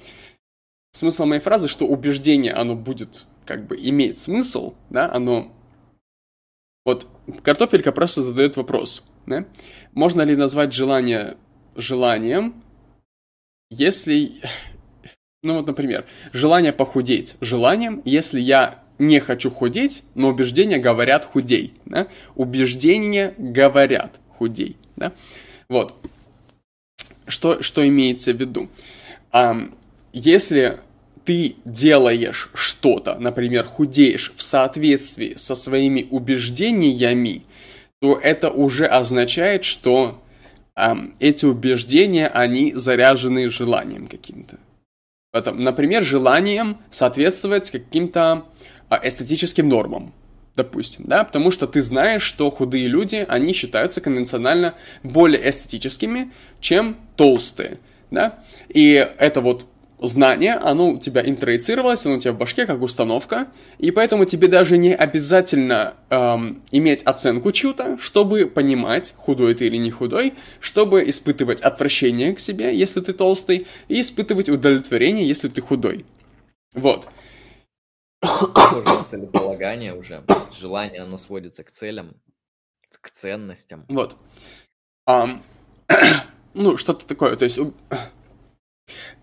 Смысл 0.93 1.27
моей 1.27 1.43
фразы, 1.43 1.69
что 1.69 1.87
убеждение, 1.87 2.53
оно 2.53 2.75
будет 2.75 3.27
как 3.45 3.67
бы 3.67 3.77
иметь 3.77 4.19
смысл, 4.19 4.75
да, 4.89 5.11
оно... 5.13 5.53
Вот 6.87 7.09
картофелька 7.43 7.93
просто 7.93 8.23
задает 8.23 8.57
вопрос, 8.57 9.07
да? 9.27 9.47
Можно 9.93 10.23
ли 10.23 10.37
назвать 10.37 10.73
желание 10.73 11.37
желанием, 11.75 12.63
если... 13.71 14.41
Ну 15.43 15.57
вот, 15.57 15.67
например, 15.67 16.07
желание 16.33 16.73
похудеть 16.73 17.37
желанием, 17.41 18.01
если 18.05 18.41
я 18.41 18.83
не 18.99 19.21
хочу 19.21 19.51
худеть, 19.51 20.03
но 20.15 20.29
убеждения 20.29 20.79
говорят 20.79 21.25
худей, 21.25 21.75
да? 21.85 22.09
Убеждения 22.35 23.35
говорят 23.37 24.19
худей, 24.39 24.77
да? 24.97 25.13
Вот. 25.69 25.95
Что, 27.27 27.63
что 27.63 27.87
имеется 27.87 28.33
в 28.33 28.41
виду? 28.41 28.69
А, 29.33 29.57
если 30.13 30.81
ты 31.25 31.57
делаешь 31.65 32.51
что-то, 32.55 33.17
например, 33.19 33.65
худеешь 33.67 34.33
в 34.37 34.43
соответствии 34.43 35.35
со 35.37 35.57
своими 35.57 36.07
убеждениями, 36.11 37.43
то 38.01 38.17
это 38.17 38.51
уже 38.51 38.87
означает, 38.87 39.65
что 39.65 40.23
эм, 40.77 41.17
эти 41.19 41.45
убеждения, 41.45 42.29
они 42.29 42.75
заряжены 42.75 43.51
желанием 43.51 44.07
каким-то. 44.07 44.59
Например, 45.33 46.03
желанием 46.03 46.79
соответствовать 46.91 47.71
каким-то 47.71 48.47
э, 48.89 48.97
эстетическим 49.03 49.69
нормам, 49.69 50.15
допустим, 50.57 51.05
да, 51.07 51.23
потому 51.25 51.51
что 51.51 51.67
ты 51.67 51.83
знаешь, 51.83 52.23
что 52.23 52.51
худые 52.51 52.89
люди, 52.89 53.25
они 53.29 53.53
считаются 53.53 54.01
конвенционально 54.01 54.75
более 55.03 55.49
эстетическими, 55.51 56.33
чем 56.61 56.97
толстые, 57.17 57.79
да, 58.11 58.39
и 58.69 58.93
это 59.19 59.41
вот 59.41 59.67
знание, 60.01 60.55
оно 60.55 60.91
у 60.91 60.99
тебя 60.99 61.27
интроицировалось, 61.27 62.05
оно 62.05 62.17
у 62.17 62.21
тебя 62.21 62.33
в 62.33 62.39
башке 62.39 62.67
как 62.67 62.83
установка, 62.83 63.49
и 63.79 63.91
поэтому 63.91 64.25
тебе 64.25 64.49
даже 64.49 64.77
не 64.77 64.95
обязательно 64.95 65.95
эм, 66.11 66.63
иметь 66.71 67.03
оценку 67.03 67.53
чью-то, 67.53 67.99
чтобы 67.99 68.47
понимать, 68.47 69.15
худой 69.17 69.55
ты 69.55 69.67
или 69.67 69.77
не 69.77 69.91
худой, 69.91 70.35
чтобы 70.61 71.09
испытывать 71.09 71.61
отвращение 71.61 72.35
к 72.35 72.41
себе, 72.41 72.77
если 72.77 73.01
ты 73.01 73.13
толстый, 73.13 73.67
и 73.89 74.01
испытывать 74.01 74.49
удовлетворение, 74.49 75.27
если 75.27 75.49
ты 75.49 75.63
худой. 75.63 76.05
Вот. 76.75 77.09
Целеполагание 79.11 79.95
уже, 79.95 80.25
желание, 80.53 81.03
оно 81.03 81.19
сводится 81.19 81.65
к 81.65 81.71
целям, 81.71 82.21
к 83.01 83.11
ценностям. 83.11 83.85
Вот. 83.89 84.17
Um, 85.09 85.43
ну, 86.55 86.77
что-то 86.77 87.07
такое, 87.07 87.37
то 87.37 87.45
есть 87.45 87.59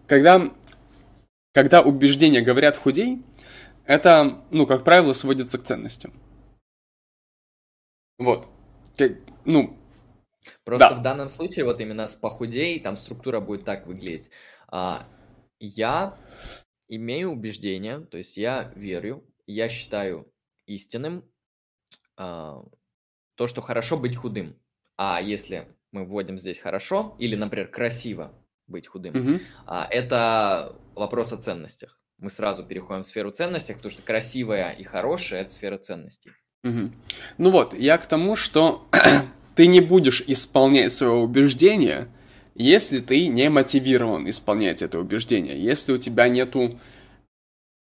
когда 0.08 0.52
когда 1.54 1.82
убеждения 1.82 2.42
говорят 2.42 2.78
худей, 2.78 3.22
это, 3.86 4.42
ну, 4.50 4.66
как 4.66 4.84
правило, 4.84 5.14
сводится 5.14 5.60
к 5.60 5.64
ценностям. 5.64 6.14
Вот. 8.18 8.48
Ну, 9.46 9.78
Просто 10.64 10.90
да. 10.90 10.96
в 10.96 11.02
данном 11.02 11.30
случае, 11.30 11.66
вот 11.66 11.80
именно 11.80 12.08
с 12.08 12.16
похудей, 12.16 12.80
там 12.80 12.98
структура 12.98 13.40
будет 13.40 13.66
так 13.66 13.86
выглядеть. 13.86 14.30
А, 14.68 15.06
я 15.60 16.18
имею 16.88 17.32
убеждение, 17.32 18.00
то 18.00 18.18
есть 18.18 18.38
я 18.38 18.72
верю, 18.76 19.24
я 19.46 19.70
считаю 19.70 20.32
истинным 20.66 21.24
а, 22.18 22.64
то, 23.36 23.48
что 23.48 23.62
хорошо 23.62 23.98
быть 23.98 24.16
худым. 24.16 24.56
А 24.98 25.22
если 25.22 25.68
мы 25.92 26.06
вводим 26.06 26.38
здесь 26.38 26.60
хорошо 26.60 27.16
или, 27.20 27.36
например, 27.36 27.68
красиво 27.68 28.34
быть 28.68 28.88
худым, 28.88 29.16
угу. 29.16 29.40
а, 29.66 29.88
это 29.90 30.76
вопрос 30.96 31.34
о 31.34 31.38
ценностях. 31.38 32.00
Мы 32.20 32.30
сразу 32.30 32.64
переходим 32.64 33.02
в 33.02 33.06
сферу 33.06 33.32
ценностей, 33.32 33.74
потому 33.74 33.92
что 33.92 34.02
красивая 34.02 34.72
и 34.72 34.84
хорошая– 34.84 35.42
это 35.44 35.54
сфера 35.54 35.78
ценностей. 35.78 36.32
Угу. 36.64 36.92
Ну 37.40 37.52
вот, 37.52 37.74
я 37.74 37.98
к 37.98 38.06
тому, 38.06 38.36
что 38.36 38.88
ты 39.56 39.68
не 39.68 39.82
будешь 39.82 40.24
исполнять 40.28 40.94
свое 40.94 41.14
убеждение, 41.14 42.08
если 42.56 43.00
ты 43.00 43.28
не 43.28 43.50
мотивирован 43.50 44.30
исполнять 44.30 44.82
это 44.82 45.00
убеждение, 45.00 45.62
если 45.62 45.94
у 45.94 45.98
тебя 45.98 46.28
нету 46.28 46.80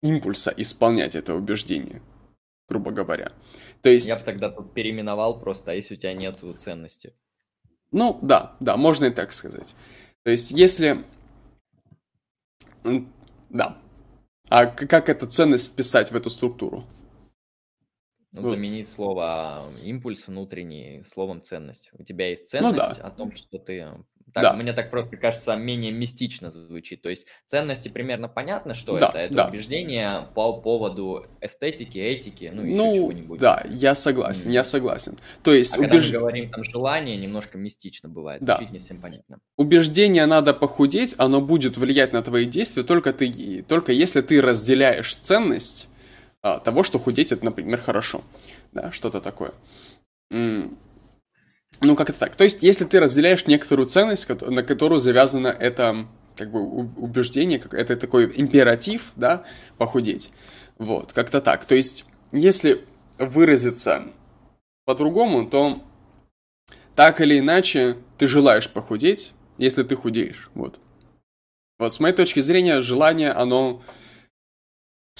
импульса 0.01 0.53
исполнять 0.55 1.15
это 1.15 1.35
убеждение, 1.35 2.01
грубо 2.67 2.91
говоря. 2.91 3.33
То 3.81 3.89
есть... 3.89 4.07
Я 4.07 4.15
бы 4.15 4.23
тогда 4.23 4.49
тут 4.49 4.73
переименовал 4.73 5.39
просто, 5.39 5.71
а 5.71 5.73
если 5.75 5.95
у 5.95 5.97
тебя 5.97 6.13
нету 6.13 6.53
ценности? 6.53 7.13
Ну, 7.91 8.17
да, 8.21 8.55
да, 8.59 8.77
можно 8.77 9.05
и 9.05 9.11
так 9.11 9.33
сказать. 9.33 9.75
То 10.23 10.31
есть, 10.31 10.51
если 10.51 11.03
да. 13.49 13.77
А 14.49 14.65
как 14.65 15.09
эту 15.09 15.27
ценность 15.27 15.71
вписать 15.71 16.11
в 16.11 16.15
эту 16.15 16.29
структуру? 16.29 16.85
Ну, 18.33 18.45
заменить 18.45 18.87
слово 18.87 19.73
импульс 19.81 20.27
внутренний 20.27 21.03
словом 21.03 21.41
ценность. 21.41 21.89
У 21.93 22.03
тебя 22.03 22.29
есть 22.29 22.49
ценность 22.49 22.77
ну, 22.77 22.95
да. 22.95 23.07
о 23.07 23.11
том, 23.11 23.35
что 23.35 23.59
ты 23.59 24.05
так, 24.33 24.43
да. 24.43 24.53
Мне 24.53 24.73
так 24.73 24.89
просто 24.89 25.17
кажется, 25.17 25.55
менее 25.55 25.91
мистично 25.91 26.51
звучит. 26.51 27.01
То 27.01 27.09
есть 27.09 27.27
ценности 27.47 27.89
примерно 27.89 28.27
понятно, 28.27 28.73
что 28.73 28.97
да, 28.97 29.09
это. 29.09 29.17
Это 29.19 29.33
да. 29.33 29.47
убеждение 29.47 30.27
по 30.35 30.53
поводу 30.53 31.25
эстетики, 31.41 31.97
этики, 31.97 32.51
ну 32.53 32.63
еще 32.63 32.75
ну, 32.75 32.95
чего-нибудь. 32.95 33.39
Да, 33.39 33.63
я 33.69 33.95
согласен, 33.95 34.49
mm. 34.49 34.51
я 34.53 34.63
согласен. 34.63 35.17
То 35.43 35.53
есть 35.53 35.77
а 35.77 35.81
убеж... 35.81 36.03
когда 36.03 36.17
мы 36.17 36.19
говорим 36.19 36.49
там 36.49 36.63
желание, 36.63 37.17
немножко 37.17 37.57
мистично 37.57 38.09
бывает, 38.09 38.41
да. 38.41 38.57
звучит 38.57 38.73
не 38.73 38.79
всем 38.79 39.01
понятно. 39.01 39.39
Убеждение 39.57 40.25
надо 40.25 40.53
похудеть, 40.53 41.15
оно 41.17 41.41
будет 41.41 41.77
влиять 41.77 42.13
на 42.13 42.21
твои 42.21 42.45
действия 42.45 42.83
только 42.83 43.13
ты, 43.13 43.63
только 43.67 43.91
если 43.91 44.21
ты 44.21 44.41
разделяешь 44.41 45.15
ценность 45.15 45.89
а, 46.41 46.59
того, 46.59 46.83
что 46.83 46.99
худеть 46.99 47.31
это, 47.31 47.45
например, 47.45 47.79
хорошо, 47.79 48.21
да, 48.71 48.91
что-то 48.91 49.21
такое. 49.21 49.53
Ну, 51.79 51.95
как 51.95 52.09
это 52.09 52.19
так? 52.19 52.35
То 52.35 52.43
есть, 52.43 52.61
если 52.61 52.85
ты 52.85 52.99
разделяешь 52.99 53.47
некоторую 53.47 53.87
ценность, 53.87 54.27
на 54.41 54.63
которую 54.63 54.99
завязано 54.99 55.47
это 55.47 56.07
как 56.35 56.51
бы 56.51 56.59
убеждение, 56.61 57.61
это 57.71 57.95
такой 57.95 58.31
императив, 58.35 59.11
да, 59.15 59.43
похудеть. 59.77 60.31
Вот, 60.77 61.13
как-то 61.13 61.41
так. 61.41 61.65
То 61.65 61.75
есть, 61.75 62.05
если 62.31 62.85
выразиться 63.17 64.07
по-другому, 64.85 65.47
то 65.47 65.83
так 66.95 67.21
или 67.21 67.39
иначе 67.39 67.97
ты 68.17 68.27
желаешь 68.27 68.69
похудеть, 68.69 69.33
если 69.57 69.83
ты 69.83 69.95
худеешь. 69.95 70.49
Вот. 70.53 70.79
Вот 71.79 71.93
с 71.93 71.99
моей 71.99 72.15
точки 72.15 72.41
зрения, 72.41 72.81
желание, 72.81 73.31
оно 73.31 73.81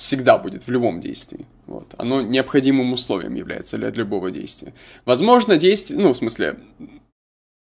всегда 0.02 0.38
будет 0.38 0.66
в 0.66 0.72
любом 0.72 1.00
действии. 1.00 1.46
Вот. 1.68 1.94
Оно 1.98 2.22
необходимым 2.22 2.92
условием 2.94 3.36
является 3.36 3.78
для 3.78 3.92
любого 3.92 4.32
действия. 4.32 4.74
Возможно, 5.06 5.58
действие, 5.58 6.00
ну, 6.00 6.14
в 6.14 6.18
смысле, 6.18 6.58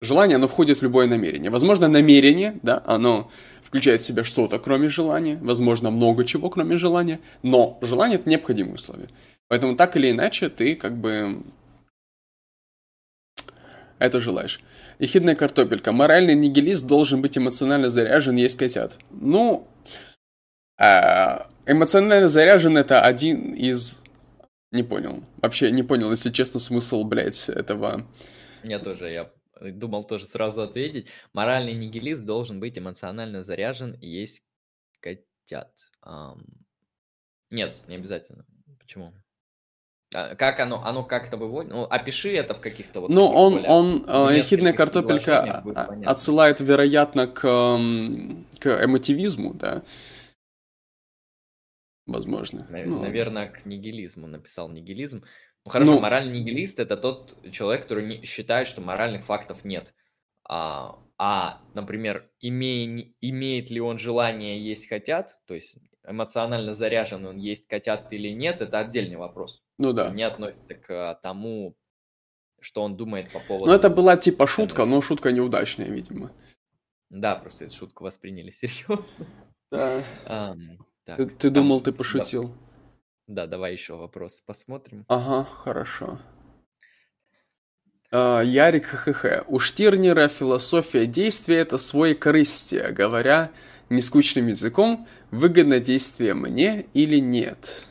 желание, 0.02 0.38
оно 0.38 0.48
входит 0.48 0.80
в 0.80 0.82
любое 0.82 1.06
намерение. 1.06 1.52
Возможно, 1.52 1.88
намерение, 1.88 2.60
да, 2.64 2.82
оно 2.88 3.30
включает 3.64 4.02
в 4.02 4.06
себя 4.06 4.24
что-то, 4.24 4.58
кроме 4.58 4.90
желания. 4.90 5.38
Возможно, 5.42 5.92
много 5.92 6.26
чего, 6.26 6.50
кроме 6.50 6.78
желания. 6.78 7.20
Но 7.44 7.78
желание– 7.82 8.18
это 8.20 8.28
необходимое 8.28 8.76
условие. 8.76 9.10
Поэтому 9.48 9.76
так 9.76 9.96
или 9.96 10.10
иначе 10.10 10.50
ты 10.50 10.76
как 10.76 10.98
бы 10.98 11.44
это 14.00 14.20
желаешь. 14.20 14.60
Ехидная 14.98 15.36
картопелька. 15.36 15.92
Моральный 15.92 16.34
нигилист 16.34 16.88
должен 16.88 17.22
быть 17.22 17.38
эмоционально 17.38 17.92
заряжен, 17.92 18.38
есть 18.38 18.58
котят. 18.58 18.98
Ну, 19.12 19.68
а, 20.80 21.48
эмоционально 21.66 22.30
заряжен 22.30 22.78
это 22.78 23.02
один 23.02 23.54
из... 23.54 24.02
Не 24.72 24.84
понял. 24.84 25.24
Вообще 25.38 25.72
не 25.72 25.84
понял, 25.84 26.10
если 26.12 26.32
честно, 26.32 26.60
смысл, 26.60 27.04
блядь, 27.04 27.48
этого... 27.50 28.08
Я 28.64 28.80
тоже, 28.80 29.10
я 29.12 29.30
думал 29.62 30.04
тоже 30.04 30.26
сразу 30.26 30.64
ответить. 30.64 31.08
Моральный 31.34 31.74
нигилист 31.74 32.26
должен 32.26 32.60
быть 32.60 32.78
эмоционально 32.78 33.44
заряжен 33.44 33.94
и 33.94 34.08
есть 34.08 34.42
котят. 35.00 35.72
Um, 36.06 36.42
Нет, 37.52 37.76
не 37.88 37.96
обязательно. 37.96 38.46
Почему? 38.80 39.14
А, 40.14 40.36
как 40.36 40.60
оно, 40.60 40.84
оно 40.86 41.04
как-то 41.04 41.38
выводит? 41.38 41.72
Ну, 41.72 41.84
опиши 41.84 42.34
это 42.34 42.54
в 42.54 42.62
каких-то 42.62 43.02
вот... 43.02 43.10
Ну, 43.10 43.26
он, 43.26 43.54
более... 43.54 43.70
он, 43.70 44.06
э, 44.08 44.38
ехидная 44.38 44.74
картопелька 44.74 45.64
отсылает, 46.06 46.60
вероятно, 46.62 47.28
к, 47.28 47.42
к 47.42 48.84
эмотивизму, 48.84 49.54
да? 49.54 49.84
Возможно. 52.06 52.68
Навер- 52.70 52.86
ну. 52.88 53.02
Наверное, 53.02 53.48
к 53.48 53.66
нигилизму 53.66 54.28
написал 54.28 54.70
нигилизм. 54.70 55.24
Ну, 55.66 55.72
хорошо, 55.72 55.94
ну, 55.94 56.00
моральный 56.02 56.40
нигилист– 56.40 56.80
это 56.80 56.98
тот 56.98 57.38
человек, 57.52 57.84
который 57.84 58.06
не, 58.06 58.26
считает, 58.26 58.68
что 58.68 58.82
моральных 58.82 59.24
фактов 59.24 59.64
нет. 59.64 59.94
А, 60.46 61.00
а 61.18 61.62
например, 61.74 62.30
имея, 62.42 63.14
имеет 63.22 63.72
ли 63.72 63.80
он 63.80 63.98
желание 63.98 64.60
есть 64.60 64.90
хотят, 64.90 65.40
то 65.46 65.54
есть 65.54 65.78
эмоционально 66.06 66.76
заряжен 66.76 67.26
он 67.26 67.38
есть 67.38 67.68
котят 67.68 68.12
или 68.12 68.30
нет, 68.30 68.62
это 68.62 68.80
отдельный 68.80 69.16
вопрос. 69.16 69.64
Ну 69.78 69.94
да. 69.94 70.10
Не 70.10 70.24
относится 70.24 70.76
к 70.76 71.20
тому, 71.24 71.78
что 72.60 72.84
он 72.84 72.98
думает 72.98 73.32
по 73.32 73.40
поводу... 73.40 73.72
Ну 73.72 73.74
это 73.74 73.90
была 73.90 74.18
типа 74.18 74.48
шутка, 74.48 74.86
но 74.86 75.02
шутка 75.02 75.32
неудачная, 75.32 75.88
видимо. 75.88 76.32
Да, 77.10 77.36
просто 77.36 77.66
эту 77.66 77.76
шутку 77.76 78.04
восприняли 78.04 78.50
серьезно. 78.52 79.28
Да. 79.72 80.04
А, 80.26 80.56
так, 81.06 81.18
ты, 81.18 81.26
ты 81.26 81.50
там... 81.50 81.54
думал, 81.54 81.82
ты 81.82 81.92
пошутил? 81.92 82.56
Да. 83.28 83.44
да, 83.44 83.48
давай 83.48 83.74
еще 83.74 83.96
вопрос 83.96 84.42
посмотрим. 84.42 85.06
Ага, 85.08 85.44
хорошо. 85.44 86.20
Uh, 88.12 88.46
Ярик 88.46 88.86
ХХ. 88.86 89.44
У 89.48 89.58
Штирнера 89.58 90.28
философия 90.28 91.08
действия– 91.08 91.58
это 91.60 91.80
свой 91.80 92.14
корыстие, 92.14 92.92
говоря 92.92 93.52
нескучным 93.90 94.48
языком, 94.48 95.08
выгодно 95.32 95.80
действие 95.80 96.36
мне 96.36 96.86
или 96.94 97.18
нет. 97.18 97.88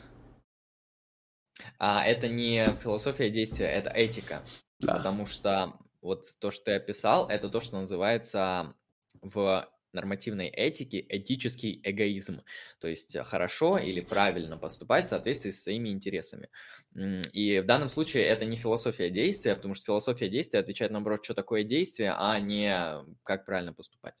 А 1.77 2.05
это 2.05 2.29
не 2.29 2.65
философия 2.81 3.29
действия, 3.29 3.65
это 3.65 3.89
этика. 3.89 4.43
Да. 4.79 4.95
Потому 4.95 5.25
что 5.25 5.73
вот 6.01 6.25
то, 6.39 6.51
что 6.51 6.65
ты 6.65 6.71
описал, 6.73 7.27
это 7.27 7.49
то, 7.49 7.59
что 7.59 7.79
называется 7.79 8.73
в 9.21 9.67
нормативной 9.93 10.47
этике 10.47 11.05
этический 11.07 11.79
эгоизм. 11.83 12.41
То 12.79 12.87
есть 12.87 13.17
хорошо 13.25 13.77
или 13.77 14.01
правильно 14.01 14.57
поступать 14.57 15.05
в 15.05 15.09
соответствии 15.09 15.51
с 15.51 15.63
своими 15.63 15.89
интересами. 15.89 16.49
И 16.95 17.59
в 17.59 17.65
данном 17.65 17.89
случае 17.89 18.23
это 18.23 18.45
не 18.45 18.57
философия 18.57 19.09
действия, 19.09 19.55
потому 19.55 19.75
что 19.75 19.85
философия 19.85 20.29
действия 20.29 20.59
отвечает, 20.59 20.91
наоборот, 20.91 21.23
что 21.23 21.33
такое 21.33 21.63
действие, 21.63 22.13
а 22.17 22.39
не 22.39 22.75
как 23.23 23.45
правильно 23.45 23.73
поступать 23.73 24.15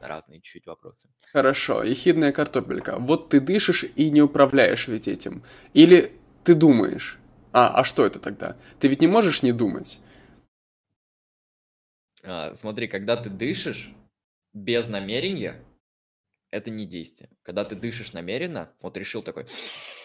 разные 0.00 0.40
чуть-чуть 0.40 0.66
вопросы. 0.66 1.08
Хорошо, 1.32 1.82
ехидная 1.82 2.32
картопелька. 2.32 2.98
Вот 2.98 3.28
ты 3.28 3.40
дышишь 3.40 3.84
и 3.96 4.10
не 4.10 4.20
управляешь 4.20 4.88
ведь 4.88 5.08
этим. 5.08 5.42
Или 5.74 6.12
ты 6.44 6.54
думаешь. 6.54 7.18
А, 7.52 7.68
а 7.68 7.84
что 7.84 8.04
это 8.04 8.18
тогда? 8.18 8.56
Ты 8.80 8.88
ведь 8.88 9.00
не 9.00 9.06
можешь 9.06 9.42
не 9.42 9.52
думать. 9.52 10.00
А, 12.24 12.54
смотри, 12.54 12.88
когда 12.88 13.16
ты 13.16 13.30
дышишь 13.30 13.92
без 14.52 14.88
намерения, 14.88 15.64
это 16.50 16.70
не 16.70 16.86
действие. 16.86 17.30
Когда 17.42 17.64
ты 17.64 17.74
дышишь 17.74 18.12
намеренно, 18.12 18.72
вот 18.80 18.96
решил 18.96 19.22
такой 19.22 19.46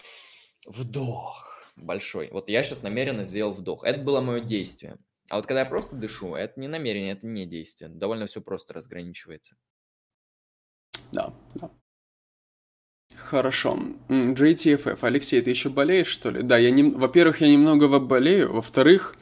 вдох 0.66 1.48
большой. 1.76 2.30
Вот 2.30 2.48
я 2.48 2.62
сейчас 2.62 2.82
намеренно 2.82 3.24
сделал 3.24 3.52
вдох. 3.52 3.84
Это 3.84 4.00
было 4.00 4.20
мое 4.20 4.40
действие. 4.40 4.96
А 5.30 5.36
вот 5.36 5.46
когда 5.46 5.60
я 5.60 5.66
просто 5.66 5.96
дышу, 5.96 6.34
это 6.34 6.58
не 6.58 6.68
намерение, 6.68 7.12
это 7.12 7.26
не 7.26 7.46
действие. 7.46 7.90
Довольно 7.90 8.26
все 8.26 8.40
просто 8.40 8.72
разграничивается. 8.72 9.56
Да, 11.12 11.34
да. 11.54 11.70
Хорошо. 13.16 13.78
JTFF. 14.08 14.98
Алексей, 15.02 15.42
ты 15.42 15.50
еще 15.50 15.68
болеешь, 15.68 16.06
что 16.06 16.30
ли? 16.30 16.42
Да, 16.42 16.56
я 16.56 16.70
не... 16.70 16.82
Во-первых, 16.82 17.40
я 17.40 17.48
немного 17.48 17.98
болею. 17.98 18.52
Во-вторых, 18.52 19.16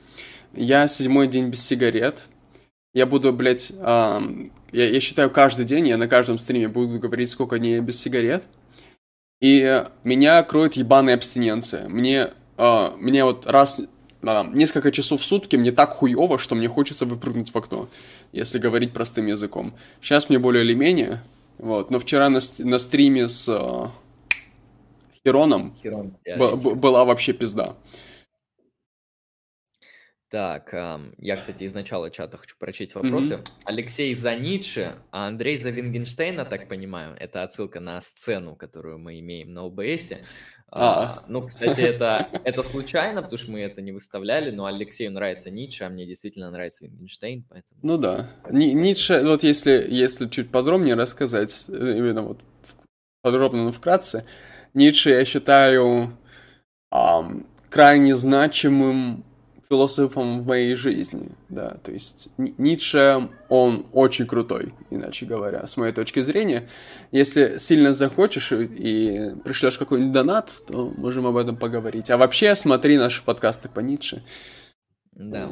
я 0.52 0.86
седьмой 0.86 1.28
день 1.28 1.50
без 1.50 1.64
сигарет. 1.64 2.28
Я 2.94 3.06
буду, 3.06 3.32
блядь, 3.32 3.72
эм, 3.76 4.52
я, 4.76 4.90
я 4.90 5.00
считаю, 5.00 5.30
каждый 5.30 5.64
день, 5.64 5.88
я 5.88 5.96
на 5.96 6.06
каждом 6.06 6.36
стриме 6.38 6.68
буду 6.68 6.98
говорить, 6.98 7.30
сколько 7.30 7.58
дней 7.58 7.76
я 7.76 7.80
без 7.80 7.98
сигарет. 7.98 8.44
И 9.40 9.84
меня 10.04 10.42
кроет 10.42 10.76
ебаная 10.76 11.14
абстиненция. 11.14 11.88
Мне, 11.88 12.32
э, 12.58 12.90
мне 12.98 13.24
вот 13.24 13.46
раз 13.46 13.80
э, 13.80 14.44
несколько 14.52 14.92
часов 14.92 15.22
в 15.22 15.24
сутки 15.24 15.56
мне 15.56 15.72
так 15.72 15.94
хуево, 15.94 16.38
что 16.38 16.54
мне 16.54 16.68
хочется 16.68 17.06
выпрыгнуть 17.06 17.54
в 17.54 17.56
окно, 17.56 17.88
если 18.32 18.58
говорить 18.58 18.92
простым 18.92 19.26
языком. 19.26 19.72
Сейчас 20.02 20.28
мне 20.28 20.38
более 20.38 20.62
или 20.62 20.74
менее, 20.74 21.22
вот. 21.56 21.90
Но 21.90 21.98
вчера 21.98 22.28
на, 22.28 22.40
на 22.58 22.78
стриме 22.78 23.28
с 23.28 23.48
э, 23.48 23.88
Хероном 25.24 25.74
Херон, 25.82 26.14
была 26.26 27.06
вообще 27.06 27.32
пизда. 27.32 27.76
Так, 30.36 30.74
я, 31.16 31.36
кстати, 31.38 31.64
из 31.64 31.72
начала 31.72 32.10
чата 32.10 32.36
хочу 32.36 32.56
прочесть 32.58 32.94
вопросы. 32.94 33.36
Mm-hmm. 33.36 33.48
Алексей 33.64 34.14
за 34.14 34.36
Ницше, 34.36 34.92
а 35.10 35.28
Андрей 35.28 35.56
за 35.56 35.70
Вингенштейна, 35.70 36.44
так 36.44 36.68
понимаю. 36.68 37.16
Это 37.18 37.42
отсылка 37.42 37.80
на 37.80 38.02
сцену, 38.02 38.54
которую 38.54 38.98
мы 38.98 39.18
имеем 39.20 39.54
на 39.54 39.64
ОБС. 39.64 40.12
А, 40.70 41.24
ну, 41.26 41.46
кстати, 41.46 41.80
это, 41.80 42.28
это 42.44 42.62
случайно, 42.62 43.22
потому 43.22 43.38
что 43.38 43.50
мы 43.50 43.60
это 43.60 43.80
не 43.80 43.92
выставляли, 43.92 44.50
но 44.50 44.66
Алексею 44.66 45.10
нравится 45.10 45.50
Ницше, 45.50 45.84
а 45.84 45.88
мне 45.88 46.04
действительно 46.04 46.50
нравится 46.50 46.84
Вингенштейн, 46.84 47.46
поэтому... 47.48 47.80
Ну 47.82 47.96
да. 47.96 48.28
Ни, 48.50 48.72
Ницше, 48.72 49.22
вот 49.24 49.42
если, 49.42 49.86
если 49.88 50.28
чуть 50.28 50.50
подробнее 50.50 50.96
рассказать, 50.96 51.64
э, 51.70 51.94
именно 51.96 52.20
вот 52.20 52.42
подробно, 53.22 53.64
но 53.64 53.72
вкратце, 53.72 54.26
Ницше 54.74 55.12
я 55.12 55.24
считаю 55.24 56.14
um, 56.92 57.46
крайне 57.70 58.16
значимым 58.16 59.24
философом 59.68 60.42
в 60.42 60.46
моей 60.46 60.74
жизни, 60.74 61.32
да, 61.48 61.76
то 61.82 61.92
есть 61.92 62.28
Ницше, 62.36 63.28
он 63.48 63.86
очень 63.92 64.26
крутой, 64.26 64.74
иначе 64.90 65.26
говоря, 65.26 65.66
с 65.66 65.76
моей 65.76 65.92
точки 65.92 66.20
зрения. 66.20 66.68
Если 67.12 67.58
сильно 67.58 67.94
захочешь 67.94 68.52
и 68.52 69.32
пришлешь 69.44 69.78
какой-нибудь 69.78 70.12
донат, 70.12 70.52
то 70.66 70.92
можем 70.96 71.26
об 71.26 71.36
этом 71.36 71.56
поговорить. 71.56 72.10
А 72.10 72.16
вообще 72.16 72.54
смотри 72.54 72.98
наши 72.98 73.22
подкасты 73.22 73.68
по 73.68 73.80
Ницше. 73.80 74.22
Да. 75.12 75.50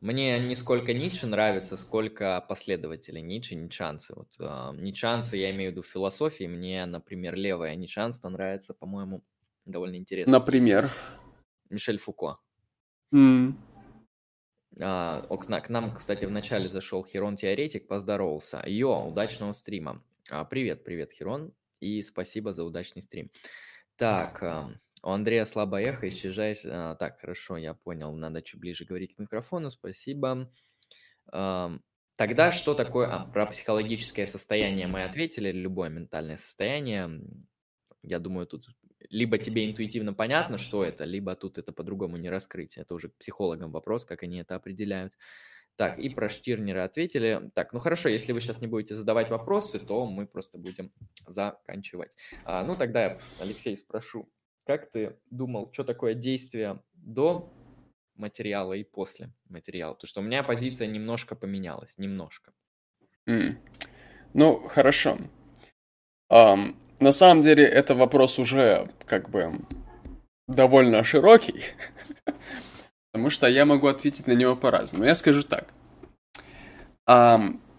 Мне 0.00 0.40
не 0.40 0.56
сколько 0.56 0.92
Ницше 0.92 1.28
нравится, 1.28 1.76
сколько 1.76 2.44
последователей 2.48 3.22
Ницше, 3.22 3.54
ницшанцы. 3.54 4.14
Вот, 4.16 4.30
э, 4.40 4.72
ницшанцы, 4.74 5.36
я 5.36 5.52
имею 5.52 5.70
в 5.70 5.72
виду 5.74 5.82
в 5.82 5.86
философии, 5.86 6.44
мне, 6.44 6.84
например, 6.86 7.36
левое 7.36 7.76
ницшанство 7.76 8.28
нравится, 8.28 8.74
по-моему, 8.74 9.22
довольно 9.64 9.94
интересно. 9.94 10.32
Например? 10.32 10.90
Мишель 11.70 11.98
Фуко. 11.98 12.38
Mm. 13.12 13.54
А, 14.80 15.22
к 15.22 15.68
нам, 15.68 15.94
кстати, 15.94 16.24
в 16.24 16.30
начале 16.30 16.68
зашел 16.68 17.04
Херон 17.04 17.36
Теоретик, 17.36 17.86
поздоровался. 17.86 18.62
Йо, 18.66 19.06
удачного 19.06 19.52
стрима. 19.52 20.02
А, 20.30 20.44
привет, 20.44 20.82
привет, 20.82 21.12
Херон, 21.12 21.52
и 21.80 22.00
спасибо 22.02 22.52
за 22.52 22.64
удачный 22.64 23.02
стрим. 23.02 23.30
Так, 23.96 24.42
а, 24.42 24.70
у 25.02 25.10
Андрея 25.10 25.44
слабое 25.44 25.90
эхо, 25.90 26.08
исчезает... 26.08 26.58
А, 26.64 26.94
так, 26.94 27.20
хорошо, 27.20 27.58
я 27.58 27.74
понял, 27.74 28.12
надо 28.12 28.40
чуть 28.40 28.60
ближе 28.60 28.84
говорить 28.84 29.14
к 29.14 29.18
микрофону, 29.18 29.70
спасибо. 29.70 30.50
А, 31.30 31.76
тогда 32.16 32.50
что 32.50 32.74
такое... 32.74 33.08
А, 33.08 33.26
про 33.26 33.44
психологическое 33.46 34.26
состояние 34.26 34.86
мы 34.86 35.02
ответили, 35.02 35.52
любое 35.52 35.90
ментальное 35.90 36.38
состояние. 36.38 37.20
Я 38.02 38.18
думаю, 38.20 38.46
тут 38.46 38.68
либо 39.12 39.36
тебе 39.36 39.70
интуитивно 39.70 40.14
понятно, 40.14 40.56
что 40.56 40.82
это, 40.82 41.04
либо 41.04 41.36
тут 41.36 41.58
это 41.58 41.70
по-другому 41.70 42.16
не 42.16 42.30
раскрыть. 42.30 42.78
Это 42.78 42.94
уже 42.94 43.10
к 43.10 43.16
психологам 43.18 43.70
вопрос, 43.70 44.06
как 44.06 44.22
они 44.22 44.38
это 44.38 44.54
определяют. 44.54 45.12
Так, 45.76 45.98
и 45.98 46.08
про 46.08 46.30
Штирнера 46.30 46.84
ответили. 46.84 47.50
Так, 47.54 47.74
ну 47.74 47.78
хорошо, 47.78 48.08
если 48.08 48.32
вы 48.32 48.40
сейчас 48.40 48.60
не 48.60 48.66
будете 48.66 48.94
задавать 48.94 49.30
вопросы, 49.30 49.78
то 49.78 50.06
мы 50.06 50.26
просто 50.26 50.56
будем 50.58 50.92
заканчивать. 51.26 52.16
А, 52.44 52.64
ну 52.64 52.74
тогда 52.74 53.02
я, 53.02 53.20
Алексей, 53.38 53.76
спрошу, 53.76 54.30
как 54.64 54.90
ты 54.90 55.18
думал, 55.30 55.70
что 55.72 55.84
такое 55.84 56.14
действие 56.14 56.82
до 56.94 57.52
материала 58.14 58.72
и 58.72 58.82
после 58.82 59.34
материала? 59.48 59.92
Потому 59.92 60.08
что 60.08 60.20
у 60.20 60.24
меня 60.24 60.42
позиция 60.42 60.86
немножко 60.86 61.36
поменялась, 61.36 61.98
немножко. 61.98 62.52
Mm. 63.28 63.56
Ну, 64.32 64.66
хорошо. 64.68 65.18
Um, 66.30 66.76
на 67.02 67.12
самом 67.12 67.42
деле, 67.42 67.64
это 67.64 67.94
вопрос 67.94 68.38
уже 68.38 68.88
как 69.06 69.28
бы 69.28 69.52
довольно 70.48 71.02
широкий, 71.04 71.64
потому 73.12 73.30
что 73.30 73.48
я 73.48 73.66
могу 73.66 73.88
ответить 73.88 74.26
на 74.26 74.32
него 74.32 74.56
по-разному. 74.56 75.04
Я 75.04 75.14
скажу 75.14 75.42
так. 75.42 75.66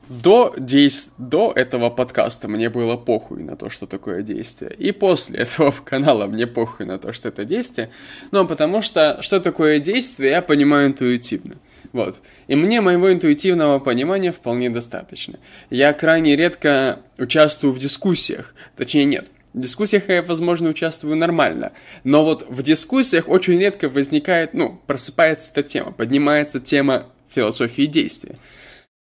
До, 0.10 0.54
действ... 0.58 1.14
до 1.18 1.54
этого 1.56 1.90
подкаста 1.90 2.50
мне 2.50 2.70
было 2.70 2.98
похуй 2.98 3.42
на 3.42 3.56
то, 3.56 3.70
что 3.70 3.88
такое 3.88 4.22
действие. 4.22 4.76
И 4.78 4.92
после 4.92 5.40
этого 5.44 5.72
канала 5.72 6.28
мне 6.28 6.46
похуй 6.46 6.86
на 6.86 7.00
то, 7.00 7.14
что 7.14 7.30
это 7.30 7.46
действие. 7.46 7.90
Но 8.32 8.46
потому 8.46 8.82
что 8.82 9.22
что 9.22 9.40
такое 9.40 9.80
действие, 9.80 10.32
я 10.32 10.42
понимаю 10.42 10.88
интуитивно. 10.88 11.56
Вот. 11.94 12.22
И 12.48 12.56
мне 12.56 12.82
моего 12.82 13.14
интуитивного 13.14 13.80
понимания 13.80 14.32
вполне 14.32 14.70
достаточно. 14.72 15.40
Я 15.70 15.94
крайне 15.94 16.36
редко 16.36 17.00
участвую 17.20 17.72
в 17.72 17.80
дискуссиях. 17.80 18.56
Точнее, 18.76 19.06
нет. 19.06 19.28
В 19.54 19.62
дискуссиях 19.62 20.10
я, 20.10 20.24
возможно, 20.24 20.70
участвую 20.70 21.16
нормально. 21.16 21.72
Но 22.04 22.26
вот 22.26 22.50
в 22.50 22.64
дискуссиях 22.64 23.30
очень 23.30 23.60
редко 23.60 23.88
возникает, 23.88 24.56
ну, 24.56 24.82
просыпается 24.88 25.52
эта 25.52 25.62
тема, 25.62 25.92
поднимается 25.92 26.60
тема 26.60 27.06
философии 27.30 27.86
действия. 27.86 28.38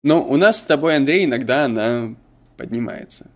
Но 0.03 0.23
у 0.23 0.37
нас 0.37 0.61
с 0.61 0.65
тобой, 0.65 0.95
Андрей, 0.95 1.25
иногда 1.25 1.65
она 1.65 2.15
поднимается. 2.57 3.31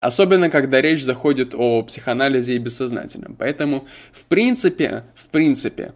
Особенно, 0.00 0.50
когда 0.50 0.82
речь 0.82 1.02
заходит 1.02 1.54
о 1.54 1.82
психоанализе 1.82 2.56
и 2.56 2.58
бессознательном. 2.58 3.36
Поэтому, 3.38 3.88
в 4.12 4.26
принципе, 4.26 5.04
в 5.14 5.28
принципе, 5.28 5.94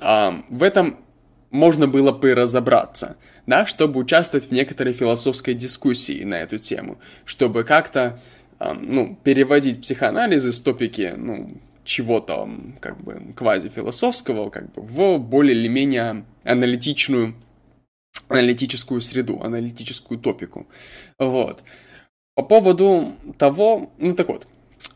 э, 0.00 0.30
в 0.48 0.62
этом 0.64 0.98
можно 1.50 1.86
было 1.88 2.12
бы 2.12 2.34
разобраться, 2.34 3.16
да, 3.46 3.66
чтобы 3.66 4.00
участвовать 4.00 4.48
в 4.48 4.52
некоторой 4.52 4.92
философской 4.92 5.54
дискуссии 5.54 6.24
на 6.24 6.34
эту 6.34 6.58
тему, 6.58 6.98
чтобы 7.24 7.64
как-то, 7.64 8.20
ну, 8.60 9.18
переводить 9.22 9.82
психоанализ 9.82 10.44
из 10.44 10.60
топики, 10.60 11.14
ну, 11.16 11.58
чего-то, 11.84 12.48
как 12.80 13.00
бы, 13.02 13.32
квазифилософского, 13.34 14.50
как 14.50 14.72
бы, 14.72 14.82
в 14.82 15.18
более 15.18 15.56
или 15.56 15.68
менее 15.68 16.26
аналитичную, 16.44 17.34
аналитическую 18.28 19.00
среду, 19.00 19.40
аналитическую 19.42 20.20
топику. 20.20 20.66
Вот. 21.18 21.62
По 22.34 22.42
поводу 22.42 23.14
того, 23.38 23.90
ну 23.98 24.14
так 24.14 24.28
вот, 24.28 24.46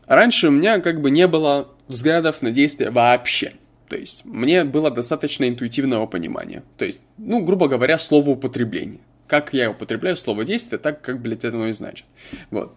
раньше 0.05 0.49
у 0.49 0.51
меня 0.51 0.79
как 0.79 1.01
бы 1.01 1.09
не 1.09 1.27
было 1.27 1.69
взглядов 1.87 2.41
на 2.41 2.51
действия 2.51 2.91
вообще. 2.91 3.53
То 3.93 3.99
есть 3.99 4.25
мне 4.25 4.63
было 4.63 4.89
достаточно 4.89 5.47
интуитивного 5.47 6.07
понимания. 6.07 6.63
То 6.79 6.85
есть, 6.85 7.03
ну, 7.19 7.45
грубо 7.45 7.67
говоря, 7.67 7.99
слово 7.99 8.31
употребление. 8.31 9.01
Как 9.27 9.53
я 9.53 9.69
употребляю 9.69 10.17
слово 10.17 10.45
действие, 10.45 10.79
так 10.79 11.01
как, 11.01 11.21
блядь, 11.21 11.45
оно 11.45 11.67
и 11.67 11.73
значит. 11.73 12.07
Вот. 12.49 12.75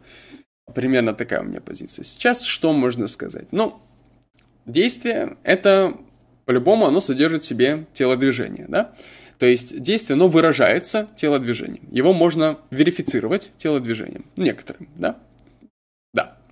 Примерно 0.75 1.15
такая 1.15 1.41
у 1.41 1.45
меня 1.45 1.63
позиция. 1.63 2.05
Сейчас 2.05 2.43
что 2.43 2.75
можно 2.75 3.07
сказать? 3.07 3.47
Ну, 3.51 3.81
действие— 4.67 5.39
это, 5.43 5.97
по-любому, 6.45 6.85
оно 6.85 7.01
содержит 7.01 7.45
в 7.45 7.47
себе 7.47 7.87
телодвижение, 7.95 8.67
да? 8.69 8.93
То 9.39 9.47
есть 9.47 9.81
действие, 9.81 10.17
оно 10.17 10.29
выражается 10.29 11.09
телодвижением. 11.17 11.89
Его 11.91 12.13
можно 12.13 12.59
верифицировать 12.71 13.53
телодвижением. 13.57 14.27
Некоторым, 14.37 14.91
да? 14.97 15.17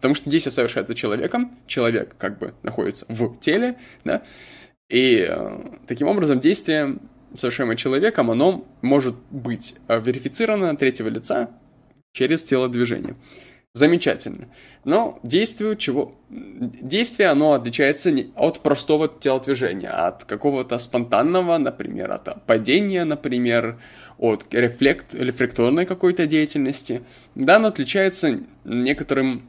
Потому 0.05 0.17
что 0.17 0.29
действие 0.29 0.53
совершается 0.53 0.95
человеком, 0.95 1.57
человек 1.67 2.15
как 2.19 2.39
бы 2.39 2.53
находится 2.63 3.07
в 3.09 3.41
теле, 3.41 3.77
да? 4.05 4.23
И 4.91 5.27
э, 5.27 5.61
таким 5.87 6.09
образом 6.09 6.41
действие, 6.41 6.99
совершаемое 7.35 7.77
человеком, 7.77 8.31
оно 8.31 8.69
может 8.83 9.15
быть 9.31 9.77
э, 9.89 9.99
верифицировано 9.99 10.77
третьего 10.77 11.09
лица 11.09 11.49
через 12.13 12.43
телодвижение. 12.43 13.17
Замечательно. 13.73 14.49
Но 14.85 15.19
действие 15.23 15.75
чего? 15.79 16.15
Действие, 16.29 17.31
оно 17.31 17.55
отличается 17.55 18.15
от 18.37 18.61
простого 18.61 19.09
телодвижения, 19.09 19.89
от 19.89 20.25
какого-то 20.25 20.77
спонтанного, 20.77 21.57
например, 21.57 22.13
от 22.13 22.45
падения, 22.45 23.07
например, 23.07 23.81
от 24.19 24.53
рефлект, 24.53 25.15
рефлекторной 25.15 25.87
какой-то 25.87 26.27
деятельности. 26.27 27.03
Да, 27.35 27.57
оно 27.57 27.69
отличается 27.69 28.41
некоторым 28.65 29.49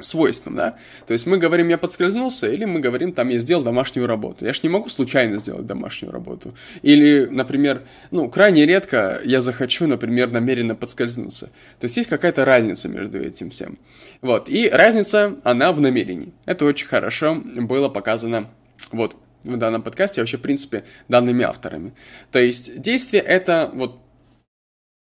свойством, 0.00 0.56
да? 0.56 0.76
То 1.06 1.12
есть 1.12 1.26
мы 1.26 1.38
говорим, 1.38 1.68
я 1.68 1.78
подскользнулся, 1.78 2.50
или 2.50 2.64
мы 2.64 2.80
говорим, 2.80 3.12
там, 3.12 3.28
я 3.28 3.38
сделал 3.38 3.62
домашнюю 3.62 4.06
работу. 4.06 4.44
Я 4.44 4.52
ж 4.52 4.62
не 4.62 4.68
могу 4.68 4.88
случайно 4.88 5.38
сделать 5.38 5.66
домашнюю 5.66 6.12
работу. 6.12 6.54
Или, 6.82 7.26
например, 7.30 7.82
ну, 8.10 8.28
крайне 8.28 8.66
редко 8.66 9.20
я 9.24 9.40
захочу, 9.40 9.86
например, 9.86 10.30
намеренно 10.30 10.74
подскользнуться. 10.74 11.46
То 11.78 11.84
есть 11.84 11.96
есть 11.96 12.08
какая-то 12.08 12.44
разница 12.44 12.88
между 12.88 13.20
этим 13.20 13.50
всем. 13.50 13.78
Вот, 14.20 14.48
и 14.48 14.68
разница, 14.68 15.36
она 15.44 15.72
в 15.72 15.80
намерении. 15.80 16.32
Это 16.46 16.64
очень 16.64 16.86
хорошо 16.86 17.34
было 17.34 17.88
показано 17.88 18.50
вот 18.90 19.16
в 19.44 19.56
данном 19.56 19.82
подкасте, 19.82 20.20
вообще, 20.20 20.36
в 20.36 20.42
принципе, 20.42 20.84
данными 21.08 21.44
авторами. 21.44 21.94
То 22.30 22.38
есть 22.38 22.80
действие 22.80 23.22
это 23.22 23.70
вот 23.74 23.98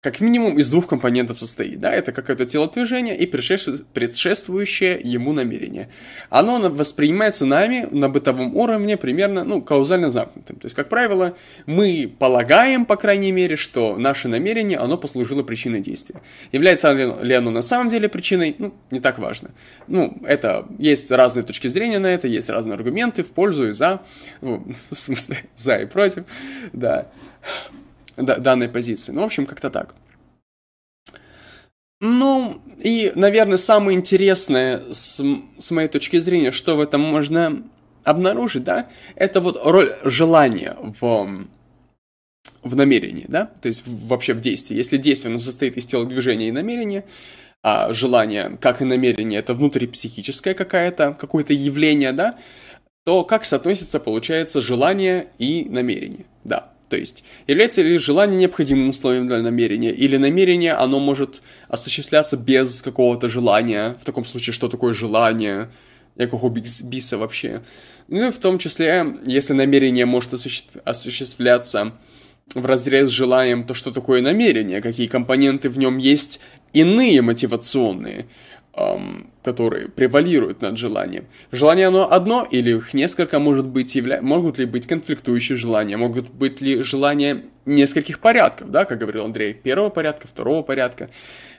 как 0.07 0.21
минимум 0.21 0.57
из 0.57 0.71
двух 0.71 0.87
компонентов 0.87 1.41
состоит. 1.41 1.81
Да? 1.81 1.93
Это 1.93 2.13
какое-то 2.13 2.47
телодвижение 2.47 3.19
и 3.19 3.27
предшествующее 3.27 5.01
ему 5.03 5.33
намерение. 5.33 5.89
Оно 6.31 6.61
воспринимается 6.71 7.45
нами 7.45 7.89
на 7.91 8.09
бытовом 8.09 8.55
уровне 8.55 8.97
примерно 8.97 9.43
ну, 9.43 9.61
каузально 9.61 10.11
замкнутым. 10.11 10.61
То 10.61 10.67
есть, 10.67 10.77
как 10.77 10.89
правило, 10.89 11.37
мы 11.67 12.09
полагаем, 12.21 12.87
по 12.87 12.95
крайней 12.95 13.33
мере, 13.33 13.57
что 13.57 13.97
наше 13.97 14.29
намерение, 14.29 14.79
оно 14.79 14.97
послужило 14.97 15.43
причиной 15.43 15.81
действия. 15.81 16.21
Является 16.53 16.93
ли 16.93 17.35
оно 17.35 17.51
на 17.51 17.63
самом 17.63 17.89
деле 17.89 18.09
причиной, 18.09 18.55
ну, 18.61 18.75
не 18.93 19.01
так 19.01 19.19
важно. 19.19 19.51
Ну, 19.89 20.19
это, 20.25 20.69
есть 20.79 21.11
разные 21.11 21.43
точки 21.43 21.67
зрения 21.67 21.99
на 21.99 22.07
это, 22.07 22.29
есть 22.29 22.49
разные 22.49 22.75
аргументы 22.75 23.25
в 23.25 23.33
пользу 23.33 23.71
и 23.71 23.73
за, 23.73 24.03
ну, 24.41 24.65
в 24.89 24.95
смысле, 24.95 25.39
за 25.57 25.79
и 25.79 25.87
против, 25.87 26.27
да 26.73 27.09
данной 28.17 28.69
позиции. 28.69 29.13
Ну, 29.13 29.23
в 29.23 29.25
общем, 29.25 29.47
как-то 29.47 29.71
так. 29.71 29.95
Ну, 32.01 32.61
и, 32.79 33.13
наверное, 33.15 33.57
самое 33.57 33.97
интересное 33.97 34.83
с, 34.93 35.23
с 35.59 35.71
моей 35.71 35.89
точки 35.89 36.19
зрения, 36.19 36.51
что 36.51 36.77
в 36.77 36.81
этом 36.81 37.01
можно 37.01 37.63
обнаружить, 38.05 38.65
да, 38.65 38.89
это 39.15 39.41
вот 39.41 39.59
роль 39.65 39.97
желания 40.05 40.77
в, 40.79 41.47
в 42.63 42.77
намерении, 42.77 43.25
да, 43.29 43.47
то 43.47 43.69
есть 43.69 43.83
вообще 43.87 44.35
в 44.35 44.41
действии. 44.41 44.77
Если 44.77 44.99
действие 44.99 45.31
оно 45.31 45.39
состоит 45.39 45.77
из 45.77 45.87
телодвижения 45.87 46.49
и 46.49 46.53
намерения, 46.53 47.05
а 47.63 47.93
желание, 47.93 48.59
как 48.61 48.83
и 48.83 48.85
намерение, 48.85 49.41
это 49.41 49.55
внутрипсихическое 49.55 50.55
какое-то, 50.55 51.15
какое-то 51.15 51.53
явление, 51.53 52.13
да, 52.13 52.39
то 53.05 53.25
как 53.25 53.45
соотносится, 53.45 53.99
получается, 53.99 54.61
желание 54.61 55.31
и 55.39 55.65
намерение. 55.65 56.27
То 56.89 56.97
есть, 56.97 57.25
является 57.49 57.83
ли 57.83 57.99
желание 57.99 58.39
необходимым 58.39 58.91
условием 58.91 59.27
для 59.27 59.43
намерения, 59.43 59.91
или 59.91 60.17
намерение, 60.17 60.73
оно 60.73 61.01
может 61.01 61.43
осуществляться 61.69 62.37
без 62.37 62.81
какого-то 62.83 63.29
желания, 63.29 63.97
в 64.01 64.05
таком 64.05 64.25
случае, 64.25 64.53
что 64.53 64.69
такое 64.69 64.95
желание, 64.95 65.69
якого 66.17 66.49
биса 66.49 67.19
вообще. 67.19 67.63
Ну 68.09 68.29
и 68.29 68.31
в 68.31 68.39
том 68.39 68.59
числе, 68.59 69.19
если 69.27 69.53
намерение 69.53 70.07
может 70.07 70.33
осуществляться 70.85 71.93
в 72.55 72.65
разрез 72.65 73.11
с 73.11 73.13
желанием, 73.13 73.65
то 73.65 73.75
что 73.75 73.91
такое 73.91 74.23
намерение, 74.23 74.81
какие 74.81 75.09
компоненты 75.09 75.69
в 75.69 75.79
нем 75.79 75.99
есть? 75.99 76.41
Иные 76.73 77.23
мотивационные 77.23 78.27
эм, 78.77 79.31
которые 79.43 79.89
превалируют 79.89 80.61
над 80.61 80.77
желанием. 80.79 81.27
Желание 81.51 81.89
оно 81.89 82.13
одно 82.13 82.47
или 82.49 82.77
их 82.77 82.95
несколько 82.95 83.39
может 83.39 83.67
быть, 83.67 83.95
явля... 83.95 84.21
могут 84.21 84.59
ли 84.59 84.67
быть 84.67 84.87
конфликтующие 84.87 85.57
желания, 85.57 85.97
могут 85.97 86.31
быть 86.31 86.61
ли 86.61 86.83
желания 86.83 87.45
нескольких 87.65 88.21
порядков, 88.21 88.71
да, 88.71 88.85
как 88.85 88.99
говорил 88.99 89.25
Андрей, 89.25 89.55
первого 89.55 89.89
порядка, 89.89 90.29
второго 90.29 90.63
порядка. 90.63 91.11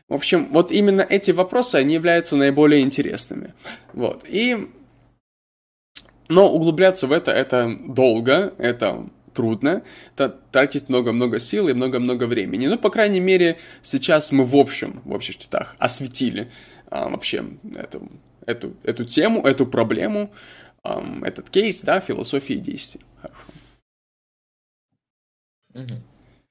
В 0.08 0.14
общем, 0.14 0.50
вот 0.52 0.72
именно 0.72 1.02
эти 1.02 1.32
вопросы, 1.32 1.76
они 1.76 1.96
являются 1.96 2.36
наиболее 2.36 2.82
интересными. 2.82 3.54
Вот, 3.94 4.24
и... 4.28 4.70
Но 6.30 6.52
углубляться 6.52 7.08
в 7.08 7.14
это, 7.14 7.32
это 7.32 7.74
долго, 7.88 8.54
это 8.58 9.10
трудно, 9.38 9.84
тратить 10.52 10.90
много-много 10.90 11.40
сил 11.40 11.68
и 11.68 11.74
много-много 11.74 12.26
времени. 12.26 12.68
Ну, 12.68 12.78
по 12.78 12.90
крайней 12.90 13.20
мере, 13.20 13.58
сейчас 13.84 14.32
мы 14.32 14.44
в 14.44 14.56
общем, 14.56 15.02
в 15.06 15.14
общих 15.14 15.38
чертах 15.38 15.76
осветили 15.78 16.52
а, 16.90 17.10
вообще 17.10 17.46
эту, 17.76 18.10
эту, 18.46 18.76
эту 18.84 19.06
тему, 19.06 19.46
эту 19.46 19.66
проблему, 19.66 20.34
а, 20.84 21.04
этот 21.24 21.50
кейс, 21.50 21.82
да, 21.82 22.00
философии 22.00 22.56
действий. 22.56 23.02
Хорошо. 23.22 23.44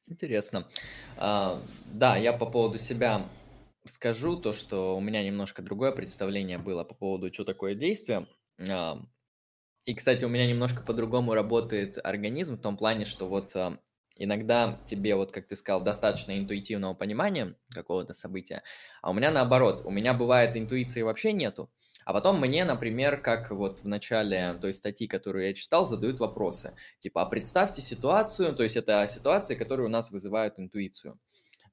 Интересно. 0.09 0.69
А, 1.17 1.59
да, 1.87 2.17
я 2.17 2.33
по 2.33 2.47
поводу 2.47 2.79
себя 2.79 3.29
скажу 3.85 4.37
то, 4.37 4.53
что 4.53 4.97
у 4.97 5.01
меня 5.01 5.23
немножко 5.25 5.63
другое 5.63 5.93
представление 5.93 6.59
было 6.59 6.85
по 6.85 6.95
поводу, 6.95 7.33
что 7.33 7.45
такое 7.45 7.75
действие. 7.75 8.27
А, 8.69 9.01
и, 9.85 9.95
кстати, 9.95 10.25
у 10.25 10.29
меня 10.29 10.47
немножко 10.47 10.83
по-другому 10.83 11.35
работает 11.35 11.99
организм 12.03 12.57
в 12.57 12.61
том 12.61 12.77
плане, 12.77 13.05
что 13.05 13.29
вот 13.29 13.55
а, 13.55 13.79
иногда 14.17 14.81
тебе, 14.87 15.15
вот 15.15 15.33
как 15.33 15.47
ты 15.47 15.57
сказал, 15.57 15.83
достаточно 15.83 16.39
интуитивного 16.39 16.95
понимания 16.95 17.55
какого-то 17.71 18.15
события, 18.15 18.63
а 19.03 19.11
у 19.11 19.15
меня 19.15 19.31
наоборот, 19.31 19.83
у 19.85 19.91
меня 19.91 20.15
бывает 20.15 20.57
интуиции 20.57 21.03
вообще 21.03 21.33
нету, 21.33 21.71
а 22.07 22.13
потом 22.13 22.41
мне, 22.41 22.65
например, 22.65 23.21
как 23.21 23.51
вот 23.51 23.81
в 23.81 23.89
начале 23.89 24.55
той 24.61 24.73
статьи, 24.73 25.09
которую 25.09 25.47
я 25.47 25.55
читал, 25.55 25.85
задают 25.85 26.21
вопросы. 26.21 26.75
Типа, 27.01 27.23
а 27.23 27.27
представьте 27.27 27.83
ситуацию, 27.83 28.55
то 28.55 28.63
есть 28.63 28.77
это 28.77 29.05
ситуации, 29.09 29.57
которые 29.57 29.87
у 29.87 29.91
нас 29.91 30.13
вызывают 30.13 30.61
интуицию. 30.61 31.19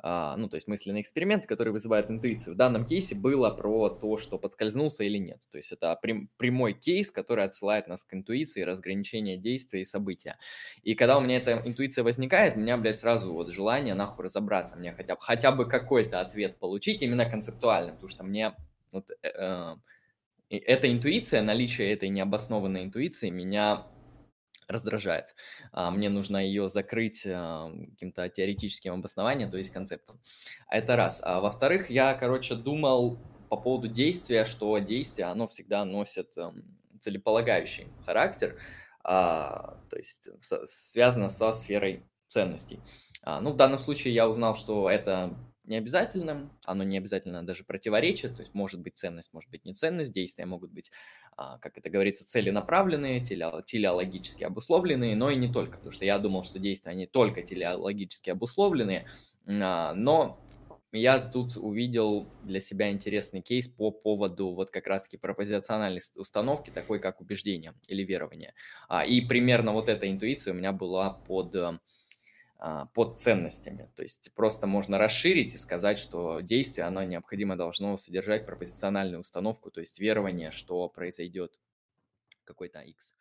А, 0.06 0.36
ну, 0.36 0.50
то 0.50 0.56
есть 0.56 0.68
мысленные 0.68 1.02
эксперименты, 1.02 1.48
которые 1.48 1.72
вызывают 1.72 2.12
интуицию. 2.12 2.56
В 2.56 2.58
данном 2.58 2.86
кейсе 2.86 3.16
было 3.16 3.50
про 3.52 3.88
то, 3.90 4.18
что 4.18 4.38
подскользнулся 4.38 5.06
или 5.06 5.18
нет. 5.18 5.40
То 5.50 5.58
есть 5.58 5.72
это 5.72 5.98
прям, 6.02 6.30
прямой 6.36 6.74
кейс, 6.74 7.10
который 7.10 7.46
отсылает 7.46 7.88
нас 7.88 8.04
к 8.04 8.14
интуиции, 8.14 8.64
разграничение 8.64 9.38
действия 9.38 9.82
и 9.82 9.86
события. 9.86 10.38
И 10.82 10.94
когда 10.94 11.18
у 11.18 11.22
меня 11.22 11.38
эта 11.38 11.54
интуиция 11.64 12.04
возникает, 12.04 12.58
у 12.58 12.60
меня, 12.60 12.76
блядь, 12.76 12.98
сразу 12.98 13.32
вот 13.32 13.54
желание 13.54 13.94
нахуй 13.94 14.26
разобраться, 14.26 14.76
мне 14.76 14.92
хотя 14.92 15.16
бы, 15.16 15.22
хотя 15.22 15.52
бы 15.54 15.66
какой-то 15.70 16.20
ответ 16.20 16.60
получить, 16.60 17.02
именно 17.02 17.26
концептуально, 17.26 17.94
потому 17.94 18.10
что 18.10 18.26
мне 18.26 18.54
вот, 18.92 19.10
э, 19.10 19.30
э 19.34 19.76
эта 20.50 20.92
интуиция, 20.92 21.42
наличие 21.42 21.94
этой 21.94 22.10
необоснованной 22.10 22.84
интуиции 22.84 23.32
меня 23.32 23.88
раздражает. 24.68 25.36
А, 25.72 25.92
мне 25.92 26.10
нужно 26.10 26.38
ее 26.38 26.70
закрыть 26.70 27.26
а, 27.26 27.72
каким-то 27.92 28.30
теоретическим 28.30 28.94
обоснованием, 28.94 29.52
то 29.52 29.58
есть 29.58 29.72
концептом. 29.72 30.20
Это 30.70 30.96
раз. 30.96 31.22
А 31.24 31.40
во-вторых, 31.40 31.90
я, 31.90 32.14
короче, 32.14 32.56
думал 32.56 33.20
по 33.50 33.58
поводу 33.58 33.88
действия, 33.88 34.46
что 34.46 34.78
действие, 34.80 35.28
оно 35.28 35.48
всегда 35.48 35.86
носит 35.86 36.38
эм, 36.38 36.80
целеполагающий 37.02 37.88
характер, 38.06 38.58
то 39.04 39.78
есть 39.98 40.30
связано 40.64 41.28
со 41.28 41.52
сферой 41.52 42.06
ценностей. 42.30 42.80
Ну, 43.26 43.52
в 43.52 43.58
данном 43.58 43.80
случае 43.80 44.14
я 44.14 44.30
узнал, 44.30 44.56
что 44.56 44.90
это 44.90 45.38
не 45.66 45.78
обязательно, 45.78 46.50
оно 46.66 46.84
не 46.84 46.98
обязательно 46.98 47.46
даже 47.46 47.64
противоречит, 47.64 48.36
то 48.36 48.42
есть 48.42 48.54
может 48.54 48.82
быть 48.82 48.98
ценность, 48.98 49.32
может 49.34 49.50
быть 49.50 49.66
не 49.66 49.74
ценность, 49.74 50.12
действия 50.12 50.46
могут 50.46 50.72
быть, 50.72 50.92
а, 51.38 51.58
как 51.60 51.78
это 51.78 51.90
говорится, 51.90 52.26
целенаправленные, 52.26 53.22
телеологически 53.22 54.44
обусловленные, 54.44 55.16
но 55.16 55.30
и 55.30 55.36
не 55.36 55.52
только, 55.52 55.78
потому 55.78 55.92
что 55.92 56.06
я 56.06 56.20
думал, 56.20 56.44
что 56.44 56.60
действия, 56.60 56.92
они 56.92 57.06
только 57.06 57.42
телеологически 57.42 58.30
обусловленные, 58.30 59.08
а, 59.48 59.94
но 59.94 60.40
я 60.92 61.20
тут 61.20 61.58
увидел 61.58 62.28
для 62.44 62.62
себя 62.62 62.92
интересный 62.92 63.42
кейс 63.42 63.68
по 63.68 63.90
поводу 63.90 64.50
вот 64.52 64.70
как 64.70 64.86
раз-таки 64.86 65.18
пропозициональной 65.18 66.02
установки, 66.18 66.70
такой 66.70 67.00
как 67.00 67.20
убеждение 67.20 67.74
или 67.88 68.04
верование. 68.04 68.54
А, 68.88 69.04
и 69.04 69.22
примерно 69.22 69.74
вот 69.74 69.90
эта 69.90 70.10
интуиция 70.10 70.54
у 70.54 70.58
меня 70.58 70.72
была 70.72 71.12
под 71.12 71.56
а, 71.56 71.80
под 72.94 73.20
ценностями. 73.20 73.92
То 73.96 74.04
есть 74.04 74.32
просто 74.34 74.68
можно 74.68 74.98
расширить 74.98 75.54
и 75.54 75.58
сказать, 75.58 75.98
что 75.98 76.40
действие, 76.40 76.86
оно 76.86 77.04
необходимо 77.04 77.58
должно 77.58 77.98
содержать 77.98 78.46
пропозициональную 78.46 79.22
установку, 79.22 79.70
то 79.70 79.82
есть 79.82 80.00
верование, 80.00 80.52
что 80.52 80.88
произойдет 80.88 81.60
какой-то 82.46 82.80
X. 82.80 83.14